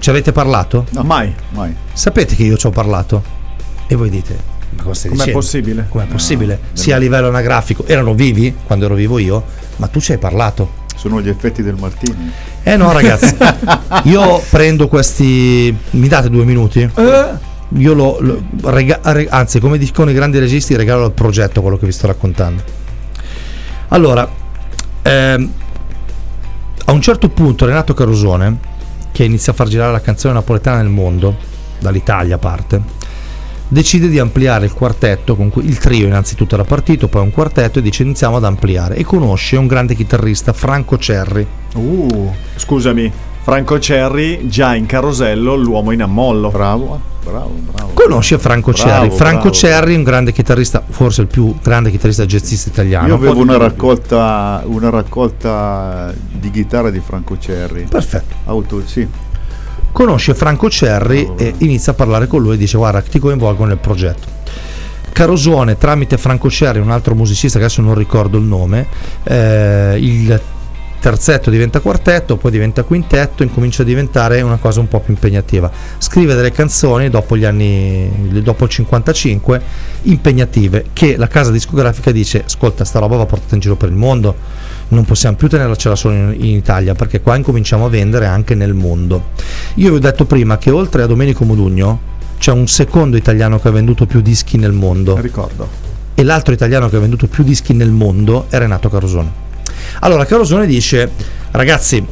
Ci 0.00 0.10
avete 0.10 0.32
parlato? 0.32 0.86
No, 0.90 1.02
Mai. 1.02 1.32
Mai. 1.50 1.72
Sapete 1.92 2.34
che 2.34 2.42
io 2.42 2.56
ci 2.56 2.66
ho 2.66 2.70
parlato? 2.70 3.22
E 3.86 3.94
voi 3.94 4.10
dite, 4.10 4.36
ma 4.76 4.82
cosa 4.82 4.94
stai 4.94 5.10
Com'è 5.10 5.20
dicendo? 5.24 5.38
possibile? 5.40 5.86
Com'è 5.88 6.06
possibile? 6.06 6.58
Sia 6.72 6.96
a 6.96 6.98
livello 6.98 7.28
anagrafico, 7.28 7.84
erano 7.86 8.14
vivi 8.14 8.52
quando 8.66 8.86
ero 8.86 8.94
vivo 8.96 9.18
io, 9.18 9.44
ma 9.76 9.86
tu 9.86 10.00
ci 10.00 10.10
hai 10.12 10.18
parlato. 10.18 10.78
Sono 10.96 11.20
gli 11.20 11.28
effetti 11.28 11.62
del 11.62 11.76
Martini. 11.78 12.32
Eh 12.64 12.76
no 12.76 12.90
ragazzi, 12.92 13.36
io 14.04 14.42
prendo 14.50 14.88
questi... 14.88 15.74
Mi 15.90 16.08
date 16.08 16.28
due 16.30 16.44
minuti? 16.44 16.80
Eh, 16.82 17.24
Io 17.76 17.94
lo... 17.94 18.16
lo- 18.20 18.42
rega- 18.64 19.00
re- 19.04 19.28
anzi, 19.30 19.60
come 19.60 19.78
dicono 19.78 20.10
i 20.10 20.14
grandi 20.14 20.38
registi, 20.40 20.74
regalo 20.74 21.04
al 21.04 21.12
progetto 21.12 21.60
quello 21.62 21.76
che 21.78 21.86
vi 21.86 21.92
sto 21.92 22.08
raccontando. 22.08 22.78
Allora, 23.92 24.28
ehm, 25.02 25.52
a 26.84 26.92
un 26.92 27.00
certo 27.00 27.28
punto 27.28 27.66
Renato 27.66 27.92
Carosone, 27.92 28.58
che 29.10 29.24
inizia 29.24 29.52
a 29.52 29.56
far 29.56 29.66
girare 29.66 29.90
la 29.92 30.00
canzone 30.00 30.34
napoletana 30.34 30.78
nel 30.78 30.90
mondo, 30.90 31.36
dall'Italia 31.80 32.36
a 32.36 32.38
parte, 32.38 32.80
decide 33.66 34.08
di 34.08 34.20
ampliare 34.20 34.66
il 34.66 34.72
quartetto, 34.72 35.34
con 35.34 35.50
cui 35.50 35.66
il 35.66 35.78
trio 35.78 36.06
innanzitutto 36.06 36.54
era 36.54 36.64
partito, 36.64 37.08
poi 37.08 37.22
un 37.22 37.32
quartetto 37.32 37.80
e 37.80 37.82
dice 37.82 38.04
iniziamo 38.04 38.36
ad 38.36 38.44
ampliare 38.44 38.94
e 38.94 39.04
conosce 39.04 39.56
un 39.56 39.66
grande 39.66 39.96
chitarrista, 39.96 40.52
Franco 40.52 40.96
Cerri. 40.96 41.44
uh, 41.74 42.32
scusami, 42.54 43.12
Franco 43.42 43.78
Cerri 43.78 44.48
già 44.48 44.74
in 44.74 44.86
carosello, 44.86 45.56
l'uomo 45.56 45.92
in 45.92 46.02
ammollo. 46.02 46.50
Bravo, 46.50 47.00
bravo, 47.24 47.52
bravo. 47.72 47.90
Conosce 47.94 48.38
Franco 48.38 48.72
Bravo, 48.72 48.88
Cerri. 48.88 49.16
Franco 49.16 49.40
bravo, 49.40 49.54
Cerri, 49.54 49.94
un 49.94 50.02
grande 50.02 50.32
chitarrista, 50.32 50.82
forse 50.86 51.22
il 51.22 51.26
più 51.26 51.56
grande 51.62 51.90
chitarrista 51.90 52.26
jazzista 52.26 52.68
italiano. 52.68 53.08
Io 53.08 53.14
avevo 53.14 53.40
una 53.40 53.56
raccolta, 53.56 54.62
una 54.66 54.90
raccolta 54.90 56.12
di 56.30 56.50
chitarra 56.50 56.90
di 56.90 57.00
Franco 57.00 57.38
Cerri. 57.38 57.86
Perfetto. 57.88 58.34
Auto, 58.44 58.82
sì. 58.86 59.08
Conosce 59.92 60.34
Franco 60.34 60.70
Cerri 60.70 61.32
e 61.36 61.54
inizia 61.58 61.92
a 61.92 61.94
parlare 61.94 62.26
con 62.26 62.40
lui 62.42 62.54
e 62.54 62.56
dice 62.56 62.76
guarda 62.76 63.00
ti 63.00 63.18
coinvolgo 63.18 63.64
nel 63.64 63.78
progetto. 63.78 64.38
Carosone 65.12 65.76
tramite 65.76 66.16
Franco 66.18 66.48
Cerri, 66.48 66.78
un 66.78 66.90
altro 66.90 67.14
musicista 67.14 67.58
che 67.58 67.64
adesso 67.64 67.82
non 67.82 67.94
ricordo 67.94 68.38
il 68.38 68.44
nome, 68.44 68.86
eh, 69.24 69.96
il 69.98 70.40
terzetto 71.00 71.50
diventa 71.50 71.80
quartetto, 71.80 72.36
poi 72.36 72.50
diventa 72.50 72.84
quintetto, 72.84 73.42
incomincia 73.42 73.82
a 73.82 73.84
diventare 73.84 74.40
una 74.42 74.58
cosa 74.58 74.80
un 74.80 74.88
po' 74.88 75.00
più 75.00 75.14
impegnativa. 75.14 75.70
Scrive 75.98 76.34
delle 76.34 76.52
canzoni 76.52 77.08
dopo 77.08 77.36
gli 77.36 77.44
anni, 77.44 78.40
dopo 78.42 78.64
il 78.64 78.70
55, 78.70 79.62
impegnative, 80.02 80.86
che 80.92 81.16
la 81.16 81.26
casa 81.26 81.50
discografica 81.50 82.12
dice, 82.12 82.44
ascolta, 82.44 82.84
sta 82.84 83.00
roba 83.00 83.16
va 83.16 83.26
portata 83.26 83.54
in 83.54 83.60
giro 83.60 83.76
per 83.76 83.88
il 83.88 83.96
mondo, 83.96 84.36
non 84.88 85.04
possiamo 85.04 85.36
più 85.36 85.48
tenercela 85.48 85.96
solo 85.96 86.14
in, 86.14 86.34
in 86.38 86.56
Italia, 86.56 86.94
perché 86.94 87.20
qua 87.20 87.34
incominciamo 87.36 87.86
a 87.86 87.88
vendere 87.88 88.26
anche 88.26 88.54
nel 88.54 88.74
mondo. 88.74 89.30
Io 89.74 89.90
vi 89.90 89.96
ho 89.96 90.00
detto 90.00 90.26
prima 90.26 90.58
che 90.58 90.70
oltre 90.70 91.02
a 91.02 91.06
Domenico 91.06 91.44
Modugno 91.44 92.08
c'è 92.38 92.52
un 92.52 92.66
secondo 92.66 93.16
italiano 93.16 93.58
che 93.58 93.68
ha 93.68 93.72
venduto 93.72 94.06
più 94.06 94.20
dischi 94.20 94.56
nel 94.56 94.72
mondo 94.72 95.20
Ricordo. 95.20 95.68
e 96.14 96.22
l'altro 96.22 96.54
italiano 96.54 96.88
che 96.88 96.96
ha 96.96 97.00
venduto 97.00 97.26
più 97.26 97.44
dischi 97.44 97.74
nel 97.74 97.90
mondo 97.90 98.46
è 98.48 98.58
Renato 98.58 98.88
Carosone. 98.88 99.48
Allora 100.00 100.24
Carosone 100.24 100.66
dice 100.66 101.10
ragazzi 101.50 102.04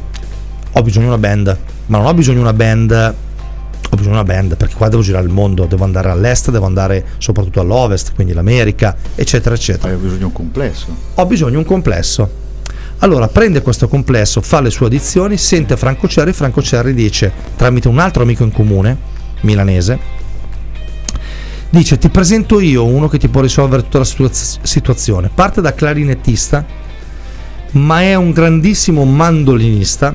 ho 0.71 0.81
bisogno 0.81 1.05
di 1.05 1.11
una 1.11 1.17
band, 1.17 1.57
ma 1.87 1.97
non 1.97 2.05
ho 2.05 2.13
bisogno 2.13 2.35
di 2.35 2.41
una 2.41 2.53
band, 2.53 2.91
ho 2.91 3.95
bisogno 3.95 4.15
di 4.15 4.21
una 4.21 4.23
band 4.23 4.55
perché 4.55 4.75
qua 4.75 4.87
devo 4.89 5.01
girare 5.01 5.25
il 5.25 5.31
mondo, 5.31 5.65
devo 5.65 5.83
andare 5.83 6.09
all'est, 6.09 6.51
devo 6.51 6.65
andare 6.65 7.05
soprattutto 7.17 7.59
all'ovest, 7.59 8.13
quindi 8.13 8.33
l'America, 8.33 8.95
eccetera, 9.15 9.55
eccetera 9.55 9.91
Hai 9.91 9.97
bisogno 9.97 10.17
di 10.17 10.23
un 10.25 10.31
complesso. 10.31 10.95
ho 11.15 11.25
bisogno 11.25 11.51
di 11.51 11.57
un 11.57 11.65
complesso. 11.65 12.47
Allora 12.99 13.27
prende 13.29 13.61
questo 13.61 13.87
complesso, 13.87 14.41
fa 14.41 14.59
le 14.59 14.69
sue 14.69 14.85
audizioni, 14.85 15.37
sente 15.37 15.77
Franco 15.77 16.07
Cerri, 16.07 16.33
Franco 16.33 16.61
Cerri 16.61 16.93
dice, 16.93 17.31
tramite 17.55 17.87
un 17.87 17.97
altro 17.97 18.23
amico 18.23 18.43
in 18.43 18.51
comune, 18.51 18.97
milanese, 19.41 19.97
dice 21.69 21.97
ti 21.97 22.09
presento 22.09 22.59
io 22.59 22.83
uno 22.85 23.07
che 23.07 23.17
ti 23.17 23.29
può 23.29 23.41
risolvere 23.41 23.83
tutta 23.83 23.99
la 23.99 24.03
situa- 24.03 24.29
situazione. 24.33 25.29
Parte 25.33 25.61
da 25.61 25.73
clarinettista, 25.73 26.65
ma 27.71 28.01
è 28.01 28.15
un 28.15 28.31
grandissimo 28.31 29.03
mandolinista, 29.05 30.13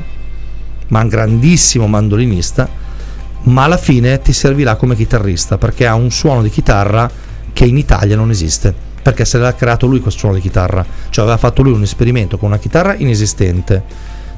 ma 0.89 1.01
un 1.01 1.09
grandissimo 1.09 1.86
mandolinista, 1.86 2.68
ma 3.44 3.64
alla 3.64 3.76
fine 3.76 4.20
ti 4.20 4.32
servirà 4.32 4.76
come 4.76 4.97
chitarrista 4.97 5.59
perché 5.59 5.86
ha 5.86 5.94
un 5.94 6.10
suono 6.10 6.43
di 6.43 6.51
chitarra 6.51 7.10
che 7.52 7.64
in 7.64 7.76
Italia 7.76 8.16
non 8.16 8.31
esiste. 8.31 8.93
Perché 9.05 9.26
se 9.26 9.36
l'ha 9.36 9.55
creato 9.55 9.86
lui 9.86 10.01
questo 10.01 10.20
suono 10.20 10.36
di 10.36 10.40
chitarra, 10.40 10.85
cioè 11.10 11.24
aveva 11.24 11.39
fatto 11.39 11.60
lui 11.60 11.72
un 11.72 11.82
esperimento 11.82 12.39
con 12.39 12.48
una 12.48 12.59
chitarra 12.59 12.94
inesistente. 12.94 13.82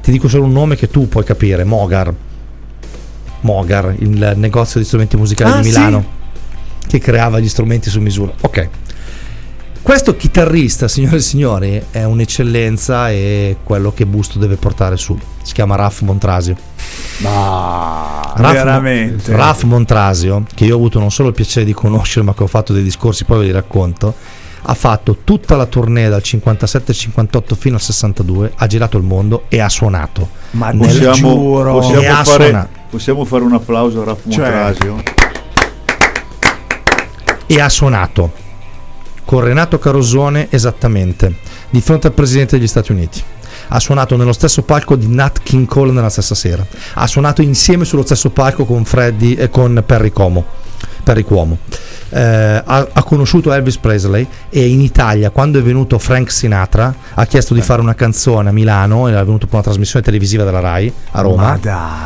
Ti 0.01 0.11
dico 0.11 0.27
solo 0.27 0.43
un 0.43 0.51
nome 0.51 0.75
che 0.75 0.89
tu 0.89 1.07
puoi 1.07 1.23
capire: 1.23 1.63
Mogar. 1.63 2.13
Mogar, 3.41 3.95
il 3.99 4.33
negozio 4.35 4.81
di 4.81 4.85
strumenti 4.85 5.15
musicali 5.15 5.51
Ah, 5.51 5.61
di 5.61 5.71
sì. 5.71 5.77
Milano, 5.77 6.05
che 6.85 6.99
creava 6.99 7.39
gli 7.39 7.47
strumenti 7.47 7.89
su 7.89 8.01
misura. 8.01 8.33
Ok. 8.41 8.69
Questo 9.87 10.17
chitarrista, 10.17 10.89
signore 10.89 11.15
e 11.15 11.21
signori, 11.21 11.81
è 11.91 12.03
un'eccellenza 12.03 13.09
e 13.09 13.55
quello 13.63 13.93
che 13.93 14.05
Busto 14.05 14.37
deve 14.37 14.57
portare 14.57 14.97
su. 14.97 15.17
Si 15.41 15.53
chiama 15.53 15.77
Raff 15.77 16.01
Montrasio. 16.01 16.57
Ma 17.19 18.33
Raff, 18.35 18.51
veramente. 18.51 19.33
Raff 19.33 19.63
Montrasio, 19.63 20.43
che 20.53 20.65
io 20.65 20.73
ho 20.73 20.75
avuto 20.75 20.99
non 20.99 21.09
solo 21.09 21.29
il 21.29 21.33
piacere 21.33 21.65
di 21.65 21.71
conoscere, 21.71 22.25
ma 22.25 22.33
che 22.33 22.43
ho 22.43 22.47
fatto 22.47 22.73
dei 22.73 22.83
discorsi, 22.83 23.23
poi 23.23 23.37
ve 23.39 23.45
li 23.45 23.51
racconto, 23.51 24.13
ha 24.63 24.73
fatto 24.73 25.19
tutta 25.23 25.55
la 25.55 25.65
tournée 25.65 26.09
dal 26.09 26.21
57 26.21 26.91
al 26.91 26.97
58 26.97 27.55
fino 27.55 27.75
al 27.75 27.81
62, 27.81 28.51
ha 28.57 28.67
girato 28.67 28.97
il 28.97 29.03
mondo 29.03 29.45
e 29.47 29.61
ha 29.61 29.69
suonato. 29.69 30.27
Ma 30.51 30.71
Nel 30.71 30.79
possiamo, 30.79 31.11
Possiamo, 31.11 31.33
giuro. 31.33 31.69
E 31.69 31.79
possiamo, 31.79 32.17
ha 32.19 32.23
fare, 32.25 32.43
suonato. 32.43 32.69
possiamo 32.89 33.23
fare 33.23 33.43
un 33.45 33.53
applauso 33.53 34.01
a 34.01 34.03
Raff 34.03 34.19
Cioè. 34.27 34.51
Montrasio? 34.51 35.03
E 37.45 37.61
ha 37.61 37.69
suonato 37.69 38.45
con 39.27 39.43
Renato 39.43 39.77
Carosone 39.77 40.47
esattamente, 40.51 41.35
di 41.69 41.81
fronte 41.81 42.07
al 42.07 42.13
Presidente 42.13 42.57
degli 42.57 42.65
Stati 42.65 42.93
Uniti. 42.93 43.21
Ha 43.67 43.77
suonato 43.77 44.15
nello 44.15 44.31
stesso 44.31 44.61
palco 44.61 44.95
di 44.95 45.09
Nat 45.09 45.41
King 45.43 45.67
Cole 45.67 45.91
nella 45.91 46.07
stessa 46.07 46.33
sera. 46.33 46.65
Ha 46.93 47.07
suonato 47.07 47.41
insieme 47.41 47.83
sullo 47.83 48.03
stesso 48.03 48.29
palco 48.29 48.63
con 48.63 48.85
Freddy 48.85 49.33
e 49.33 49.49
con 49.49 49.83
Perry 49.85 50.11
Como. 50.11 50.45
Perry 51.03 51.23
Cuomo. 51.23 51.57
Eh, 52.09 52.21
ha, 52.21 52.87
ha 52.93 53.03
conosciuto 53.03 53.51
Elvis 53.51 53.77
Presley 53.77 54.25
e 54.49 54.67
in 54.67 54.79
Italia 54.79 55.29
quando 55.29 55.59
è 55.59 55.61
venuto 55.61 55.99
Frank 55.99 56.31
Sinatra 56.31 56.93
ha 57.13 57.25
chiesto 57.25 57.53
di 57.53 57.61
fare 57.61 57.81
una 57.81 57.95
canzone 57.95 58.47
a 58.47 58.51
Milano 58.53 59.09
era 59.09 59.23
venuto 59.23 59.45
per 59.45 59.55
una 59.55 59.63
trasmissione 59.63 60.05
televisiva 60.05 60.45
della 60.45 60.61
RAI 60.61 60.93
a 61.11 61.21
Roma 61.21 61.59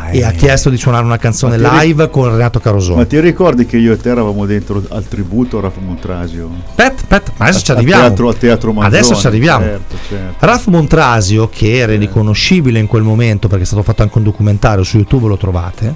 e 0.09 0.23
ha 0.23 0.31
chiesto 0.31 0.71
di 0.71 0.77
suonare 0.77 1.05
una 1.05 1.17
canzone 1.17 1.59
live 1.59 2.09
con 2.09 2.31
Renato 2.31 2.59
Carosone 2.59 2.95
Ma 2.95 3.05
ti 3.05 3.19
ricordi 3.19 3.65
che 3.65 3.77
io 3.77 3.93
e 3.93 3.97
te 3.97 4.09
eravamo 4.09 4.45
dentro 4.47 4.83
al 4.89 5.07
tributo 5.07 5.59
a 5.59 5.61
Raff 5.61 5.77
Montrasio? 5.77 6.49
aspetta, 6.67 7.01
aspetta, 7.01 7.31
ma 7.37 7.45
adesso 7.45 7.63
ci 7.63 7.71
Al 7.71 7.77
arriviamo 7.77 8.01
Teatro, 8.01 8.27
al 8.27 8.37
teatro 8.37 8.73
Manzoni, 8.73 8.95
Adesso 8.95 9.15
ci 9.15 9.27
arriviamo. 9.27 9.65
Certo, 9.65 9.95
certo. 10.09 10.45
Ralph 10.45 10.67
Montrasio, 10.67 11.49
che 11.49 11.77
era 11.77 11.95
riconoscibile 11.95 12.79
in 12.79 12.87
quel 12.87 13.03
momento 13.03 13.47
perché 13.47 13.63
è 13.63 13.67
stato 13.67 13.83
fatto 13.83 14.01
anche 14.01 14.17
un 14.17 14.23
documentario 14.23 14.83
su 14.83 14.97
YouTube, 14.97 15.27
lo 15.27 15.37
trovate, 15.37 15.95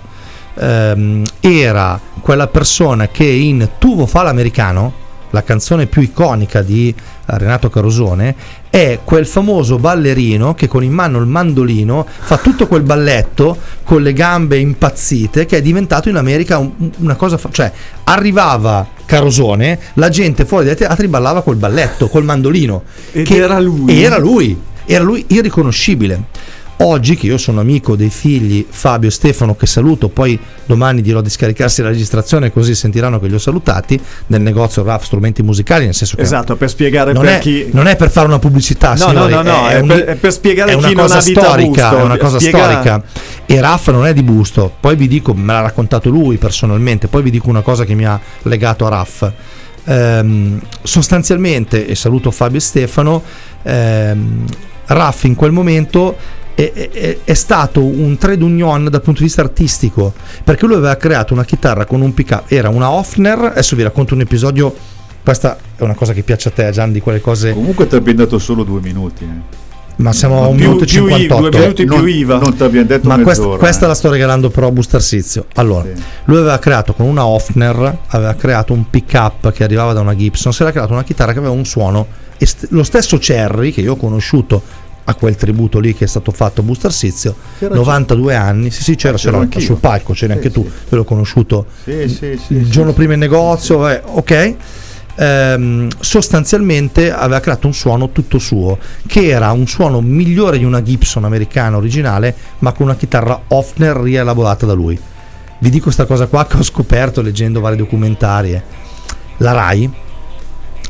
ehm, 0.56 1.24
era 1.40 2.00
quella 2.22 2.48
persona 2.48 3.08
che 3.10 3.24
in 3.26 3.70
Tuvo 3.78 4.06
fa 4.06 4.24
l'americano, 4.24 5.04
la 5.32 5.44
canzone 5.44 5.86
più 5.86 6.02
iconica 6.02 6.62
di 6.62 6.90
eh, 6.90 7.38
Renato 7.38 7.70
Carosone, 7.70 8.36
è 8.70 9.00
quel 9.04 9.26
famoso 9.26 9.78
ballerino 9.78 10.54
che 10.54 10.68
con 10.68 10.84
in 10.84 10.92
mano 10.94 11.20
il 11.20 11.26
mandolino 11.28 12.06
fa 12.08 12.38
tutto 12.38 12.68
quel 12.68 12.82
balletto 12.84 13.58
con 13.84 14.02
le 14.02 14.14
gambe 14.14 14.58
impazzite 14.58 15.46
che 15.46 15.58
è 15.58 15.62
diventato 15.62 16.10
in 16.10 16.16
America 16.16 16.58
un- 16.58 16.72
una 16.98 17.16
cosa, 17.16 17.38
fa- 17.38 17.50
cioè 17.52 17.72
arrivava 18.06 18.88
Carosone, 19.06 19.80
la 19.96 20.10
gente 20.10 20.46
fuori 20.46 20.66
dai 20.66 20.76
teatri 20.76 21.08
ballava 21.08 21.42
col 21.42 21.58
balletto, 21.58 22.08
col 22.08 22.24
mandolino. 22.24 22.84
Ed 23.12 23.26
che- 23.26 23.36
era 23.36 23.60
lui. 23.60 24.02
Era 24.04 24.18
lui, 24.18 24.58
era 24.86 25.04
lui 25.04 25.24
irriconoscibile. 25.28 26.24
Oggi 26.78 27.16
che 27.16 27.28
io 27.28 27.38
sono 27.38 27.62
amico 27.62 27.96
dei 27.96 28.10
figli 28.10 28.66
Fabio 28.70 29.08
e 29.08 29.12
Stefano 29.12 29.56
che 29.56 29.66
saluto, 29.66 30.10
poi 30.10 30.38
domani 30.66 31.02
dirò 31.02 31.22
di 31.22 31.30
scaricarsi 31.30 31.82
la 31.82 31.88
registrazione 31.88 32.52
così 32.52 32.76
sentiranno 32.76 33.18
che 33.18 33.28
li 33.28 33.34
ho 33.34 33.38
salutati 33.40 33.98
nel 34.28 34.42
negozio 34.42 34.84
RAF 34.84 35.06
strumenti 35.06 35.42
musicali, 35.42 35.86
nel 35.86 35.94
senso 35.94 36.18
che 36.18 36.24
Esatto, 36.24 36.58
per 36.58 36.68
spiegare 36.70 37.14
non, 37.14 37.24
per 37.24 37.36
è, 37.36 37.40
chi 37.40 37.70
non 37.72 37.88
è 37.88 37.96
per 37.96 38.10
fare 38.12 38.28
una 38.28 38.40
pubblicità, 38.40 38.90
No, 38.90 38.98
signori, 38.98 39.34
no, 39.34 39.42
no, 39.42 39.52
no, 39.62 39.68
è 39.70 39.80
un- 39.80 39.88
per- 39.88 40.04
è 40.04 40.16
per 40.16 40.32
spiegare 40.34 40.72
è 40.72 40.74
una 40.76 40.88
chi 40.90 40.94
non 40.96 41.06
cosa 41.06 41.22
storica, 41.22 41.64
Busto. 41.90 41.98
è 41.98 42.02
una 42.04 42.18
cosa 42.18 42.40
Spiega- 42.40 42.58
storica. 42.70 43.04
E 43.46 43.62
Raff 43.62 43.90
non 43.92 44.06
è 44.06 44.12
di 44.14 44.24
Busto, 44.24 44.74
poi 44.78 44.98
vi 44.98 45.08
dico, 45.08 45.34
me 45.34 45.54
l'ha 45.54 45.62
raccontato 45.62 46.10
lui 46.10 46.36
personalmente, 46.36 47.08
poi 47.08 47.22
vi 47.24 47.32
dico 47.32 47.48
una 47.48 47.62
cosa 47.62 47.86
che 47.86 47.94
mi 47.94 48.06
ha 48.06 48.20
legato 48.42 48.86
a 48.86 48.90
Raff. 48.90 49.32
Ehm, 49.86 50.60
sostanzialmente, 50.84 51.88
e 51.88 51.96
saluto 51.96 52.32
Fabio 52.32 52.58
e 52.58 52.62
Stefano, 52.62 53.24
ehm, 53.64 54.44
Raff 54.88 55.24
in 55.24 55.36
quel 55.36 55.52
momento 55.52 56.16
è, 56.56 56.72
è- 56.92 57.18
è 57.24 57.34
stato 57.34 57.84
un 57.84 58.18
trade 58.18 58.44
union 58.44 58.88
dal 58.90 59.02
punto 59.02 59.20
di 59.20 59.26
vista 59.26 59.42
artistico 59.42 60.14
perché 60.44 60.66
lui 60.66 60.76
aveva 60.76 60.96
creato 60.96 61.34
una 61.34 61.44
chitarra 61.46 61.86
con 61.86 62.02
un 62.02 62.14
pick 62.14 62.32
up 62.32 62.44
era 62.52 62.70
una 62.70 62.90
Hofner 62.90 63.40
adesso 63.40 63.76
vi 63.76 63.84
racconto 63.84 64.14
un 64.14 64.22
episodio 64.22 64.74
questa 65.24 65.58
è 65.76 65.84
una 65.84 65.96
cosa 65.96 66.14
che 66.14 66.24
piace 66.24 66.50
a 66.50 66.52
te 66.52 66.70
Gian 66.72 66.92
di 66.92 67.02
quelle 67.02 67.20
cose 67.22 67.52
Comunque 67.54 67.88
ti 67.88 67.96
abbiamo 67.96 68.20
dato 68.20 68.38
solo 68.40 68.64
due 68.64 68.80
minuti. 68.80 69.24
eh. 69.24 69.64
ma 69.98 70.14
siamo 70.14 70.44
a 70.44 70.48
un 70.48 70.56
più- 70.56 70.66
minuto 70.68 70.84
e 70.84 70.88
più 70.88 71.06
i- 71.08 71.10
58 71.10 71.50
due 71.50 71.60
minuti 71.60 71.86
più 71.86 71.96
non, 71.96 72.08
IVA. 72.10 72.38
Non 72.38 72.56
ti 72.56 72.64
abbiamo 72.64 72.86
detto 72.88 73.08
ma 73.08 73.20
questa, 73.20 73.46
questa 73.46 73.86
eh. 73.86 73.88
la 73.88 73.94
sto 73.96 74.10
regalando 74.12 74.50
però 74.50 74.68
a 74.68 74.72
Buster 74.72 75.02
Sizio 75.02 75.46
allora 75.56 75.90
Sì. 75.94 76.02
lui 76.26 76.38
aveva 76.38 76.60
creato 76.60 76.94
con 76.94 77.06
una 77.08 77.26
Hofner 77.26 77.98
aveva 78.08 78.34
creato 78.36 78.72
un 78.74 78.90
pick 78.90 79.14
up 79.16 79.52
che 79.52 79.64
arrivava 79.64 79.94
da 79.94 80.02
una 80.02 80.16
Gibson 80.16 80.54
si 80.54 80.62
era 80.62 80.72
creato 80.72 80.94
una 80.94 81.04
chitarra 81.04 81.32
che 81.34 81.40
aveva 81.40 81.54
un 81.54 81.66
suono 81.66 82.06
est- 82.38 82.68
lo 82.70 82.84
stesso 82.84 83.18
Cherry 83.18 83.72
che 83.72 83.82
io 83.82 83.94
ho 83.94 83.98
conosciuto 83.98 84.62
a 85.08 85.14
quel 85.16 85.36
tributo 85.36 85.80
lì 85.80 85.94
che 85.94 86.06
è 86.06 86.08
stato 86.08 86.32
fatto 86.32 86.62
a 86.62 86.64
Buster 86.64 86.92
Sizio 86.92 87.36
C'era- 87.60 87.76
92 87.76 88.36
anni 88.36 88.72
sì 88.72 88.82
sì 88.84 88.96
c'era, 88.96 89.18
c'era 89.18 89.38
anch'io. 89.38 89.60
sul 89.62 89.78
palco 89.78 90.14
c'eri 90.14 90.32
Sì, 90.32 90.38
anche 90.38 90.52
tu 90.52 90.62
sì. 90.64 90.68
io 90.90 90.98
l'ho 90.98 91.04
conosciuto 91.04 91.66
Sì, 91.84 92.08
sì, 92.10 92.40
il 92.54 92.70
giorno 92.70 92.92
prima 92.94 93.14
in 93.14 93.20
negozio, 93.20 93.78
vabbè, 93.78 94.02
ok. 94.06 94.56
Ehm, 95.18 95.88
sostanzialmente 96.00 97.12
aveva 97.14 97.40
creato 97.40 97.68
un 97.68 97.74
suono 97.74 98.10
tutto 98.12 98.38
suo, 98.40 98.78
che 99.08 99.28
era 99.30 99.52
un 99.52 99.66
suono 99.68 100.02
migliore 100.02 100.58
di 100.58 100.66
una 100.66 100.82
Gibson 100.82 101.24
americana 101.24 101.78
originale, 101.78 102.36
ma 102.60 102.74
con 102.74 102.88
una 102.88 102.96
chitarra 102.96 103.44
Hofner 103.48 103.96
rielaborata 103.96 104.66
da 104.66 104.74
lui. 104.74 105.00
Vi 105.60 105.70
dico 105.70 105.84
questa 105.86 106.06
cosa 106.06 106.28
qua 106.28 106.46
che 106.48 106.58
ho 106.58 106.64
scoperto 106.64 107.22
leggendo 107.22 107.62
vari 107.62 107.78
documentari. 107.78 108.54
eh. 108.54 108.62
La 109.38 109.52
Rai 109.54 109.90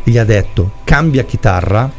gli 0.04 0.18
ha 0.18 0.26
detto 0.26 0.74
cambia 0.84 1.24
chitarra 1.24 1.90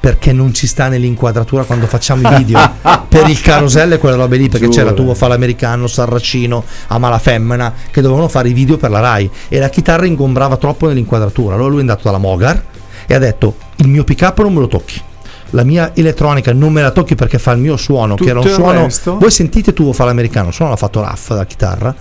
perché 0.00 0.32
non 0.32 0.54
ci 0.54 0.66
sta 0.66 0.88
nell'inquadratura 0.88 1.64
quando 1.64 1.86
facciamo 1.86 2.26
i 2.26 2.34
video. 2.36 2.58
Per 3.06 3.28
il 3.28 3.40
carosello 3.40 3.94
e 3.94 3.98
quelle 3.98 4.16
robe 4.16 4.38
lì 4.38 4.48
perché 4.48 4.68
Giuro. 4.68 4.78
c'era 4.78 4.92
Tuvo 4.92 5.14
fa 5.14 5.28
l'americano, 5.28 5.86
Sarracino, 5.86 6.64
Ama 6.88 7.10
la 7.10 7.18
femmina 7.18 7.74
che 7.90 8.00
dovevano 8.00 8.28
fare 8.28 8.48
i 8.48 8.54
video 8.54 8.78
per 8.78 8.90
la 8.90 9.00
Rai. 9.00 9.30
E 9.48 9.58
la 9.58 9.68
chitarra 9.68 10.06
ingombrava 10.06 10.56
troppo 10.56 10.86
nell'inquadratura. 10.86 11.54
Allora 11.54 11.68
lui 11.68 11.78
è 11.78 11.80
andato 11.82 12.02
dalla 12.04 12.18
Mogar 12.18 12.62
e 13.06 13.14
ha 13.14 13.18
detto 13.18 13.56
il 13.76 13.88
mio 13.88 14.04
pick 14.04 14.22
up 14.22 14.40
non 14.40 14.54
me 14.54 14.60
lo 14.60 14.68
tocchi. 14.68 15.02
La 15.50 15.64
mia 15.64 15.90
elettronica 15.94 16.52
non 16.52 16.72
me 16.72 16.80
la 16.80 16.92
tocchi 16.92 17.14
perché 17.14 17.38
fa 17.38 17.50
il 17.52 17.58
mio 17.58 17.76
suono 17.76 18.14
che 18.14 18.28
era 18.28 18.38
un 18.38 18.44
Tutto 18.44 18.54
suono 18.54 18.84
resto? 18.84 19.18
voi 19.18 19.32
sentite 19.32 19.72
Tuvo 19.72 19.92
fa 19.92 20.04
l'americano 20.04 20.48
il 20.48 20.54
suono 20.54 20.70
l'ha 20.70 20.76
fatto 20.76 21.00
Raff 21.00 21.28
dalla 21.30 21.44
chitarra. 21.44 21.94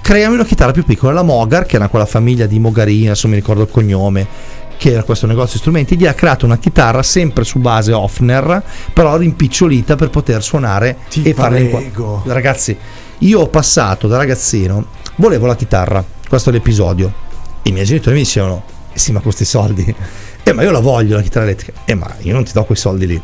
Creiamo 0.00 0.34
una 0.34 0.46
chitarra 0.46 0.72
più 0.72 0.82
piccola 0.84 1.12
la 1.12 1.22
Mogar 1.22 1.66
che 1.66 1.76
era 1.76 1.88
quella 1.88 2.06
famiglia 2.06 2.46
di 2.46 2.58
Mogarini 2.58 3.06
adesso 3.06 3.28
mi 3.28 3.34
ricordo 3.34 3.62
il 3.62 3.68
cognome 3.70 4.26
che 4.80 4.92
era 4.92 5.02
questo 5.02 5.26
negozio 5.26 5.58
strumenti 5.58 5.94
gli 5.94 6.06
ha 6.06 6.14
creato 6.14 6.46
una 6.46 6.56
chitarra 6.56 7.02
sempre 7.02 7.44
su 7.44 7.58
base 7.58 7.92
Hofner 7.92 8.62
però 8.94 9.18
rimpicciolita 9.18 9.94
per 9.94 10.08
poter 10.08 10.42
suonare 10.42 10.96
Ti 11.10 11.22
e 11.22 11.34
farla 11.34 11.58
in 11.58 11.92
qua- 11.92 12.22
ragazzi 12.32 12.74
io 13.18 13.40
ho 13.40 13.48
passato 13.48 14.08
da 14.08 14.16
ragazzino 14.16 14.86
volevo 15.16 15.44
la 15.44 15.54
chitarra 15.54 16.02
questo 16.30 16.50
è 16.50 16.52
l'episodio. 16.52 17.12
I 17.64 17.72
miei 17.72 17.84
genitori 17.84 18.14
mi 18.14 18.22
dicevano 18.22 18.62
"Eh 18.92 18.98
sì 19.00 19.10
ma 19.10 19.18
questi 19.18 19.44
soldi. 19.44 19.92
Eh 20.42 20.52
ma 20.54 20.62
io 20.62 20.70
la 20.70 20.78
voglio 20.78 21.16
la 21.16 21.22
chitarra 21.22 21.44
elettrica. 21.44 21.80
Eh 21.84 21.94
ma 21.94 22.08
io 22.20 22.32
non 22.32 22.44
ti 22.44 22.52
do 22.52 22.64
quei 22.64 22.78
soldi 22.78 23.06
lì. 23.06 23.20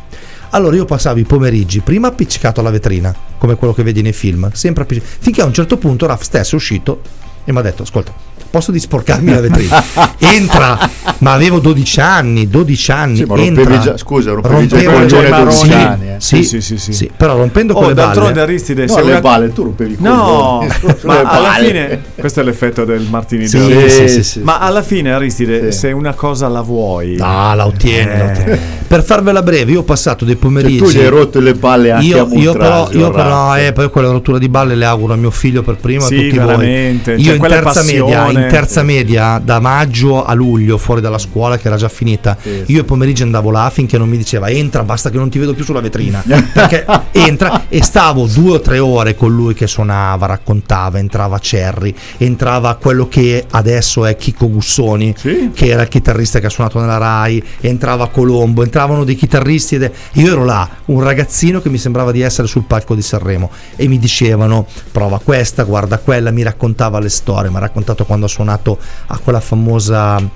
Allora 0.51 0.75
io 0.75 0.85
passavo 0.85 1.17
i 1.19 1.23
pomeriggi 1.23 1.79
prima 1.79 2.09
appiccicato 2.09 2.59
alla 2.59 2.69
vetrina 2.69 3.15
come 3.37 3.55
quello 3.55 3.73
che 3.73 3.81
vedi 3.81 4.01
nei 4.01 4.13
film 4.13 4.51
sempre 4.51 4.83
appiccicato 4.83 5.15
finché 5.19 5.41
a 5.41 5.45
un 5.45 5.53
certo 5.53 5.77
punto 5.77 6.05
Raf 6.05 6.21
stesso 6.21 6.53
è 6.53 6.57
uscito 6.57 7.01
e 7.43 7.51
mi 7.51 7.57
ha 7.57 7.61
detto 7.61 7.83
ascolta 7.83 8.13
posso 8.49 8.71
di 8.71 8.79
sporcarmi 8.79 9.31
la 9.33 9.41
vetrina. 9.41 9.83
Entra, 10.19 10.89
ma 11.19 11.33
avevo 11.33 11.59
12 11.59 11.99
anni, 11.99 12.47
12 12.47 12.91
anni. 12.91 13.15
Sì, 13.17 13.25
rompevi 13.25 13.79
già- 13.79 13.97
scusa, 13.97 14.31
rompevi 14.31 14.67
già 14.67 14.77
i 14.79 14.83
rompevo 14.85 14.91
coglioni 15.05 15.07
già 15.07 15.17
a 15.35 15.39
i 15.39 15.43
12 15.43 15.67
maroni. 15.67 15.83
anni, 15.85 16.07
eh. 16.09 16.15
Sì, 16.19 16.43
Sì, 16.43 16.61
sì, 16.61 16.77
sì, 16.77 16.93
sì. 16.93 17.11
però 17.15 17.35
rompendo 17.37 17.73
Oh, 17.73 17.77
quelle 17.79 17.93
d'altronde 17.93 18.33
balle. 18.33 18.41
Aristide, 18.43 18.85
No, 18.85 18.95
le 18.97 19.01
una- 19.03 19.19
balle, 19.21 19.53
tu 19.53 19.63
rompevi 19.63 19.93
i 19.93 19.97
No, 19.99 20.65
ma 21.03 21.13
Le 21.13 21.19
alla 21.19 21.39
balle. 21.49 21.65
fine 21.67 22.01
questo 22.15 22.39
è 22.39 22.43
l'effetto 22.43 22.85
del 22.85 23.01
Martini 23.09 23.47
Sì, 23.47 23.59
sì, 23.89 24.07
sì, 24.09 24.23
sì. 24.23 24.39
Ma 24.41 24.59
alla 24.59 24.81
fine 24.81 25.11
Aristide, 25.13 25.71
Sì. 25.71 25.77
se 25.79 25.91
una 25.91 26.13
cosa 26.13 26.47
la 26.47 26.61
vuoi, 26.61 27.15
No, 27.17 27.53
la 27.55 27.65
ottieni, 27.65 28.17
la 28.17 28.25
ottieni. 28.25 28.59
Per 28.87 29.03
farvela 29.03 29.41
breve, 29.41 29.71
io 29.73 29.79
ho 29.79 29.83
passato 29.83 30.23
dei 30.25 30.33
Cioè, 30.35 30.43
pomeriggi. 30.43 30.77
tu 30.77 30.89
gli 30.89 30.99
hai 30.99 31.09
rotto 31.09 31.39
le 31.39 31.53
balle 31.53 31.91
anche 31.91 32.13
a 32.13 32.25
io, 32.25 32.27
io 32.39 32.51
però, 32.53 32.69
Montrasio, 32.77 32.99
io 32.99 33.11
però 33.11 33.57
eh, 33.57 33.73
poi 33.73 33.89
quella 33.89 34.11
rottura 34.11 34.37
di 34.37 34.47
balle 34.49 34.75
le 34.75 34.85
auguro 34.85 35.13
a 35.13 35.15
mio 35.17 35.29
figlio 35.31 35.61
per 35.61 35.75
primo 35.75 36.03
e 36.05 36.07
Sì, 36.07 36.15
a 36.15 36.21
tutti 36.21 36.37
veramente, 36.37 37.13
voi. 37.15 37.19
cioè, 37.23 37.27
Io 37.29 37.33
in 37.33 37.39
quella 37.39 37.55
è 37.57 37.61
terza, 37.63 37.83
media, 37.83 38.29
in 38.31 38.47
terza 38.49 38.83
media, 38.83 39.41
da 39.43 39.59
maggio 39.59 40.23
a 40.25 40.33
luglio, 40.33 40.77
fuori 40.77 41.01
dalla 41.01 41.17
scuola 41.17 41.57
che 41.57 41.67
era 41.67 41.75
già 41.75 41.89
finita, 41.89 42.37
Sì, 42.41 42.63
sì. 42.65 42.71
io 42.73 42.81
i 42.81 42.83
pomeriggi 42.85 43.23
andavo 43.23 43.51
là 43.51 43.69
finché 43.73 43.97
non 43.97 44.07
mi 44.07 44.17
diceva 44.17 44.49
entra, 44.49 44.83
basta 44.83 45.09
che 45.09 45.17
non 45.17 45.29
ti 45.29 45.37
vedo 45.39 45.53
più 45.53 45.63
sulla 45.65 45.81
vetrina. 45.81 46.23
Perché 46.53 46.85
entra 47.11 47.63
e 47.69 47.83
stavo 47.83 48.25
due 48.25 48.51
o 48.55 48.59
tre 48.61 48.79
ore 48.79 49.15
con 49.15 49.33
lui 49.33 49.53
che 49.53 49.67
suonava, 49.67 50.25
raccontava, 50.27 50.97
entrava 50.97 51.37
Cerri, 51.39 51.93
entrava 52.17 52.75
quello 52.75 53.07
che 53.07 53.45
adesso 53.51 54.05
è 54.05 54.15
Chico 54.15 54.49
Gussoni, 54.49 55.13
Sì. 55.17 55.51
che 55.53 55.67
era 55.67 55.81
il 55.81 55.87
chitarrista 55.89 56.39
che 56.39 56.45
ha 56.45 56.49
suonato 56.49 56.79
nella 56.79 56.97
Rai, 56.97 57.43
entrava 57.61 58.07
Colombo, 58.07 58.63
entravano 58.77 59.05
dei 59.05 59.15
chitarristi 59.15 59.73
ed 59.73 59.91
io 60.13 60.31
ero 60.31 60.45
là, 60.45 60.69
un 60.85 61.01
ragazzino 61.01 61.61
che 61.61 61.69
mi 61.69 61.79
sembrava 61.79 62.11
di 62.11 62.21
essere 62.21 62.47
sul 62.47 62.65
palco 62.65 62.93
di 62.93 63.01
Sanremo 63.01 63.49
e 63.75 63.87
mi 63.87 63.97
dicevano 63.97 64.67
prova 64.91 65.19
questa, 65.19 65.63
guarda 65.63 65.97
quella, 65.97 66.29
mi 66.29 66.43
raccontava 66.43 66.99
le 66.99 67.09
storie, 67.09 67.49
mi 67.49 67.55
ha 67.55 67.59
raccontato 67.59 68.05
quando 68.05 68.27
ha 68.27 68.29
suonato 68.29 68.77
a 69.07 69.17
quella 69.17 69.39
famosa 69.39 70.19
eh, 70.19 70.27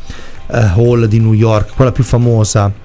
hall 0.47 1.05
di 1.05 1.19
New 1.19 1.33
York, 1.33 1.75
quella 1.75 1.91
più 1.91 2.03
famosa. 2.03 2.80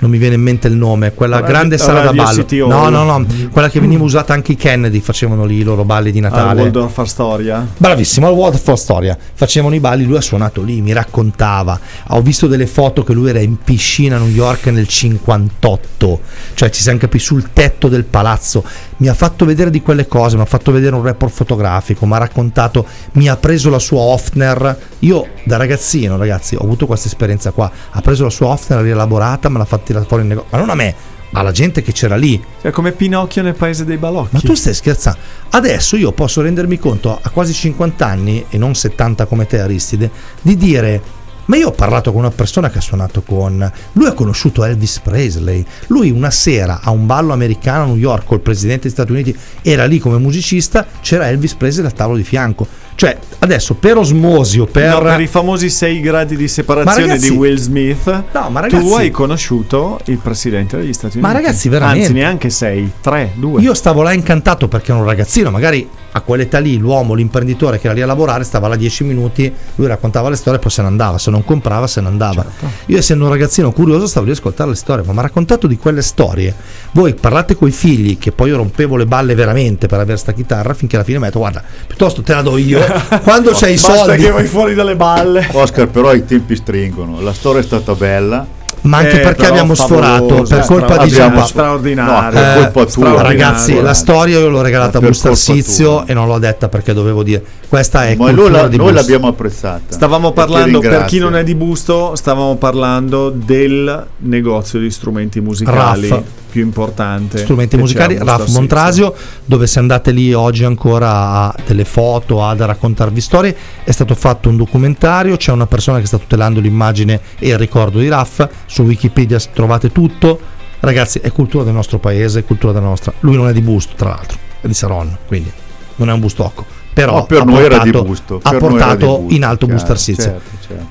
Non 0.00 0.10
mi 0.10 0.18
viene 0.18 0.36
in 0.36 0.42
mente 0.42 0.68
il 0.68 0.76
nome, 0.76 1.12
quella 1.12 1.40
Radio- 1.40 1.52
grande 1.52 1.78
sala 1.78 2.02
da 2.02 2.12
ballo. 2.12 2.44
No, 2.68 2.88
no, 2.88 3.02
no, 3.02 3.26
quella 3.50 3.68
che 3.68 3.80
veniva 3.80 4.04
usata 4.04 4.32
anche 4.32 4.52
i 4.52 4.56
Kennedy, 4.56 5.00
facevano 5.00 5.44
lì 5.44 5.56
i 5.56 5.62
loro 5.64 5.84
balli 5.84 6.12
di 6.12 6.18
al 6.18 6.30
Natale. 6.30 6.62
Waldorf 6.62 6.92
fa 6.92 7.04
storia. 7.04 7.66
Bravissimo, 7.76 8.28
al 8.28 8.32
World 8.32 8.58
for 8.58 8.78
Storia. 8.78 9.18
Facevano 9.34 9.74
i 9.74 9.80
balli, 9.80 10.04
lui 10.04 10.16
ha 10.16 10.20
suonato 10.20 10.62
lì, 10.62 10.80
mi 10.80 10.92
raccontava. 10.92 11.78
Ho 12.08 12.22
visto 12.22 12.46
delle 12.46 12.68
foto 12.68 13.02
che 13.02 13.12
lui 13.12 13.28
era 13.30 13.40
in 13.40 13.56
piscina 13.56 14.16
a 14.16 14.18
New 14.20 14.28
York 14.28 14.66
nel 14.66 14.86
58, 14.86 16.20
cioè 16.54 16.70
ci 16.70 16.80
siamo 16.80 16.98
capiti 16.98 17.24
sul 17.24 17.50
tetto 17.52 17.88
del 17.88 18.04
palazzo. 18.04 18.62
Mi 18.98 19.08
ha 19.08 19.14
fatto 19.14 19.44
vedere 19.44 19.70
di 19.70 19.82
quelle 19.82 20.06
cose, 20.06 20.36
mi 20.36 20.42
ha 20.42 20.46
fatto 20.46 20.70
vedere 20.70 20.94
un 20.94 21.02
report 21.02 21.32
fotografico, 21.32 22.06
mi 22.06 22.14
ha 22.14 22.18
raccontato, 22.18 22.86
mi 23.12 23.28
ha 23.28 23.36
preso 23.36 23.68
la 23.68 23.78
sua 23.80 24.00
Hofner. 24.00 24.78
Io 25.00 25.26
da 25.44 25.56
ragazzino, 25.56 26.16
ragazzi, 26.16 26.54
ho 26.54 26.62
avuto 26.62 26.86
questa 26.86 27.08
esperienza 27.08 27.50
qua. 27.50 27.70
Ha 27.90 28.00
preso 28.00 28.22
la 28.24 28.30
sua 28.30 28.48
Hofner, 28.48 28.80
rielaborata, 28.80 29.48
me 29.48 29.58
l'ha 29.58 29.64
fatta 29.64 29.87
tirare 29.88 30.04
fuori 30.06 30.22
in 30.22 30.28
negozio. 30.28 30.50
Ma 30.52 30.58
non 30.58 30.70
a 30.70 30.74
me, 30.74 30.94
alla 31.32 31.50
gente 31.50 31.82
che 31.82 31.92
c'era 31.92 32.16
lì. 32.16 32.42
Cioè, 32.60 32.70
come 32.70 32.92
Pinocchio 32.92 33.42
nel 33.42 33.54
paese 33.54 33.84
dei 33.84 33.96
balocchi. 33.96 34.30
Ma 34.34 34.40
tu 34.40 34.54
stai 34.54 34.74
scherzando? 34.74 35.18
Adesso 35.50 35.96
io 35.96 36.12
posso 36.12 36.42
rendermi 36.42 36.78
conto 36.78 37.18
a 37.20 37.30
quasi 37.30 37.52
50 37.52 38.06
anni, 38.06 38.44
e 38.48 38.58
non 38.58 38.74
70 38.74 39.26
come 39.26 39.46
te 39.46 39.60
Aristide, 39.60 40.10
di 40.42 40.56
dire... 40.56 41.16
Ma 41.48 41.56
io 41.56 41.68
ho 41.68 41.72
parlato 41.72 42.12
con 42.12 42.20
una 42.20 42.30
persona 42.30 42.68
che 42.68 42.76
ha 42.76 42.82
suonato 42.82 43.22
con... 43.22 43.72
Lui 43.92 44.06
ha 44.06 44.12
conosciuto 44.12 44.64
Elvis 44.64 44.98
Presley. 44.98 45.64
Lui 45.86 46.10
una 46.10 46.30
sera 46.30 46.80
a 46.82 46.90
un 46.90 47.06
ballo 47.06 47.32
americano 47.32 47.84
a 47.84 47.86
New 47.86 47.96
York 47.96 48.26
col 48.26 48.40
presidente 48.40 48.82
degli 48.82 48.90
Stati 48.90 49.12
Uniti 49.12 49.34
era 49.62 49.86
lì 49.86 49.98
come 49.98 50.18
musicista, 50.18 50.86
c'era 51.00 51.28
Elvis 51.28 51.54
Presley 51.54 51.86
al 51.86 51.94
tavolo 51.94 52.18
di 52.18 52.22
fianco. 52.22 52.66
Cioè, 52.98 53.16
adesso 53.38 53.74
per 53.74 53.96
osmosi 53.96 54.58
o 54.58 54.66
per... 54.66 54.90
No, 54.90 55.00
per 55.02 55.20
i 55.20 55.28
famosi 55.28 55.70
6 55.70 56.00
gradi 56.00 56.36
di 56.36 56.48
separazione 56.48 57.06
ragazzi- 57.06 57.30
di 57.30 57.36
Will 57.36 57.56
Smith, 57.56 58.24
No, 58.32 58.50
ma 58.50 58.58
ragazzi- 58.58 58.84
tu 58.84 58.92
hai 58.94 59.12
conosciuto 59.12 60.00
il 60.06 60.16
presidente 60.16 60.76
degli 60.76 60.92
Stati 60.92 61.18
Uniti. 61.18 61.32
Ma 61.32 61.40
ragazzi, 61.40 61.68
veramente? 61.68 62.06
Anzi, 62.06 62.12
neanche 62.12 62.50
6, 62.50 62.90
3, 63.00 63.30
2. 63.36 63.62
Io 63.62 63.72
stavo 63.74 64.02
là 64.02 64.12
incantato 64.12 64.66
perché 64.66 64.90
ero 64.90 64.98
un 65.02 65.06
ragazzino, 65.06 65.48
magari 65.52 65.88
a 66.10 66.20
quell'età 66.22 66.58
lì 66.58 66.76
l'uomo, 66.76 67.14
l'imprenditore 67.14 67.78
che 67.78 67.86
era 67.86 67.94
lì 67.94 68.02
a 68.02 68.06
lavorare, 68.06 68.42
stava 68.42 68.66
là 68.66 68.74
10 68.74 69.04
minuti, 69.04 69.52
lui 69.76 69.86
raccontava 69.86 70.28
le 70.28 70.34
storie 70.34 70.58
e 70.58 70.62
poi 70.62 70.70
se 70.72 70.82
ne 70.82 70.88
andava, 70.88 71.18
se 71.18 71.30
non 71.30 71.44
comprava 71.44 71.86
se 71.86 72.00
ne 72.00 72.08
andava. 72.08 72.44
Io 72.86 72.98
essendo 72.98 73.26
un 73.26 73.30
ragazzino 73.30 73.70
curioso 73.70 74.08
stavo 74.08 74.24
lì 74.24 74.32
a 74.32 74.34
ascoltare 74.34 74.70
le 74.70 74.76
storie, 74.76 75.04
ma 75.04 75.12
mi 75.12 75.18
ha 75.20 75.22
raccontato 75.22 75.68
di 75.68 75.76
quelle 75.76 76.02
storie. 76.02 76.52
Voi 76.92 77.14
parlate 77.14 77.54
coi 77.54 77.70
figli 77.70 78.18
che 78.18 78.32
poi 78.32 78.48
io 78.48 78.56
rompevo 78.56 78.96
le 78.96 79.06
balle 79.06 79.36
veramente 79.36 79.86
per 79.86 80.00
avere 80.00 80.18
sta 80.18 80.32
chitarra 80.32 80.74
finché 80.74 80.96
alla 80.96 81.04
fine 81.04 81.18
mi 81.18 81.24
ha 81.24 81.26
detto 81.28 81.38
guarda, 81.38 81.62
piuttosto 81.86 82.22
te 82.22 82.34
la 82.34 82.42
do 82.42 82.56
io, 82.56 82.80
quando 83.22 83.50
c'hai 83.54 83.72
i 83.72 83.74
Basta 83.80 83.96
soldi... 84.04 84.22
che 84.22 84.30
vai 84.30 84.46
fuori 84.46 84.74
dalle 84.74 84.96
balle. 84.96 85.48
Oscar, 85.52 85.88
però 85.88 86.12
i 86.14 86.24
tempi 86.24 86.56
stringono. 86.56 87.20
La 87.20 87.32
storia 87.32 87.60
è 87.60 87.64
stata 87.64 87.94
bella. 87.94 88.56
Ma 88.80 88.98
anche 88.98 89.18
Eh, 89.20 89.24
perché 89.24 89.44
abbiamo 89.46 89.74
sforato 89.74 90.42
per 90.48 90.64
colpa 90.64 90.98
di 90.98 91.10
abbiamo 91.10 91.30
Giampa. 91.34 91.44
straordinario. 91.46 92.12
No, 92.12 92.28
per 92.30 92.54
colpa 92.54 92.70
tua. 92.82 92.88
straordinario. 92.90 93.28
Ragazzi, 93.28 93.80
la 93.82 93.92
storia 93.92 94.38
io 94.38 94.48
l'ho 94.48 94.62
regalata 94.62 94.98
a 94.98 95.00
Buster 95.00 95.36
Sizio 95.36 96.06
e 96.06 96.14
non 96.14 96.28
l'ho 96.28 96.38
detta 96.38 96.68
perché 96.68 96.92
dovevo 96.92 97.24
dire. 97.24 97.42
Questa 97.68 98.06
è 98.06 98.14
Ma 98.14 98.26
cultura 98.26 98.48
noi, 98.50 98.60
la- 98.62 98.68
di 98.68 98.76
noi 98.76 98.92
l'abbiamo 98.92 99.26
apprezzata. 99.26 99.80
Stavamo 99.88 100.30
parlando, 100.30 100.78
per 100.78 101.04
chi 101.06 101.18
non 101.18 101.34
è 101.34 101.42
di 101.42 101.56
Busto, 101.56 102.14
stavamo 102.14 102.54
parlando 102.54 103.30
del 103.30 104.06
negozio 104.18 104.78
di 104.78 104.90
strumenti 104.92 105.40
musicali 105.40 106.08
Raff. 106.08 106.22
Più 106.48 106.62
importante. 106.62 107.38
strumenti 107.38 107.76
musicali, 107.76 108.16
Arsizio. 108.16 108.58
Montrasio, 108.58 109.14
dove 109.44 109.66
se 109.66 109.78
andate 109.78 110.10
lì 110.10 110.32
oggi 110.32 110.64
ancora 110.64 111.10
a 111.44 111.54
delle 111.66 111.84
foto, 111.84 112.44
ad 112.44 112.60
a 112.60 112.66
raccontarvi 112.66 113.20
storie, 113.20 113.56
è 113.84 113.90
stato 113.90 114.14
fatto 114.14 114.48
un 114.48 114.56
documentario, 114.56 115.36
c'è 115.36 115.52
una 115.52 115.66
persona 115.66 116.00
che 116.00 116.06
sta 116.06 116.18
tutelando 116.18 116.60
l'immagine 116.60 117.20
e 117.38 117.48
il 117.48 117.58
ricordo 117.58 117.98
di 117.98 118.08
Raff, 118.08 118.46
su 118.66 118.82
Wikipedia 118.82 119.38
trovate 119.52 119.92
tutto, 119.92 120.38
ragazzi 120.80 121.18
è 121.18 121.30
cultura 121.32 121.64
del 121.64 121.74
nostro 121.74 121.98
paese, 121.98 122.40
è 122.40 122.44
cultura 122.44 122.72
della 122.72 122.86
nostra, 122.86 123.12
lui 123.20 123.36
non 123.36 123.48
è 123.48 123.52
di 123.52 123.60
Busto 123.60 123.94
tra 123.96 124.08
l'altro, 124.10 124.38
è 124.60 124.66
di 124.66 124.74
Saronno, 124.74 125.18
quindi 125.26 125.50
non 125.96 126.08
è 126.10 126.12
un 126.12 126.20
bustocco, 126.20 126.64
però 126.92 127.14
No, 127.16 127.26
per 127.26 127.40
ha 127.40 127.44
noi 127.44 127.64
era 127.64 127.78
di 127.78 127.90
portato- 127.90 128.04
busto. 128.04 128.40
ha 128.42 128.56
portato 128.56 129.18
busto, 129.18 129.34
in 129.34 129.44
alto 129.44 129.66
chiaro, 129.66 129.84
Arsizio. 129.86 130.22
Certo, 130.22 130.50
certo. 130.66 130.86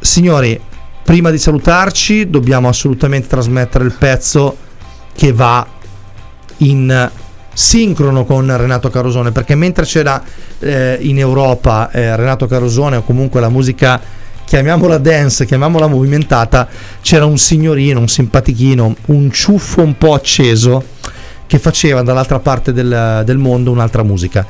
Signori, 0.00 0.60
prima 1.02 1.30
di 1.30 1.38
salutarci 1.38 2.30
dobbiamo 2.30 2.68
assolutamente 2.68 3.26
trasmettere 3.28 3.84
il 3.84 3.92
pezzo 3.98 4.56
che 5.14 5.32
va 5.32 5.66
in 6.58 7.10
sincrono 7.52 8.24
con 8.24 8.56
Renato 8.56 8.90
Carosone 8.90 9.30
perché 9.30 9.54
mentre 9.54 9.84
c'era 9.84 10.20
eh, 10.58 10.98
in 11.00 11.18
Europa 11.18 11.90
eh, 11.90 12.16
Renato 12.16 12.46
Carosone 12.46 12.96
o 12.96 13.02
comunque 13.02 13.40
la 13.40 13.48
musica 13.48 14.00
chiamiamola 14.44 14.98
dance, 14.98 15.46
chiamiamola 15.46 15.86
movimentata 15.86 16.68
c'era 17.00 17.24
un 17.24 17.38
signorino, 17.38 18.00
un 18.00 18.08
simpatichino 18.08 18.96
un 19.06 19.30
ciuffo 19.30 19.82
un 19.82 19.96
po' 19.96 20.14
acceso 20.14 20.84
che 21.46 21.58
faceva 21.58 22.02
dall'altra 22.02 22.40
parte 22.40 22.72
del, 22.72 23.22
del 23.24 23.38
mondo 23.38 23.70
un'altra 23.70 24.02
musica 24.02 24.44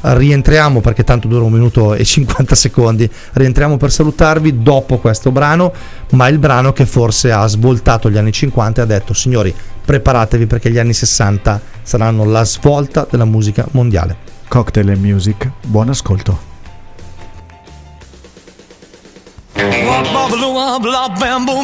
rientriamo 0.00 0.80
perché 0.80 1.04
tanto 1.04 1.28
dura 1.28 1.44
un 1.44 1.52
minuto 1.52 1.94
e 1.94 2.04
50 2.04 2.54
secondi. 2.54 3.10
Rientriamo 3.32 3.76
per 3.76 3.90
salutarvi 3.90 4.62
dopo 4.62 4.98
questo 4.98 5.30
brano 5.30 5.72
ma 6.10 6.28
il 6.28 6.38
brano 6.38 6.72
che 6.72 6.86
forse 6.86 7.32
ha 7.32 7.46
svoltato 7.46 8.10
gli 8.10 8.16
anni 8.16 8.32
50 8.32 8.80
e 8.80 8.84
ha 8.84 8.86
detto 8.86 9.12
signori 9.12 9.54
preparatevi 9.88 10.46
perché 10.46 10.70
gli 10.70 10.78
anni 10.78 10.92
60 10.92 11.60
saranno 11.82 12.24
la 12.26 12.44
svolta 12.44 13.06
della 13.10 13.24
musica 13.24 13.66
mondiale. 13.70 14.16
Cocktail 14.46 14.90
and 14.90 15.02
Music, 15.02 15.50
buon 15.66 15.88
ascolto. 15.88 16.48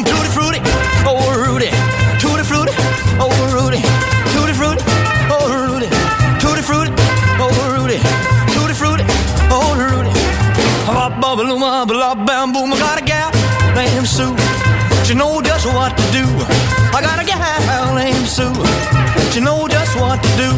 Tutti 0.03 0.27
frutti, 0.27 0.61
oh 1.03 1.43
Rudy, 1.43 1.69
tutti 2.17 2.43
frutti, 2.43 2.71
oh 3.17 3.49
Rudy, 3.51 3.81
tutti 4.33 4.53
frutti, 4.53 4.83
Wop, 10.87 11.19
bop, 11.19 11.37
loo, 11.39 11.59
wop, 11.59 11.89
lop, 11.89 12.25
bam, 12.27 12.53
boom, 12.53 12.71
I 12.71 12.77
got 12.77 13.01
a 13.01 13.03
gal 13.03 13.31
named 13.73 14.07
Sue, 14.07 14.35
she 15.03 15.15
know 15.15 15.41
just 15.41 15.65
what 15.65 15.97
to 15.97 16.03
do. 16.13 16.25
I 16.93 17.01
got 17.01 17.17
a 17.19 17.25
gal 17.25 17.95
named 17.95 18.27
Sue, 18.27 18.53
she 19.31 19.39
know 19.41 19.67
just 19.67 19.97
what 19.99 20.21
to 20.21 20.29
do. 20.37 20.51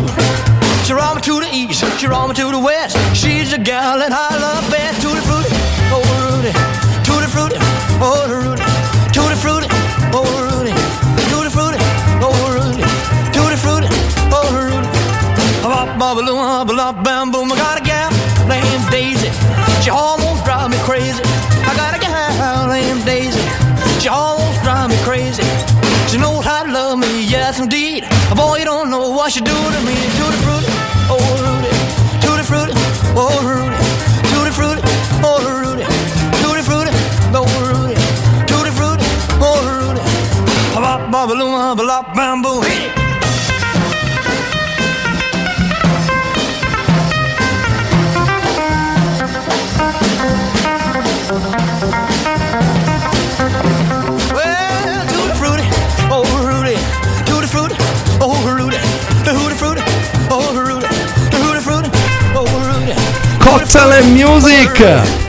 She 0.83 0.93
roll 0.93 1.15
me 1.15 1.21
to 1.21 1.39
the 1.39 1.49
east, 1.51 1.83
she 1.99 2.07
roll 2.07 2.27
me 2.27 2.35
to 2.35 2.51
the 2.51 2.59
west. 2.59 2.97
She's 3.15 3.53
a 3.53 3.57
gal 3.57 3.99
that 3.99 4.11
I 4.11 4.35
love 4.37 4.69
best. 4.69 5.01
Tutti 5.01 5.21
frutti, 5.27 5.49
oh 5.95 6.03
Rudy, 6.23 6.51
tutti 7.07 7.27
frutti, 7.31 7.57
oh 8.03 8.27
Rudy, 8.27 8.63
tutti 9.15 9.35
frutti, 9.43 9.67
oh 10.11 10.27
Rudy, 10.43 10.73
tutti 11.31 11.49
frutti, 11.55 11.79
oh 12.19 12.35
Rudy, 12.51 12.83
tutti 13.31 13.57
frutti, 13.63 13.87
oh 14.35 14.47
Rudy. 14.59 14.87
Bop, 15.63 15.97
bop, 15.97 16.17
loo, 16.17 16.35
bop, 16.35 16.67
bop, 16.67 17.03
bam, 17.03 17.31
boom. 17.31 17.51
I 17.51 17.55
got 17.55 17.79
a 17.79 17.83
gal 17.83 18.11
named 18.47 18.91
Daisy. 18.91 19.16
She 19.87 19.91
almost 19.91 20.43
drive 20.43 20.69
me 20.69 20.75
crazy. 20.79 21.23
I 21.63 21.71
got 21.73 21.95
a 21.95 21.97
gal 21.97 22.67
named 22.67 23.05
Daisy. 23.05 23.39
She 24.01 24.09
almost 24.09 24.61
drive 24.61 24.89
me 24.89 24.97
crazy. 25.07 25.47
She 26.11 26.17
knows 26.17 26.43
how 26.43 26.63
to 26.63 26.71
love 26.73 26.99
me, 26.99 27.23
yes 27.23 27.61
indeed. 27.61 28.03
Boy, 28.35 28.57
you 28.57 28.65
don't 28.65 28.89
know 28.89 29.11
what 29.11 29.31
she 29.31 29.39
do 29.39 29.55
to 29.55 29.79
me. 29.87 29.95
Tutti 30.19 30.39
frutti, 30.43 30.67
oh 31.07 31.23
Rudy. 31.39 31.71
Tutti 32.19 32.43
frutti, 32.43 32.73
oh 33.15 33.31
Rudy. 33.47 33.79
Tutti 34.27 34.51
frutti, 34.51 34.81
oh 35.23 35.39
Rudy. 35.55 35.85
Tutti 36.43 36.63
frutti, 36.67 36.91
oh 37.31 37.47
Rudy. 37.71 37.95
Tutti 38.45 38.71
frutti, 38.75 39.05
oh 39.39 39.55
Rudy. 39.71 40.01
Bop, 40.75 41.09
bop, 41.11 42.13
bam, 42.13 42.41
boom. 42.41 42.96
And 63.59 64.15
Music! 64.15 64.83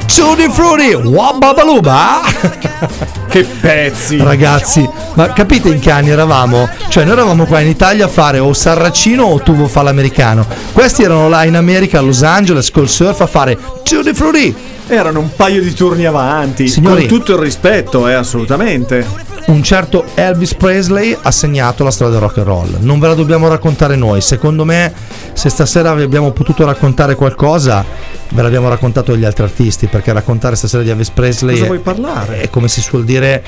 Tutti 0.06 0.46
frutti! 0.50 0.92
Wababaluba! 0.92 2.20
Che 3.26 3.44
pezzi! 3.44 4.18
Ragazzi, 4.18 4.88
ma 5.14 5.32
capite 5.32 5.68
in 5.68 5.78
che 5.80 5.90
anni 5.90 6.10
eravamo? 6.10 6.68
Cioè, 6.88 7.05
noi 7.05 7.12
eravamo 7.14 7.46
qua 7.46 7.60
in 7.60 7.68
Italia 7.68 8.05
a 8.05 8.09
fare 8.09 8.38
o 8.38 8.52
Sarracino 8.52 9.24
o 9.24 9.40
Tuvo 9.40 9.66
fa 9.66 9.80
l'americano. 9.80 10.46
Questi 10.72 11.02
erano 11.02 11.30
là 11.30 11.44
in 11.44 11.56
America, 11.56 11.98
a 11.98 12.02
Los 12.02 12.22
Angeles, 12.22 12.70
col 12.70 12.88
surf 12.88 13.20
a 13.22 13.26
fare 13.26 13.56
Tutti 13.82 14.12
frutti! 14.12 14.55
Erano 14.88 15.20
un 15.20 15.34
paio 15.34 15.62
di 15.62 15.72
turni 15.72 16.05
avanti. 16.05 16.68
Signori- 16.68 17.06
Con 17.06 17.18
tutto 17.18 17.32
il 17.32 17.38
rispetto, 17.38 18.09
eh, 18.09 18.12
assolutamente. 18.12 19.06
Un 19.49 19.62
certo 19.62 20.05
Elvis 20.15 20.53
Presley 20.53 21.16
ha 21.19 21.31
segnato 21.31 21.83
la 21.83 21.91
storia 21.91 22.12
del 22.12 22.23
rock 22.23 22.37
and 22.37 22.47
roll. 22.47 22.77
Non 22.81 22.99
ve 22.99 23.07
la 23.09 23.15
dobbiamo 23.15 23.49
raccontare 23.49 23.97
noi. 23.97 24.20
Secondo 24.20 24.66
me, 24.66 24.93
se 25.33 25.49
stasera 25.49 25.95
vi 25.95 26.03
abbiamo 26.03 26.33
potuto 26.33 26.66
raccontare 26.66 27.15
qualcosa, 27.15 27.83
ve 28.29 28.43
l'abbiamo 28.43 28.69
raccontato 28.69 29.16
gli 29.16 29.25
altri 29.25 29.45
artisti. 29.45 29.87
Perché 29.87 30.12
raccontare 30.12 30.55
stasera 30.55 30.83
di 30.83 30.91
Elvis 30.91 31.09
Presley 31.09 31.61
è, 31.61 31.65
vuoi 31.65 31.79
parlare? 31.79 32.43
è 32.43 32.51
come 32.51 32.69
si 32.69 32.83
suol 32.83 33.07
dire 33.07 33.43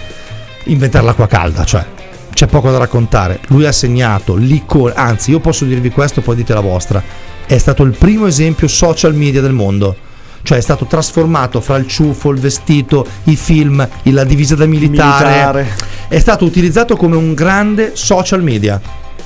inventare 0.65 1.05
l'acqua 1.05 1.27
calda. 1.27 1.67
Cioè, 1.67 1.85
c'è 2.33 2.47
poco 2.47 2.71
da 2.71 2.79
raccontare. 2.79 3.39
Lui 3.49 3.67
ha 3.67 3.73
segnato 3.73 4.37
l'icona. 4.37 4.95
Anzi, 4.95 5.33
io 5.33 5.41
posso 5.41 5.67
dirvi 5.67 5.91
questo, 5.91 6.23
poi 6.23 6.35
dite 6.35 6.55
la 6.55 6.61
vostra. 6.61 7.03
È 7.45 7.59
stato 7.59 7.83
il 7.83 7.95
primo 7.95 8.25
esempio 8.25 8.69
social 8.69 9.15
media 9.15 9.43
del 9.43 9.53
mondo. 9.53 9.95
Cioè 10.43 10.59
è 10.59 10.61
stato 10.63 10.85
trasformato 10.87 11.61
fra 11.61 11.77
il 11.77 11.87
ciuffo, 11.87 12.31
il 12.31 12.41
vestito, 12.41 13.07
i 13.25 13.37
film, 13.37 13.87
la 14.05 14.25
divisa 14.25 14.55
da 14.55 14.67
militare. 14.67 15.29
Militare. 15.29 15.69
È 16.09 16.19
stato 16.19 16.45
utilizzato 16.45 16.97
come 16.97 17.17
un 17.17 17.35
grande 17.35 17.93
social 17.95 18.43
media 18.43 18.81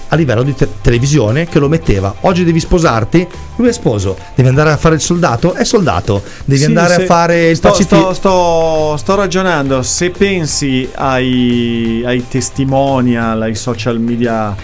a 0.09 0.16
livello 0.16 0.43
di 0.43 0.55
te- 0.55 0.69
televisione 0.82 1.49
che 1.49 1.59
lo 1.59 1.69
metteva. 1.69 2.15
Oggi 2.20 2.45
devi 2.45 2.61
sposarti, 2.61 3.27
lui 3.57 3.69
è 3.69 3.73
sposo. 3.73 4.16
Devi 4.35 4.49
andare 4.49 4.70
a 4.70 4.77
fare 4.77 4.97
il 4.97 5.01
soldato, 5.01 5.55
è 5.55 5.65
soldato. 5.65 6.23
Devi 6.45 6.61
Sì, 6.61 6.66
andare 6.66 6.95
a 6.95 7.01
fare 7.01 7.49
il 7.51 7.57
sto, 7.57 7.70
pacifista. 7.70 7.97
sto, 7.97 8.15
sto, 8.15 8.97
sto 8.99 9.15
ragionando, 9.15 9.82
se 9.82 10.11
pensi 10.11 10.89
ai, 10.95 12.03
ai 12.05 12.24
testimonial, 12.28 13.41
ai 13.43 13.55
social 13.55 13.99
media 13.99 14.55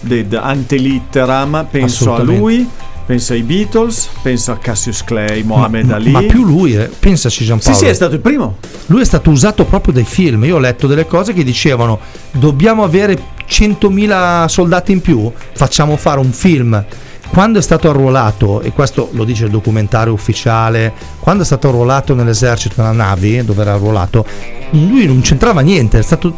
ded 0.00 0.34
antelitteram, 0.34 1.66
penso 1.70 2.14
a 2.14 2.22
lui, 2.22 2.68
penso 3.10 3.32
ai 3.32 3.42
Beatles, 3.42 4.08
penso 4.22 4.52
a 4.52 4.56
Cassius 4.56 5.02
Clay, 5.02 5.42
Mohamed 5.42 5.86
ma, 5.86 5.94
Ali. 5.96 6.10
ma 6.12 6.22
più 6.22 6.44
lui, 6.44 6.76
eh, 6.76 6.88
pensaci 6.96 7.38
Sì, 7.40 7.44
Giampaolo. 7.46 7.76
sì, 7.76 7.86
è 7.86 7.92
stato 7.92 8.14
il 8.14 8.20
primo. 8.20 8.58
Lui 8.86 9.00
è 9.00 9.04
stato 9.04 9.30
usato 9.30 9.64
proprio 9.64 9.92
dai 9.92 10.04
film. 10.04 10.44
Io 10.44 10.54
ho 10.54 10.58
letto 10.60 10.86
delle 10.86 11.06
cose 11.08 11.32
che 11.32 11.42
dicevano: 11.42 11.98
dobbiamo 12.30 12.84
avere 12.84 13.20
100.000 13.48 14.46
soldati 14.46 14.92
in 14.92 15.00
più, 15.00 15.28
facciamo 15.54 15.96
fare 15.96 16.20
un 16.20 16.30
film. 16.30 16.84
Quando 17.30 17.58
è 17.58 17.62
stato 17.62 17.90
arruolato, 17.90 18.60
e 18.60 18.70
questo 18.70 19.08
lo 19.12 19.24
dice 19.24 19.46
il 19.46 19.50
documentario 19.50 20.12
ufficiale, 20.12 20.92
quando 21.20 21.42
è 21.42 21.46
stato 21.46 21.68
arruolato 21.68 22.14
nell'esercito, 22.14 22.74
nella 22.80 22.92
Navi, 22.92 23.44
dove 23.44 23.60
era 23.62 23.74
arruolato, 23.74 24.24
lui 24.70 25.06
non 25.06 25.20
c'entrava 25.20 25.60
niente, 25.60 25.98
è 25.98 26.02
stato 26.02 26.32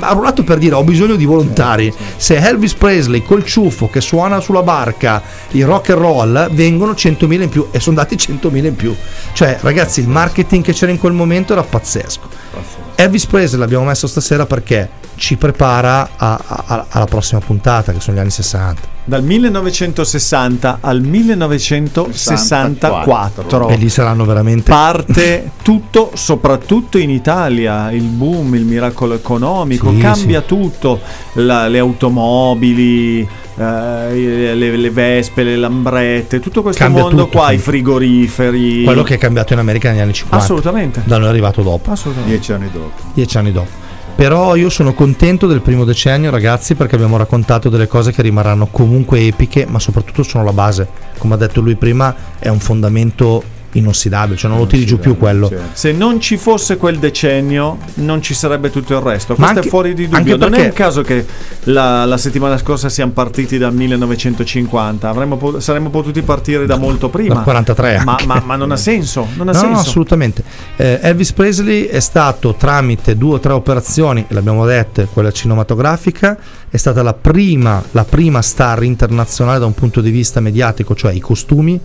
arruolato 0.00 0.44
per 0.44 0.58
dire 0.58 0.74
ho 0.74 0.84
bisogno 0.84 1.16
di 1.16 1.24
volontari. 1.24 1.92
Se 2.16 2.36
Elvis 2.36 2.74
Presley 2.74 3.22
col 3.22 3.44
ciuffo 3.44 3.88
che 3.88 4.00
suona 4.00 4.40
sulla 4.40 4.62
barca, 4.62 5.22
il 5.52 5.64
rock 5.64 5.90
and 5.90 5.98
roll, 6.00 6.52
vengono 6.54 6.92
100.000 6.92 7.42
in 7.42 7.48
più 7.48 7.68
e 7.70 7.80
sono 7.80 7.96
dati 7.96 8.16
100.000 8.16 8.64
in 8.66 8.76
più. 8.76 8.94
Cioè, 9.32 9.58
ragazzi, 9.60 10.00
il 10.00 10.08
marketing 10.08 10.62
che 10.64 10.72
c'era 10.72 10.90
in 10.92 10.98
quel 10.98 11.12
momento 11.12 11.52
era 11.52 11.62
pazzesco. 11.62 12.28
Elvis 12.96 13.26
Presley 13.26 13.58
l'abbiamo 13.60 13.84
messo 13.84 14.06
stasera 14.06 14.44
perché 14.44 14.98
ci 15.16 15.36
prepara 15.36 16.10
a- 16.16 16.40
a- 16.66 16.86
alla 16.88 17.04
prossima 17.06 17.40
puntata, 17.40 17.92
che 17.92 18.00
sono 18.00 18.16
gli 18.16 18.20
anni 18.20 18.30
60. 18.30 18.98
Dal 19.04 19.22
1960 19.24 20.78
al 20.80 21.00
1964 21.00 23.68
E 23.68 23.76
lì 23.76 23.88
saranno 24.00 24.24
veramente. 24.24 24.70
parte 24.70 25.50
tutto, 25.62 26.10
soprattutto 26.14 26.98
in 26.98 27.10
Italia, 27.10 27.90
il 27.92 28.02
boom, 28.02 28.54
il 28.54 28.64
miracolo 28.64 29.14
economico, 29.14 29.90
Sì, 29.92 29.98
cambia 29.98 30.40
tutto, 30.40 31.00
La- 31.34 31.68
le 31.68 31.78
automobili, 31.78 33.20
eh, 33.20 34.54
le, 34.54 34.76
le 34.76 34.90
vespe, 34.90 35.42
le 35.42 35.56
lambrette, 35.56 36.40
tutto 36.40 36.62
questo 36.62 36.82
Cambia 36.82 37.02
mondo 37.02 37.24
tutto, 37.24 37.38
qua, 37.38 37.48
sì. 37.48 37.54
i 37.54 37.58
frigoriferi. 37.58 38.84
quello 38.84 39.02
che 39.02 39.14
è 39.14 39.18
cambiato 39.18 39.52
in 39.52 39.58
America 39.58 39.90
negli 39.90 40.00
anni 40.00 40.12
50. 40.12 40.44
Assolutamente. 40.44 41.02
Da 41.04 41.18
noi 41.18 41.26
è 41.26 41.30
arrivato 41.30 41.62
dopo. 41.62 41.90
Assolutamente. 41.90 42.36
Dieci 42.36 42.52
anni 42.52 42.70
dopo. 42.72 42.90
dieci 43.14 43.36
anni 43.38 43.52
dopo. 43.52 43.88
Però 44.16 44.54
io 44.54 44.68
sono 44.68 44.92
contento 44.92 45.46
del 45.46 45.62
primo 45.62 45.84
decennio, 45.84 46.30
ragazzi, 46.30 46.74
perché 46.74 46.94
abbiamo 46.94 47.16
raccontato 47.16 47.70
delle 47.70 47.86
cose 47.86 48.12
che 48.12 48.20
rimarranno 48.20 48.66
comunque 48.70 49.20
epiche, 49.20 49.64
ma 49.66 49.78
soprattutto 49.78 50.22
sono 50.22 50.44
la 50.44 50.52
base. 50.52 50.86
Come 51.16 51.34
ha 51.34 51.36
detto 51.38 51.60
lui 51.62 51.74
prima, 51.74 52.14
è 52.38 52.48
un 52.48 52.58
fondamento 52.58 53.42
inossidabile, 53.72 54.36
cioè 54.36 54.50
non 54.50 54.58
lo 54.58 54.66
tiri 54.66 54.84
giù 54.86 54.98
più 54.98 55.16
quello. 55.16 55.48
Certo. 55.48 55.64
Se 55.72 55.92
non 55.92 56.20
ci 56.20 56.36
fosse 56.36 56.76
quel 56.76 56.98
decennio, 56.98 57.78
non 57.94 58.20
ci 58.22 58.34
sarebbe 58.34 58.70
tutto 58.70 58.94
il 58.94 59.00
resto. 59.00 59.34
Questo 59.34 59.54
anche- 59.54 59.66
è 59.66 59.70
fuori 59.70 59.94
di 59.94 60.08
dubbio. 60.08 60.36
Non 60.36 60.54
è 60.54 60.64
un 60.64 60.72
caso 60.72 61.02
che 61.02 61.24
la, 61.64 62.04
la 62.04 62.16
settimana 62.16 62.58
scorsa 62.58 62.88
siamo 62.88 63.12
partiti 63.12 63.58
dal 63.58 63.72
1950. 63.74 65.08
Avremmo 65.08 65.58
saremmo 65.60 65.90
potuti 65.90 66.22
partire 66.22 66.66
da 66.66 66.76
molto 66.76 67.08
prima. 67.08 67.34
Dal 67.34 67.42
43 67.44 68.02
Ma, 68.04 68.16
ma- 68.26 68.42
ma 68.44 68.56
non 68.56 68.72
ha 68.72 68.76
senso. 68.76 69.26
Non 69.36 69.48
ha 69.48 69.52
No, 69.52 69.60
no, 69.60 69.66
senso. 69.66 69.80
assolutamente. 69.88 70.42
Eh, 70.76 70.98
Elvis 71.02 71.32
Presley 71.32 71.84
è 71.84 72.00
stato 72.00 72.54
tramite 72.54 73.16
due 73.16 73.34
o 73.34 73.40
tre 73.40 73.52
operazioni, 73.52 74.24
l'abbiamo 74.28 74.64
dette, 74.64 75.06
quella 75.12 75.30
cinematografica, 75.32 76.36
è 76.68 76.76
stata 76.76 77.02
la 77.02 77.14
prima, 77.14 77.82
la 77.92 78.04
prima 78.04 78.40
star 78.42 78.82
internazionale 78.82 79.58
da 79.58 79.66
un 79.66 79.74
punto 79.74 80.00
di 80.00 80.10
vista 80.10 80.40
mediatico, 80.40 80.94
cioè 80.94 81.12
i 81.12 81.20
costumi, 81.20 81.78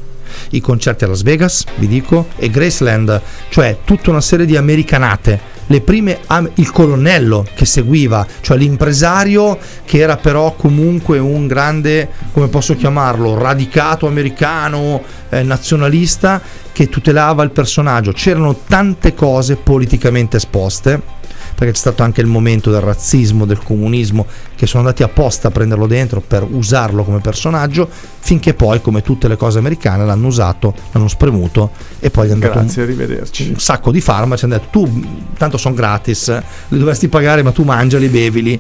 i 0.52 0.62
concerti 0.62 1.04
a 1.04 1.08
Las 1.08 1.24
Vegas, 1.24 1.64
vi 1.76 1.88
dico, 1.88 2.28
e 2.36 2.50
Graceland, 2.50 3.22
cioè 3.50 3.80
tutta 3.84 4.10
una 4.10 4.22
serie 4.22 4.46
di 4.46 4.56
americanate. 4.56 5.54
Le 5.68 5.82
prime, 5.82 6.20
il 6.56 6.72
colonnello 6.72 7.44
che 7.56 7.66
seguiva, 7.66 8.26
cioè 8.42 8.56
l'impresario 8.56 9.58
che 9.84 9.98
era 9.98 10.16
però 10.16 10.54
comunque 10.54 11.18
un 11.18 11.48
grande, 11.48 12.10
come 12.34 12.50
posso 12.50 12.76
chiamarlo, 12.76 13.36
radicato 13.36 14.06
americano, 14.06 15.02
eh, 15.30 15.42
nazionalista, 15.42 16.40
che 16.72 16.88
tutelava 16.88 17.42
il 17.44 17.50
personaggio. 17.50 18.12
C'erano 18.12 18.60
tante 18.68 19.16
cose 19.16 19.56
politicamente 19.56 20.38
esposte 20.38 21.24
perché 21.56 21.74
c'è 21.74 21.80
stato 21.80 22.04
anche 22.04 22.22
il 22.22 22.28
momento 22.28 22.70
del 22.70 22.82
razzismo, 22.82 23.46
del 23.46 23.64
comunismo, 23.64 24.26
che 24.56 24.68
sono 24.68 24.84
andati 24.84 25.04
apposta 25.04 25.48
a 25.48 25.52
prenderlo 25.52 25.88
dentro 25.88 26.22
per 26.22 26.44
usarlo 26.44 27.04
come 27.04 27.20
personaggio, 27.20 27.90
finché 28.20 28.54
poi, 28.54 28.82
come 28.82 29.02
tutte 29.02 29.28
le 29.28 29.38
cose 29.38 29.58
americane, 29.58 30.06
l'hanno 30.06 30.28
usato, 30.28 30.74
l'hanno 30.92 31.08
spremuto 31.08 31.72
e 32.00 32.12
poi 32.12 32.28
gli 32.28 32.32
hanno 32.32 32.42
dato 32.42 32.60
un, 32.60 32.66
Grazie, 32.66 32.82
arrivederci. 32.84 33.50
un 33.50 33.60
sacco 33.60 33.92
di 33.92 34.02
farmaci, 34.02 34.46
hanno 34.46 34.56
detto 34.56 34.68
tu 34.72 35.06
tanto 35.38 35.58
sono 35.58 35.74
gratis, 35.74 36.28
li 36.68 36.78
dovresti 36.78 37.08
pagare 37.08 37.42
ma 37.42 37.52
tu 37.52 37.64
mangiali, 37.64 38.08
bevili, 38.10 38.60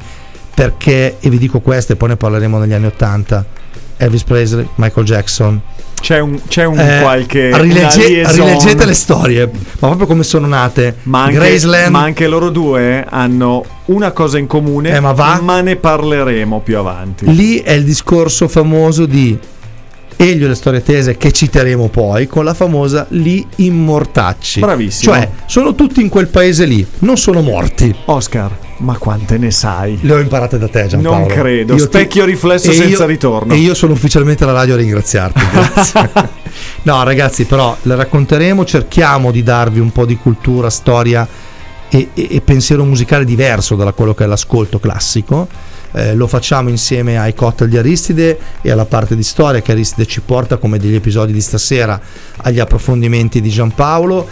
perché, 0.54 1.18
e 1.20 1.30
vi 1.30 1.38
dico 1.38 1.60
questo 1.60 1.94
e 1.94 1.96
poi 1.98 2.10
ne 2.10 2.16
parleremo 2.16 2.58
negli 2.58 2.74
anni 2.74 2.86
80, 2.86 3.46
Elvis 3.98 4.24
Presley, 4.24 4.68
Michael 4.76 5.06
Jackson, 5.06 5.62
C'è 6.06 6.20
un, 6.20 6.40
c'è 6.48 6.66
un 6.66 6.78
eh, 6.78 7.00
qualche. 7.02 7.50
rilegge- 7.60 8.32
rileggete 8.32 8.86
le 8.86 8.94
storie, 8.94 9.50
ma 9.80 9.88
proprio 9.88 10.06
come 10.06 10.22
sono 10.22 10.46
nate. 10.46 10.98
Ma 11.04 11.24
anche, 11.24 11.34
Graceland, 11.34 11.90
ma 11.92 12.02
anche 12.04 12.28
loro 12.28 12.52
due 12.52 13.04
hanno 13.10 13.66
una 13.86 14.12
cosa 14.12 14.38
in 14.38 14.46
comune, 14.46 14.92
Eh, 14.96 15.00
ma 15.00 15.14
va? 15.14 15.62
ne 15.62 15.78
parleremo 15.78 16.60
più 16.60 16.78
avanti. 16.78 17.26
lì 17.34 17.58
è 17.58 17.72
il 17.72 17.84
discorso 17.84 18.48
famoso 18.48 19.08
di 19.08 19.36
Elio 20.18 20.46
e 20.46 20.50
le 20.50 20.56
storie 20.56 20.82
tese 20.82 21.18
che 21.18 21.32
citeremo 21.32 21.90
poi 21.90 22.28
con 22.28 22.46
la 22.46 22.54
famosa 22.54 23.06
Li 23.10 23.46
Immortacci. 23.58 24.60
Bravissimo. 24.62 25.14
Cioè, 25.14 25.30
sono 25.46 25.76
tutti 25.76 26.02
in 26.02 26.10
quel 26.10 26.28
paese 26.28 26.66
lì, 26.66 26.86
non 27.00 27.18
sono 27.18 27.42
morti. 27.42 27.94
Oscar, 28.06 28.50
ma 28.78 28.98
quante 28.98 29.38
ne 29.38 29.52
sai? 29.52 29.98
Le 30.02 30.14
ho 30.14 30.20
imparate 30.20 30.58
da 30.58 30.68
te, 30.70 30.88
Giampaolo. 30.88 31.18
Non 31.20 31.28
credo. 31.28 31.74
Io 31.76 31.80
Specchio 31.80 32.24
riflesso 32.26 32.72
e 32.72 32.74
senza 32.74 33.04
io- 33.04 33.06
ritorno. 33.06 33.54
E 33.54 33.58
io 33.58 33.74
sono 33.74 33.94
ufficialmente 33.94 34.44
alla 34.44 34.54
radio 34.54 34.74
a 34.76 34.78
ringraziarti. 34.78 35.42
Grazie. 35.52 36.10
no, 36.84 37.04
ragazzi, 37.04 37.44
però 37.46 37.76
le 37.82 37.96
racconteremo. 37.96 38.64
Cerchiamo 38.66 39.32
di 39.32 39.44
darvi 39.44 39.80
un 39.80 39.92
po' 39.92 40.06
di 40.06 40.16
cultura, 40.18 40.70
storia 40.70 41.28
e, 41.90 42.10
e- 42.14 42.28
e 42.32 42.42
pensiero 42.42 42.84
musicale 42.86 43.26
diverso 43.26 43.76
da 43.76 43.92
quello 43.92 44.14
che 44.14 44.24
è 44.24 44.28
l'ascolto 44.28 44.80
classico. 44.80 45.48
Eh, 45.96 46.14
lo 46.14 46.28
facciamo 46.28 46.68
insieme 46.70 47.18
ai 47.18 47.34
cocktail 47.34 47.70
di 47.70 47.78
Aristide 47.78 48.38
e 48.62 48.70
alla 48.70 48.86
parte 48.86 49.16
di 49.16 49.24
storia 49.24 49.62
che 49.62 49.72
Aristide 49.72 50.06
ci 50.06 50.20
porta, 50.22 50.58
come 50.58 50.78
degli 50.78 50.96
episodi 50.96 51.32
di 51.32 51.40
stasera, 51.42 51.98
agli 52.38 52.60
approfondimenti 52.60 53.40
di 53.40 53.50
Giampaolo. 53.50 54.28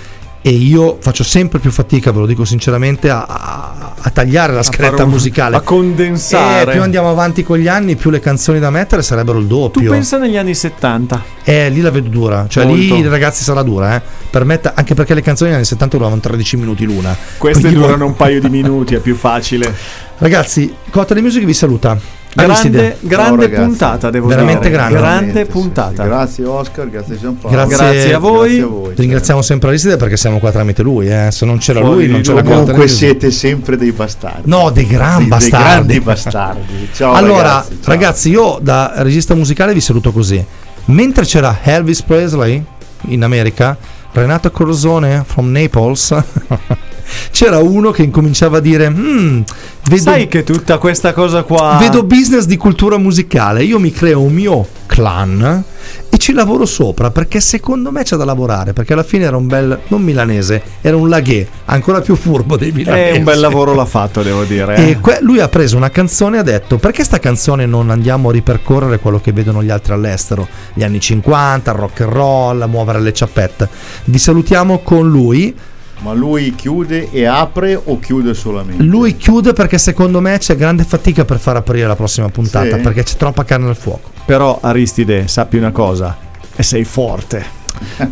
E 0.46 0.50
io 0.50 0.98
faccio 1.00 1.24
sempre 1.24 1.60
più 1.60 1.72
fatica, 1.72 2.12
ve 2.12 2.20
lo 2.20 2.26
dico 2.26 2.44
sinceramente, 2.44 3.10
a, 3.10 3.24
a- 3.26 3.94
a 3.98 4.10
tagliare 4.10 4.52
la 4.52 4.62
scaletta 4.62 5.06
musicale. 5.06 5.56
a 5.56 5.62
condensare. 5.62 6.70
E 6.72 6.74
più 6.74 6.82
andiamo 6.82 7.10
avanti 7.10 7.44
con 7.44 7.58
gli 7.58 7.70
anni, 7.70 7.96
più 7.96 8.10
le 8.10 8.20
canzoni 8.20 8.60
da 8.60 8.70
mettere 8.70 9.02
sarebbero 9.04 9.40
il 9.40 9.48
Tu 9.48 9.58
doppio. 9.58 9.90
pensa 9.90 10.18
negli 10.18 10.36
anni 10.36 10.54
70? 10.54 11.24
Eh, 11.46 11.70
lì 11.70 11.80
la 11.80 11.92
vedo 11.92 12.10
dura. 12.10 12.46
Cioè, 12.50 12.66
Molto. 12.66 12.96
lì 12.96 13.08
ragazzi 13.08 13.42
sarà 13.42 13.62
dura, 13.64 13.96
eh. 13.96 14.02
Per 14.30 14.44
me, 14.44 14.60
anche 14.74 14.94
perché 14.96 15.14
le 15.14 15.22
canzoni 15.22 15.52
negli 15.52 15.60
anni 15.60 15.68
70 15.68 15.96
duravano 15.96 16.20
13 16.20 16.58
minuti 16.58 16.84
l'una. 16.84 17.16
Queste 17.38 17.62
Quindi- 17.62 17.80
durano 17.80 18.06
un 18.08 18.16
paio 18.18 18.42
di 18.42 18.50
minuti, 18.50 18.96
è 18.96 19.00
più 19.00 19.16
facile. 19.16 19.74
Ragazzi, 20.18 20.74
Cotta 20.90 21.14
di 21.14 21.22
Music 21.22 21.44
vi 21.44 21.54
saluta. 21.54 21.98
Grande, 22.36 22.98
grande 23.02 23.46
ragazzi. 23.46 23.64
puntata, 23.64 24.10
devo 24.10 24.26
Veramente 24.28 24.62
dire. 24.62 24.72
grande. 24.72 24.98
Grande 24.98 25.18
Veramente, 25.22 25.46
sì, 25.46 25.52
puntata. 25.52 26.02
sì. 26.04 26.10
Grazie 26.10 26.46
Oscar, 26.46 26.90
grazie 26.90 27.20
Giampaolo. 27.20 27.56
Grazie- 27.56 27.78
Grazie 27.78 28.14
a 28.14 28.18
voi. 28.18 28.48
Grazie 28.48 28.64
a 28.64 28.68
voi. 28.68 28.94
Ringraziamo 28.96 29.42
sempre 29.44 29.70
Aristide 29.70 29.98
perché 29.98 30.18
siamo 30.18 30.40
qua 30.40 30.52
tramite 30.52 30.82
lui. 30.82 31.10
eh. 31.10 31.28
Se 31.32 31.46
non 31.46 31.58
c'era 31.60 31.80
Fuori 31.82 32.06
lui, 32.06 32.12
non 32.12 32.22
c'era. 32.22 32.42
Cotta 32.42 32.50
Comunque 32.50 32.74
Music. 32.78 32.98
siete 32.98 33.32
sempre 33.32 33.78
dei 33.78 33.92
bastardi. 33.92 34.42
No, 34.50 34.72
dei 34.72 34.88
gran 34.88 35.18
Dei- 35.20 35.28
bastardi. 35.28 35.58
Dei 35.64 35.74
grandi 35.74 36.00
bastardi. 36.00 36.90
Ciao 36.94 37.14
allora, 37.14 37.42
ragazzi. 37.44 37.70
ciao. 37.82 37.94
ragazzi, 37.94 38.30
io 38.30 38.58
da 38.62 38.94
regista 38.98 39.36
musicale 39.36 39.74
vi 39.74 39.82
saluto 39.82 40.12
così. 40.12 40.44
Mentre 40.86 41.26
c'era 41.26 41.60
Elvis 41.62 42.02
Presley 42.02 42.64
in 43.10 43.24
America, 43.24 43.78
Renato 44.12 44.50
Corzone 44.50 45.24
from 45.28 45.52
Naples, 45.52 46.16
c'era 47.32 47.58
uno 47.60 47.92
che 47.92 48.04
incominciava 48.04 48.58
a 48.58 48.62
dire: 48.62 48.90
"Mm, 48.90 49.42
vedo, 49.90 50.02
Sai 50.02 50.28
che 50.28 50.44
tutta 50.44 50.78
questa 50.78 51.14
cosa 51.14 51.44
qua. 51.44 51.78
vedo 51.80 52.04
business 52.04 52.46
di 52.46 52.58
cultura 52.58 52.98
musicale. 52.98 53.64
Io 53.64 53.80
mi 53.80 53.92
creo 53.92 54.22
un 54.22 54.34
mio 54.34 54.68
clan 54.86 55.64
e 56.10 56.18
ci 56.20 56.34
lavoro 56.34 56.66
sopra 56.66 57.10
perché 57.10 57.40
secondo 57.42 57.92
me 57.92 58.04
c'è 58.04 58.16
da 58.16 58.24
lavorare. 58.26 58.74
Perché 58.74 58.94
alla 58.94 59.04
fine 59.04 59.26
era 59.26 59.36
un 59.38 59.48
bel, 59.48 59.80
non 59.88 60.02
milanese, 60.02 60.62
era 60.82 60.96
un 60.96 61.10
laghè, 61.10 61.46
ancora 61.66 62.02
più 62.02 62.16
furbo 62.16 62.56
dei 62.58 62.72
milanesi. 62.72 63.16
Eh, 63.16 63.18
un 63.18 63.24
bel 63.24 63.40
lavoro 63.40 63.74
l'ha 63.74 63.86
fatto, 63.86 64.22
devo 64.22 64.44
dire. 64.44 64.76
eh. 64.76 64.90
E 64.92 65.00
que- 65.00 65.18
lui 65.22 65.40
ha 65.40 65.48
preso 65.48 65.76
una 65.78 65.90
canzone 65.90 66.38
e 66.38 66.40
ha 66.40 66.44
detto: 66.44 66.78
Perché 66.78 67.04
sta 67.04 67.20
canzone 67.20 67.66
non 67.66 67.90
andiamo 67.90 68.30
a 68.30 68.32
ripercorrere 68.32 69.00
quello 69.00 69.20
che 69.20 69.32
vedono 69.32 69.64
gli 69.64 69.70
altri 69.70 69.94
all'estero? 69.94 70.48
Gli 70.74 70.84
anni 70.84 71.00
50, 71.00 71.72
il 71.72 71.78
rock 71.78 72.02
and 72.02 72.12
roll, 72.12 72.66
muovere 72.70 73.02
le 73.02 73.14
ciappette. 73.14 73.68
Vi 74.06 74.18
salutiamo 74.20 74.80
con 74.80 75.10
lui. 75.10 75.56
Ma 76.04 76.12
lui 76.12 76.54
chiude 76.54 77.10
e 77.12 77.24
apre 77.26 77.80
o 77.82 77.98
chiude 77.98 78.34
solamente? 78.34 78.84
Lui 78.84 79.16
chiude 79.16 79.54
perché 79.54 79.78
secondo 79.78 80.20
me 80.20 80.38
c'è 80.38 80.58
grande 80.58 80.84
fatica 80.84 81.24
per 81.24 81.40
far 81.40 81.56
aprire 81.56 81.88
la 81.88 81.96
prossima 81.96 82.28
puntata 82.28 82.76
Sì? 82.76 82.82
perché 82.82 83.04
c'è 83.04 83.16
troppa 83.16 83.46
carne 83.46 83.70
al 83.70 83.78
fuoco. 83.78 84.12
Però, 84.26 84.60
Aristide, 84.62 85.30
sappi 85.30 85.56
una 85.56 85.72
cosa. 85.72 86.16
E 86.56 86.62
sei 86.62 86.84
forte. 86.84 87.62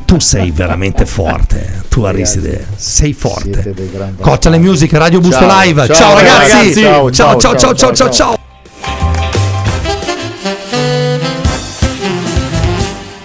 Tu 0.06 0.20
sei 0.20 0.52
veramente 0.56 1.06
forte. 1.06 1.84
Tu, 1.90 2.04
Aristide, 2.04 2.66
sei 2.78 3.12
forte. 3.12 3.74
Coccia 4.22 4.50
le 4.50 4.58
music, 4.60 4.94
Radio 4.94 5.20
Busto 5.20 5.40
Ciao, 5.46 5.62
Live. 5.62 5.86
Ciao, 5.88 5.96
ciao, 5.96 6.16
ragazzi. 6.16 6.52
ragazzi. 6.54 6.82
Ciao, 6.82 7.12
ciao, 7.12 7.38
Ciao, 7.38 7.40
ciao, 7.40 7.56
ciao, 7.58 7.76
ciao, 7.76 7.94
ciao, 7.94 8.10
ciao. 8.10 8.12
ciao. 8.12 8.40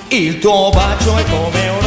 Il 0.08 0.38
tuo 0.40 0.70
bacio 0.70 1.16
è 1.16 1.24
come 1.24 1.68
un 1.68 1.85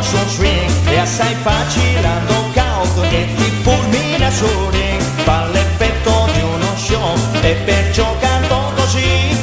suo 0.00 0.26
swing. 0.28 0.84
È 0.84 0.98
assai 0.98 1.34
facile, 1.42 2.08
knockout 2.26 3.12
e 3.12 3.26
ti 3.34 3.50
fulmina 3.62 4.30
su 4.30 4.46
ring 4.70 5.00
Fa 5.24 5.46
l'effetto 5.46 6.28
di 6.32 6.40
uno 6.40 6.76
show 6.76 7.14
e 7.42 7.54
perciò 7.64 8.16
canto 8.18 8.72
così 8.74 9.39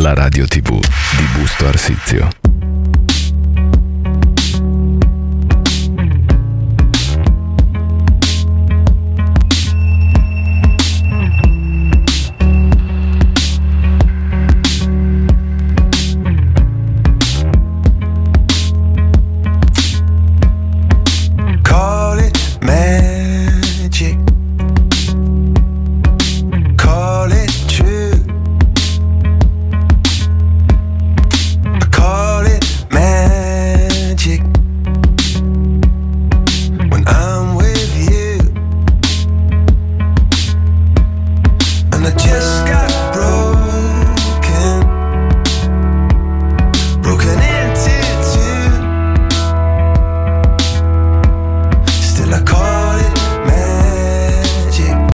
La 0.00 0.14
radio 0.14 0.46
tv 0.46 0.78
di 0.78 1.24
Busto 1.34 1.66
Arsizio 1.66 2.39